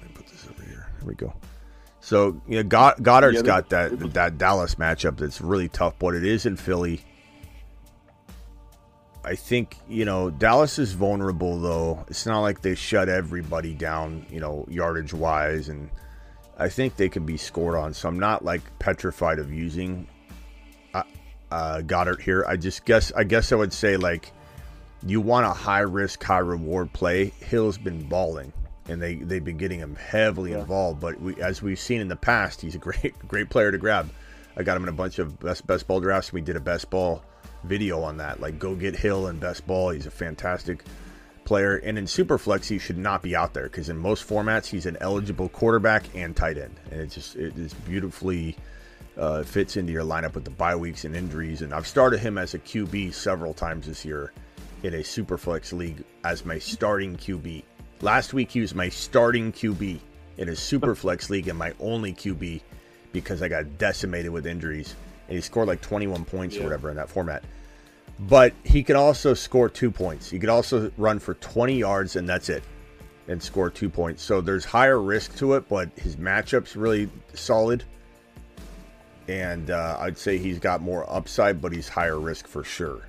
let 0.00 0.08
me 0.08 0.14
put 0.14 0.26
this 0.26 0.46
over 0.48 0.62
here. 0.62 0.88
Here 0.98 1.08
we 1.08 1.14
go. 1.14 1.32
So 2.00 2.40
you 2.48 2.56
know, 2.56 2.62
God, 2.64 2.96
Goedert's 2.98 3.36
yeah, 3.36 3.42
got 3.42 3.68
that 3.70 4.14
that 4.14 4.38
Dallas 4.38 4.76
matchup 4.76 5.18
that's 5.18 5.40
really 5.40 5.68
tough, 5.68 5.94
but 5.98 6.14
it 6.14 6.24
is 6.24 6.46
in 6.46 6.56
Philly. 6.56 7.02
I 9.22 9.34
think 9.34 9.76
you 9.88 10.04
know 10.04 10.30
Dallas 10.30 10.78
is 10.78 10.92
vulnerable 10.92 11.60
though. 11.60 12.04
It's 12.08 12.26
not 12.26 12.40
like 12.40 12.62
they 12.62 12.74
shut 12.74 13.08
everybody 13.08 13.74
down, 13.74 14.26
you 14.30 14.40
know, 14.40 14.66
yardage 14.68 15.12
wise, 15.12 15.68
and 15.68 15.90
I 16.58 16.68
think 16.68 16.96
they 16.96 17.08
can 17.08 17.26
be 17.26 17.36
scored 17.36 17.76
on. 17.76 17.92
So 17.92 18.08
I'm 18.08 18.18
not 18.18 18.44
like 18.44 18.62
petrified 18.78 19.38
of 19.38 19.52
using 19.52 20.08
uh, 20.94 21.02
uh, 21.50 21.82
Goedert 21.82 22.20
here. 22.20 22.44
I 22.48 22.56
just 22.56 22.84
guess 22.86 23.12
I 23.12 23.24
guess 23.24 23.52
I 23.52 23.56
would 23.56 23.72
say 23.72 23.96
like 23.96 24.32
you 25.06 25.20
want 25.20 25.46
a 25.46 25.50
high 25.50 25.80
risk, 25.80 26.22
high 26.22 26.38
reward 26.38 26.92
play. 26.92 27.32
Hill's 27.40 27.78
been 27.78 28.08
balling, 28.08 28.52
and 28.88 29.00
they 29.00 29.14
they've 29.16 29.44
been 29.44 29.56
getting 29.56 29.78
him 29.78 29.96
heavily 29.96 30.52
yeah. 30.52 30.60
involved. 30.60 31.00
But 31.00 31.20
we, 31.20 31.40
as 31.40 31.62
we've 31.62 31.78
seen 31.78 32.00
in 32.00 32.08
the 32.08 32.16
past, 32.16 32.60
he's 32.60 32.74
a 32.74 32.78
great 32.78 33.14
great 33.28 33.50
player 33.50 33.70
to 33.72 33.78
grab. 33.78 34.10
I 34.56 34.62
got 34.62 34.76
him 34.76 34.82
in 34.82 34.88
a 34.88 34.92
bunch 34.92 35.18
of 35.18 35.38
best 35.40 35.66
best 35.66 35.86
ball 35.86 36.00
drafts. 36.00 36.32
We 36.32 36.40
did 36.40 36.56
a 36.56 36.60
best 36.60 36.90
ball 36.90 37.22
video 37.64 38.02
on 38.02 38.18
that. 38.18 38.40
Like, 38.40 38.58
go 38.58 38.74
get 38.74 38.96
Hill 38.96 39.26
and 39.26 39.40
best 39.40 39.66
ball. 39.66 39.90
He's 39.90 40.06
a 40.06 40.10
fantastic 40.10 40.84
player. 41.44 41.76
And 41.76 41.98
in 41.98 42.04
Superflex, 42.04 42.66
he 42.66 42.78
should 42.78 42.98
not 42.98 43.22
be 43.22 43.34
out 43.34 43.54
there 43.54 43.64
because 43.64 43.88
in 43.88 43.96
most 43.96 44.26
formats, 44.26 44.66
he's 44.66 44.86
an 44.86 44.96
eligible 45.00 45.48
quarterback 45.48 46.04
and 46.14 46.36
tight 46.36 46.58
end. 46.58 46.78
And 46.90 47.00
it 47.00 47.10
just 47.10 47.36
it 47.36 47.56
is 47.56 47.72
beautifully 47.72 48.56
uh, 49.16 49.42
fits 49.42 49.76
into 49.76 49.92
your 49.92 50.04
lineup 50.04 50.34
with 50.34 50.44
the 50.44 50.50
bye 50.50 50.76
weeks 50.76 51.04
and 51.04 51.16
injuries. 51.16 51.62
And 51.62 51.72
I've 51.72 51.86
started 51.86 52.20
him 52.20 52.38
as 52.38 52.54
a 52.54 52.58
QB 52.58 53.14
several 53.14 53.54
times 53.54 53.86
this 53.86 54.04
year 54.04 54.32
in 54.82 54.94
a 54.94 54.98
Superflex 54.98 55.72
league 55.72 56.04
as 56.24 56.44
my 56.44 56.58
starting 56.58 57.16
QB. 57.16 57.62
Last 58.00 58.32
week, 58.32 58.50
he 58.50 58.60
was 58.60 58.74
my 58.74 58.88
starting 58.88 59.52
QB 59.52 59.98
in 60.38 60.48
a 60.48 60.52
Superflex 60.52 61.28
league 61.30 61.48
and 61.48 61.58
my 61.58 61.74
only 61.80 62.12
QB 62.12 62.62
because 63.12 63.42
I 63.42 63.48
got 63.48 63.78
decimated 63.78 64.30
with 64.30 64.46
injuries 64.46 64.94
and 65.28 65.36
he 65.36 65.42
scored 65.42 65.68
like 65.68 65.80
21 65.80 66.24
points 66.24 66.56
yeah. 66.56 66.62
or 66.62 66.64
whatever 66.64 66.90
in 66.90 66.96
that 66.96 67.08
format. 67.08 67.44
But 68.18 68.52
he 68.64 68.82
could 68.82 68.96
also 68.96 69.32
score 69.32 69.68
two 69.68 69.90
points. 69.90 70.28
He 70.28 70.38
could 70.38 70.48
also 70.48 70.90
run 70.98 71.18
for 71.18 71.34
20 71.34 71.78
yards, 71.78 72.16
and 72.16 72.28
that's 72.28 72.50
it, 72.50 72.62
and 73.28 73.42
score 73.42 73.70
two 73.70 73.88
points. 73.88 74.22
So 74.22 74.42
there's 74.42 74.64
higher 74.64 75.00
risk 75.00 75.36
to 75.36 75.54
it, 75.54 75.68
but 75.68 75.88
his 75.96 76.16
matchup's 76.16 76.76
really 76.76 77.08
solid. 77.32 77.84
And 79.28 79.70
uh, 79.70 79.96
I'd 80.00 80.18
say 80.18 80.36
he's 80.36 80.58
got 80.58 80.82
more 80.82 81.10
upside, 81.10 81.62
but 81.62 81.72
he's 81.72 81.88
higher 81.88 82.18
risk 82.18 82.46
for 82.46 82.64
sure. 82.64 83.02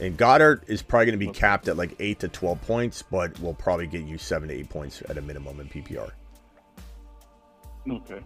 And 0.00 0.16
Goedert 0.16 0.62
is 0.66 0.80
probably 0.80 1.06
going 1.06 1.20
to 1.20 1.26
be 1.26 1.32
capped 1.32 1.68
at 1.68 1.76
like 1.76 1.94
8 2.00 2.20
to 2.20 2.28
12 2.28 2.60
points, 2.62 3.02
but 3.02 3.38
will 3.40 3.54
probably 3.54 3.86
get 3.86 4.04
you 4.04 4.16
7 4.16 4.48
to 4.48 4.54
8 4.54 4.68
points 4.70 5.02
at 5.08 5.18
a 5.18 5.20
minimum 5.20 5.60
in 5.60 5.68
PPR. 5.68 6.10
Okay. 7.88 8.20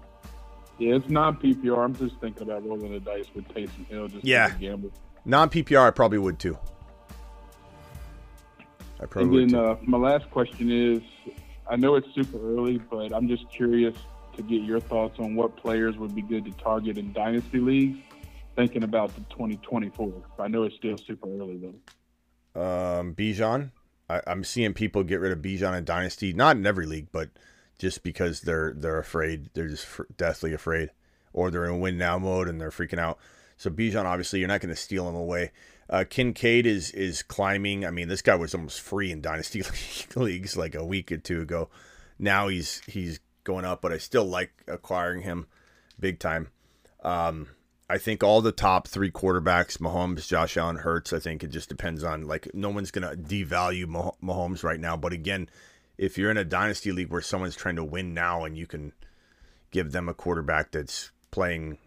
Yeah, 0.79 0.97
it's 0.97 1.09
non 1.09 1.37
PPR. 1.37 1.85
I'm 1.85 1.95
just 1.95 2.17
thinking 2.21 2.43
about 2.43 2.67
rolling 2.67 2.93
the 2.93 3.01
dice 3.01 3.27
with 3.35 3.47
Taysom 3.49 3.87
Hill. 3.89 4.09
Just 4.09 4.25
yeah, 4.25 4.57
gamble. 4.59 4.93
Non 5.25 5.49
PPR, 5.49 5.89
I 5.89 5.91
probably 5.91 6.19
would 6.19 6.39
too. 6.39 6.59
I 9.01 9.07
probably 9.07 9.43
and 9.43 9.51
then 9.51 9.61
uh, 9.61 9.77
my 9.83 9.99
last 9.99 10.29
question 10.31 10.71
is: 10.71 11.01
I 11.69 11.77
know 11.77 11.95
it's 11.95 12.13
super 12.15 12.39
early, 12.39 12.79
but 12.79 13.13
I'm 13.13 13.29
just 13.29 13.49
curious 13.51 13.97
to 14.37 14.43
get 14.43 14.63
your 14.63 14.81
thoughts 14.81 15.21
on 15.21 15.37
what 15.37 15.57
players 15.57 15.97
would 15.97 16.15
be 16.15 16.23
good 16.23 16.45
to 16.47 16.51
target 16.53 16.99
in 16.99 17.13
dynasty 17.13 17.61
leagues. 17.61 17.99
Thinking 18.57 18.85
about 18.85 19.15
the 19.15 19.23
2024. 19.31 20.13
I 20.39 20.49
know 20.49 20.63
it's 20.65 20.77
still 20.77 20.97
super 20.97 21.29
early 21.29 21.59
though. 21.59 22.61
Um, 22.61 23.15
Bijan. 23.15 23.71
I, 24.09 24.21
am 24.27 24.45
seeing 24.45 24.75
people 24.75 25.03
get 25.03 25.21
rid 25.21 25.33
of 25.33 25.39
Bijan 25.39 25.77
in 25.77 25.85
dynasty, 25.85 26.33
not 26.33 26.57
in 26.57 26.67
every 26.67 26.87
league, 26.87 27.09
but 27.11 27.31
just 27.79 28.03
because 28.03 28.43
they're 28.43 28.73
they're 28.77 28.99
afraid. 28.99 29.51
They're 29.55 29.69
just 29.69 29.87
deathly 30.17 30.53
afraid, 30.53 30.91
or 31.33 31.51
they're 31.51 31.65
in 31.65 31.81
win 31.81 31.99
now 31.99 32.19
mode 32.19 32.49
and 32.49 32.61
they're 32.61 32.71
freaking 32.71 32.99
out. 32.99 33.19
So 33.57 33.71
Bijan, 33.71 34.05
obviously, 34.05 34.41
you're 34.41 34.49
not 34.49 34.61
going 34.61 34.75
to 34.75 34.81
steal 34.81 35.09
him 35.09 35.15
away. 35.15 35.53
Uh, 35.89 36.05
Kincaid 36.09 36.67
is 36.67 36.91
is 36.93 37.23
climbing. 37.23 37.85
I 37.85 37.91
mean, 37.91 38.09
this 38.09 38.23
guy 38.23 38.35
was 38.35 38.55
almost 38.55 38.81
free 38.81 39.11
in 39.11 39.21
dynasty 39.21 39.63
leagues 40.17 40.57
like 40.57 40.75
a 40.75 40.85
week 40.85 41.11
or 41.13 41.19
two 41.19 41.41
ago. 41.41 41.69
Now 42.19 42.49
he's 42.49 42.83
he's 42.87 43.21
going 43.43 43.65
up, 43.65 43.83
but 43.83 43.93
I 43.93 43.99
still 43.99 44.25
like 44.25 44.53
acquiring 44.67 45.23
him 45.23 45.47
big 45.99 46.19
time. 46.19 46.49
Um, 47.03 47.49
I 47.89 47.99
think 47.99 48.23
all 48.23 48.41
the 48.41 48.53
top 48.53 48.89
three 48.89 49.11
quarterbacks, 49.11 49.79
Mahomes, 49.79 50.27
Josh 50.27 50.57
Allen, 50.57 50.77
Hurts. 50.77 51.13
I 51.13 51.19
think 51.19 51.45
it 51.45 51.51
just 51.51 51.69
depends 51.69 52.03
on 52.03 52.27
like 52.27 52.49
no 52.55 52.71
one's 52.71 52.91
going 52.91 53.09
to 53.09 53.17
devalue 53.17 53.85
Mahomes 54.23 54.65
right 54.65 54.81
now. 54.81 54.97
But 54.97 55.13
again, 55.13 55.49
if 55.99 56.17
you're 56.17 56.31
in 56.31 56.39
a 56.39 56.45
dynasty 56.45 56.93
league 56.93 57.11
where 57.11 57.21
someone's 57.21 57.57
trying 57.57 57.77
to 57.77 57.85
win 57.85 58.15
now 58.15 58.45
and 58.45 58.57
you 58.57 58.67
can 58.67 58.93
give 59.71 59.93
them 59.93 60.09
a 60.09 60.15
quarterback 60.15 60.71
that's 60.71 61.11
playing 61.31 61.79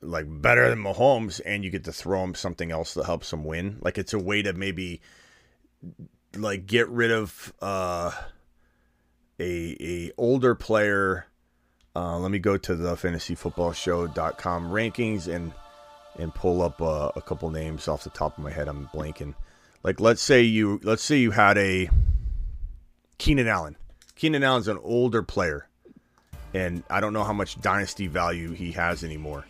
like 0.00 0.26
better 0.28 0.68
than 0.68 0.82
Mahomes 0.82 1.40
and 1.44 1.64
you 1.64 1.70
get 1.70 1.84
to 1.84 1.92
throw 1.92 2.22
him 2.22 2.34
something 2.34 2.70
else 2.70 2.94
that 2.94 3.06
helps 3.06 3.30
them 3.30 3.44
win, 3.44 3.78
like 3.80 3.98
it's 3.98 4.12
a 4.12 4.18
way 4.18 4.42
to 4.42 4.52
maybe 4.52 5.00
like 6.36 6.66
get 6.66 6.88
rid 6.88 7.10
of 7.10 7.52
uh 7.60 8.10
a 9.40 9.76
a 9.80 10.12
older 10.16 10.54
player 10.54 11.26
uh, 11.94 12.18
let 12.18 12.30
me 12.30 12.38
go 12.38 12.56
to 12.56 12.74
the 12.74 12.94
fantasyfootballshow.com 12.94 14.70
rankings 14.70 15.32
and 15.32 15.52
and 16.18 16.34
pull 16.34 16.60
up 16.60 16.80
uh, 16.82 17.10
a 17.16 17.22
couple 17.22 17.50
names 17.50 17.88
off 17.88 18.04
the 18.04 18.10
top 18.10 18.36
of 18.36 18.44
my 18.44 18.50
head. 18.50 18.68
I'm 18.68 18.88
blanking. 18.88 19.34
Like 19.82 20.00
let's 20.00 20.22
say 20.22 20.42
you 20.42 20.80
let's 20.82 21.02
say 21.02 21.18
you 21.18 21.30
had 21.30 21.58
a 21.58 21.88
Keenan 23.18 23.48
Allen. 23.48 23.76
Keenan 24.14 24.42
Allen's 24.42 24.68
an 24.68 24.78
older 24.82 25.22
player, 25.22 25.68
and 26.54 26.82
I 26.90 27.00
don't 27.00 27.12
know 27.12 27.24
how 27.24 27.32
much 27.32 27.60
dynasty 27.60 28.06
value 28.06 28.52
he 28.52 28.72
has 28.72 29.04
anymore. 29.04 29.46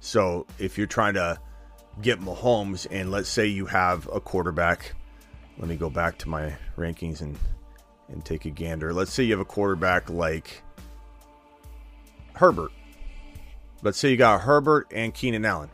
So 0.00 0.46
if 0.58 0.78
you're 0.78 0.86
trying 0.86 1.14
to 1.14 1.38
get 2.00 2.20
Mahomes, 2.20 2.86
and 2.90 3.10
let's 3.10 3.28
say 3.28 3.46
you 3.46 3.66
have 3.66 4.08
a 4.12 4.20
quarterback, 4.20 4.94
let 5.58 5.68
me 5.68 5.76
go 5.76 5.90
back 5.90 6.18
to 6.18 6.28
my 6.28 6.54
rankings 6.76 7.20
and 7.20 7.38
and 8.08 8.24
take 8.24 8.44
a 8.44 8.50
gander. 8.50 8.92
Let's 8.92 9.12
say 9.12 9.24
you 9.24 9.32
have 9.32 9.40
a 9.40 9.44
quarterback 9.44 10.10
like 10.10 10.62
Herbert. 12.40 12.72
Let's 13.82 13.98
say 13.98 14.10
you 14.10 14.16
got 14.16 14.40
Herbert 14.40 14.86
and 14.94 15.12
Keenan 15.12 15.44
Allen, 15.44 15.68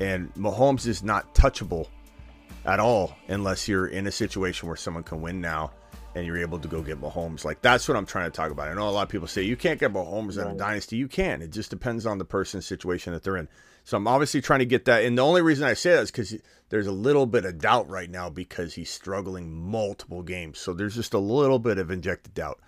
and 0.00 0.34
Mahomes 0.34 0.84
is 0.84 1.04
not 1.04 1.32
touchable 1.32 1.86
at 2.64 2.80
all 2.80 3.14
unless 3.28 3.68
you're 3.68 3.86
in 3.86 4.08
a 4.08 4.10
situation 4.10 4.66
where 4.66 4.76
someone 4.76 5.04
can 5.04 5.22
win 5.22 5.40
now 5.40 5.70
and 6.16 6.26
you're 6.26 6.38
able 6.38 6.58
to 6.58 6.66
go 6.66 6.82
get 6.82 7.00
Mahomes. 7.00 7.44
Like 7.44 7.62
that's 7.62 7.86
what 7.86 7.96
I'm 7.96 8.04
trying 8.04 8.32
to 8.32 8.36
talk 8.36 8.50
about. 8.50 8.66
I 8.66 8.74
know 8.74 8.88
a 8.88 8.90
lot 8.90 9.04
of 9.04 9.08
people 9.10 9.28
say 9.28 9.42
you 9.42 9.56
can't 9.56 9.78
get 9.78 9.92
Mahomes 9.92 10.42
in 10.42 10.48
a 10.48 10.56
dynasty. 10.56 10.96
You 10.96 11.06
can. 11.06 11.40
It 11.40 11.52
just 11.52 11.70
depends 11.70 12.04
on 12.04 12.18
the 12.18 12.24
person's 12.24 12.66
situation 12.66 13.12
that 13.12 13.22
they're 13.22 13.36
in. 13.36 13.46
So 13.84 13.96
I'm 13.96 14.08
obviously 14.08 14.40
trying 14.40 14.58
to 14.58 14.66
get 14.66 14.86
that. 14.86 15.04
And 15.04 15.16
the 15.16 15.22
only 15.22 15.42
reason 15.42 15.68
I 15.68 15.74
say 15.74 15.90
that 15.90 16.02
is 16.02 16.10
because 16.10 16.34
there's 16.70 16.88
a 16.88 16.92
little 16.92 17.26
bit 17.26 17.44
of 17.44 17.58
doubt 17.58 17.88
right 17.88 18.10
now 18.10 18.28
because 18.28 18.74
he's 18.74 18.90
struggling 18.90 19.52
multiple 19.52 20.22
games. 20.22 20.58
So 20.58 20.74
there's 20.74 20.96
just 20.96 21.14
a 21.14 21.18
little 21.20 21.60
bit 21.60 21.78
of 21.78 21.92
injected 21.92 22.34
doubt. 22.34 22.58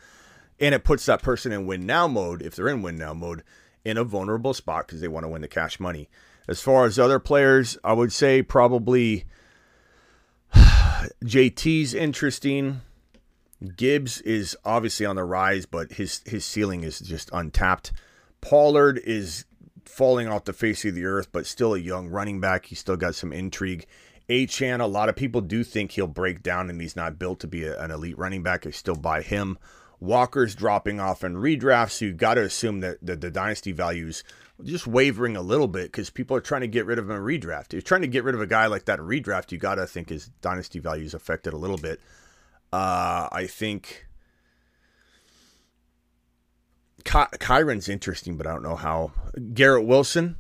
And 0.58 0.74
it 0.74 0.84
puts 0.84 1.06
that 1.06 1.22
person 1.22 1.52
in 1.52 1.66
win 1.66 1.86
now 1.86 2.08
mode, 2.08 2.42
if 2.42 2.56
they're 2.56 2.68
in 2.68 2.82
win 2.82 2.96
now 2.96 3.12
mode, 3.12 3.42
in 3.84 3.96
a 3.96 4.04
vulnerable 4.04 4.54
spot 4.54 4.86
because 4.86 5.00
they 5.00 5.08
want 5.08 5.24
to 5.24 5.28
win 5.28 5.42
the 5.42 5.48
cash 5.48 5.78
money. 5.78 6.08
As 6.48 6.60
far 6.60 6.84
as 6.84 6.98
other 6.98 7.18
players, 7.18 7.76
I 7.84 7.92
would 7.92 8.12
say 8.12 8.42
probably 8.42 9.24
JT's 10.54 11.94
interesting. 11.94 12.80
Gibbs 13.76 14.20
is 14.20 14.56
obviously 14.64 15.06
on 15.06 15.16
the 15.16 15.24
rise, 15.24 15.66
but 15.66 15.92
his 15.92 16.22
his 16.26 16.44
ceiling 16.44 16.82
is 16.82 17.00
just 17.00 17.30
untapped. 17.32 17.92
Pollard 18.40 19.00
is 19.04 19.44
falling 19.84 20.28
off 20.28 20.44
the 20.44 20.52
face 20.52 20.84
of 20.84 20.94
the 20.94 21.04
earth, 21.04 21.28
but 21.32 21.46
still 21.46 21.74
a 21.74 21.78
young 21.78 22.08
running 22.08 22.40
back. 22.40 22.66
He's 22.66 22.78
still 22.78 22.96
got 22.96 23.14
some 23.14 23.32
intrigue. 23.32 23.86
Achane, 24.28 24.80
a 24.80 24.86
lot 24.86 25.08
of 25.08 25.16
people 25.16 25.40
do 25.40 25.62
think 25.62 25.92
he'll 25.92 26.08
break 26.08 26.42
down 26.42 26.68
and 26.68 26.80
he's 26.80 26.96
not 26.96 27.18
built 27.18 27.40
to 27.40 27.46
be 27.46 27.64
a, 27.64 27.80
an 27.80 27.90
elite 27.90 28.18
running 28.18 28.42
back. 28.42 28.66
I 28.66 28.70
still 28.70 28.96
buy 28.96 29.22
him. 29.22 29.58
Walker's 30.06 30.54
dropping 30.54 31.00
off 31.00 31.24
in 31.24 31.34
redraft, 31.34 31.90
so 31.90 32.06
you 32.06 32.12
got 32.12 32.34
to 32.34 32.42
assume 32.42 32.80
that, 32.80 33.04
that 33.04 33.20
the 33.20 33.30
dynasty 33.30 33.72
values 33.72 34.24
just 34.64 34.86
wavering 34.86 35.36
a 35.36 35.42
little 35.42 35.68
bit 35.68 35.92
because 35.92 36.08
people 36.08 36.36
are 36.36 36.40
trying 36.40 36.62
to 36.62 36.66
get 36.66 36.86
rid 36.86 36.98
of 36.98 37.10
him 37.10 37.16
in 37.16 37.22
redraft. 37.22 37.66
If 37.66 37.72
you're 37.74 37.82
trying 37.82 38.00
to 38.02 38.08
get 38.08 38.24
rid 38.24 38.34
of 38.34 38.40
a 38.40 38.46
guy 38.46 38.66
like 38.66 38.86
that 38.86 38.98
in 38.98 39.04
redraft, 39.04 39.52
you 39.52 39.58
got 39.58 39.74
to 39.74 39.86
think 39.86 40.08
his 40.08 40.28
dynasty 40.40 40.78
values 40.78 41.12
affected 41.12 41.52
a 41.52 41.58
little 41.58 41.76
bit. 41.76 42.00
Uh, 42.72 43.28
I 43.30 43.46
think 43.46 44.06
Ky- 47.04 47.38
Kyren's 47.38 47.88
interesting, 47.88 48.36
but 48.36 48.46
I 48.46 48.52
don't 48.52 48.62
know 48.62 48.76
how. 48.76 49.12
Garrett 49.54 49.86
Wilson, 49.86 50.36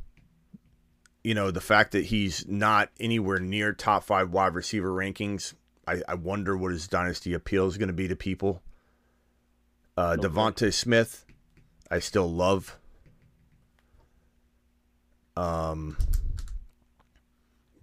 you 1.22 1.34
know, 1.34 1.50
the 1.50 1.60
fact 1.60 1.92
that 1.92 2.06
he's 2.06 2.46
not 2.48 2.90
anywhere 2.98 3.38
near 3.38 3.72
top 3.72 4.04
five 4.04 4.30
wide 4.30 4.54
receiver 4.54 4.90
rankings, 4.90 5.54
I, 5.86 6.02
I 6.08 6.14
wonder 6.14 6.56
what 6.56 6.72
his 6.72 6.88
dynasty 6.88 7.34
appeal 7.34 7.66
is 7.66 7.78
going 7.78 7.88
to 7.88 7.94
be 7.94 8.08
to 8.08 8.16
people. 8.16 8.62
Uh, 9.96 10.16
okay. 10.18 10.28
DeVonta 10.28 10.72
Smith, 10.72 11.24
I 11.90 11.98
still 12.00 12.30
love. 12.30 12.78
Um, 15.36 15.96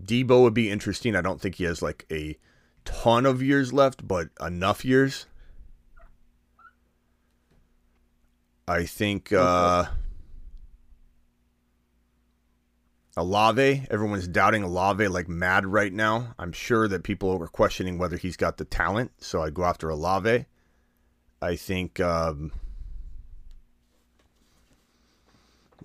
Deebo 0.01 0.41
would 0.41 0.53
be 0.53 0.69
interesting. 0.69 1.15
I 1.15 1.21
don't 1.21 1.41
think 1.41 1.55
he 1.55 1.63
has 1.63 1.81
like 1.81 2.05
a 2.11 2.37
ton 2.85 3.25
of 3.25 3.41
years 3.41 3.73
left, 3.73 4.07
but 4.07 4.29
enough 4.39 4.83
years. 4.83 5.25
I 8.67 8.85
think 8.85 9.33
uh, 9.33 9.85
Olave, 13.17 13.85
everyone's 13.91 14.27
doubting 14.27 14.63
Olave 14.63 15.07
like 15.09 15.27
mad 15.27 15.65
right 15.65 15.91
now. 15.91 16.33
I'm 16.39 16.53
sure 16.53 16.87
that 16.87 17.03
people 17.03 17.31
are 17.41 17.47
questioning 17.47 17.97
whether 17.97 18.17
he's 18.17 18.37
got 18.37 18.57
the 18.57 18.65
talent, 18.65 19.11
so 19.17 19.41
I'd 19.43 19.53
go 19.53 19.65
after 19.65 19.89
Olave. 19.89 20.45
I 21.43 21.57
think 21.57 21.99
um, 21.99 22.53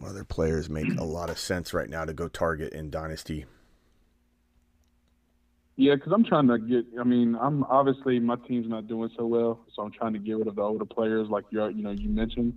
other 0.05 0.23
players 0.23 0.71
make 0.71 0.97
a 0.97 1.03
lot 1.03 1.31
of 1.31 1.39
sense 1.39 1.75
right 1.75 1.91
now 1.91 2.05
to 2.05 2.13
go 2.13 2.29
target 2.29 2.73
in 2.73 2.91
Dynasty. 2.91 3.45
Yeah, 5.75 5.97
because 5.97 6.13
I'm 6.13 6.25
trying 6.25 6.47
to 6.47 6.59
get. 6.59 6.87
I 7.01 7.03
mean, 7.03 7.37
I'm 7.41 7.65
obviously 7.65 8.21
my 8.21 8.37
team's 8.47 8.69
not 8.69 8.87
doing 8.87 9.11
so 9.17 9.27
well, 9.27 9.61
so 9.75 9.83
I'm 9.83 9.91
trying 9.91 10.13
to 10.13 10.21
get 10.21 10.37
rid 10.37 10.47
of 10.47 10.55
the 10.55 10.63
older 10.63 10.85
players, 10.85 11.29
like 11.29 11.45
you 11.51 11.67
you 11.69 11.83
know 11.83 11.91
you 11.91 12.09
mentioned. 12.09 12.55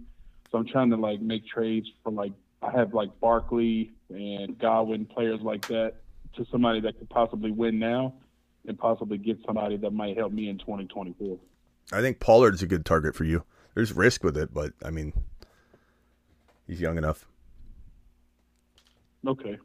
So 0.51 0.59
I'm 0.59 0.67
trying 0.67 0.91
to 0.91 0.95
like 0.95 1.21
make 1.21 1.47
trades 1.47 1.87
for 2.03 2.11
like 2.11 2.33
I 2.61 2.69
have 2.71 2.93
like 2.93 3.19
Barkley 3.19 3.93
and 4.09 4.57
Godwin 4.59 5.05
players 5.05 5.39
like 5.41 5.67
that 5.69 5.95
to 6.35 6.45
somebody 6.51 6.81
that 6.81 6.99
could 6.99 7.09
possibly 7.09 7.51
win 7.51 7.79
now, 7.79 8.13
and 8.67 8.77
possibly 8.77 9.17
get 9.17 9.39
somebody 9.45 9.77
that 9.77 9.91
might 9.91 10.17
help 10.17 10.31
me 10.31 10.49
in 10.49 10.59
2024. 10.59 11.39
I 11.91 12.01
think 12.01 12.19
Pollard's 12.19 12.61
a 12.61 12.67
good 12.67 12.85
target 12.85 13.15
for 13.15 13.23
you. 13.23 13.43
There's 13.75 13.93
risk 13.93 14.23
with 14.23 14.37
it, 14.37 14.53
but 14.53 14.73
I 14.83 14.89
mean, 14.89 15.13
he's 16.67 16.81
young 16.81 16.97
enough. 16.97 17.25
Okay. 19.25 19.57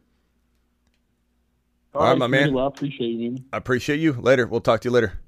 All, 1.95 2.03
All 2.03 2.09
right, 2.11 2.19
my 2.19 2.27
man. 2.27 2.53
Well, 2.53 2.65
I 2.65 2.69
appreciate 2.69 3.09
you. 3.09 3.31
Man. 3.33 3.45
I 3.53 3.57
appreciate 3.57 4.01
you. 4.01 4.13
Later. 4.13 4.47
We'll 4.47 4.61
talk 4.61 4.81
to 4.83 4.89
you 4.89 4.93
later. 4.93 5.19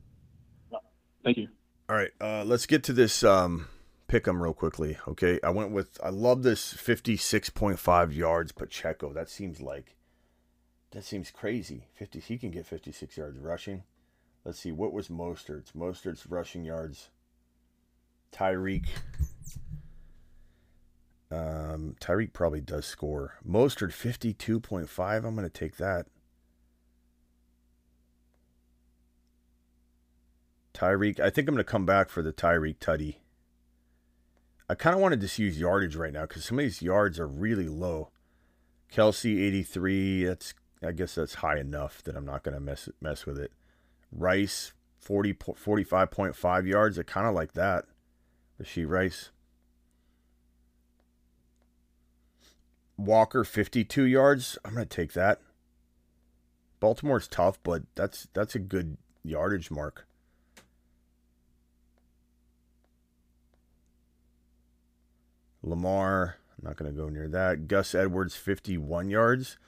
Thank 1.25 1.39
you. 1.39 1.49
All 1.89 1.97
right. 1.97 2.11
Uh, 2.20 2.45
let's 2.45 2.66
get 2.66 2.85
to 2.85 2.93
this 2.93 3.25
um, 3.25 3.69
pick 4.09 4.25
them 4.25 4.43
real 4.43 4.55
quickly. 4.55 4.99
Okay, 5.07 5.39
I 5.43 5.51
went 5.51 5.70
with 5.70 5.99
I 6.03 6.09
love 6.09 6.43
this 6.43 6.73
fifty 6.73 7.16
six 7.16 7.51
point 7.51 7.79
five 7.79 8.12
yards 8.12 8.53
Pacheco. 8.53 9.12
That 9.12 9.29
seems 9.29 9.61
like 9.61 9.97
that 10.91 11.05
seems 11.05 11.31
crazy. 11.31 11.85
Fifty 11.95 12.19
he 12.19 12.39
can 12.39 12.51
get 12.51 12.66
fifty 12.66 12.93
six 12.93 13.16
yards 13.16 13.39
rushing. 13.39 13.85
Let's 14.49 14.61
see 14.61 14.73
what 14.73 14.95
was 14.95 15.09
Mostert's 15.09 15.73
Mostert's 15.73 16.27
rushing 16.27 16.65
yards. 16.65 17.11
Tyreek. 18.33 18.87
Um, 21.31 21.97
Tyreek 22.01 22.33
probably 22.33 22.62
does 22.62 22.87
score. 22.87 23.35
Mostert 23.47 23.93
fifty 23.93 24.33
two 24.33 24.59
point 24.59 24.89
five. 24.89 25.27
I'm 25.27 25.37
gonna 25.37 25.51
take 25.51 25.77
that. 25.77 26.07
Tyreek. 30.73 31.20
I 31.20 31.29
think 31.29 31.47
I'm 31.47 31.55
gonna 31.55 31.65
come 31.65 31.85
back 31.85 32.09
for 32.09 32.23
the 32.23 32.33
Tyreek 32.33 32.79
Tuddy. 32.79 33.16
I 34.70 34.75
kind 34.75 34.97
of 34.97 35.03
want 35.03 35.12
to 35.12 35.19
just 35.19 35.39
use 35.39 35.61
yardage 35.61 35.95
right 35.95 36.15
now 36.15 36.23
because 36.23 36.47
some 36.47 36.59
of 36.59 36.62
these 36.62 36.81
yards 36.81 37.20
are 37.20 37.29
really 37.29 37.69
low. 37.69 38.12
Kelce 38.91 39.27
83. 39.27 40.25
That's 40.25 40.55
I 40.83 40.93
guess 40.93 41.16
that's 41.16 41.35
high 41.35 41.59
enough 41.59 42.03
that 42.05 42.16
I'm 42.16 42.25
not 42.25 42.45
going 42.45 42.55
to 42.55 42.61
mess 42.61 42.89
mess 43.03 43.27
with 43.27 43.39
it. 43.39 43.53
Rice 44.12 44.72
40 44.98 45.35
45.5 45.35 46.66
yards. 46.66 46.98
I 46.98 47.02
kind 47.02 47.26
of 47.26 47.35
like 47.35 47.52
that. 47.52 47.85
Rashee 48.62 48.89
Rice. 48.89 49.30
Walker 52.97 53.44
52 53.44 54.05
yards. 54.05 54.59
I'm 54.64 54.74
going 54.74 54.86
to 54.86 54.97
take 54.97 55.12
that. 55.12 55.40
Baltimore's 56.80 57.28
tough, 57.28 57.59
but 57.62 57.82
that's 57.94 58.28
that's 58.35 58.55
a 58.55 58.60
good 58.60 58.98
yardage 59.24 59.70
mark. 59.70 60.06
Lamar, 65.62 66.36
I'm 66.59 66.68
not 66.68 66.76
going 66.76 66.90
to 66.90 66.97
go 66.97 67.09
near 67.09 67.28
that. 67.28 67.68
Gus 67.68 67.94
Edwards, 67.94 68.35
51 68.35 69.10
yards. 69.10 69.59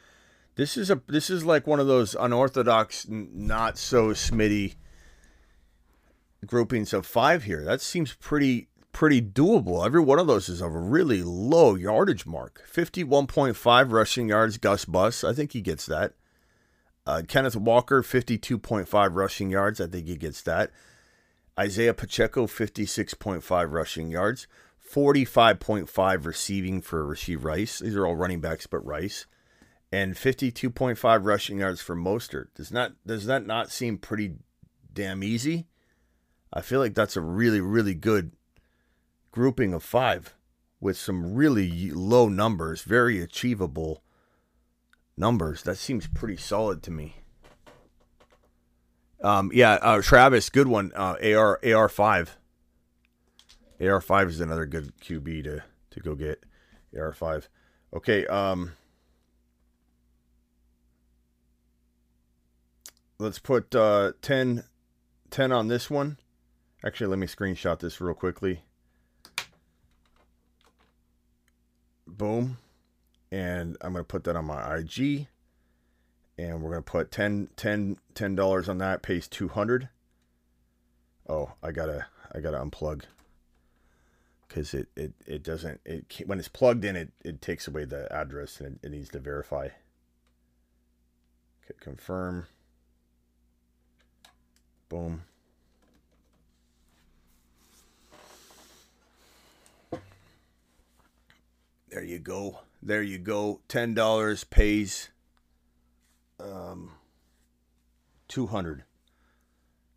This 0.60 0.76
is 0.76 0.90
a 0.90 1.00
this 1.06 1.30
is 1.30 1.46
like 1.46 1.66
one 1.66 1.80
of 1.80 1.86
those 1.86 2.14
unorthodox, 2.14 3.06
not 3.08 3.78
so 3.78 4.08
Smitty 4.08 4.74
groupings 6.44 6.92
of 6.92 7.06
five 7.06 7.44
here. 7.44 7.64
That 7.64 7.80
seems 7.80 8.12
pretty 8.12 8.68
pretty 8.92 9.22
doable. 9.22 9.86
Every 9.86 10.02
one 10.02 10.18
of 10.18 10.26
those 10.26 10.50
is 10.50 10.60
a 10.60 10.68
really 10.68 11.22
low 11.22 11.76
yardage 11.76 12.26
mark. 12.26 12.62
51.5 12.70 13.90
rushing 13.90 14.28
yards, 14.28 14.58
Gus 14.58 14.84
Bus. 14.84 15.24
I 15.24 15.32
think 15.32 15.52
he 15.52 15.62
gets 15.62 15.86
that. 15.86 16.12
Uh, 17.06 17.22
Kenneth 17.26 17.56
Walker, 17.56 18.02
52.5 18.02 19.14
rushing 19.14 19.48
yards. 19.48 19.80
I 19.80 19.86
think 19.86 20.08
he 20.08 20.16
gets 20.16 20.42
that. 20.42 20.72
Isaiah 21.58 21.94
Pacheco, 21.94 22.46
56.5 22.46 23.72
rushing 23.72 24.10
yards. 24.10 24.46
45.5 24.94 26.26
receiving 26.26 26.82
for 26.82 27.02
Rashee 27.02 27.42
Rice. 27.42 27.78
These 27.78 27.96
are 27.96 28.06
all 28.06 28.14
running 28.14 28.42
backs, 28.42 28.66
but 28.66 28.84
Rice. 28.84 29.24
And 29.92 30.14
52.5 30.14 31.24
rushing 31.24 31.58
yards 31.58 31.80
for 31.80 31.96
Mostert. 31.96 32.46
Does 32.54 32.70
not 32.70 32.92
does 33.04 33.26
that 33.26 33.44
not 33.44 33.70
seem 33.70 33.98
pretty 33.98 34.34
damn 34.92 35.24
easy? 35.24 35.66
I 36.52 36.60
feel 36.60 36.80
like 36.80 36.94
that's 36.94 37.16
a 37.16 37.20
really, 37.20 37.60
really 37.60 37.94
good 37.94 38.32
grouping 39.32 39.72
of 39.72 39.82
five 39.82 40.34
with 40.80 40.96
some 40.96 41.34
really 41.34 41.90
low 41.90 42.28
numbers, 42.28 42.82
very 42.82 43.20
achievable 43.20 44.02
numbers. 45.16 45.62
That 45.62 45.76
seems 45.76 46.06
pretty 46.06 46.36
solid 46.36 46.82
to 46.84 46.90
me. 46.90 47.16
Um, 49.22 49.50
yeah, 49.52 49.74
uh, 49.74 50.00
Travis, 50.02 50.48
good 50.50 50.68
one. 50.68 50.92
Uh, 50.94 51.16
AR 51.22 51.60
AR 51.64 51.88
five. 51.88 52.38
AR5 53.80 54.28
is 54.28 54.40
another 54.40 54.66
good 54.66 54.92
QB 55.00 55.44
to, 55.44 55.62
to 55.90 56.00
go 56.00 56.14
get. 56.14 56.44
AR5. 56.94 57.48
Okay, 57.94 58.26
um, 58.26 58.72
let's 63.20 63.38
put 63.38 63.74
uh, 63.74 64.12
10, 64.22 64.64
10 65.30 65.52
on 65.52 65.68
this 65.68 65.90
one. 65.90 66.18
Actually, 66.84 67.08
let 67.08 67.18
me 67.18 67.26
screenshot 67.26 67.78
this 67.78 68.00
real 68.00 68.14
quickly. 68.14 68.62
Boom. 72.06 72.58
And 73.30 73.76
I'm 73.80 73.92
going 73.92 74.04
to 74.04 74.08
put 74.08 74.24
that 74.24 74.36
on 74.36 74.46
my 74.46 74.76
IG. 74.76 75.28
And 76.38 76.62
we're 76.62 76.70
going 76.70 76.82
to 76.82 76.90
put 76.90 77.10
10 77.10 77.50
$10, 77.56 77.96
$10 78.14 78.68
on 78.68 78.78
that. 78.78 79.02
Pays 79.02 79.28
200 79.28 79.88
Oh, 81.28 81.52
I 81.62 81.70
got 81.70 81.86
to 81.86 82.06
I 82.34 82.40
got 82.40 82.52
to 82.52 82.58
unplug 82.58 83.02
because 84.48 84.74
it, 84.74 84.88
it, 84.96 85.12
it 85.26 85.42
doesn't 85.44 85.80
it 85.84 86.22
when 86.26 86.40
it's 86.40 86.48
plugged 86.48 86.84
in 86.84 86.96
it, 86.96 87.12
it 87.24 87.40
takes 87.40 87.68
away 87.68 87.84
the 87.84 88.12
address 88.12 88.60
and 88.60 88.80
it, 88.82 88.86
it 88.86 88.90
needs 88.90 89.10
to 89.10 89.20
verify 89.20 89.66
okay, 89.66 89.74
confirm 91.78 92.46
boom 94.90 95.22
there 101.88 102.04
you 102.04 102.18
go 102.18 102.60
there 102.82 103.02
you 103.02 103.16
go 103.16 103.60
$10 103.70 104.50
pays 104.50 105.08
um 106.38 106.90
200 108.28 108.84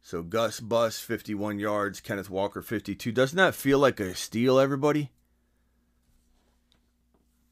so 0.06 0.22
Gus 0.22 0.60
Bus, 0.60 1.00
51 1.00 1.60
yards. 1.60 2.02
Kenneth 2.02 2.30
Walker, 2.30 2.62
52. 2.62 3.14
Doesn't 3.14 3.38
that 3.38 3.56
feel 3.56 3.80
like 3.80 4.02
a 4.02 4.14
steal, 4.14 4.60
everybody? 4.60 5.12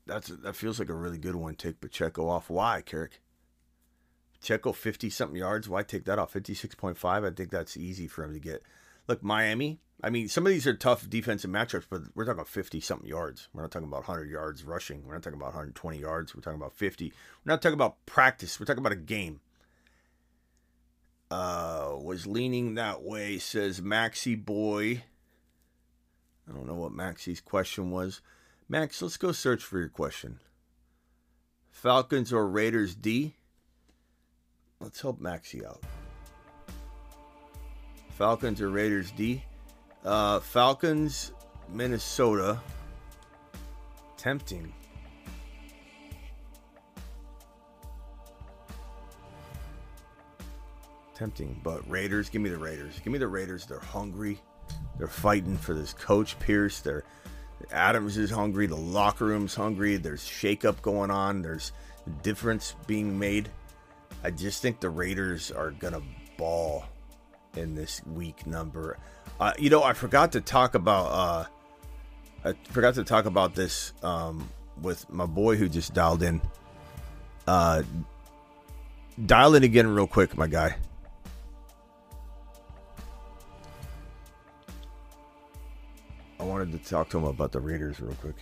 That's 0.06 0.28
that 0.28 0.58
feels 0.58 0.78
like 0.78 0.90
a 0.90 0.94
really 0.94 1.18
good 1.18 1.36
one. 1.36 1.56
Take 1.56 1.80
Pacheco 1.80 2.28
off. 2.28 2.50
Why, 2.50 2.82
Carrick? 2.82 3.21
Pacheco, 4.42 4.74
50 4.74 5.10
something 5.10 5.38
yards. 5.38 5.70
Why 5.70 5.84
take 5.84 6.06
that 6.06 6.20
off? 6.20 6.34
56.5. 6.34 7.06
I 7.06 7.34
think 7.34 7.52
that's 7.52 7.78
easy 7.78 8.08
for 8.08 8.24
him 8.24 8.34
to 8.34 8.40
get. 8.40 8.64
Look, 9.08 9.24
Miami. 9.24 9.80
I 10.04 10.10
mean, 10.10 10.28
some 10.30 10.48
of 10.48 10.52
these 10.52 10.66
are 10.66 10.74
tough 10.74 11.08
defensive 11.08 11.52
matchups, 11.52 11.86
but 11.88 12.02
we're 12.16 12.26
talking 12.26 12.40
about 12.40 12.48
50 12.48 12.80
something 12.80 13.08
yards. 13.08 13.50
We're 13.54 13.62
not 13.62 13.70
talking 13.70 13.88
about 13.88 14.08
100 14.08 14.32
yards 14.32 14.64
rushing. 14.64 15.06
We're 15.06 15.14
not 15.14 15.22
talking 15.22 15.38
about 15.38 15.50
120 15.50 16.00
yards. 16.00 16.34
We're 16.34 16.42
talking 16.42 16.60
about 16.60 16.74
50. 16.74 17.06
We're 17.46 17.52
not 17.52 17.62
talking 17.62 17.76
about 17.76 18.04
practice. 18.08 18.60
We're 18.60 18.66
talking 18.66 18.80
about 18.80 18.94
a 18.94 18.96
game 18.96 19.42
uh, 21.32 21.96
was 22.02 22.28
leaning 22.28 22.76
that 22.76 23.04
way, 23.04 23.38
says 23.38 23.80
Maxi 23.80 24.44
Boy. 24.44 25.04
I 26.50 26.54
don't 26.54 26.68
know 26.68 26.76
what 26.76 26.92
Maxi's 26.92 27.40
question 27.40 27.92
was. 27.92 28.22
Max, 28.68 29.02
let's 29.02 29.18
go 29.18 29.32
search 29.32 29.64
for 29.64 29.80
your 29.80 29.90
question. 29.90 30.40
Falcons 31.70 32.34
or 32.34 32.48
Raiders 32.48 32.96
D? 32.96 33.36
Let's 34.82 35.00
help 35.00 35.22
Maxie 35.22 35.66
out. 35.66 35.80
Falcons 38.18 38.62
or 38.62 38.70
Raiders 38.70 39.12
D? 39.12 39.44
Uh, 40.04 40.40
Falcons, 40.40 41.32
Minnesota. 41.70 42.60
Tempting. 44.18 44.74
Tempting, 51.16 51.60
but 51.64 51.88
Raiders, 51.90 52.30
give 52.30 52.42
me 52.42 52.50
the 52.50 52.58
Raiders. 52.58 53.00
Give 53.04 53.14
me 53.14 53.20
the 53.20 53.28
Raiders. 53.28 53.68
They're 53.68 53.80
hungry. 53.80 54.40
They're 54.98 55.08
fighting 55.08 55.58
for 55.58 55.76
this 55.76 55.94
coach 55.94 56.38
Pierce. 56.40 56.80
They're 56.80 57.04
Adams 57.72 58.18
is 58.18 58.32
hungry. 58.32 58.66
The 58.66 58.76
locker 58.76 59.26
room's 59.26 59.54
hungry. 59.54 59.98
There's 59.98 60.24
shakeup 60.24 60.82
going 60.82 61.12
on. 61.12 61.42
There's 61.42 61.72
difference 62.24 62.76
being 62.88 63.18
made. 63.18 63.50
I 64.24 64.32
just 64.32 64.62
think 64.62 64.80
the 64.80 64.90
Raiders 64.90 65.52
are 65.52 65.72
gonna 65.72 66.02
ball 66.38 66.86
in 67.56 67.76
this 67.76 68.02
week 68.06 68.46
number. 68.46 68.98
Uh, 69.40 69.54
you 69.58 69.70
know, 69.70 69.84
I 69.84 69.94
forgot 69.94 70.32
to 70.34 70.42
talk 70.42 70.76
about. 70.76 71.06
Uh, 71.08 71.46
I 72.44 72.54
forgot 72.72 72.96
to 72.96 73.04
talk 73.04 73.26
about 73.26 73.56
this 73.56 73.94
um, 74.04 74.50
with 74.82 75.10
my 75.12 75.26
boy 75.26 75.56
who 75.56 75.70
just 75.70 75.94
dialed 75.94 76.24
in. 76.24 76.42
Uh, 77.48 77.84
dial 79.26 79.56
in 79.56 79.64
again, 79.64 79.88
real 79.88 80.08
quick, 80.08 80.38
my 80.38 80.48
guy. 80.48 80.76
I 86.40 86.44
wanted 86.44 86.72
to 86.72 86.80
talk 86.90 87.10
to 87.10 87.20
him 87.20 87.26
about 87.26 87.52
the 87.52 87.60
Raiders 87.60 88.00
real 88.00 88.16
quick. 88.16 88.36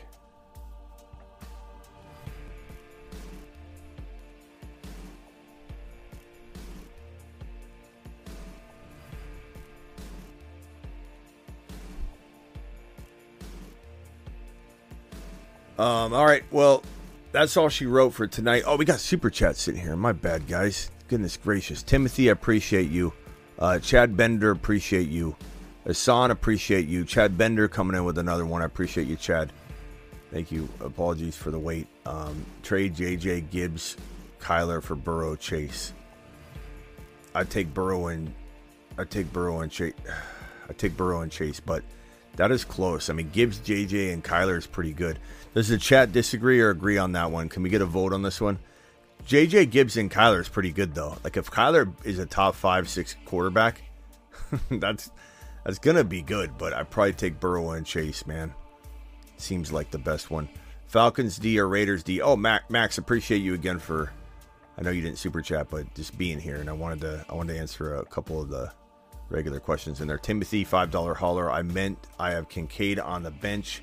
Um, 15.80 16.14
all 16.14 16.26
right, 16.26 16.44
well, 16.52 16.84
that's 17.32 17.56
all 17.56 17.70
she 17.70 17.86
wrote 17.86 18.10
for 18.10 18.28
tonight. 18.28 18.64
Oh, 18.66 18.76
we 18.76 18.84
got 18.84 19.00
super 19.00 19.30
chat 19.30 19.56
sitting 19.56 19.80
here. 19.80 19.96
My 19.96 20.12
bad, 20.12 20.46
guys. 20.46 20.92
Goodness 21.08 21.38
gracious. 21.38 21.84
Timothy, 21.84 22.28
I 22.28 22.34
appreciate 22.34 22.92
you. 22.92 23.14
Uh, 23.58 23.80
Chad 23.80 24.18
Bender, 24.18 24.52
appreciate 24.52 25.08
you. 25.08 25.38
Hassan, 25.86 26.32
appreciate 26.32 26.88
you. 26.88 27.06
Chad 27.06 27.38
Bender 27.38 27.70
coming 27.70 27.96
in 27.96 28.04
with 28.04 28.18
another 28.18 28.46
one. 28.46 28.62
I 28.62 28.66
appreciate 28.66 29.08
you, 29.08 29.16
Chad. 29.16 29.54
Thank 30.32 30.52
you. 30.52 30.68
Apologies 30.82 31.38
for 31.38 31.50
the 31.50 31.58
wait. 31.58 31.88
Um, 32.06 32.46
trade 32.62 32.94
JJ 32.94 33.50
Gibbs, 33.50 33.96
Kyler 34.42 34.84
for 34.84 34.96
Burrow 34.96 35.38
Chase. 35.38 35.94
I 37.34 37.46
take 37.46 37.74
Burrow 37.74 38.08
and 38.08 38.34
I 38.98 39.06
take 39.06 39.32
Burrow 39.32 39.62
and 39.62 39.72
Chase. 39.72 39.94
I 40.70 40.74
take 40.74 40.98
Burrow 40.98 41.22
and 41.22 41.32
Chase, 41.32 41.62
but 41.62 41.84
that 42.40 42.52
is 42.52 42.64
close. 42.64 43.10
I 43.10 43.14
mean, 43.14 43.30
Gibbs, 43.32 43.60
JJ, 43.60 44.14
and 44.14 44.24
Kyler 44.24 44.58
is 44.58 44.66
pretty 44.66 44.94
good. 44.94 45.20
Does 45.54 45.68
the 45.68 45.78
chat 45.78 46.14
disagree 46.14 46.62
or 46.62 46.70
agree 46.70 46.98
on 46.98 47.12
that 47.12 47.32
one? 47.32 47.50
Can 47.50 47.64
we 47.64 47.70
get 47.70 47.82
a 47.82 47.86
vote 47.86 48.14
on 48.14 48.22
this 48.22 48.40
one? 48.40 48.60
JJ 49.28 49.72
Gibbs 49.72 49.98
and 49.98 50.10
Kyler 50.10 50.40
is 50.40 50.48
pretty 50.48 50.72
good 50.72 50.96
though. 50.96 51.18
Like 51.22 51.36
if 51.36 51.52
Kyler 51.52 51.94
is 52.06 52.18
a 52.18 52.26
top 52.26 52.56
five, 52.56 52.88
six 52.88 53.18
quarterback, 53.26 53.82
that's 54.72 55.12
that's 55.66 55.80
gonna 55.80 56.06
be 56.06 56.22
good. 56.22 56.58
But 56.58 56.72
I 56.72 56.84
probably 56.84 57.12
take 57.12 57.42
Burrow 57.42 57.72
and 57.72 57.86
Chase, 57.86 58.26
man. 58.26 58.54
Seems 59.36 59.74
like 59.74 59.92
the 59.92 59.98
best 59.98 60.32
one. 60.32 60.48
Falcons 60.88 61.40
D 61.40 61.60
or 61.60 61.68
Raiders 61.68 62.04
D. 62.04 62.22
Oh, 62.22 62.38
Max, 62.38 62.64
Max, 62.70 62.98
appreciate 62.98 63.40
you 63.40 63.54
again 63.54 63.80
for. 63.80 64.14
I 64.78 64.82
know 64.82 64.92
you 64.92 65.02
didn't 65.02 65.18
super 65.18 65.42
chat, 65.42 65.70
but 65.70 65.94
just 65.94 66.18
being 66.18 66.40
here, 66.40 66.56
and 66.56 66.70
I 66.70 66.74
wanted 66.74 67.02
to 67.02 67.26
I 67.28 67.34
wanted 67.34 67.56
to 67.56 67.60
answer 67.60 67.96
a 67.96 68.06
couple 68.06 68.42
of 68.42 68.48
the 68.48 68.72
regular 69.30 69.60
questions 69.60 70.02
in 70.02 70.08
there. 70.08 70.18
Timothy, 70.18 70.64
five 70.64 70.92
dollar 70.92 71.14
hauler. 71.14 71.50
I 71.52 71.62
meant 71.62 71.98
I 72.20 72.32
have 72.32 72.50
Kincaid 72.50 73.00
on 73.00 73.24
the 73.24 73.32
bench. 73.32 73.82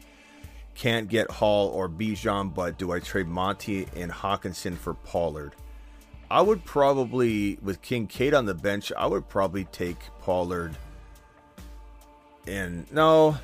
Can't 0.74 1.08
get 1.08 1.30
Hall 1.30 1.68
or 1.68 1.88
Bijan, 1.88 2.54
but 2.54 2.76
do 2.76 2.92
I 2.92 3.00
trade 3.00 3.28
Monty 3.28 3.86
and 3.96 4.12
Hockenson 4.12 4.76
for 4.76 4.94
Pollard? 4.94 5.52
I 6.30 6.42
would 6.42 6.64
probably, 6.64 7.58
with 7.62 7.80
Kincaid 7.82 8.34
on 8.34 8.46
the 8.46 8.54
bench, 8.54 8.92
I 8.96 9.06
would 9.06 9.28
probably 9.28 9.64
take 9.64 9.98
Pollard. 10.20 10.76
And 12.46 12.90
no, 12.92 13.38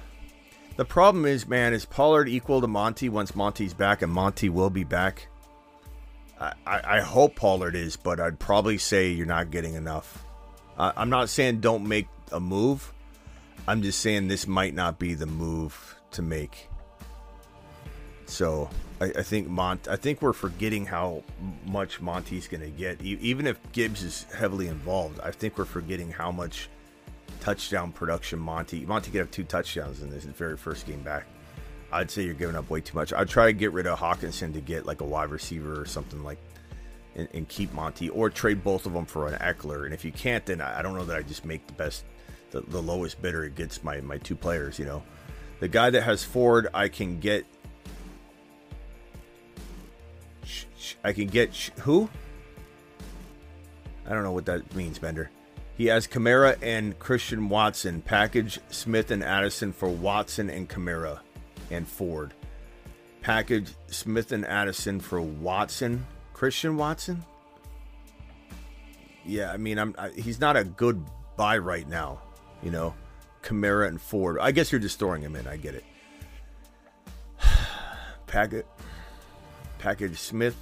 the 0.77 0.85
problem 0.85 1.25
is, 1.25 1.47
man, 1.49 1.73
is 1.73 1.85
Pollard 1.85 2.29
equal 2.29 2.61
to 2.61 2.67
Monty 2.67 3.09
once 3.09 3.35
Monty's 3.35 3.73
back, 3.73 4.03
and 4.03 4.13
Monty 4.13 4.49
will 4.49 4.71
be 4.71 4.85
back? 4.85 5.29
I, 6.41 6.53
I, 6.67 6.81
I 6.97 7.01
hope 7.01 7.37
Pollard 7.37 7.77
is, 7.77 7.97
but 7.97 8.21
I'd 8.21 8.39
probably 8.39 8.79
say 8.79 9.11
you're 9.11 9.27
not 9.27 9.51
getting 9.51 9.75
enough. 9.75 10.25
Uh, 10.79 10.93
I'm 10.97 11.11
not 11.11 11.29
saying 11.29 11.61
don't 11.61 11.87
make 11.87 12.07
a 12.31 12.41
move. 12.41 12.93
I'm 13.69 13.83
just 13.83 14.01
saying 14.01 14.29
this 14.29 14.47
might 14.47 14.75
not 14.75 14.99
be 14.99 15.15
the 15.15 15.27
move 15.27 15.97
to 16.13 16.23
make. 16.23 16.69
So 18.27 18.69
I, 19.01 19.07
I 19.19 19.23
think 19.23 19.49
Mont. 19.49 19.89
I 19.89 19.97
think 19.97 20.23
we're 20.23 20.33
forgetting 20.33 20.87
how 20.87 21.23
much 21.67 22.01
Monty's 22.01 22.49
going 22.49 22.63
to 22.63 22.71
get. 22.71 23.03
E- 23.03 23.19
even 23.21 23.47
if 23.47 23.59
Gibbs 23.73 24.03
is 24.03 24.27
heavily 24.35 24.69
involved, 24.69 25.21
I 25.21 25.31
think 25.31 25.59
we're 25.59 25.65
forgetting 25.65 26.11
how 26.11 26.33
much 26.33 26.69
touchdown 27.41 27.93
production 27.93 28.39
Monty. 28.39 28.87
Monty 28.87 29.11
could 29.11 29.19
have 29.19 29.31
two 29.31 29.45
touchdowns 29.45 30.01
in 30.03 30.11
this 30.11 30.25
very 30.25 30.57
first 30.57 30.87
game 30.87 31.03
back. 31.03 31.27
I'd 31.93 32.11
say 32.11 32.23
you're 32.23 32.35
giving 32.35 32.57
up 32.57 32.71
way 32.71 32.81
too 32.81 32.97
much. 32.97 33.13
I'd 33.13 33.29
try 33.29 33.47
to 33.47 33.53
get 33.53 33.73
rid 33.73 33.87
of 33.87 33.99
Hockenson 33.99 34.55
to 34.55 34.61
get 34.61 34.87
like 34.87 35.03
a 35.03 35.05
wide 35.05 35.31
receiver 35.31 35.79
or 35.79 35.85
something 35.85 36.25
like, 36.25 36.39
and, 37.15 37.29
and 37.35 37.49
keep 37.49 37.73
Monty, 37.73 38.09
or 38.09 38.31
trade 38.31 38.65
both 38.65 38.87
of 38.87 38.93
them 38.93 39.07
for 39.07 39.29
an 39.29 39.35
Ekeler. 39.35 39.85
And 39.85 39.95
if 39.95 40.05
you 40.05 40.13
can't, 40.13 40.45
then 40.47 40.61
I, 40.61 40.83
don't 40.83 40.95
know 40.95 41.05
that 41.05 41.17
I 41.17 41.23
just 41.23 41.45
make 41.45 41.67
the 41.67 41.73
best, 41.75 42.05
the, 42.51 42.61
the 42.63 42.81
lowest 42.81 43.21
bidder 43.21 43.45
against 43.45 43.85
my 43.85 44.01
my 44.01 44.19
two 44.19 44.37
players. 44.37 44.79
You 44.79 44.87
know, 44.87 45.03
the 45.61 45.69
guy 45.69 45.91
that 45.91 46.03
has 46.03 46.25
Ford, 46.25 46.69
I 46.75 46.89
can 46.89 47.21
get 47.21 47.47
I 51.05 51.13
can 51.13 51.27
get 51.27 51.55
who? 51.81 52.09
I 54.07 54.15
don't 54.15 54.25
know 54.25 54.33
what 54.33 54.47
that 54.47 54.75
means, 54.75 54.99
Bender. 54.99 55.31
He 55.77 55.87
has 55.87 56.07
Kamara 56.07 56.57
and 56.61 56.99
Christian 56.99 57.49
Watson. 57.49 58.03
Package 58.03 58.61
Smith 58.69 59.11
and 59.11 59.23
Addison 59.23 59.73
for 59.73 59.89
Watson 59.89 60.51
and 60.51 60.69
Kamara 60.69 61.21
and 61.71 61.89
Ford. 61.89 62.35
Package 63.21 63.75
Smith 63.87 64.33
and 64.33 64.45
Addison 64.45 65.01
for 65.01 65.21
Watson. 65.21 66.05
Christian 66.43 66.77
Watson? 66.77 67.25
Yeah, 69.25 69.53
I 69.53 69.59
mean, 69.59 69.79
I'm 69.79 69.95
I, 69.97 70.09
he's 70.09 70.41
not 70.41 70.57
a 70.57 70.65
good 70.65 71.01
buy 71.37 71.59
right 71.59 71.89
now. 71.89 72.21
You 72.65 72.73
know, 72.73 72.95
Kamara 73.45 73.87
and 73.87 74.01
Ford. 74.01 74.39
I 74.41 74.51
guess 74.51 74.73
you're 74.73 74.81
just 74.81 74.99
throwing 74.99 75.23
him 75.23 75.37
in. 75.37 75.47
I 75.47 75.57
get 75.57 75.77
it. 75.77 75.85
Package, 78.27 78.67
package 79.79 80.19
Smith 80.19 80.57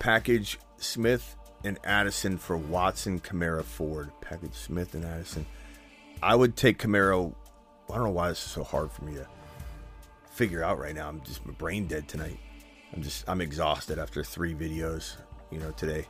package 0.00 0.58
Smith 0.78 1.36
and 1.62 1.78
Addison 1.84 2.36
for 2.36 2.56
Watson, 2.56 3.20
Kamara, 3.20 3.62
Ford. 3.62 4.10
Package 4.20 4.54
Smith 4.54 4.92
and 4.94 5.04
Addison. 5.04 5.46
I 6.20 6.34
would 6.34 6.56
take 6.56 6.78
Kamara. 6.80 7.32
I 7.88 7.94
don't 7.94 8.04
know 8.06 8.10
why 8.10 8.30
this 8.30 8.44
is 8.44 8.50
so 8.50 8.64
hard 8.64 8.90
for 8.90 9.04
me 9.04 9.14
to 9.14 9.26
figure 10.32 10.64
out 10.64 10.80
right 10.80 10.96
now. 10.96 11.08
I'm 11.08 11.20
just 11.20 11.46
my 11.46 11.52
brain 11.52 11.86
dead 11.86 12.08
tonight. 12.08 12.40
I'm 12.94 13.02
just 13.02 13.28
I'm 13.28 13.40
exhausted 13.40 13.98
after 13.98 14.22
three 14.22 14.54
videos, 14.54 15.16
you 15.50 15.58
know, 15.58 15.70
today. 15.72 16.06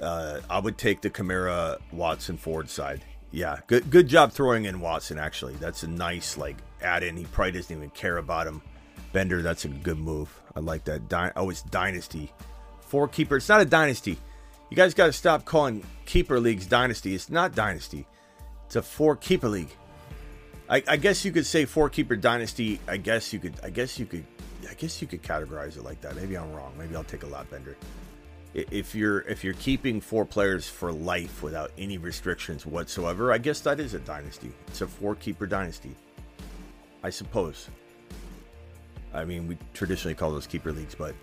Uh, 0.00 0.40
I 0.50 0.58
would 0.58 0.76
take 0.76 1.00
the 1.00 1.10
Kamara 1.10 1.78
Watson 1.92 2.36
Ford 2.36 2.68
side. 2.68 3.04
Yeah, 3.30 3.58
good 3.66 3.90
good 3.90 4.08
job 4.08 4.32
throwing 4.32 4.66
in 4.66 4.80
Watson. 4.80 5.18
Actually, 5.18 5.54
that's 5.54 5.82
a 5.82 5.88
nice 5.88 6.36
like 6.36 6.56
add 6.82 7.02
in. 7.02 7.16
He 7.16 7.24
probably 7.24 7.52
doesn't 7.52 7.76
even 7.76 7.90
care 7.90 8.18
about 8.18 8.46
him. 8.46 8.62
Bender, 9.12 9.42
that's 9.42 9.64
a 9.64 9.68
good 9.68 9.98
move. 9.98 10.28
I 10.56 10.60
like 10.60 10.84
that. 10.84 11.32
Oh, 11.36 11.50
it's 11.50 11.62
Dynasty 11.62 12.32
four 12.94 13.08
keeper. 13.08 13.38
It's 13.38 13.48
not 13.48 13.60
a 13.60 13.64
dynasty. 13.64 14.16
You 14.70 14.76
guys 14.76 14.94
got 14.94 15.06
to 15.06 15.12
stop 15.12 15.44
calling 15.44 15.84
keeper 16.06 16.38
leagues 16.38 16.64
dynasty. 16.64 17.12
It's 17.12 17.28
not 17.28 17.52
dynasty. 17.52 18.06
It's 18.66 18.76
a 18.76 18.82
four 18.82 19.16
keeper 19.16 19.48
league. 19.48 19.74
I, 20.68 20.80
I, 20.86 20.96
guess 20.96 21.24
you 21.24 21.32
could 21.32 21.44
say 21.44 21.64
four 21.64 21.88
keeper 21.88 22.14
dynasty. 22.14 22.78
I 22.86 22.98
guess 22.98 23.32
you 23.32 23.40
could. 23.40 23.54
I 23.64 23.70
guess 23.70 23.98
you 23.98 24.06
could. 24.06 24.24
I 24.68 24.74
guess 24.74 25.00
you 25.00 25.08
could 25.08 25.22
categorize 25.22 25.76
it 25.76 25.84
like 25.84 26.00
that. 26.02 26.16
Maybe 26.16 26.36
I'm 26.36 26.52
wrong. 26.52 26.72
Maybe 26.78 26.96
I'll 26.96 27.04
take 27.04 27.22
a 27.22 27.26
lot 27.26 27.50
bender. 27.50 27.76
If 28.54 28.94
you're 28.94 29.20
if 29.22 29.42
you're 29.42 29.54
keeping 29.54 30.00
four 30.00 30.24
players 30.24 30.68
for 30.68 30.92
life 30.92 31.42
without 31.42 31.72
any 31.76 31.98
restrictions 31.98 32.64
whatsoever, 32.64 33.32
I 33.32 33.38
guess 33.38 33.60
that 33.60 33.80
is 33.80 33.94
a 33.94 33.98
dynasty. 33.98 34.52
It's 34.68 34.80
a 34.80 34.86
four 34.86 35.16
keeper 35.16 35.46
dynasty. 35.46 35.94
I 37.02 37.10
suppose. 37.10 37.68
I 39.12 39.24
mean, 39.24 39.48
we 39.48 39.58
traditionally 39.74 40.14
call 40.14 40.30
those 40.30 40.46
keeper 40.46 40.72
leagues, 40.72 40.94
but 40.94 41.14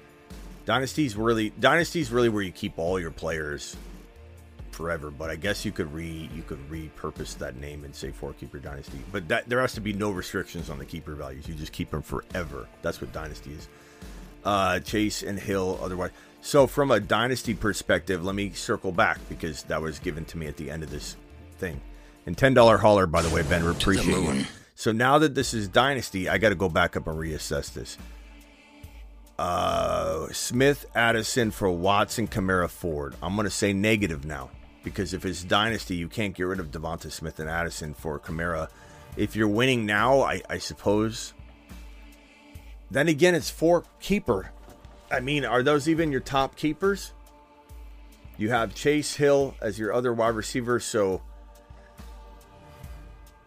Dynasty's 0.66 1.16
really 1.16 1.52
Dynasty's 1.60 2.12
really 2.12 2.30
where 2.30 2.44
you 2.44 2.52
keep 2.52 2.78
all 2.78 3.00
your 3.00 3.12
players 3.12 3.76
forever. 4.82 5.12
But 5.12 5.30
I 5.30 5.36
guess 5.36 5.64
you 5.64 5.72
could 5.72 5.94
re 5.94 6.30
you 6.36 6.42
could 6.44 6.60
repurpose 6.70 7.38
that 7.38 7.56
name 7.56 7.84
and 7.84 7.96
say 7.96 8.12
four 8.12 8.34
keeper 8.34 8.58
dynasty. 8.58 9.00
But 9.12 9.28
that 9.28 9.48
there 9.48 9.62
has 9.62 9.74
to 9.74 9.82
be 9.82 9.94
no 9.94 10.12
restrictions 10.12 10.70
on 10.70 10.80
the 10.80 10.86
keeper 10.86 11.14
values. 11.14 11.48
You 11.48 11.54
just 11.54 11.72
keep 11.72 11.92
them 11.92 12.02
forever. 12.02 12.68
That's 12.82 13.00
what 13.00 13.14
dynasty 13.14 13.54
is. 13.54 13.68
Uh, 14.44 14.80
Chase 14.80 15.22
and 15.22 15.40
Hill 15.40 15.80
otherwise. 15.82 16.12
So 16.42 16.66
from 16.66 16.90
a 16.90 17.00
dynasty 17.00 17.54
perspective, 17.54 18.26
let 18.26 18.34
me 18.34 18.50
circle 18.52 18.92
back 18.92 19.20
because 19.30 19.64
that 19.64 19.82
was 19.82 20.00
given 20.00 20.26
to 20.26 20.38
me 20.38 20.48
at 20.48 20.58
the 20.58 20.72
end 20.72 20.82
of 20.82 20.90
this 20.90 21.16
thing. 21.60 21.80
And 22.26 22.36
ten 22.36 22.54
dollar 22.54 22.78
hauler, 22.78 23.06
by 23.06 23.22
the 23.22 23.34
way, 23.34 23.44
Ben, 23.44 23.64
we 23.64 23.72
appreciate 23.72 24.08
you. 24.08 24.46
So 24.74 24.92
now 24.92 25.20
that 25.20 25.36
this 25.36 25.54
is 25.54 25.68
dynasty, 25.68 26.28
I 26.28 26.40
got 26.40 26.50
to 26.50 26.56
go 26.56 26.68
back 26.68 26.98
up 26.98 27.06
and 27.06 27.16
reassess 27.16 27.72
this. 27.72 28.00
Uh, 29.38 30.28
Smith, 30.32 30.86
Addison 30.96 31.52
for 31.52 31.70
Watson, 31.70 32.28
Kamara, 32.28 32.70
Ford. 32.70 33.16
I'm 33.22 33.36
going 33.36 33.46
to 33.46 33.52
say 33.52 33.74
negative 33.74 34.26
now 34.26 34.50
because 34.84 35.14
if 35.14 35.26
it's 35.26 35.44
dynasty, 35.44 35.96
you 35.96 36.08
can't 36.08 36.34
get 36.34 36.44
rid 36.44 36.60
of 36.60 36.72
DeVonta 36.72 37.12
Smith 37.12 37.40
and 37.40 37.50
Addison 37.50 37.94
for 37.94 38.20
Kamara. 38.20 38.70
If 39.18 39.36
you're 39.36 39.48
winning 39.48 39.86
now, 39.86 40.22
I, 40.22 40.42
I 40.50 40.58
suppose. 40.58 41.34
Then 42.90 43.08
again, 43.08 43.36
it's 43.36 43.50
four 43.50 43.84
keeper. 44.00 44.52
I 45.12 45.20
mean, 45.20 45.46
are 45.46 45.64
those 45.64 45.88
even 45.90 46.12
your 46.12 46.22
top 46.22 46.56
keepers? 46.56 47.14
You 48.38 48.50
have 48.50 48.74
Chase 48.74 49.16
Hill 49.16 49.56
as 49.62 49.78
your 49.78 49.94
other 49.94 50.14
wide 50.14 50.36
receiver, 50.36 50.80
so 50.80 51.22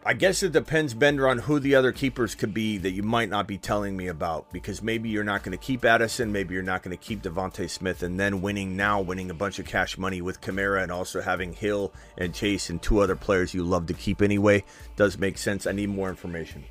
I 0.07 0.13
guess 0.13 0.43
it 0.43 0.53
depends, 0.53 0.93
Bender, 0.93 1.27
on 1.27 1.39
who 1.39 1.59
the 1.59 1.75
other 1.75 1.91
keepers 1.91 2.35
could 2.35 2.53
be 2.53 2.77
that 2.77 2.91
you 2.91 3.03
might 3.03 3.31
not 3.31 3.47
be 3.47 3.57
telling 3.57 3.97
me 3.97 4.09
about 4.09 4.53
because 4.53 4.83
maybe 4.83 5.09
you're 5.09 5.25
not 5.25 5.43
going 5.43 5.57
to 5.57 5.65
keep 5.65 5.83
Addison, 5.83 6.31
maybe 6.31 6.53
you're 6.53 6.63
not 6.63 6.83
going 6.83 6.95
to 6.95 7.03
keep 7.03 7.23
DeVonta 7.23 7.71
Smith, 7.71 8.03
and 8.03 8.21
then 8.21 8.43
winning 8.43 8.77
now, 8.77 9.01
winning 9.01 9.31
a 9.31 9.35
bunch 9.35 9.59
of 9.59 9.65
cash 9.65 9.97
money 9.97 10.21
with 10.21 10.43
Kamara 10.43 10.83
and 10.83 10.93
also 10.93 11.23
having 11.23 11.55
Hill 11.55 11.91
and 12.19 12.35
Chase 12.35 12.69
and 12.69 12.83
two 12.83 13.01
other 13.01 13.17
players 13.17 13.55
you 13.55 13.65
love 13.65 13.87
to 13.87 13.95
keep 13.95 14.21
anyway 14.21 14.63
does 14.95 15.17
make 15.17 15.39
sense. 15.39 15.67
I 15.67 15.73
need 15.73 15.89
more 15.89 16.11
information. 16.11 16.65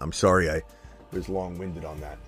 I'm 0.00 0.12
sorry 0.12 0.48
I 0.48 0.62
was 1.12 1.28
long 1.28 1.58
winded 1.58 1.84
on 1.84 2.00
that. 2.00 2.18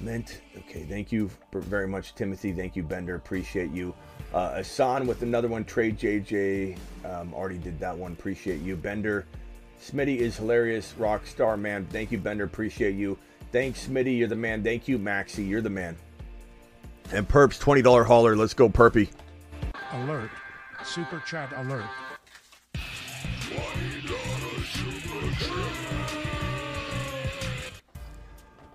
Meant 0.00 0.40
okay. 0.58 0.84
Thank 0.84 1.12
you 1.12 1.30
very 1.52 1.86
much, 1.86 2.14
Timothy. 2.14 2.52
Thank 2.52 2.76
you, 2.76 2.82
Bender. 2.82 3.14
Appreciate 3.14 3.70
you. 3.70 3.94
Uh, 4.32 4.56
Asan 4.56 5.06
with 5.06 5.22
another 5.22 5.48
one. 5.48 5.64
Trade 5.64 5.98
JJ. 5.98 6.76
Um, 7.04 7.32
already 7.32 7.58
did 7.58 7.78
that 7.80 7.96
one. 7.96 8.12
Appreciate 8.12 8.60
you, 8.60 8.76
Bender. 8.76 9.26
Smitty 9.80 10.16
is 10.18 10.36
hilarious. 10.36 10.94
Rock 10.98 11.26
star 11.26 11.56
man. 11.56 11.86
Thank 11.86 12.10
you, 12.10 12.18
Bender. 12.18 12.44
Appreciate 12.44 12.94
you. 12.94 13.18
Thanks, 13.52 13.86
Smitty. 13.86 14.18
You're 14.18 14.28
the 14.28 14.36
man. 14.36 14.62
Thank 14.62 14.88
you, 14.88 14.98
Maxie. 14.98 15.44
You're 15.44 15.60
the 15.60 15.70
man. 15.70 15.96
And 17.12 17.28
Perps, 17.28 17.58
twenty 17.58 17.82
dollar 17.82 18.04
hauler. 18.04 18.36
Let's 18.36 18.54
go, 18.54 18.68
Perpy. 18.68 19.10
Alert. 19.92 20.30
Super 20.84 21.22
chat 21.26 21.52
alert. 21.56 21.84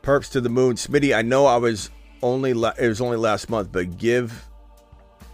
Perps 0.01 0.31
to 0.31 0.41
the 0.41 0.49
moon, 0.49 0.75
Smitty. 0.75 1.15
I 1.15 1.21
know 1.21 1.45
I 1.45 1.57
was 1.57 1.89
only 2.21 2.53
la- 2.53 2.73
it 2.79 2.87
was 2.87 3.01
only 3.01 3.17
last 3.17 3.49
month, 3.49 3.71
but 3.71 3.97
give 3.97 4.45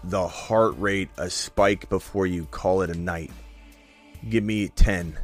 the 0.03 0.27
heart 0.27 0.75
rate 0.77 1.09
a 1.17 1.29
spike 1.29 1.89
before 1.89 2.27
you 2.27 2.45
call 2.45 2.81
it 2.81 2.89
a 2.89 2.97
night. 2.97 3.31
Give 4.29 4.43
me 4.43 4.69
ten. 4.69 5.17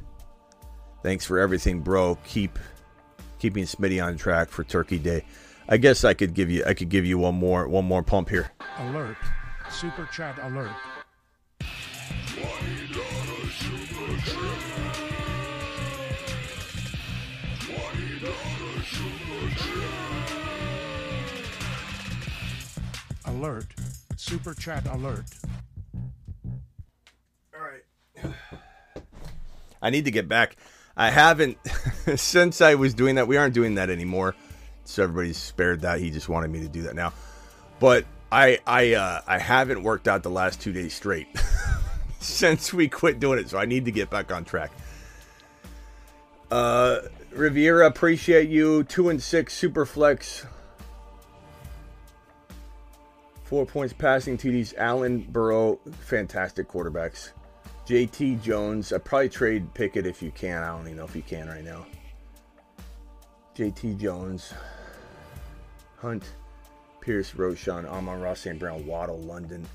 Thanks 1.04 1.26
for 1.26 1.40
everything, 1.40 1.82
bro. 1.82 2.18
Keep 2.26 2.60
keeping 3.40 3.64
Smitty 3.64 4.04
on 4.04 4.18
track 4.18 4.50
for 4.50 4.64
Turkey 4.64 5.00
Day. 5.00 5.26
I 5.68 5.78
guess 5.78 6.04
I 6.04 6.14
could 6.14 6.34
give 6.34 6.50
you 6.50 6.64
I 6.66 6.74
could 6.74 6.90
give 6.90 7.06
you 7.06 7.18
one 7.18 7.36
more 7.36 7.68
one 7.68 7.86
more 7.86 8.04
pump 8.04 8.30
here. 8.30 8.52
Alert. 8.78 9.18
Super 9.72 10.08
chat 10.12 10.38
alert. 10.44 10.72
Alert. 23.42 23.74
Super 24.18 24.54
chat 24.54 24.86
alert. 24.86 25.26
All 27.56 27.60
right. 27.60 28.34
I 29.82 29.90
need 29.90 30.06
to 30.06 30.12
get 30.12 30.28
back. 30.28 30.58
I 30.96 31.10
haven't 31.10 31.58
since 32.18 32.62
I 32.62 32.76
was 32.76 32.94
doing 32.94 33.16
that. 33.16 33.28
We 33.28 33.38
aren't 33.38 33.56
doing 33.56 33.74
that 33.76 33.90
anymore. 33.90 34.36
So 34.86 35.02
everybody's 35.02 35.38
spared 35.38 35.82
that. 35.82 36.00
He 36.00 36.12
just 36.12 36.30
wanted 36.30 36.52
me 36.52 36.60
to 36.60 36.68
do 36.68 36.84
that 36.84 36.94
now. 36.94 37.14
But 37.80 38.06
I 38.32 38.60
I 38.68 38.94
uh, 38.94 39.22
I 39.26 39.40
haven't 39.40 39.82
worked 39.82 40.08
out 40.08 40.22
the 40.22 40.30
last 40.30 40.62
two 40.62 40.72
days 40.72 40.94
straight 40.94 41.28
since 42.20 42.72
we 42.72 42.88
quit 42.90 43.20
doing 43.20 43.40
it. 43.40 43.50
So 43.50 43.58
I 43.58 43.66
need 43.66 43.86
to 43.86 43.92
get 43.92 44.12
back 44.12 44.32
on 44.32 44.46
track. 44.46 44.72
Uh, 46.52 47.00
Riviera, 47.32 47.88
appreciate 47.88 48.50
you. 48.50 48.84
Two 48.84 49.10
and 49.10 49.20
six 49.20 49.56
super 49.56 49.88
flex. 49.88 50.46
Four 53.52 53.66
points 53.66 53.92
passing 53.92 54.38
TDs. 54.38 54.74
Allen, 54.78 55.28
Burrow, 55.30 55.78
fantastic 56.00 56.70
quarterbacks. 56.70 57.32
JT 57.86 58.42
Jones. 58.42 58.94
I 58.94 58.98
probably 58.98 59.28
trade 59.28 59.74
Pickett 59.74 60.06
if 60.06 60.24
you 60.24 60.32
can. 60.32 60.64
I 60.64 60.68
don't 60.68 60.86
even 60.86 60.96
know 60.96 61.04
if 61.04 61.14
you 61.18 61.22
can 61.22 61.50
right 61.50 61.66
now. 61.66 61.86
JT 63.58 64.00
Jones, 64.00 64.54
Hunt, 65.98 66.32
Pierce, 67.02 67.32
Roschon, 67.32 67.86
Amon 67.90 68.22
Ross, 68.22 68.40
St. 68.40 68.58
Brown, 68.58 68.86
Waddle, 68.86 69.20
London, 69.20 69.68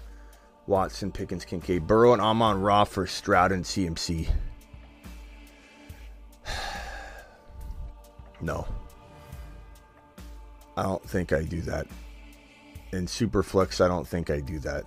Watson, 0.66 1.12
Pickens, 1.12 1.44
Kincaid, 1.44 1.86
Burrow, 1.86 2.14
and 2.14 2.22
Amon 2.22 2.62
Ra 2.62 2.84
for 2.84 3.06
Stroud 3.06 3.52
and 3.52 3.62
CMC. 3.62 4.26
No. 8.40 8.66
I 10.78 10.82
don't 10.82 11.06
think 11.06 11.34
I 11.34 11.42
do 11.42 11.60
that. 11.62 11.86
In 12.92 13.06
Superflex, 13.06 13.84
I 13.84 13.88
don't 13.88 14.06
think 14.06 14.30
I 14.30 14.40
do 14.40 14.58
that. 14.60 14.84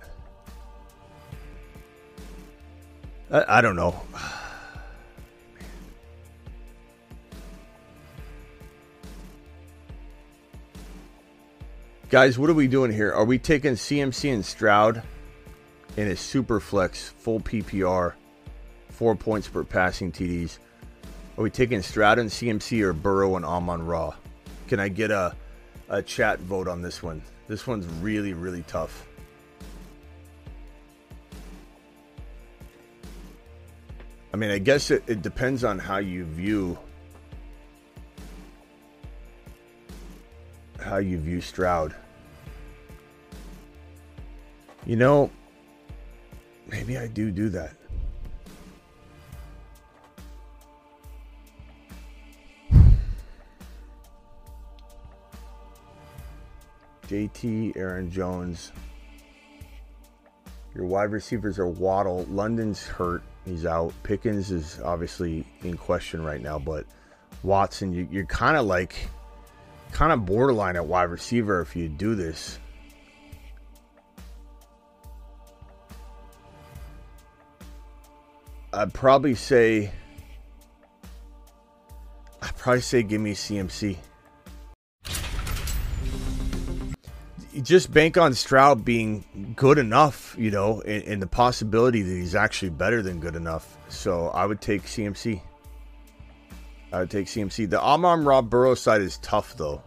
I, 3.30 3.58
I 3.58 3.60
don't 3.60 3.76
know. 3.76 4.00
Guys, 12.10 12.36
what 12.36 12.50
are 12.50 12.54
we 12.54 12.66
doing 12.66 12.90
here? 12.90 13.12
Are 13.12 13.24
we 13.24 13.38
taking 13.38 13.74
CMC 13.74 14.34
and 14.34 14.44
Stroud 14.44 15.00
in 15.96 16.08
a 16.08 16.14
Superflex 16.14 17.10
full 17.10 17.38
PPR, 17.38 18.14
four 18.88 19.14
points 19.14 19.46
per 19.46 19.62
passing 19.62 20.10
TDs? 20.10 20.58
Are 21.38 21.42
we 21.44 21.50
taking 21.50 21.82
Stroud 21.82 22.18
and 22.18 22.28
CMC 22.28 22.82
or 22.82 22.92
Burrow 22.92 23.36
and 23.36 23.44
Amon 23.44 23.86
Ra? 23.86 24.14
Can 24.66 24.80
I 24.80 24.88
get 24.88 25.12
a, 25.12 25.36
a 25.88 26.02
chat 26.02 26.40
vote 26.40 26.66
on 26.66 26.82
this 26.82 27.00
one? 27.00 27.22
This 27.50 27.66
one's 27.66 27.86
really, 28.00 28.32
really 28.32 28.62
tough. 28.68 29.08
I 34.32 34.36
mean, 34.36 34.52
I 34.52 34.58
guess 34.58 34.92
it, 34.92 35.02
it 35.08 35.20
depends 35.20 35.64
on 35.64 35.76
how 35.80 35.96
you 35.96 36.24
view 36.26 36.78
how 40.78 40.98
you 40.98 41.18
view 41.18 41.40
Stroud. 41.40 41.92
You 44.86 44.94
know, 44.94 45.28
maybe 46.68 46.98
I 46.98 47.08
do 47.08 47.32
do 47.32 47.48
that. 47.48 47.79
JT, 57.10 57.76
Aaron 57.76 58.08
Jones. 58.08 58.70
Your 60.76 60.86
wide 60.86 61.10
receivers 61.10 61.58
are 61.58 61.66
Waddle. 61.66 62.24
London's 62.30 62.86
hurt. 62.86 63.24
He's 63.44 63.66
out. 63.66 63.92
Pickens 64.04 64.52
is 64.52 64.80
obviously 64.84 65.44
in 65.62 65.76
question 65.76 66.22
right 66.22 66.40
now, 66.40 66.60
but 66.60 66.86
Watson, 67.42 67.92
you, 67.92 68.06
you're 68.12 68.26
kind 68.26 68.56
of 68.56 68.66
like, 68.66 68.94
kind 69.90 70.12
of 70.12 70.24
borderline 70.24 70.76
at 70.76 70.86
wide 70.86 71.10
receiver 71.10 71.60
if 71.60 71.74
you 71.74 71.88
do 71.88 72.14
this. 72.14 72.60
I'd 78.72 78.94
probably 78.94 79.34
say, 79.34 79.90
I'd 82.40 82.56
probably 82.56 82.82
say 82.82 83.02
give 83.02 83.20
me 83.20 83.32
CMC. 83.32 83.96
Just 87.70 87.92
bank 87.92 88.18
on 88.18 88.34
Stroud 88.34 88.84
being 88.84 89.54
good 89.54 89.78
enough, 89.78 90.34
you 90.36 90.50
know, 90.50 90.80
and, 90.80 91.04
and, 91.04 91.22
the 91.22 91.28
possibility 91.28 92.02
that 92.02 92.12
he's 92.12 92.34
actually 92.34 92.70
better 92.70 93.00
than 93.00 93.20
good 93.20 93.36
enough. 93.36 93.78
So 93.88 94.26
I 94.30 94.44
would 94.44 94.60
take 94.60 94.82
CMC. 94.82 95.40
I 96.92 96.98
would 96.98 97.10
take 97.12 97.26
CMC. 97.26 97.70
The 97.70 97.80
Amon 97.80 98.24
Ra 98.24 98.42
Burrow 98.42 98.74
side 98.74 99.02
is 99.02 99.18
tough, 99.18 99.56
though. 99.56 99.80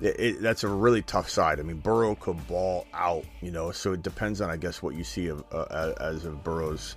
it, 0.00 0.18
it, 0.18 0.40
that's 0.40 0.64
a 0.64 0.68
really 0.68 1.02
tough 1.02 1.28
side. 1.28 1.60
I 1.60 1.62
mean, 1.62 1.76
Burrow 1.76 2.14
could 2.14 2.48
ball 2.48 2.86
out, 2.94 3.26
you 3.42 3.50
know, 3.50 3.70
so 3.70 3.92
it 3.92 4.02
depends 4.02 4.40
on, 4.40 4.48
I 4.48 4.56
guess, 4.56 4.82
what 4.82 4.94
you 4.94 5.04
see 5.04 5.26
of, 5.26 5.44
uh, 5.52 5.92
as 6.00 6.24
of 6.24 6.42
Burrow's. 6.42 6.96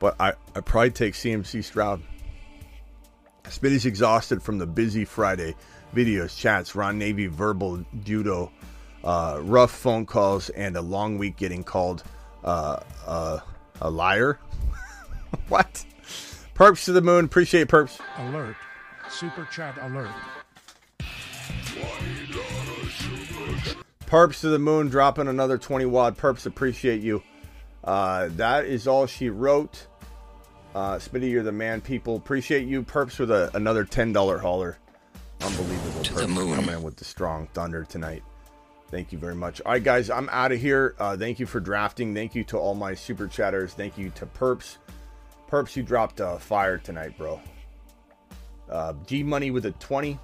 But 0.00 0.16
I, 0.20 0.34
I 0.54 0.60
probably 0.60 0.90
take 0.90 1.14
CMC 1.14 1.64
Stroud. 1.64 2.02
Smitty's 3.44 3.86
exhausted 3.86 4.42
from 4.42 4.58
the 4.58 4.66
busy 4.66 5.06
Friday 5.06 5.54
videos, 5.94 6.36
chats, 6.36 6.74
Ron 6.74 6.98
Navy 6.98 7.26
verbal 7.26 7.82
judo, 8.02 8.52
uh, 9.04 9.38
rough 9.42 9.70
phone 9.70 10.06
calls, 10.06 10.48
and 10.50 10.76
a 10.76 10.80
long 10.80 11.18
week 11.18 11.36
getting 11.36 11.62
called 11.62 12.02
uh, 12.42 12.80
uh, 13.06 13.38
a 13.80 13.90
liar. 13.90 14.40
what? 15.48 15.84
Perps 16.54 16.86
to 16.86 16.92
the 16.92 17.02
moon. 17.02 17.26
Appreciate 17.26 17.68
perps. 17.68 18.00
Alert. 18.18 18.56
Super 19.10 19.46
chat 19.52 19.76
alert. 19.80 20.10
Perps 24.06 24.40
to 24.40 24.48
the 24.48 24.58
moon, 24.58 24.88
dropping 24.88 25.28
another 25.28 25.58
20 25.58 25.86
watt. 25.86 26.16
Perps, 26.16 26.46
appreciate 26.46 27.02
you. 27.02 27.22
Uh, 27.82 28.28
that 28.36 28.64
is 28.64 28.86
all 28.86 29.06
she 29.06 29.28
wrote. 29.28 29.86
Uh, 30.74 30.96
Smitty, 30.96 31.30
you're 31.30 31.42
the 31.42 31.52
man, 31.52 31.80
people. 31.80 32.16
Appreciate 32.16 32.66
you. 32.66 32.82
Perps 32.82 33.18
with 33.18 33.30
a, 33.30 33.50
another 33.54 33.84
$10 33.84 34.40
hauler. 34.40 34.78
Unbelievable. 35.40 36.02
To 36.02 36.14
the 36.14 36.28
moon. 36.28 36.54
Coming 36.54 36.76
in 36.76 36.82
with 36.82 36.96
the 36.96 37.04
strong 37.04 37.48
thunder 37.52 37.84
tonight. 37.84 38.22
Thank 38.90 39.12
you 39.12 39.18
very 39.18 39.34
much. 39.34 39.60
All 39.62 39.72
right, 39.72 39.82
guys, 39.82 40.10
I'm 40.10 40.28
out 40.30 40.52
of 40.52 40.60
here. 40.60 40.94
Uh, 40.98 41.16
thank 41.16 41.40
you 41.40 41.46
for 41.46 41.58
drafting. 41.60 42.14
Thank 42.14 42.34
you 42.34 42.44
to 42.44 42.58
all 42.58 42.74
my 42.74 42.94
super 42.94 43.26
chatters. 43.26 43.72
Thank 43.72 43.98
you 43.98 44.10
to 44.10 44.26
Perps. 44.26 44.76
Perps, 45.48 45.76
you 45.76 45.82
dropped 45.82 46.20
uh, 46.20 46.36
fire 46.38 46.78
tonight, 46.78 47.16
bro. 47.18 47.40
Uh, 48.68 48.94
G 49.06 49.22
Money 49.22 49.50
with 49.50 49.66
a 49.66 49.72
20. 49.72 50.18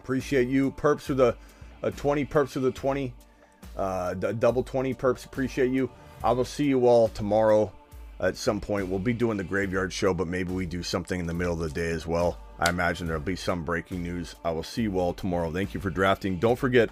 Appreciate 0.00 0.48
you. 0.48 0.70
Perps 0.72 1.08
with 1.08 1.20
a, 1.20 1.36
a 1.82 1.90
20. 1.90 2.24
Perps 2.26 2.54
with 2.56 2.66
a 2.66 2.70
20. 2.72 3.14
Uh, 3.76 4.14
d- 4.14 4.32
double 4.34 4.62
20. 4.62 4.94
Perps, 4.94 5.24
appreciate 5.24 5.70
you. 5.70 5.90
I 6.22 6.32
will 6.32 6.44
see 6.44 6.64
you 6.64 6.86
all 6.86 7.08
tomorrow 7.08 7.72
at 8.20 8.36
some 8.36 8.60
point. 8.60 8.88
We'll 8.88 8.98
be 8.98 9.12
doing 9.12 9.36
the 9.36 9.44
graveyard 9.44 9.92
show, 9.92 10.12
but 10.12 10.26
maybe 10.26 10.52
we 10.52 10.66
do 10.66 10.82
something 10.82 11.18
in 11.18 11.26
the 11.26 11.34
middle 11.34 11.54
of 11.54 11.60
the 11.60 11.70
day 11.70 11.90
as 11.90 12.06
well. 12.06 12.38
I 12.58 12.68
imagine 12.68 13.06
there'll 13.06 13.22
be 13.22 13.36
some 13.36 13.64
breaking 13.64 14.02
news. 14.02 14.34
I 14.44 14.50
will 14.50 14.62
see 14.62 14.82
you 14.82 14.98
all 14.98 15.14
tomorrow. 15.14 15.50
Thank 15.50 15.72
you 15.72 15.80
for 15.80 15.90
drafting. 15.90 16.38
Don't 16.38 16.58
forget, 16.58 16.90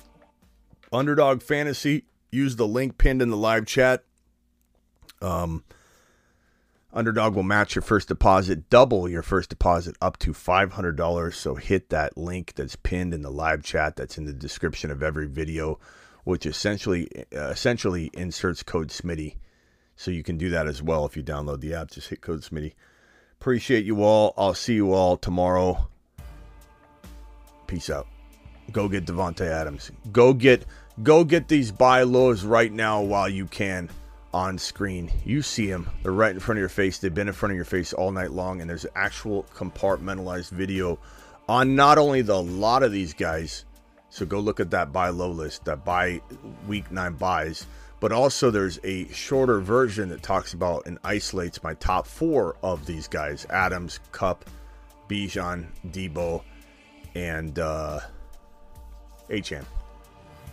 Underdog 0.93 1.43
Fantasy. 1.43 2.05
Use 2.31 2.57
the 2.57 2.67
link 2.67 2.99
pinned 2.99 3.23
in 3.23 3.31
the 3.31 3.37
live 3.37 3.67
chat. 3.67 4.05
Um, 5.23 5.65
Underdog 6.93 7.35
will 7.35 7.43
match 7.43 7.75
your 7.75 7.83
first 7.83 8.09
deposit, 8.09 8.71
double 8.71 9.09
your 9.09 9.23
first 9.23 9.51
deposit 9.51 9.97
up 10.01 10.19
to 10.19 10.33
$500. 10.33 11.35
So 11.35 11.55
hit 11.55 11.91
that 11.91 12.17
link 12.17 12.55
that's 12.55 12.77
pinned 12.77 13.13
in 13.13 13.23
the 13.23 13.31
live 13.31 13.63
chat 13.63 13.97
that's 13.97 14.17
in 14.17 14.25
the 14.25 14.33
description 14.33 14.91
of 14.91 15.03
every 15.03 15.27
video, 15.27 15.79
which 16.25 16.47
essentially 16.47 17.09
uh, 17.35 17.49
essentially 17.49 18.11
inserts 18.15 18.63
code 18.63 18.89
Smitty. 18.89 19.37
So 19.97 20.11
you 20.11 20.23
can 20.23 20.39
do 20.39 20.49
that 20.51 20.67
as 20.67 20.83
well 20.83 21.05
if 21.05 21.17
you 21.17 21.23
download 21.23 21.61
the 21.61 21.75
app. 21.75 21.91
Just 21.91 22.09
hit 22.09 22.21
code 22.21 22.41
Smitty. 22.41 22.75
Appreciate 23.41 23.85
you 23.85 24.03
all. 24.03 24.35
I'll 24.37 24.55
see 24.55 24.75
you 24.75 24.93
all 24.93 25.17
tomorrow. 25.17 25.89
Peace 27.67 27.91
out. 27.91 28.07
Go 28.73 28.89
get 28.89 29.07
Davante 29.07 29.47
Adams. 29.47 29.91
Go 30.13 30.33
get 30.33 30.65
go 31.03 31.25
get 31.25 31.49
these 31.49 31.71
buy 31.71 32.03
lows 32.03 32.45
right 32.45 32.73
now 32.73 33.01
while 33.01 33.29
you 33.29 33.47
can 33.47 33.89
on 34.35 34.59
screen. 34.59 35.11
You 35.25 35.43
see 35.43 35.67
them. 35.67 35.89
They're 36.03 36.13
right 36.13 36.33
in 36.33 36.41
front 36.41 36.59
of 36.59 36.61
your 36.61 36.69
face. 36.69 36.99
They've 36.99 37.15
been 37.15 37.29
in 37.29 37.35
front 37.35 37.53
of 37.53 37.57
your 37.57 37.65
face 37.65 37.93
all 37.93 38.13
night 38.13 38.33
long 38.33 38.61
and 38.61 38.69
there's 38.69 38.87
actual 38.95 39.45
compartmentalized 39.55 40.51
video 40.51 40.99
on 41.49 41.75
not 41.75 41.99
only 41.99 42.23
the 42.23 42.43
lot 42.43 42.83
of 42.83 42.93
these 42.93 43.15
guys. 43.15 43.65
So 44.11 44.27
go 44.27 44.39
look 44.41 44.61
at 44.61 44.71
that 44.71 44.93
buy 44.93 45.09
low 45.11 45.31
list, 45.31 45.65
that 45.65 45.85
buy 45.85 46.21
week 46.67 46.91
9 46.91 47.15
buys, 47.15 47.67
but 48.01 48.13
also 48.13 48.51
there's 48.51 48.79
a 48.85 49.09
shorter 49.09 49.61
version 49.61 50.09
that 50.11 50.23
talks 50.23 50.53
about 50.53 50.87
and 50.87 50.99
isolates 51.05 51.63
my 51.63 51.75
top 51.75 52.07
4 52.07 52.57
of 52.63 52.87
these 52.87 53.09
guys. 53.09 53.47
Adams, 53.51 54.01
Kupp, 54.13 54.45
Bijan, 55.09 55.67
Deebo, 55.87 56.43
and 57.15 57.59
uh 57.59 58.01
Achane. 59.31 59.65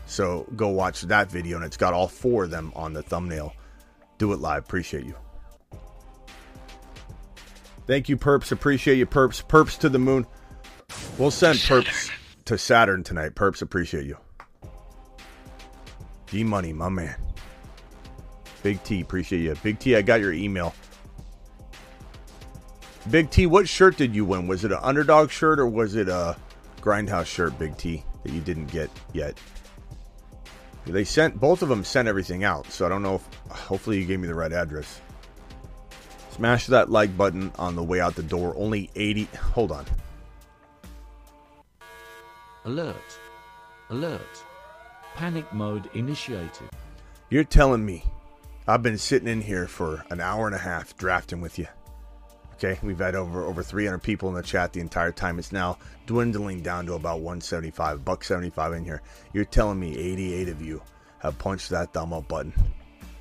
So 0.06 0.46
go 0.56 0.70
watch 0.70 1.02
that 1.04 1.32
video, 1.32 1.58
and 1.58 1.66
it's 1.66 1.78
got 1.78 1.94
all 1.94 2.08
four 2.08 2.44
of 2.44 2.52
them 2.52 2.72
on 2.76 2.94
the 2.94 3.02
thumbnail. 3.02 3.54
Do 4.18 4.34
it 4.34 4.40
live. 4.40 4.64
Appreciate 4.64 5.06
you. 5.06 5.16
Thank 7.88 8.10
you, 8.10 8.18
Perps. 8.18 8.52
Appreciate 8.52 8.98
you, 8.98 9.06
Perps. 9.06 9.46
Perps 9.46 9.80
to 9.80 9.90
the 9.90 10.00
moon. 10.00 10.26
We'll 11.18 11.32
send 11.32 11.58
Saturn. 11.58 11.84
Perps 11.84 12.12
to 12.46 12.58
Saturn 12.58 13.04
tonight. 13.04 13.36
Perps, 13.36 13.62
appreciate 13.62 14.06
you. 14.06 14.18
G 16.28 16.44
Money, 16.44 16.74
my 16.74 16.90
man. 16.90 17.16
Big 18.64 18.82
T, 18.84 19.02
appreciate 19.02 19.42
you. 19.42 19.56
Big 19.62 19.80
T, 19.80 19.96
I 19.96 20.02
got 20.02 20.20
your 20.20 20.34
email. 20.34 20.74
Big 23.12 23.30
T, 23.30 23.46
what 23.46 23.68
shirt 23.68 23.98
did 23.98 24.16
you 24.16 24.26
win? 24.26 24.48
Was 24.48 24.66
it 24.66 24.72
an 24.72 24.80
underdog 24.82 25.30
shirt 25.30 25.60
or 25.60 25.68
was 25.68 25.96
it 25.96 26.10
a 26.10 26.36
grindhouse 26.82 27.28
shirt, 27.28 27.58
Big 27.60 27.78
T? 27.78 28.04
That 28.26 28.34
you 28.34 28.42
didn't 28.42 28.68
get 28.68 28.90
yet. 29.14 29.40
They 30.86 31.04
sent 31.04 31.40
both 31.40 31.62
of 31.62 31.70
them 31.70 31.84
sent 31.84 32.08
everything 32.08 32.44
out, 32.44 32.72
so 32.72 32.86
I 32.86 32.90
don't 32.90 33.04
know 33.04 33.16
if 33.16 33.50
hopefully 33.50 34.00
you 34.00 34.06
gave 34.06 34.20
me 34.20 34.28
the 34.28 34.36
right 34.36 34.52
address. 34.52 35.00
Smash 36.32 36.68
that 36.68 36.90
like 36.90 37.16
button 37.16 37.52
on 37.58 37.76
the 37.76 37.84
way 37.84 38.02
out 38.02 38.16
the 38.16 38.24
door. 38.24 38.54
Only 38.58 38.90
80 38.96 39.26
hold 39.54 39.72
on. 39.72 39.86
Alert. 42.66 42.96
Alert. 43.90 44.44
Panic 45.16 45.52
mode 45.54 45.88
initiated. 45.94 46.70
You're 47.30 47.44
telling 47.44 47.86
me 47.86 48.04
I've 48.68 48.84
been 48.84 48.98
sitting 48.98 49.28
in 49.28 49.42
here 49.42 49.68
for 49.68 50.04
an 50.10 50.20
hour 50.20 50.48
and 50.48 50.56
a 50.56 50.60
half 50.60 50.98
drafting 50.98 51.42
with 51.42 51.60
you. 51.60 51.68
Okay, 52.58 52.80
we've 52.82 53.00
had 53.00 53.16
over 53.16 53.44
over 53.44 53.62
300 53.62 54.00
people 54.00 54.30
in 54.30 54.36
the 54.36 54.42
chat 54.42 54.72
the 54.72 54.80
entire 54.80 55.12
time. 55.12 55.40
It's 55.40 55.52
now 55.52 55.78
dwindling 56.06 56.62
down 56.62 56.86
to 56.86 56.94
about 56.94 57.18
175, 57.18 58.06
buck 58.06 58.24
75 58.24 58.74
in 58.74 58.86
here. 58.86 59.02
You're 59.34 59.44
telling 59.46 59.80
me 59.80 59.98
88 59.98 60.50
of 60.50 60.62
you 60.62 60.82
have 61.20 61.38
punched 61.38 61.70
that 61.72 61.92
thumb 61.92 62.14
up 62.14 62.28
button. 62.30 62.54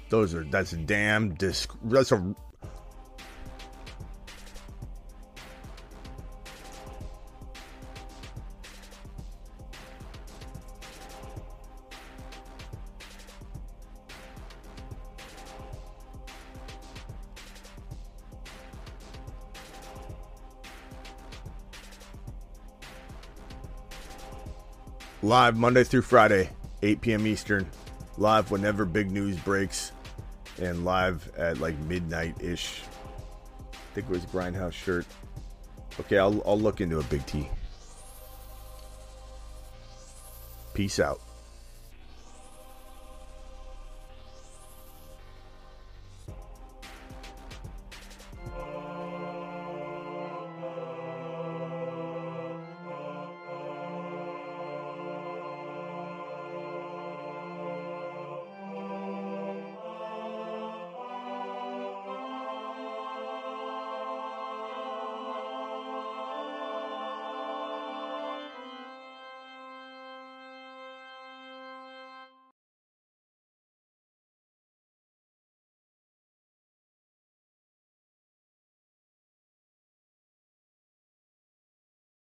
Those 0.08 0.34
are 0.34 0.44
that's 0.44 0.70
damn 0.70 1.34
disc. 1.34 1.74
That's 1.82 2.12
a 2.12 2.34
live 25.24 25.56
Monday 25.56 25.84
through 25.84 26.02
Friday, 26.02 26.50
8 26.82 27.00
p.m. 27.00 27.26
Eastern. 27.26 27.66
Live 28.18 28.50
whenever 28.50 28.84
big 28.84 29.10
news 29.10 29.36
breaks, 29.38 29.90
and 30.60 30.84
live 30.84 31.32
at 31.36 31.58
like 31.58 31.76
midnight 31.80 32.40
ish. 32.40 32.82
I 33.72 33.94
think 33.94 34.06
it 34.08 34.12
was 34.12 34.26
Grindhouse 34.26 34.72
shirt. 34.72 35.06
Okay, 35.98 36.18
I'll, 36.18 36.42
I'll 36.44 36.60
look 36.60 36.80
into 36.80 36.98
a 36.98 37.02
Big 37.04 37.24
T. 37.24 37.48
Peace 40.74 41.00
out. 41.00 41.20